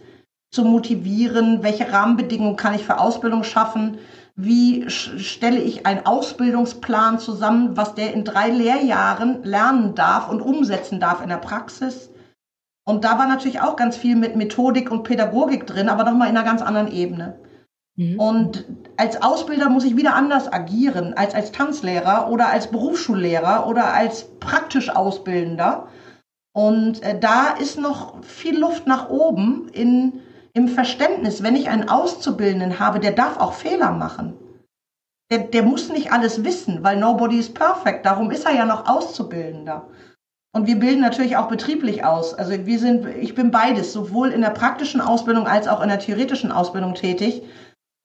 zu 0.51 0.65
motivieren, 0.65 1.63
welche 1.63 1.89
Rahmenbedingungen 1.89 2.57
kann 2.57 2.73
ich 2.73 2.83
für 2.83 2.99
Ausbildung 2.99 3.45
schaffen, 3.45 3.97
wie 4.35 4.89
stelle 4.89 5.59
ich 5.59 5.85
einen 5.85 6.05
Ausbildungsplan 6.05 7.19
zusammen, 7.19 7.77
was 7.77 7.95
der 7.95 8.13
in 8.13 8.25
drei 8.25 8.49
Lehrjahren 8.49 9.43
lernen 9.43 9.95
darf 9.95 10.29
und 10.29 10.41
umsetzen 10.41 10.99
darf 10.99 11.21
in 11.21 11.29
der 11.29 11.37
Praxis. 11.37 12.09
Und 12.85 13.03
da 13.03 13.17
war 13.17 13.27
natürlich 13.27 13.61
auch 13.61 13.77
ganz 13.77 13.95
viel 13.95 14.15
mit 14.15 14.35
Methodik 14.35 14.91
und 14.91 15.03
Pädagogik 15.03 15.65
drin, 15.65 15.89
aber 15.89 16.03
nochmal 16.03 16.29
in 16.29 16.37
einer 16.37 16.45
ganz 16.45 16.61
anderen 16.61 16.91
Ebene. 16.91 17.39
Mhm. 17.95 18.19
Und 18.19 18.65
als 18.97 19.21
Ausbilder 19.21 19.69
muss 19.69 19.85
ich 19.85 19.95
wieder 19.95 20.15
anders 20.15 20.51
agieren 20.51 21.13
als 21.15 21.33
als 21.33 21.51
Tanzlehrer 21.53 22.29
oder 22.29 22.49
als 22.49 22.67
Berufsschullehrer 22.67 23.67
oder 23.67 23.93
als 23.93 24.29
praktisch 24.39 24.89
Ausbildender. 24.89 25.87
Und 26.53 27.01
äh, 27.03 27.17
da 27.17 27.51
ist 27.51 27.79
noch 27.79 28.23
viel 28.23 28.59
Luft 28.59 28.85
nach 28.85 29.09
oben 29.09 29.69
in 29.69 30.21
im 30.55 30.69
Verständnis, 30.69 31.43
wenn 31.43 31.55
ich 31.55 31.69
einen 31.69 31.89
Auszubildenden 31.89 32.79
habe, 32.79 32.99
der 32.99 33.11
darf 33.11 33.37
auch 33.37 33.53
Fehler 33.53 33.91
machen. 33.91 34.33
Der, 35.29 35.39
der 35.39 35.63
muss 35.63 35.89
nicht 35.89 36.11
alles 36.13 36.43
wissen, 36.43 36.83
weil 36.83 36.97
nobody 36.97 37.37
is 37.37 37.53
perfect. 37.53 38.05
Darum 38.05 38.31
ist 38.31 38.45
er 38.45 38.55
ja 38.55 38.65
noch 38.65 38.87
Auszubildender. 38.87 39.87
Und 40.55 40.67
wir 40.67 40.79
bilden 40.79 41.01
natürlich 41.01 41.35
auch 41.35 41.49
betrieblich 41.49 42.05
aus. 42.05 42.33
Also 42.33 42.65
wir 42.65 42.79
sind, 42.79 43.05
ich 43.05 43.35
bin 43.35 43.51
beides, 43.51 43.91
sowohl 43.91 44.29
in 44.29 44.39
der 44.39 44.51
praktischen 44.51 45.01
Ausbildung 45.01 45.45
als 45.45 45.67
auch 45.67 45.81
in 45.81 45.89
der 45.89 45.99
theoretischen 45.99 46.53
Ausbildung 46.53 46.95
tätig. 46.95 47.43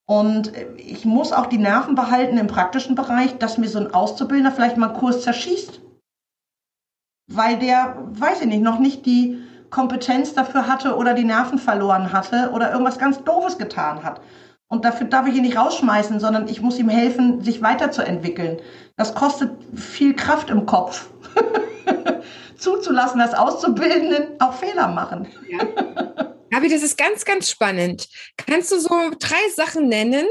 Und 0.08 0.50
ich 0.76 1.04
muss 1.04 1.32
auch 1.32 1.46
die 1.46 1.58
Nerven 1.58 1.94
behalten 1.94 2.36
im 2.36 2.48
praktischen 2.48 2.96
Bereich, 2.96 3.38
dass 3.38 3.58
mir 3.58 3.68
so 3.68 3.78
ein 3.78 3.94
Auszubildender 3.94 4.50
vielleicht 4.50 4.76
mal 4.76 4.88
einen 4.88 4.98
Kurs 4.98 5.22
zerschießt. 5.22 5.80
Weil 7.30 7.60
der, 7.60 7.96
weiß 8.08 8.40
ich 8.40 8.48
nicht, 8.48 8.62
noch 8.62 8.80
nicht 8.80 9.06
die, 9.06 9.38
Kompetenz 9.70 10.34
dafür 10.34 10.66
hatte 10.66 10.96
oder 10.96 11.14
die 11.14 11.24
Nerven 11.24 11.58
verloren 11.58 12.12
hatte 12.12 12.50
oder 12.52 12.72
irgendwas 12.72 12.98
ganz 12.98 13.22
Doofes 13.22 13.56
getan 13.56 14.02
hat. 14.02 14.20
Und 14.68 14.84
dafür 14.84 15.06
darf 15.06 15.26
ich 15.26 15.34
ihn 15.34 15.42
nicht 15.42 15.56
rausschmeißen, 15.56 16.20
sondern 16.20 16.46
ich 16.48 16.60
muss 16.60 16.78
ihm 16.78 16.88
helfen, 16.88 17.42
sich 17.42 17.60
weiterzuentwickeln. 17.62 18.60
Das 18.96 19.14
kostet 19.14 19.50
viel 19.74 20.14
Kraft 20.14 20.50
im 20.50 20.66
Kopf. 20.66 21.08
Zuzulassen, 22.56 23.18
dass 23.18 23.34
Auszubildenden 23.34 24.40
auch 24.40 24.54
Fehler 24.54 24.88
machen. 24.88 25.26
Ja. 25.48 25.58
Gabi, 26.50 26.68
das 26.68 26.82
ist 26.82 26.98
ganz, 26.98 27.24
ganz 27.24 27.48
spannend. 27.48 28.08
Kannst 28.36 28.70
du 28.70 28.78
so 28.78 28.90
drei 29.18 29.48
Sachen 29.54 29.88
nennen, 29.88 30.26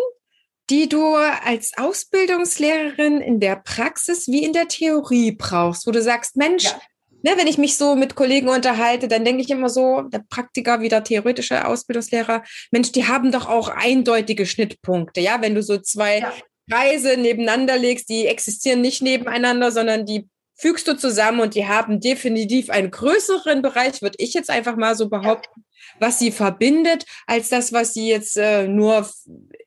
die 0.70 0.88
du 0.88 1.16
als 1.16 1.72
Ausbildungslehrerin 1.78 3.20
in 3.20 3.40
der 3.40 3.56
Praxis 3.56 4.28
wie 4.28 4.44
in 4.46 4.54
der 4.54 4.68
Theorie 4.68 5.32
brauchst, 5.32 5.88
wo 5.88 5.92
du 5.92 6.02
sagst, 6.02 6.38
Mensch, 6.38 6.66
ja 6.66 6.80
ne, 7.22 7.32
wenn 7.36 7.48
ich 7.48 7.58
mich 7.58 7.78
so 7.78 7.96
mit 7.96 8.16
Kollegen 8.16 8.50
unterhalte, 8.50 9.08
dann 9.08 9.26
denke 9.26 9.42
ich 9.42 9.50
immer 9.50 9.70
so, 9.70 10.02
der 10.02 10.24
Praktiker 10.30 10.82
wie 10.82 10.90
der 10.90 11.04
theoretische 11.04 11.66
Ausbildungslehrer, 11.66 12.44
Mensch, 12.72 12.92
die 12.92 13.08
haben 13.08 13.32
doch 13.32 13.48
auch 13.48 13.70
eindeutige 13.70 14.46
Schnittpunkte. 14.46 15.22
Ja, 15.22 15.42
wenn 15.42 15.56
du 15.56 15.64
so 15.64 15.78
zwei 15.78 16.20
ja. 16.20 16.34
Kreise 16.70 17.18
nebeneinander 17.18 17.78
legst, 17.78 18.10
die 18.10 18.28
existieren 18.28 18.82
nicht 18.82 19.02
nebeneinander, 19.02 19.72
sondern 19.72 20.06
die 20.06 20.28
fügst 20.56 20.88
du 20.88 20.98
zusammen 20.98 21.40
und 21.40 21.56
die 21.56 21.68
haben 21.68 22.02
definitiv 22.02 22.70
einen 22.70 22.92
größeren 22.92 23.62
Bereich, 23.62 24.02
würde 24.02 24.18
ich 24.20 24.34
jetzt 24.34 24.50
einfach 24.50 24.76
mal 24.76 24.96
so 24.96 25.10
behaupten, 25.10 25.64
was 26.00 26.20
sie 26.20 26.32
verbindet, 26.32 27.06
als 27.28 27.50
das, 27.50 27.72
was 27.72 27.94
sie 27.94 28.10
jetzt 28.10 28.38
äh, 28.38 28.68
nur, 28.68 29.10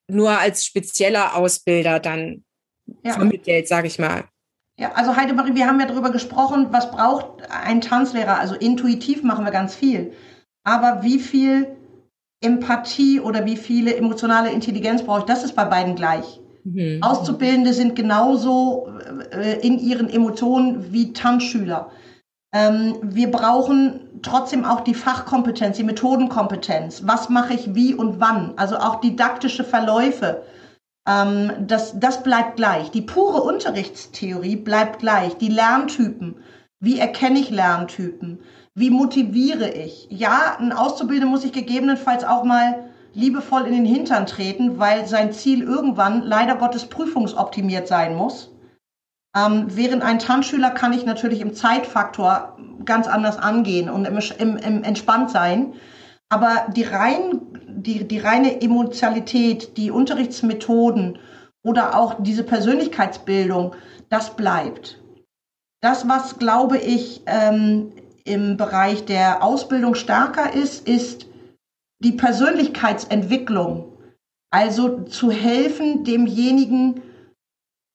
nur 0.07 0.39
als 0.39 0.65
spezieller 0.65 1.35
Ausbilder 1.35 1.99
dann 1.99 2.45
ja. 3.05 3.15
vermittelt, 3.15 3.69
sage 3.69 3.87
ich 3.87 3.99
mal. 3.99 4.25
Ja, 4.83 4.91
also 4.97 5.15
Heidemarie, 5.15 5.55
wir 5.55 5.69
haben 5.69 5.79
ja 5.79 5.87
darüber 5.87 6.11
gesprochen, 6.11 6.67
was 6.73 6.91
braucht 6.91 7.49
ein 7.49 7.81
Tanzlehrer? 7.81 8.41
Also 8.41 8.57
intuitiv 8.57 9.23
machen 9.23 9.45
wir 9.45 9.53
ganz 9.53 9.77
viel. 9.77 10.13
Aber 10.65 11.05
wie 11.05 11.21
viel 11.21 11.77
Empathie 12.41 13.21
oder 13.21 13.47
wie 13.47 13.57
viele 13.57 13.95
emotionale 13.95 14.51
Intelligenz 14.51 15.05
brauche 15.05 15.21
ich? 15.21 15.27
Das 15.27 15.45
ist 15.45 15.55
bei 15.55 15.67
beiden 15.67 15.95
gleich. 15.95 16.41
Mhm. 16.65 16.99
Auszubildende 17.01 17.75
sind 17.75 17.95
genauso 17.95 18.89
äh, 19.31 19.65
in 19.65 19.79
ihren 19.79 20.11
Emotionen 20.11 20.93
wie 20.93 21.13
Tanzschüler. 21.13 21.93
Ähm, 22.53 22.97
wir 23.03 23.31
brauchen 23.31 24.01
trotzdem 24.21 24.65
auch 24.65 24.81
die 24.81 24.95
Fachkompetenz, 24.95 25.77
die 25.77 25.85
Methodenkompetenz. 25.85 27.07
Was 27.07 27.29
mache 27.29 27.55
ich 27.55 27.77
wie 27.77 27.95
und 27.95 28.19
wann? 28.19 28.55
Also 28.57 28.79
auch 28.79 29.01
didaktische 29.01 29.63
Verläufe 29.63 30.43
Ähm, 31.07 31.53
das, 31.61 31.99
das 31.99 32.23
bleibt 32.23 32.57
gleich. 32.57 32.91
Die 32.91 33.03
pure 33.03 33.43
Unterrichtstheorie 33.43 34.57
bleibt 34.57 35.01
gleich. 35.01 35.37
Die 35.37 35.49
Lerntypen. 35.49 36.37
Wie 36.81 36.99
erkenne 36.99 37.39
ich 37.39 37.51
Lerntypen? 37.51 38.41
Wie 38.75 38.91
motiviere 38.91 39.69
ich? 39.69 40.09
Ja, 40.11 40.57
ein 40.59 40.73
Auszubildender 40.73 41.31
muss 41.31 41.45
ich 41.45 41.53
gegebenenfalls 41.53 42.25
auch 42.25 42.45
mal 42.45 42.91
liebevoll 43.15 43.67
in 43.67 43.75
den 43.75 43.85
Hintern 43.85 44.27
treten, 44.27 44.79
weil 44.79 45.07
sein 45.07 45.33
Ziel 45.33 45.63
irgendwann 45.63 46.23
leider 46.23 46.57
Gottes 46.57 46.87
prüfungsoptimiert 46.87 47.87
sein 47.87 48.17
muss. 48.17 48.51
Ähm, 49.37 49.67
während 49.69 50.03
ein 50.03 50.19
Tanzschüler 50.19 50.71
kann 50.71 50.93
ich 50.93 51.05
natürlich 51.05 51.41
im 51.41 51.55
Zeitfaktor 51.55 52.57
ganz 52.85 53.07
anders 53.07 53.39
angehen 53.39 53.89
und 53.91 54.07
im, 54.07 54.19
im, 54.39 54.57
im 54.57 54.83
entspannt 54.83 55.31
sein. 55.31 55.75
Aber 56.33 56.67
die, 56.75 56.85
rein, 56.85 57.43
die, 57.69 58.09
die 58.09 58.19
reine 58.19 58.63
Emotionalität, 58.63 59.77
die 59.77 59.91
Unterrichtsmethoden 59.91 61.19
oder 61.63 61.95
auch 61.95 62.23
diese 62.23 62.43
Persönlichkeitsbildung, 62.43 63.77
das 64.09 64.35
bleibt. 64.35 64.99
Das, 65.83 66.09
was, 66.09 66.39
glaube 66.39 66.79
ich, 66.79 67.21
ähm, 67.27 67.93
im 68.25 68.57
Bereich 68.57 69.05
der 69.05 69.43
Ausbildung 69.43 69.95
stärker 69.95 70.55
ist, 70.55 70.89
ist 70.89 71.27
die 72.03 72.13
Persönlichkeitsentwicklung. 72.13 73.93
Also 74.51 75.03
zu 75.03 75.31
helfen, 75.31 76.03
demjenigen 76.05 77.03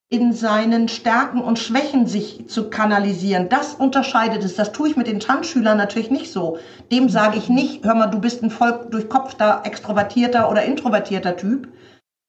in 0.10 0.32
seinen 0.32 0.88
Stärken 0.88 1.42
und 1.42 1.60
Schwächen 1.60 2.08
sich 2.08 2.48
zu 2.48 2.70
kanalisieren. 2.70 3.50
Das 3.50 3.74
unterscheidet 3.74 4.44
es. 4.44 4.56
Das 4.56 4.72
tue 4.72 4.90
ich 4.90 4.96
mit 4.96 5.08
den 5.08 5.20
Tanzschülern 5.20 5.78
natürlich 5.78 6.12
nicht 6.12 6.32
so. 6.32 6.60
Dem 6.92 7.10
sage 7.10 7.38
ich 7.38 7.50
nicht, 7.50 7.84
hör 7.84 7.94
mal, 7.94 8.08
du 8.08 8.20
bist 8.20 8.42
ein 8.42 8.50
voll 8.50 8.88
durchkopfter, 8.90 9.62
extrovertierter 9.66 10.50
oder 10.50 10.64
introvertierter 10.64 11.36
Typ. 11.36 11.68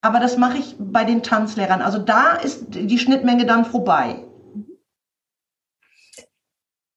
Aber 0.00 0.18
das 0.18 0.36
mache 0.36 0.58
ich 0.58 0.74
bei 0.78 1.04
den 1.04 1.22
Tanzlehrern. 1.22 1.82
Also 1.82 1.98
da 1.98 2.34
ist 2.34 2.66
die 2.70 2.98
Schnittmenge 2.98 3.46
dann 3.46 3.64
vorbei. 3.64 4.24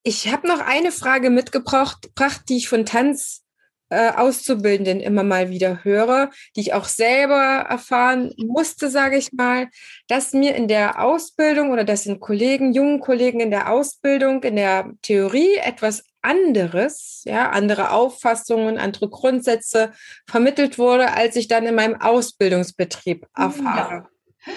Ich 0.03 0.31
habe 0.31 0.47
noch 0.47 0.59
eine 0.59 0.91
Frage 0.91 1.29
mitgebracht, 1.29 2.09
die 2.49 2.57
ich 2.57 2.69
von 2.69 2.87
Tanz 2.87 3.43
äh, 3.91 4.11
Auszubildenden 4.15 5.01
immer 5.01 5.23
mal 5.23 5.49
wieder 5.49 5.83
höre, 5.83 6.29
die 6.55 6.61
ich 6.61 6.73
auch 6.73 6.85
selber 6.85 7.65
erfahren 7.69 8.33
musste, 8.37 8.89
sage 8.89 9.17
ich 9.17 9.33
mal, 9.33 9.67
dass 10.07 10.31
mir 10.31 10.55
in 10.55 10.69
der 10.69 11.03
Ausbildung 11.03 11.71
oder 11.71 11.83
dass 11.83 12.05
den 12.05 12.21
Kollegen, 12.21 12.71
jungen 12.71 13.01
Kollegen 13.01 13.41
in 13.41 13.51
der 13.51 13.69
Ausbildung, 13.69 14.43
in 14.43 14.55
der 14.55 14.91
Theorie 15.01 15.55
etwas 15.57 16.05
anderes, 16.21 17.23
ja, 17.25 17.49
andere 17.49 17.91
Auffassungen, 17.91 18.77
andere 18.77 19.09
Grundsätze 19.09 19.91
vermittelt 20.25 20.77
wurde, 20.77 21.11
als 21.11 21.35
ich 21.35 21.49
dann 21.49 21.65
in 21.65 21.75
meinem 21.75 21.99
Ausbildungsbetrieb 21.99 23.27
erfahre. 23.35 24.07
Ja. 24.45 24.53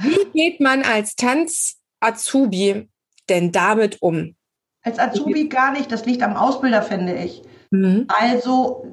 Wie 0.00 0.26
geht 0.34 0.60
man 0.60 0.82
als 0.82 1.16
Tanz-Azubi 1.16 2.88
denn 3.30 3.50
damit 3.50 4.02
um? 4.02 4.36
Als 4.82 4.98
Azubi 4.98 5.48
gar 5.48 5.72
nicht, 5.72 5.90
das 5.90 6.04
liegt 6.04 6.22
am 6.22 6.36
Ausbilder, 6.36 6.82
finde 6.82 7.14
ich. 7.14 7.42
Mhm. 7.70 8.06
Also 8.08 8.86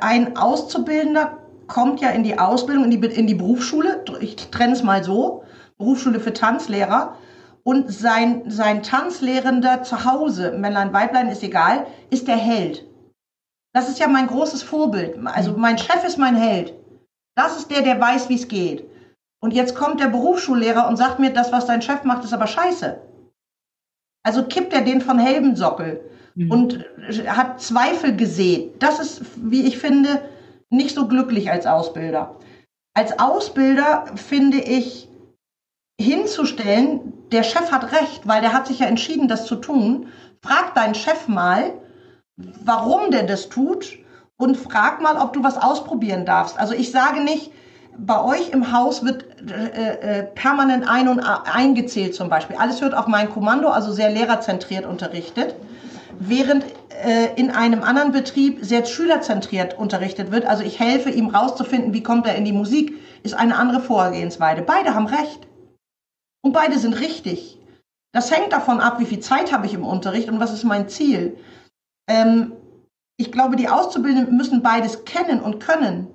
ein 0.00 0.36
Auszubildender 0.36 1.38
kommt 1.66 2.00
ja 2.00 2.10
in 2.10 2.22
die 2.22 2.38
Ausbildung, 2.38 2.84
in 2.84 2.90
die, 2.90 3.06
in 3.08 3.26
die 3.26 3.34
Berufsschule, 3.34 4.04
ich 4.20 4.36
trenne 4.50 4.74
es 4.74 4.82
mal 4.82 5.02
so, 5.02 5.44
Berufsschule 5.78 6.20
für 6.20 6.32
Tanzlehrer. 6.32 7.16
Und 7.64 7.92
sein, 7.92 8.50
sein 8.50 8.82
Tanzlehrender 8.82 9.84
zu 9.84 10.04
Hause, 10.04 10.52
Männlein, 10.58 10.92
Weiblein, 10.92 11.28
ist 11.28 11.44
egal, 11.44 11.86
ist 12.10 12.26
der 12.26 12.36
Held. 12.36 12.84
Das 13.72 13.88
ist 13.88 14.00
ja 14.00 14.08
mein 14.08 14.26
großes 14.26 14.64
Vorbild. 14.64 15.16
Also 15.26 15.52
mhm. 15.52 15.60
mein 15.60 15.78
Chef 15.78 16.04
ist 16.04 16.18
mein 16.18 16.34
Held. 16.34 16.74
Das 17.36 17.56
ist 17.56 17.70
der, 17.70 17.82
der 17.82 18.00
weiß, 18.00 18.28
wie 18.28 18.34
es 18.34 18.48
geht. 18.48 18.84
Und 19.40 19.52
jetzt 19.52 19.74
kommt 19.74 20.00
der 20.00 20.08
Berufsschullehrer 20.08 20.88
und 20.88 20.96
sagt 20.96 21.18
mir, 21.18 21.32
das, 21.32 21.52
was 21.52 21.66
dein 21.66 21.82
Chef 21.82 22.04
macht, 22.04 22.24
ist 22.24 22.34
aber 22.34 22.46
scheiße. 22.46 23.00
Also 24.24 24.44
kippt 24.44 24.72
er 24.72 24.82
den 24.82 25.00
von 25.00 25.18
Helmensockel 25.18 26.00
mhm. 26.34 26.50
und 26.50 26.84
hat 27.26 27.60
Zweifel 27.60 28.16
gesehen. 28.16 28.70
Das 28.78 29.00
ist, 29.00 29.22
wie 29.36 29.66
ich 29.66 29.78
finde, 29.78 30.22
nicht 30.70 30.94
so 30.94 31.06
glücklich 31.06 31.50
als 31.50 31.66
Ausbilder. 31.66 32.36
Als 32.94 33.18
Ausbilder 33.18 34.04
finde 34.14 34.58
ich 34.58 35.08
hinzustellen, 36.00 37.12
der 37.30 37.42
Chef 37.42 37.70
hat 37.70 37.92
recht, 37.92 38.26
weil 38.26 38.40
der 38.40 38.52
hat 38.52 38.66
sich 38.66 38.80
ja 38.80 38.86
entschieden, 38.86 39.28
das 39.28 39.46
zu 39.46 39.56
tun. 39.56 40.08
Frag 40.42 40.74
deinen 40.74 40.94
Chef 40.94 41.28
mal, 41.28 41.72
warum 42.36 43.10
der 43.10 43.22
das 43.22 43.48
tut 43.48 43.98
und 44.36 44.56
frag 44.56 45.00
mal, 45.00 45.16
ob 45.16 45.32
du 45.32 45.42
was 45.42 45.56
ausprobieren 45.56 46.26
darfst. 46.26 46.58
Also 46.58 46.74
ich 46.74 46.90
sage 46.90 47.22
nicht, 47.22 47.52
bei 47.96 48.22
euch 48.22 48.50
im 48.50 48.72
Haus 48.72 49.04
wird 49.04 49.24
äh, 49.50 50.20
äh, 50.20 50.22
permanent 50.22 50.88
ein- 50.88 51.08
und 51.08 51.20
eingezählt 51.20 52.14
zum 52.14 52.28
Beispiel. 52.28 52.56
Alles 52.56 52.80
wird 52.80 52.94
auf 52.94 53.06
mein 53.06 53.30
Kommando, 53.30 53.68
also 53.68 53.92
sehr 53.92 54.10
lehrerzentriert 54.10 54.86
unterrichtet 54.86 55.54
während 56.28 56.64
äh, 57.02 57.34
in 57.36 57.50
einem 57.50 57.82
anderen 57.82 58.12
Betrieb 58.12 58.58
sehr 58.62 58.84
schülerzentriert 58.84 59.78
unterrichtet 59.78 60.30
wird. 60.30 60.46
Also 60.46 60.62
ich 60.62 60.78
helfe 60.78 61.10
ihm 61.10 61.28
rauszufinden, 61.28 61.92
wie 61.92 62.02
kommt 62.02 62.26
er 62.26 62.36
in 62.36 62.44
die 62.44 62.52
Musik, 62.52 62.98
ist 63.22 63.34
eine 63.34 63.56
andere 63.56 63.80
Vorgehensweise. 63.80 64.62
Beide 64.62 64.94
haben 64.94 65.06
recht. 65.06 65.46
Und 66.44 66.52
beide 66.52 66.78
sind 66.78 66.98
richtig. 67.00 67.58
Das 68.12 68.30
hängt 68.30 68.52
davon 68.52 68.80
ab, 68.80 69.00
wie 69.00 69.06
viel 69.06 69.20
Zeit 69.20 69.52
habe 69.52 69.66
ich 69.66 69.74
im 69.74 69.84
Unterricht 69.84 70.28
und 70.28 70.40
was 70.40 70.52
ist 70.52 70.64
mein 70.64 70.88
Ziel. 70.88 71.38
Ähm, 72.08 72.52
ich 73.16 73.32
glaube, 73.32 73.56
die 73.56 73.68
Auszubildenden 73.68 74.36
müssen 74.36 74.62
beides 74.62 75.04
kennen 75.04 75.40
und 75.40 75.60
können, 75.60 76.08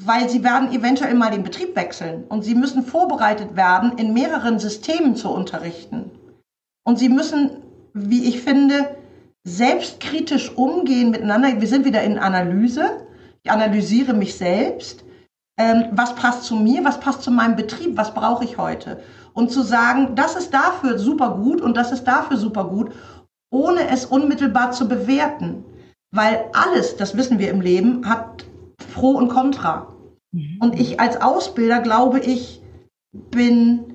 weil 0.00 0.28
sie 0.28 0.44
werden 0.44 0.72
eventuell 0.72 1.14
mal 1.14 1.30
den 1.30 1.42
Betrieb 1.42 1.74
wechseln 1.76 2.24
und 2.28 2.42
sie 2.42 2.54
müssen 2.54 2.84
vorbereitet 2.84 3.56
werden, 3.56 3.96
in 3.98 4.12
mehreren 4.12 4.58
Systemen 4.58 5.16
zu 5.16 5.30
unterrichten. 5.30 6.10
Und 6.86 6.98
sie 6.98 7.08
müssen, 7.08 7.62
wie 7.94 8.28
ich 8.28 8.42
finde, 8.42 8.96
selbstkritisch 9.46 10.56
umgehen 10.56 11.10
miteinander. 11.10 11.60
Wir 11.60 11.68
sind 11.68 11.84
wieder 11.84 12.02
in 12.02 12.18
Analyse. 12.18 13.06
Ich 13.42 13.50
analysiere 13.50 14.14
mich 14.14 14.36
selbst. 14.36 15.04
Ähm, 15.58 15.84
was 15.92 16.14
passt 16.14 16.44
zu 16.44 16.56
mir? 16.56 16.84
Was 16.84 16.98
passt 16.98 17.22
zu 17.22 17.30
meinem 17.30 17.54
Betrieb? 17.54 17.96
Was 17.96 18.14
brauche 18.14 18.44
ich 18.44 18.58
heute? 18.58 19.02
Und 19.34 19.52
zu 19.52 19.62
sagen, 19.62 20.14
das 20.16 20.34
ist 20.34 20.52
dafür 20.52 20.98
super 20.98 21.36
gut 21.36 21.60
und 21.60 21.76
das 21.76 21.92
ist 21.92 22.04
dafür 22.04 22.36
super 22.36 22.64
gut, 22.64 22.92
ohne 23.52 23.88
es 23.88 24.06
unmittelbar 24.06 24.72
zu 24.72 24.88
bewerten. 24.88 25.64
Weil 26.12 26.46
alles, 26.52 26.96
das 26.96 27.16
wissen 27.16 27.38
wir 27.38 27.50
im 27.50 27.60
Leben, 27.60 28.08
hat 28.08 28.46
Pro 28.94 29.10
und 29.10 29.28
Contra. 29.28 29.94
Mhm. 30.32 30.58
Und 30.60 30.80
ich 30.80 30.98
als 31.00 31.20
Ausbilder 31.20 31.80
glaube 31.80 32.20
ich, 32.20 32.62
bin 33.12 33.93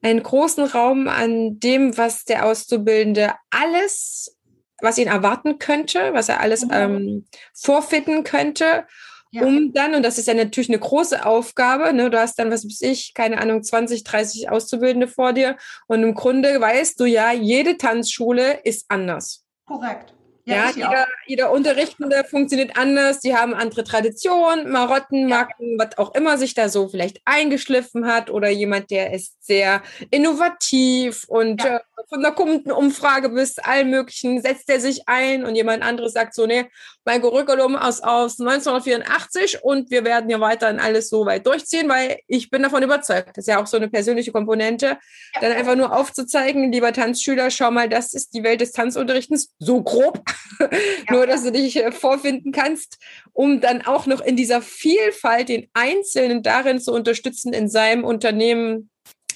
einen 0.02 0.24
großen 0.24 0.64
Raum 0.64 1.06
an 1.06 1.60
dem, 1.60 1.96
was 1.96 2.24
der 2.24 2.46
Auszubildende 2.46 3.34
alles, 3.50 4.36
was 4.82 4.98
ihn 4.98 5.06
erwarten 5.06 5.60
könnte, 5.60 6.12
was 6.12 6.28
er 6.28 6.40
alles 6.40 6.64
mhm. 6.64 6.70
ähm, 6.72 7.28
vorfinden 7.54 8.24
könnte 8.24 8.88
ja. 9.34 9.44
um 9.44 9.72
dann, 9.72 9.94
und 9.94 10.04
das 10.04 10.18
ist 10.18 10.28
ja 10.28 10.34
natürlich 10.34 10.68
eine 10.68 10.78
große 10.78 11.26
Aufgabe, 11.26 11.92
ne, 11.92 12.08
du 12.08 12.18
hast 12.18 12.38
dann, 12.38 12.50
was 12.50 12.64
weiß 12.64 12.82
ich, 12.82 13.14
keine 13.14 13.40
Ahnung, 13.40 13.62
20, 13.62 14.04
30 14.04 14.50
Auszubildende 14.50 15.08
vor 15.08 15.32
dir 15.32 15.56
und 15.88 16.02
im 16.02 16.14
Grunde 16.14 16.60
weißt 16.60 16.98
du 17.00 17.04
ja, 17.04 17.32
jede 17.32 17.76
Tanzschule 17.76 18.60
ist 18.62 18.86
anders. 18.88 19.44
Korrekt. 19.66 20.13
Ja, 20.46 20.70
ja 20.70 20.70
jeder, 20.74 21.06
jeder 21.26 21.52
Unterrichtende 21.52 22.24
funktioniert 22.24 22.76
anders, 22.76 23.20
die 23.20 23.34
haben 23.34 23.54
andere 23.54 23.82
Traditionen, 23.82 24.70
Marotten, 24.70 25.26
Marken, 25.26 25.78
was 25.78 25.96
auch 25.96 26.14
immer 26.14 26.36
sich 26.36 26.54
da 26.54 26.68
so 26.68 26.88
vielleicht 26.88 27.20
eingeschliffen 27.24 28.06
hat 28.06 28.30
oder 28.30 28.50
jemand, 28.50 28.90
der 28.90 29.12
ist 29.12 29.42
sehr 29.44 29.82
innovativ 30.10 31.24
und 31.28 31.64
ja. 31.64 31.76
äh, 31.76 31.80
von 32.08 32.20
der 32.20 32.32
Kundenumfrage 32.32 33.30
bis 33.30 33.58
allen 33.58 33.90
möglichen 33.90 34.42
setzt 34.42 34.68
er 34.68 34.80
sich 34.80 35.08
ein 35.08 35.44
und 35.44 35.54
jemand 35.54 35.82
anderes 35.82 36.12
sagt 36.12 36.34
so, 36.34 36.46
nee, 36.46 36.66
mein 37.04 37.20
Curriculum 37.20 37.76
aus, 37.76 38.00
aus 38.02 38.38
1984 38.38 39.62
und 39.62 39.90
wir 39.90 40.04
werden 40.04 40.30
ja 40.30 40.40
weiterhin 40.40 40.78
alles 40.78 41.08
so 41.08 41.26
weit 41.26 41.46
durchziehen, 41.46 41.88
weil 41.88 42.18
ich 42.26 42.50
bin 42.50 42.62
davon 42.62 42.82
überzeugt. 42.82 43.30
Das 43.36 43.44
ist 43.44 43.48
ja 43.48 43.62
auch 43.62 43.66
so 43.66 43.76
eine 43.76 43.88
persönliche 43.88 44.32
Komponente, 44.32 44.98
ja. 45.34 45.40
dann 45.40 45.52
einfach 45.52 45.76
nur 45.76 45.96
aufzuzeigen, 45.96 46.72
lieber 46.72 46.92
Tanzschüler, 46.92 47.50
schau 47.50 47.70
mal, 47.70 47.88
das 47.88 48.14
ist 48.14 48.34
die 48.34 48.42
Welt 48.42 48.60
des 48.60 48.72
Tanzunterrichtens, 48.72 49.52
so 49.58 49.82
grob. 49.82 50.22
Nur, 51.10 51.26
dass 51.26 51.42
du 51.42 51.52
dich 51.52 51.76
äh, 51.76 51.92
vorfinden 51.92 52.52
kannst, 52.52 52.98
um 53.32 53.60
dann 53.60 53.82
auch 53.82 54.06
noch 54.06 54.20
in 54.20 54.36
dieser 54.36 54.62
Vielfalt 54.62 55.48
den 55.48 55.68
Einzelnen 55.74 56.42
darin 56.42 56.80
zu 56.80 56.92
unterstützen, 56.92 57.52
in 57.52 57.68
seinem 57.68 58.04
Unternehmen 58.04 58.90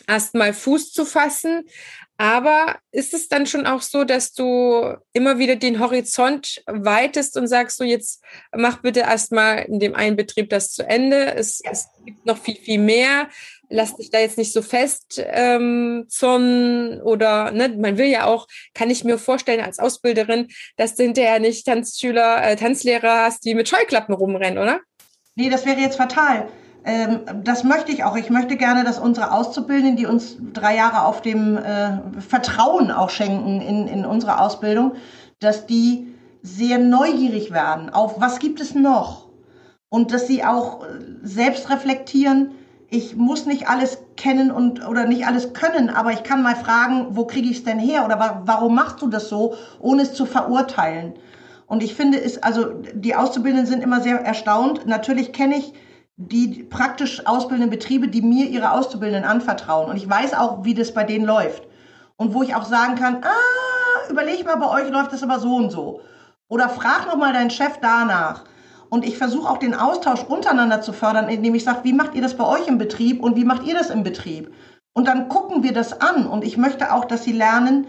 erstmal 0.06 0.52
Fuß 0.52 0.92
zu 0.92 1.04
fassen. 1.04 1.64
Aber 2.20 2.80
ist 2.90 3.14
es 3.14 3.28
dann 3.28 3.46
schon 3.46 3.64
auch 3.64 3.80
so, 3.80 4.02
dass 4.02 4.32
du 4.32 4.96
immer 5.12 5.38
wieder 5.38 5.54
den 5.54 5.78
Horizont 5.78 6.62
weitest 6.66 7.36
und 7.36 7.46
sagst 7.46 7.76
so, 7.76 7.84
jetzt 7.84 8.24
mach 8.52 8.82
bitte 8.82 9.00
erstmal 9.00 9.60
in 9.66 9.78
dem 9.78 9.94
einen 9.94 10.16
Betrieb 10.16 10.50
das 10.50 10.72
zu 10.72 10.84
Ende. 10.84 11.34
Es, 11.34 11.60
ja. 11.64 11.70
es 11.70 11.86
gibt 12.04 12.26
noch 12.26 12.38
viel, 12.38 12.56
viel 12.56 12.80
mehr 12.80 13.28
lass 13.68 13.96
dich 13.96 14.10
da 14.10 14.18
jetzt 14.18 14.38
nicht 14.38 14.52
so 14.52 14.62
fest 14.62 15.22
ähm, 15.24 16.06
zonnen 16.08 17.00
oder 17.02 17.50
ne, 17.50 17.68
man 17.68 17.98
will 17.98 18.06
ja 18.06 18.24
auch, 18.24 18.46
kann 18.74 18.90
ich 18.90 19.04
mir 19.04 19.18
vorstellen 19.18 19.60
als 19.60 19.78
Ausbilderin, 19.78 20.48
dass 20.76 20.94
du 20.94 21.02
hinterher 21.02 21.40
nicht 21.40 21.66
Tanzschüler, 21.66 22.42
äh, 22.42 22.56
Tanzlehrer 22.56 23.24
hast, 23.24 23.44
die 23.44 23.54
mit 23.54 23.68
Scheuklappen 23.68 24.14
rumrennen, 24.14 24.58
oder? 24.58 24.80
Nee, 25.34 25.50
das 25.50 25.66
wäre 25.66 25.80
jetzt 25.80 25.96
fatal. 25.96 26.48
Ähm, 26.84 27.20
das 27.44 27.64
möchte 27.64 27.92
ich 27.92 28.04
auch. 28.04 28.16
Ich 28.16 28.30
möchte 28.30 28.56
gerne, 28.56 28.84
dass 28.84 28.98
unsere 28.98 29.32
Auszubildenden, 29.32 29.96
die 29.96 30.06
uns 30.06 30.36
drei 30.52 30.76
Jahre 30.76 31.04
auf 31.04 31.22
dem 31.22 31.56
äh, 31.56 31.98
Vertrauen 32.20 32.90
auch 32.90 33.10
schenken 33.10 33.60
in, 33.60 33.86
in 33.88 34.04
unserer 34.04 34.40
Ausbildung, 34.40 34.94
dass 35.40 35.66
die 35.66 36.14
sehr 36.42 36.78
neugierig 36.78 37.52
werden 37.52 37.90
auf, 37.90 38.20
was 38.20 38.38
gibt 38.38 38.60
es 38.60 38.74
noch? 38.74 39.28
Und 39.90 40.12
dass 40.12 40.26
sie 40.26 40.44
auch 40.44 40.84
äh, 40.84 40.86
selbst 41.22 41.70
reflektieren, 41.70 42.52
ich 42.90 43.16
muss 43.16 43.44
nicht 43.44 43.68
alles 43.68 43.98
kennen 44.16 44.50
und 44.50 44.86
oder 44.86 45.04
nicht 45.04 45.26
alles 45.26 45.52
können, 45.52 45.90
aber 45.90 46.12
ich 46.12 46.22
kann 46.22 46.42
mal 46.42 46.56
fragen, 46.56 47.08
wo 47.10 47.26
kriege 47.26 47.48
ich 47.48 47.58
es 47.58 47.64
denn 47.64 47.78
her 47.78 48.04
oder 48.04 48.18
wa 48.18 48.42
warum 48.46 48.74
machst 48.74 49.02
du 49.02 49.08
das 49.08 49.28
so, 49.28 49.54
ohne 49.78 50.02
es 50.02 50.14
zu 50.14 50.24
verurteilen. 50.24 51.14
Und 51.66 51.82
ich 51.82 51.94
finde, 51.94 52.16
ist 52.16 52.42
also 52.42 52.72
die 52.94 53.14
Auszubildenden 53.14 53.66
sind 53.66 53.82
immer 53.82 54.00
sehr 54.00 54.20
erstaunt. 54.20 54.86
Natürlich 54.86 55.34
kenne 55.34 55.56
ich 55.56 55.74
die 56.16 56.64
praktisch 56.64 57.26
ausbildenden 57.26 57.70
Betriebe, 57.70 58.08
die 58.08 58.22
mir 58.22 58.46
ihre 58.46 58.72
Auszubildenden 58.72 59.30
anvertrauen. 59.30 59.90
Und 59.90 59.98
ich 59.98 60.08
weiß 60.08 60.32
auch, 60.32 60.64
wie 60.64 60.74
das 60.74 60.94
bei 60.94 61.04
denen 61.04 61.26
läuft. 61.26 61.64
Und 62.16 62.32
wo 62.32 62.42
ich 62.42 62.54
auch 62.54 62.64
sagen 62.64 62.94
kann, 62.94 63.22
ah, 63.22 64.10
überleg 64.10 64.44
mal, 64.46 64.56
bei 64.56 64.82
euch 64.82 64.90
läuft 64.90 65.12
das 65.12 65.22
aber 65.22 65.38
so 65.38 65.54
und 65.54 65.70
so. 65.70 66.00
Oder 66.48 66.70
frag 66.70 67.06
noch 67.06 67.16
mal 67.16 67.34
deinen 67.34 67.50
Chef 67.50 67.78
danach. 67.82 68.44
Und 68.90 69.04
ich 69.04 69.18
versuche 69.18 69.48
auch 69.48 69.58
den 69.58 69.74
Austausch 69.74 70.24
untereinander 70.24 70.80
zu 70.80 70.92
fördern, 70.92 71.28
indem 71.28 71.54
ich 71.54 71.64
sage, 71.64 71.80
wie 71.82 71.92
macht 71.92 72.14
ihr 72.14 72.22
das 72.22 72.36
bei 72.36 72.46
euch 72.46 72.66
im 72.68 72.78
Betrieb 72.78 73.22
und 73.22 73.36
wie 73.36 73.44
macht 73.44 73.66
ihr 73.66 73.74
das 73.74 73.90
im 73.90 74.02
Betrieb? 74.02 74.52
Und 74.94 75.06
dann 75.06 75.28
gucken 75.28 75.62
wir 75.62 75.72
das 75.72 76.00
an. 76.00 76.26
Und 76.26 76.44
ich 76.44 76.56
möchte 76.56 76.92
auch, 76.92 77.04
dass 77.04 77.24
sie 77.24 77.32
lernen, 77.32 77.86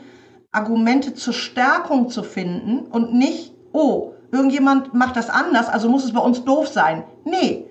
Argumente 0.51 1.13
zur 1.13 1.33
Stärkung 1.33 2.09
zu 2.09 2.23
finden 2.23 2.79
und 2.79 3.13
nicht, 3.13 3.53
oh, 3.71 4.13
irgendjemand 4.31 4.93
macht 4.93 5.15
das 5.15 5.29
anders, 5.29 5.69
also 5.69 5.89
muss 5.89 6.03
es 6.03 6.13
bei 6.13 6.19
uns 6.19 6.43
doof 6.43 6.67
sein. 6.67 7.03
Nee, 7.23 7.65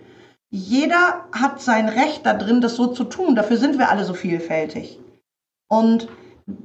jeder 0.51 1.25
hat 1.33 1.61
sein 1.61 1.89
Recht 1.89 2.25
da 2.25 2.35
drin, 2.35 2.61
das 2.61 2.77
so 2.77 2.87
zu 2.87 3.05
tun. 3.05 3.35
Dafür 3.35 3.59
sind 3.59 3.79
wir 3.79 3.91
alle 3.91 4.05
so 4.05 4.15
vielfältig. 4.15 4.99
Und 5.69 6.09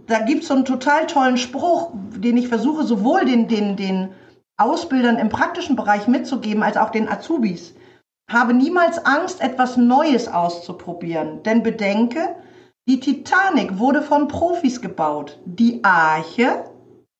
da 0.07 0.19
gibt 0.19 0.43
es 0.43 0.47
so 0.47 0.53
einen 0.53 0.65
total 0.65 1.07
tollen 1.07 1.37
Spruch, 1.37 1.91
den 2.15 2.37
ich 2.37 2.47
versuche, 2.47 2.83
sowohl 2.83 3.25
den, 3.25 3.47
den, 3.47 3.75
den 3.75 4.09
Ausbildern 4.63 5.17
im 5.17 5.29
praktischen 5.29 5.75
Bereich 5.75 6.07
mitzugeben, 6.07 6.63
als 6.63 6.77
auch 6.77 6.89
den 6.89 7.09
Azubis. 7.09 7.75
Habe 8.31 8.53
niemals 8.53 9.05
Angst, 9.05 9.41
etwas 9.41 9.75
Neues 9.75 10.27
auszuprobieren, 10.27 11.43
denn 11.43 11.61
bedenke, 11.61 12.35
die 12.87 12.99
Titanic 12.99 13.77
wurde 13.77 14.01
von 14.01 14.27
Profis 14.27 14.81
gebaut, 14.81 15.39
die 15.45 15.83
Arche 15.83 16.63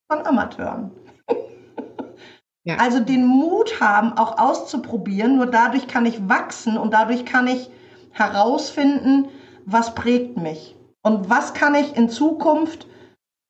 von 0.10 0.26
Amateuren. 0.26 0.92
ja. 2.64 2.78
Also 2.78 3.00
den 3.00 3.26
Mut 3.26 3.82
haben, 3.82 4.14
auch 4.18 4.38
auszuprobieren, 4.38 5.36
nur 5.36 5.48
dadurch 5.48 5.88
kann 5.88 6.06
ich 6.06 6.30
wachsen 6.30 6.78
und 6.78 6.94
dadurch 6.94 7.26
kann 7.26 7.48
ich 7.48 7.70
herausfinden, 8.12 9.28
was 9.66 9.96
prägt 9.96 10.38
mich 10.38 10.76
und 11.02 11.30
was 11.30 11.54
kann 11.54 11.76
ich 11.76 11.98
in 11.98 12.10
Zukunft 12.10 12.88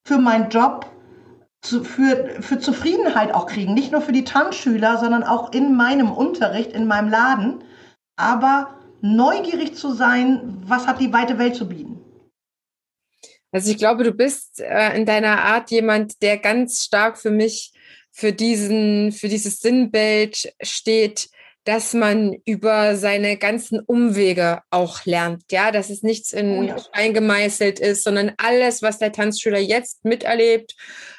für 0.05 0.17
meinen 0.17 0.49
Job 0.49 0.92
zu, 1.63 1.83
für, 1.83 2.41
für 2.41 2.59
Zufriedenheit 2.59 3.33
auch 3.33 3.47
kriegen. 3.47 3.73
Nicht 3.73 3.91
nur 3.91 4.01
für 4.01 4.11
die 4.11 4.25
Tanzschüler, 4.25 4.99
sondern 4.99 5.23
auch 5.23 5.53
in 5.53 5.75
meinem 5.75 6.11
Unterricht, 6.11 6.73
in 6.73 6.85
meinem 6.85 7.09
Laden. 7.09 7.63
Aber 8.15 8.79
neugierig 9.01 9.75
zu 9.75 9.93
sein, 9.93 10.61
was 10.65 10.85
hat 10.85 10.99
die 10.99 11.11
weite 11.11 11.39
Welt 11.39 11.55
zu 11.55 11.67
bieten. 11.67 11.99
Also 13.51 13.71
ich 13.71 13.77
glaube, 13.77 14.03
du 14.03 14.11
bist 14.11 14.59
äh, 14.59 14.95
in 14.95 15.05
deiner 15.05 15.41
Art 15.43 15.71
jemand, 15.71 16.21
der 16.21 16.37
ganz 16.37 16.83
stark 16.83 17.17
für 17.17 17.31
mich 17.31 17.71
für 18.11 18.33
diesen, 18.33 19.11
für 19.11 19.27
dieses 19.27 19.59
Sinnbild 19.59 20.53
steht, 20.61 21.29
dass 21.63 21.93
man 21.93 22.35
über 22.45 22.95
seine 22.97 23.37
ganzen 23.37 23.79
Umwege 23.79 24.61
auch 24.69 25.05
lernt, 25.05 25.43
ja, 25.49 25.71
dass 25.71 25.89
es 25.89 26.03
nichts 26.03 26.33
in 26.33 26.57
oh 26.57 26.63
ja. 26.63 26.77
Stein 26.77 27.13
gemeißelt 27.13 27.79
ist, 27.79 28.03
sondern 28.03 28.33
alles, 28.37 28.81
was 28.81 28.99
der 28.99 29.13
Tanzschüler 29.13 29.59
jetzt 29.59 30.03
miterlebt 30.03 30.75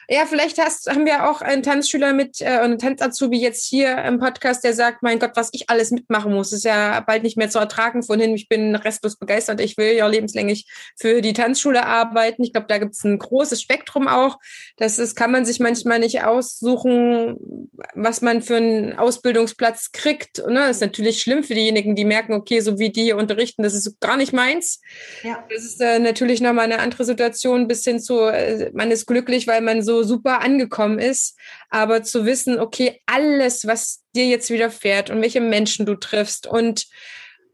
ja, 0.09 0.27
vielleicht 0.27 0.59
hast, 0.59 0.89
haben 0.89 1.07
wir 1.07 1.29
auch 1.31 1.41
einen 1.41 1.63
Tanzschüler 1.63 2.13
mit 2.13 2.41
äh, 2.41 2.47
einen 2.47 2.79
Tanzazubi 2.79 3.39
jetzt 3.39 3.67
hier 3.67 3.99
im 4.05 4.19
Podcast, 4.19 4.65
der 4.65 4.75
sagt, 4.75 5.03
mein 5.03 5.19
Gott, 5.19 5.33
was 5.35 5.51
ich 5.53 5.71
alles 5.71 5.91
mitmachen 5.91 6.33
muss, 6.33 6.53
ist 6.53 6.65
ja 6.65 7.01
bald 7.01 7.23
nicht 7.23 7.37
mehr 7.37 7.49
zu 7.49 7.59
ertragen. 7.59 8.03
Von 8.03 8.21
hin, 8.21 8.35
ich 8.35 8.49
bin 8.49 8.75
restlos 8.75 9.17
begeistert. 9.17 9.61
Ich 9.61 9.77
will 9.77 9.93
ja 9.95 10.07
lebenslänglich 10.07 10.67
für 10.97 11.23
die 11.23 11.33
Tanzschule 11.33 11.87
arbeiten. 11.87 12.43
Ich 12.43 12.53
glaube, 12.53 12.67
da 12.69 12.79
gibt 12.79 12.95
es 12.95 13.05
ein 13.05 13.19
großes 13.19 13.63
Spektrum 13.63 14.09
auch. 14.09 14.39
Das 14.77 14.99
ist, 14.99 15.15
kann 15.17 15.33
man 15.33 15.45
sich 15.45 15.61
manchmal 15.61 15.99
nicht 15.99 16.23
aussuchen, 16.23 17.71
was 17.95 18.21
man 18.21 18.43
für 18.43 18.57
einen 18.57 18.99
Ausbildungsplatz 18.99 19.93
kriegt. 19.93 20.39
Ne? 20.47 20.55
Das 20.55 20.77
ist 20.77 20.83
natürlich 20.83 21.21
schlimm 21.21 21.45
für 21.45 21.55
diejenigen, 21.55 21.95
die 21.95 22.05
merken, 22.05 22.35
okay, 22.35 22.61
so 22.61 22.79
wie 22.79 22.91
die 22.91 23.13
unterrichten, 23.13 23.63
das 23.63 23.75
ist 23.75 24.01
gar 24.01 24.17
nicht 24.17 24.33
meins. 24.33 24.81
Ja. 25.23 25.45
Das 25.49 25.65
ist 25.65 25.81
äh, 25.81 25.99
natürlich 25.99 26.41
nochmal 26.41 26.65
eine 26.65 26.81
andere 26.81 27.05
Situation 27.05 27.69
bis 27.69 27.85
hin 27.85 28.01
zu, 28.01 28.21
äh, 28.21 28.71
man 28.75 28.91
ist 28.91 29.07
glücklich, 29.07 29.47
weil 29.47 29.61
man 29.61 29.83
so 29.83 29.94
super 30.03 30.41
angekommen 30.41 30.99
ist. 30.99 31.39
Aber 31.71 32.03
zu 32.03 32.27
wissen, 32.27 32.59
okay, 32.59 33.01
alles, 33.07 33.67
was 33.67 34.03
dir 34.15 34.27
jetzt 34.27 34.51
widerfährt 34.51 35.11
und 35.11 35.23
welche 35.23 35.41
Menschen 35.41 35.87
du 35.87 35.95
triffst 35.95 36.47
und 36.47 36.87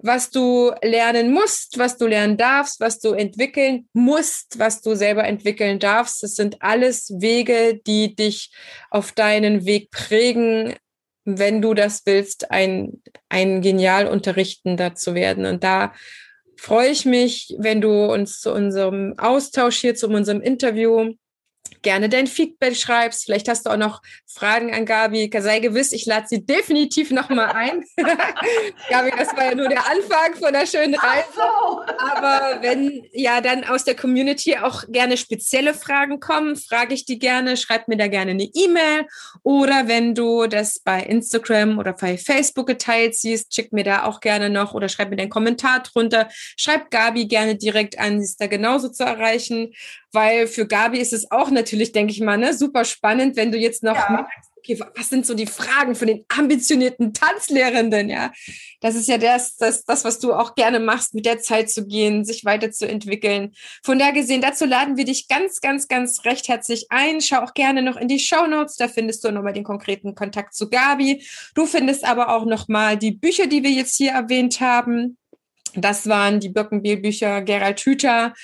was 0.02 0.30
du 0.30 0.72
lernen 0.82 1.32
musst, 1.32 1.78
was 1.78 1.98
du 1.98 2.06
lernen 2.06 2.36
darfst, 2.36 2.80
was 2.80 3.00
du 3.00 3.12
entwickeln 3.12 3.88
musst, 3.92 4.58
was 4.58 4.80
du 4.80 4.94
selber 4.94 5.24
entwickeln 5.24 5.78
darfst. 5.78 6.22
Das 6.22 6.34
sind 6.34 6.62
alles 6.62 7.12
Wege, 7.18 7.80
die 7.86 8.14
dich 8.14 8.50
auf 8.90 9.12
deinen 9.12 9.66
Weg 9.66 9.90
prägen, 9.90 10.74
wenn 11.24 11.60
du 11.60 11.74
das 11.74 12.02
willst, 12.06 12.50
ein, 12.50 13.02
ein 13.28 13.60
genial 13.60 14.06
Unterrichtender 14.06 14.94
zu 14.94 15.14
werden. 15.14 15.44
Und 15.44 15.62
da 15.64 15.92
freue 16.56 16.90
ich 16.90 17.04
mich, 17.04 17.54
wenn 17.58 17.80
du 17.80 18.12
uns 18.12 18.40
zu 18.40 18.52
unserem 18.52 19.14
Austausch 19.18 19.78
hier, 19.78 19.94
zu 19.94 20.08
unserem 20.08 20.40
Interview 20.40 21.14
gerne 21.82 22.09
dein 22.09 22.27
Feedback 22.27 22.77
schreibst. 22.77 23.24
Vielleicht 23.24 23.48
hast 23.48 23.66
du 23.66 23.70
auch 23.70 23.77
noch 23.77 24.02
Fragen 24.27 24.74
an 24.74 24.86
Gabi. 24.86 25.31
Sei 25.39 25.61
gewiss, 25.61 25.93
ich 25.93 26.07
lade 26.07 26.27
sie 26.28 26.44
definitiv 26.44 27.11
nochmal 27.11 27.51
ein. 27.52 27.85
Gabi, 28.90 29.11
das 29.16 29.35
war 29.36 29.47
ja 29.47 29.55
nur 29.55 29.69
der 29.69 29.86
Anfang 29.86 30.35
von 30.39 30.52
der 30.52 30.66
schönen 30.66 30.94
Reise. 30.94 31.27
So. 31.35 31.82
Aber 31.98 32.62
wenn 32.62 33.07
ja 33.12 33.40
dann 33.40 33.65
aus 33.65 33.85
der 33.85 33.97
Community 33.97 34.57
auch 34.57 34.85
gerne 34.89 35.16
spezielle 35.16 35.74
Fragen 35.74 36.20
kommen, 36.20 36.57
frage 36.57 36.94
ich 36.94 37.05
die 37.05 37.19
gerne. 37.19 37.57
Schreib 37.57 37.89
mir 37.89 37.97
da 37.97 38.09
gerne 38.09 38.32
eine 38.32 38.44
E-Mail. 38.44 39.07
Oder 39.43 39.89
wenn 39.89 40.15
du 40.15 40.47
das 40.47 40.78
bei 40.78 41.02
Instagram 41.02 41.78
oder 41.78 41.93
bei 41.93 42.19
Facebook 42.19 42.66
geteilt 42.66 43.15
siehst, 43.15 43.55
schick 43.55 43.73
mir 43.73 43.85
da 43.85 44.05
auch 44.05 44.20
gerne 44.20 44.51
noch 44.51 44.74
oder 44.74 44.89
schreib 44.89 45.11
mir 45.11 45.16
deinen 45.16 45.31
Kommentar 45.31 45.81
drunter. 45.81 46.28
Schreib 46.57 46.90
Gabi 46.90 47.27
gerne 47.27 47.57
direkt 47.57 47.98
an. 47.98 48.20
Sie 48.20 48.24
ist 48.24 48.40
da 48.40 48.47
genauso 48.47 48.89
zu 48.89 49.05
erreichen 49.05 49.73
weil 50.12 50.46
für 50.46 50.66
Gabi 50.66 50.98
ist 50.98 51.12
es 51.12 51.30
auch 51.30 51.50
natürlich, 51.50 51.92
denke 51.92 52.12
ich 52.12 52.20
mal, 52.20 52.36
ne, 52.36 52.54
super 52.54 52.84
spannend, 52.84 53.36
wenn 53.36 53.52
du 53.52 53.58
jetzt 53.58 53.82
noch 53.82 53.96
ja. 53.96 54.10
merkst, 54.10 54.50
okay, 54.60 54.78
was 54.96 55.08
sind 55.08 55.26
so 55.26 55.34
die 55.34 55.46
Fragen 55.46 55.94
von 55.94 56.06
den 56.06 56.24
ambitionierten 56.28 57.12
Tanzlehrenden, 57.12 58.08
ja? 58.08 58.30
Das 58.80 58.94
ist 58.94 59.08
ja 59.08 59.18
das, 59.18 59.56
das, 59.56 59.84
das, 59.84 60.04
was 60.04 60.18
du 60.18 60.32
auch 60.32 60.54
gerne 60.54 60.80
machst, 60.80 61.14
mit 61.14 61.26
der 61.26 61.40
Zeit 61.40 61.70
zu 61.70 61.86
gehen, 61.86 62.24
sich 62.24 62.44
weiterzuentwickeln. 62.44 63.52
Von 63.82 63.98
daher 63.98 64.12
gesehen, 64.12 64.40
dazu 64.40 64.66
laden 64.66 64.96
wir 64.96 65.04
dich 65.04 65.28
ganz, 65.28 65.60
ganz, 65.60 65.88
ganz 65.88 66.24
recht 66.24 66.48
herzlich 66.48 66.86
ein. 66.90 67.20
Schau 67.20 67.40
auch 67.40 67.54
gerne 67.54 67.82
noch 67.82 67.96
in 67.96 68.08
die 68.08 68.18
Show 68.18 68.46
Notes, 68.46 68.76
da 68.76 68.88
findest 68.88 69.24
du 69.24 69.30
nochmal 69.30 69.52
den 69.52 69.64
konkreten 69.64 70.14
Kontakt 70.14 70.54
zu 70.54 70.68
Gabi. 70.68 71.24
Du 71.54 71.66
findest 71.66 72.04
aber 72.04 72.34
auch 72.34 72.44
nochmal 72.44 72.96
die 72.96 73.12
Bücher, 73.12 73.46
die 73.46 73.62
wir 73.62 73.70
jetzt 73.70 73.96
hier 73.96 74.12
erwähnt 74.12 74.60
haben. 74.60 75.16
Das 75.74 76.08
waren 76.08 76.40
die 76.40 76.48
Birkenbiel-Bücher 76.48 77.42
Gerald 77.42 77.80
Hüther. 77.80 78.34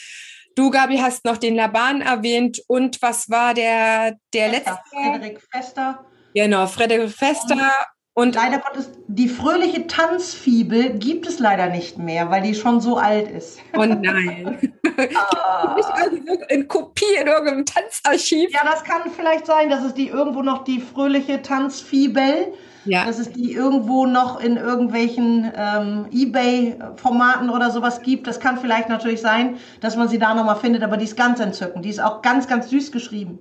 Du, 0.57 0.71
Gabi, 0.71 0.97
hast 0.97 1.27
noch 1.27 1.37
den 1.37 1.55
Laban 1.55 2.01
erwähnt. 2.01 2.63
Und 2.67 3.03
was 3.03 3.29
war 3.29 3.53
der, 3.53 4.17
der 4.33 4.49
Fester, 4.49 4.71
letzte? 4.71 4.81
Frederik 4.91 5.43
Fester. 5.53 6.07
Genau, 6.35 6.67
Frederik 6.67 7.11
Fester. 7.11 7.87
Und 8.15 8.35
leider 8.35 8.61
Gottes, 8.61 8.91
die 9.07 9.29
fröhliche 9.29 9.87
Tanzfibel 9.87 10.99
gibt 10.99 11.27
es 11.27 11.39
leider 11.39 11.67
nicht 11.67 11.99
mehr, 11.99 12.31
weil 12.31 12.41
die 12.41 12.55
schon 12.55 12.81
so 12.81 12.97
alt 12.97 13.31
ist. 13.31 13.59
Oh 13.75 13.85
nein. 13.85 14.73
ah. 15.15 15.77
Also 15.93 16.17
in 16.49 16.67
Kopie 16.67 17.05
in 17.21 17.27
irgendeinem 17.27 17.67
Tanzarchiv. 17.67 18.51
Ja, 18.51 18.65
das 18.65 18.83
kann 18.85 19.11
vielleicht 19.15 19.45
sein, 19.45 19.69
dass 19.69 19.85
es 19.85 19.93
die 19.93 20.09
irgendwo 20.09 20.41
noch 20.41 20.65
die 20.65 20.81
fröhliche 20.81 21.43
Tanzfibel 21.43 22.55
ja. 22.87 23.05
dass 23.05 23.19
es 23.19 23.33
die 23.33 23.53
irgendwo 23.53 24.07
noch 24.07 24.41
in 24.41 24.57
irgendwelchen 24.57 25.53
ähm, 25.57 26.07
Ebay-Formaten 26.11 27.51
oder 27.51 27.71
sowas 27.71 28.03
gibt. 28.03 28.27
Das 28.27 28.41
kann 28.41 28.59
vielleicht 28.59 28.89
natürlich 28.89 29.21
sein, 29.21 29.59
dass 29.81 29.97
man 29.97 30.09
sie 30.09 30.19
da 30.19 30.35
nochmal 30.35 30.57
findet, 30.57 30.83
aber 30.83 30.97
die 30.97 31.05
ist 31.05 31.17
ganz 31.17 31.41
entzückend. 31.41 31.85
Die 31.85 31.91
ist 31.91 32.01
auch 32.01 32.23
ganz, 32.23 32.49
ganz 32.49 32.71
süß 32.71 32.93
geschrieben. 32.93 33.39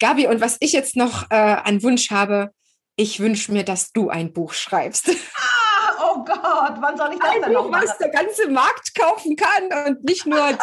Gabi, 0.00 0.26
und 0.26 0.40
was 0.40 0.56
ich 0.60 0.72
jetzt 0.72 0.96
noch 0.96 1.30
äh, 1.30 1.34
an 1.34 1.82
Wunsch 1.82 2.10
habe, 2.10 2.50
ich 2.96 3.20
wünsche 3.20 3.52
mir, 3.52 3.64
dass 3.64 3.92
du 3.92 4.08
ein 4.08 4.32
Buch 4.32 4.52
schreibst. 4.52 5.10
Ah, 5.76 6.14
oh 6.14 6.24
Gott, 6.24 6.76
wann 6.80 6.96
soll 6.96 7.12
ich 7.12 7.18
das 7.18 7.28
ein 7.28 7.42
denn 7.42 7.52
Buch, 7.52 7.64
noch 7.64 7.70
machen? 7.70 7.84
was 7.86 7.98
der 7.98 8.08
ganze 8.08 8.48
Markt 8.48 8.94
kaufen 8.98 9.36
kann 9.36 9.86
und 9.86 10.04
nicht 10.04 10.26
nur 10.26 10.52
die, 10.52 10.58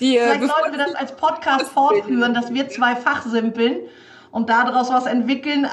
die 0.00 0.18
äh, 0.18 0.34
Vielleicht 0.34 0.52
sollten 0.52 0.78
wir 0.78 0.84
das 0.84 0.94
als 0.94 1.16
Podcast 1.16 1.66
fortführen, 1.68 2.32
dass 2.32 2.52
wir 2.52 2.68
zwei 2.68 2.94
Fachsimpeln 2.96 3.88
und 4.32 4.48
daraus 4.48 4.90
was 4.90 5.06
entwickeln, 5.06 5.66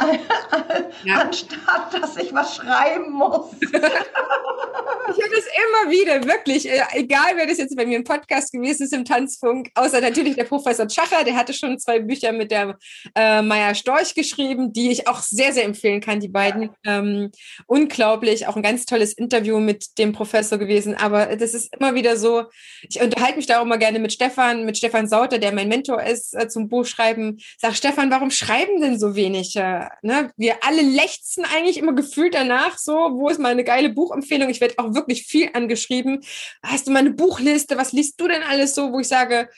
ja. 1.03 1.21
anstatt 1.21 1.93
dass 1.93 2.17
ich 2.17 2.34
was 2.34 2.55
schreiben 2.55 3.11
muss. 3.11 3.51
ich 3.61 3.69
habe 3.71 5.35
das 5.35 5.45
immer 5.45 5.91
wieder, 5.91 6.23
wirklich, 6.25 6.67
äh, 6.69 6.81
egal 6.93 7.34
wer 7.35 7.45
das 7.45 7.57
jetzt 7.57 7.75
bei 7.75 7.85
mir 7.85 7.97
im 7.97 8.03
Podcast 8.03 8.51
gewesen 8.51 8.84
ist, 8.84 8.93
im 8.93 9.05
Tanzfunk, 9.05 9.69
außer 9.75 10.01
natürlich 10.01 10.35
der 10.35 10.45
Professor 10.45 10.89
Schacher, 10.89 11.23
der 11.23 11.35
hatte 11.35 11.53
schon 11.53 11.77
zwei 11.77 11.99
Bücher 11.99 12.31
mit 12.31 12.51
der 12.51 12.77
äh, 13.15 13.41
Maya 13.41 13.75
Storch 13.75 14.15
geschrieben, 14.15 14.73
die 14.73 14.91
ich 14.91 15.07
auch 15.07 15.19
sehr, 15.19 15.53
sehr 15.53 15.65
empfehlen 15.65 16.01
kann, 16.01 16.19
die 16.19 16.27
beiden. 16.27 16.69
Ähm, 16.84 17.31
unglaublich, 17.67 18.47
auch 18.47 18.55
ein 18.55 18.63
ganz 18.63 18.85
tolles 18.85 19.13
Interview 19.13 19.59
mit 19.59 19.97
dem 19.99 20.13
Professor 20.13 20.57
gewesen, 20.57 20.95
aber 20.95 21.35
das 21.35 21.53
ist 21.53 21.75
immer 21.77 21.93
wieder 21.93 22.17
so, 22.17 22.45
ich 22.89 22.99
unterhalte 23.01 23.38
mich 23.38 23.45
da 23.45 23.59
auch 23.59 23.65
immer 23.65 23.77
gerne 23.77 23.99
mit 23.99 24.13
Stefan, 24.13 24.65
mit 24.65 24.77
Stefan 24.77 25.07
Sauter, 25.07 25.38
der 25.38 25.53
mein 25.53 25.67
Mentor 25.67 26.01
ist, 26.01 26.34
äh, 26.34 26.47
zum 26.47 26.69
Buchschreiben. 26.69 27.39
Sag, 27.57 27.75
Stefan, 27.75 28.09
warum 28.09 28.31
schreibst 28.31 28.46
schreiben 28.47 28.81
denn 28.81 28.99
so 28.99 29.15
wenig? 29.15 29.55
Ne? 29.55 30.31
Wir 30.37 30.55
alle 30.61 30.81
lechzen 30.81 31.45
eigentlich 31.45 31.77
immer 31.77 31.93
gefühlt 31.93 32.33
danach, 32.33 32.77
so, 32.77 32.93
wo 32.93 33.29
ist 33.29 33.39
meine 33.39 33.63
geile 33.63 33.89
Buchempfehlung? 33.89 34.49
Ich 34.49 34.61
werde 34.61 34.75
auch 34.77 34.93
wirklich 34.93 35.23
viel 35.23 35.49
angeschrieben. 35.53 36.21
Hast 36.63 36.87
du 36.87 36.91
mal 36.91 36.99
eine 36.99 37.11
Buchliste? 37.11 37.77
Was 37.77 37.91
liest 37.91 38.19
du 38.19 38.27
denn 38.27 38.43
alles 38.43 38.75
so, 38.75 38.91
wo 38.91 38.99
ich 38.99 39.07
sage, 39.07 39.49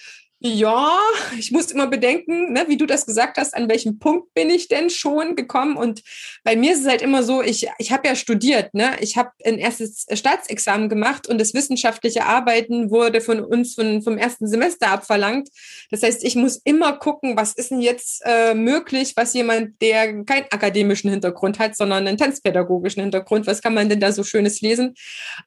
ja, 0.41 0.97
ich 1.37 1.51
muss 1.51 1.69
immer 1.69 1.87
bedenken, 1.87 2.53
ne, 2.53 2.63
wie 2.69 2.77
du 2.77 2.85
das 2.85 3.05
gesagt 3.05 3.37
hast, 3.37 3.53
an 3.53 3.67
welchem 3.67 3.99
Punkt 3.99 4.33
bin 4.33 4.49
ich 4.49 4.69
denn 4.69 4.89
schon 4.89 5.35
gekommen? 5.35 5.75
Und 5.75 6.01
bei 6.45 6.55
mir 6.55 6.71
ist 6.71 6.81
es 6.81 6.87
halt 6.87 7.01
immer 7.01 7.23
so, 7.23 7.41
ich, 7.41 7.67
ich 7.77 7.91
habe 7.91 8.07
ja 8.07 8.15
studiert, 8.15 8.73
ne? 8.73 8.91
Ich 9.01 9.17
habe 9.17 9.31
ein 9.43 9.57
erstes 9.57 10.05
Staatsexamen 10.09 10.87
gemacht 10.87 11.27
und 11.27 11.41
das 11.41 11.53
wissenschaftliche 11.53 12.25
Arbeiten 12.25 12.89
wurde 12.89 13.19
von 13.19 13.41
uns 13.41 13.75
von, 13.75 14.01
vom 14.01 14.17
ersten 14.17 14.47
Semester 14.47 14.87
abverlangt. 14.87 15.49
Das 15.91 16.03
heißt, 16.03 16.23
ich 16.23 16.37
muss 16.37 16.61
immer 16.63 16.93
gucken, 16.93 17.35
was 17.35 17.53
ist 17.53 17.71
denn 17.71 17.81
jetzt 17.81 18.21
äh, 18.23 18.53
möglich, 18.53 19.17
was 19.17 19.33
jemand, 19.33 19.81
der 19.81 20.23
keinen 20.23 20.45
akademischen 20.51 21.09
Hintergrund 21.09 21.59
hat, 21.59 21.75
sondern 21.75 22.07
einen 22.07 22.17
tanzpädagogischen 22.17 23.01
Hintergrund, 23.01 23.45
was 23.45 23.61
kann 23.61 23.73
man 23.73 23.89
denn 23.89 23.99
da 23.99 24.13
so 24.13 24.23
Schönes 24.23 24.61
lesen? 24.61 24.95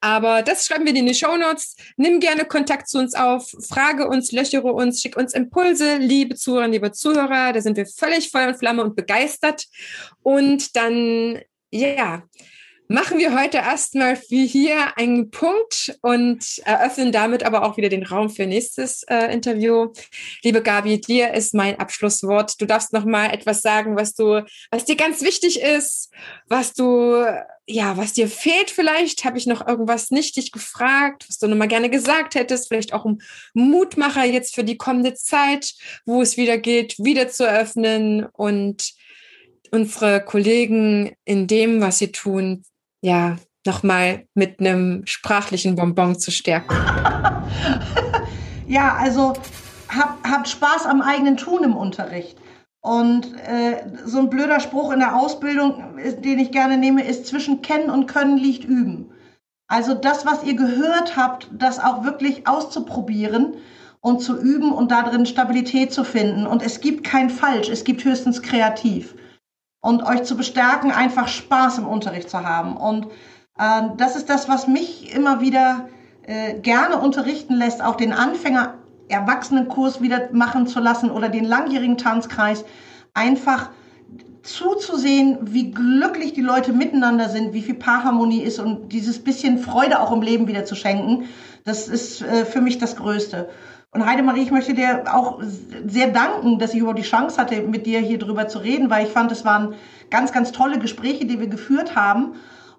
Aber 0.02 0.42
das 0.42 0.66
schreiben 0.66 0.84
wir 0.84 0.92
dir 0.92 1.00
in 1.00 1.06
die 1.06 1.14
Show 1.14 1.34
Notes. 1.38 1.76
Nimm 1.96 2.20
gerne 2.20 2.44
Kontakt 2.44 2.90
zu 2.90 2.98
uns 2.98 3.14
auf, 3.14 3.50
frage 3.66 4.06
uns, 4.06 4.32
löchere 4.32 4.70
uns 4.74 4.81
uns, 4.82 5.00
schick 5.00 5.16
uns 5.16 5.32
Impulse, 5.32 5.96
liebe 5.96 6.34
Zuhörer, 6.34 6.68
liebe 6.68 6.92
Zuhörer. 6.92 7.52
Da 7.52 7.60
sind 7.60 7.76
wir 7.76 7.86
völlig 7.86 8.30
Feuer 8.30 8.48
und 8.48 8.58
Flamme 8.58 8.82
und 8.82 8.96
begeistert. 8.96 9.66
Und 10.22 10.76
dann, 10.76 11.40
ja, 11.70 12.22
machen 12.92 13.18
wir 13.18 13.34
heute 13.34 13.56
erstmal 13.56 14.20
wie 14.28 14.46
hier 14.46 14.98
einen 14.98 15.30
Punkt 15.30 15.98
und 16.02 16.58
eröffnen 16.64 17.10
damit 17.10 17.42
aber 17.42 17.64
auch 17.64 17.78
wieder 17.78 17.88
den 17.88 18.04
Raum 18.04 18.28
für 18.28 18.46
nächstes 18.46 19.02
äh, 19.04 19.32
Interview. 19.32 19.92
Liebe 20.42 20.62
Gabi, 20.62 21.00
dir 21.00 21.32
ist 21.32 21.54
mein 21.54 21.78
Abschlusswort. 21.78 22.60
Du 22.60 22.66
darfst 22.66 22.92
noch 22.92 23.06
mal 23.06 23.32
etwas 23.32 23.62
sagen, 23.62 23.96
was 23.96 24.14
du, 24.14 24.44
was 24.70 24.84
dir 24.84 24.96
ganz 24.96 25.22
wichtig 25.22 25.62
ist, 25.62 26.12
was 26.48 26.74
du 26.74 27.24
ja, 27.66 27.96
was 27.96 28.12
dir 28.12 28.28
fehlt 28.28 28.70
vielleicht? 28.70 29.24
Habe 29.24 29.38
ich 29.38 29.46
noch 29.46 29.66
irgendwas 29.66 30.10
nicht 30.10 30.36
dich 30.36 30.52
gefragt, 30.52 31.24
was 31.28 31.38
du 31.38 31.46
noch 31.46 31.56
mal 31.56 31.68
gerne 31.68 31.90
gesagt 31.90 32.34
hättest? 32.34 32.68
Vielleicht 32.68 32.92
auch 32.92 33.04
ein 33.04 33.22
Mutmacher 33.54 34.24
jetzt 34.24 34.54
für 34.54 34.64
die 34.64 34.76
kommende 34.76 35.14
Zeit, 35.14 35.74
wo 36.04 36.22
es 36.22 36.36
wieder 36.36 36.58
geht, 36.58 36.98
wieder 36.98 37.28
zu 37.28 37.48
öffnen 37.48 38.26
und 38.32 38.92
unsere 39.70 40.24
Kollegen 40.24 41.12
in 41.24 41.46
dem, 41.46 41.80
was 41.80 41.98
sie 41.98 42.12
tun, 42.12 42.64
ja, 43.00 43.36
nochmal 43.64 44.26
mit 44.34 44.58
einem 44.60 45.02
sprachlichen 45.06 45.76
Bonbon 45.76 46.18
zu 46.18 46.30
stärken? 46.30 46.74
ja, 48.66 48.96
also 48.96 49.34
hab, 49.88 50.18
habt 50.28 50.48
Spaß 50.48 50.86
am 50.86 51.00
eigenen 51.00 51.36
Tun 51.36 51.62
im 51.64 51.76
Unterricht. 51.76 52.36
Und 52.82 53.32
äh, 53.46 53.84
so 54.04 54.18
ein 54.18 54.28
blöder 54.28 54.58
Spruch 54.58 54.92
in 54.92 54.98
der 54.98 55.16
Ausbildung, 55.16 55.96
den 55.96 56.38
ich 56.40 56.50
gerne 56.50 56.76
nehme, 56.76 57.04
ist 57.04 57.26
zwischen 57.26 57.62
Kennen 57.62 57.90
und 57.90 58.06
Können 58.06 58.36
liegt 58.36 58.64
Üben. 58.64 59.12
Also 59.68 59.94
das, 59.94 60.26
was 60.26 60.42
ihr 60.42 60.54
gehört 60.54 61.16
habt, 61.16 61.48
das 61.52 61.78
auch 61.78 62.04
wirklich 62.04 62.46
auszuprobieren 62.48 63.54
und 64.00 64.20
zu 64.20 64.36
üben 64.36 64.72
und 64.72 64.90
darin 64.90 65.26
Stabilität 65.26 65.92
zu 65.92 66.02
finden. 66.02 66.46
Und 66.46 66.60
es 66.60 66.80
gibt 66.80 67.04
kein 67.04 67.30
Falsch, 67.30 67.68
es 67.68 67.84
gibt 67.84 68.04
höchstens 68.04 68.42
kreativ 68.42 69.14
und 69.80 70.02
euch 70.02 70.24
zu 70.24 70.36
bestärken, 70.36 70.90
einfach 70.90 71.28
Spaß 71.28 71.78
im 71.78 71.86
Unterricht 71.86 72.28
zu 72.28 72.42
haben. 72.42 72.76
Und 72.76 73.06
äh, 73.58 73.82
das 73.96 74.16
ist 74.16 74.28
das, 74.28 74.48
was 74.48 74.66
mich 74.66 75.14
immer 75.14 75.40
wieder 75.40 75.88
äh, 76.24 76.54
gerne 76.54 76.98
unterrichten 76.98 77.54
lässt, 77.54 77.82
auch 77.82 77.96
den 77.96 78.12
Anfänger 78.12 78.74
Erwachsenenkurs 79.12 80.00
wieder 80.00 80.28
machen 80.32 80.66
zu 80.66 80.80
lassen 80.80 81.10
oder 81.10 81.28
den 81.28 81.44
langjährigen 81.44 81.98
Tanzkreis, 81.98 82.64
einfach 83.14 83.70
zuzusehen, 84.42 85.38
wie 85.42 85.70
glücklich 85.70 86.32
die 86.32 86.40
Leute 86.40 86.72
miteinander 86.72 87.28
sind, 87.28 87.52
wie 87.52 87.62
viel 87.62 87.76
Paarharmonie 87.76 88.42
ist 88.42 88.58
und 88.58 88.92
dieses 88.92 89.22
bisschen 89.22 89.58
Freude 89.58 90.00
auch 90.00 90.10
im 90.10 90.22
Leben 90.22 90.48
wieder 90.48 90.64
zu 90.64 90.74
schenken, 90.74 91.28
das 91.64 91.86
ist 91.86 92.22
äh, 92.22 92.44
für 92.44 92.60
mich 92.60 92.78
das 92.78 92.96
Größte. 92.96 93.48
Und 93.94 94.06
Heidemarie, 94.06 94.42
ich 94.42 94.50
möchte 94.50 94.72
dir 94.72 95.04
auch 95.12 95.40
sehr 95.86 96.08
danken, 96.08 96.58
dass 96.58 96.72
ich 96.72 96.80
überhaupt 96.80 96.98
die 96.98 97.02
Chance 97.02 97.38
hatte, 97.38 97.60
mit 97.60 97.84
dir 97.84 98.00
hier 98.00 98.18
drüber 98.18 98.48
zu 98.48 98.58
reden, 98.58 98.88
weil 98.88 99.04
ich 99.04 99.12
fand, 99.12 99.30
es 99.30 99.44
waren 99.44 99.74
ganz, 100.10 100.32
ganz 100.32 100.50
tolle 100.50 100.78
Gespräche, 100.78 101.26
die 101.26 101.38
wir 101.38 101.46
geführt 101.46 101.94
haben. 101.94 102.32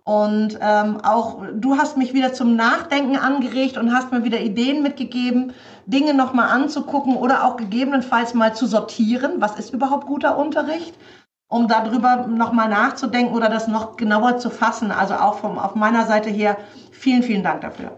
Und 0.06 0.60
ähm, 0.60 1.00
auch 1.02 1.44
du 1.54 1.78
hast 1.78 1.96
mich 1.96 2.14
wieder 2.14 2.34
zum 2.34 2.58
Nachdenken 2.58 3.16
angeregt 3.16 3.78
und 3.78 3.94
hast 3.94 4.12
mir 4.12 4.26
wieder 4.26 4.42
Ideen 4.42 4.84
mitgegeben, 4.84 5.54
Dinge 5.86 6.14
nochmal 6.14 6.50
anzugucken 6.50 7.16
oder 7.16 7.46
auch 7.46 7.56
gegebenenfalls 7.56 8.34
mal 8.34 8.54
zu 8.54 8.66
sortieren. 8.66 9.36
Was 9.40 9.58
ist 9.58 9.74
überhaupt 9.74 10.06
guter 10.06 10.38
Unterricht? 10.38 10.94
Um 11.48 11.68
darüber 11.68 12.28
nochmal 12.28 12.68
nachzudenken 12.68 13.34
oder 13.34 13.48
das 13.48 13.68
noch 13.68 13.96
genauer 13.96 14.40
zu 14.40 14.50
fassen. 14.50 14.92
Also 14.92 15.14
auch 15.14 15.36
vom, 15.36 15.58
auf 15.58 15.76
meiner 15.76 16.06
Seite 16.06 16.30
her 16.30 16.58
vielen, 16.92 17.24
vielen 17.24 17.44
Dank 17.44 17.62
dafür. 17.62 17.92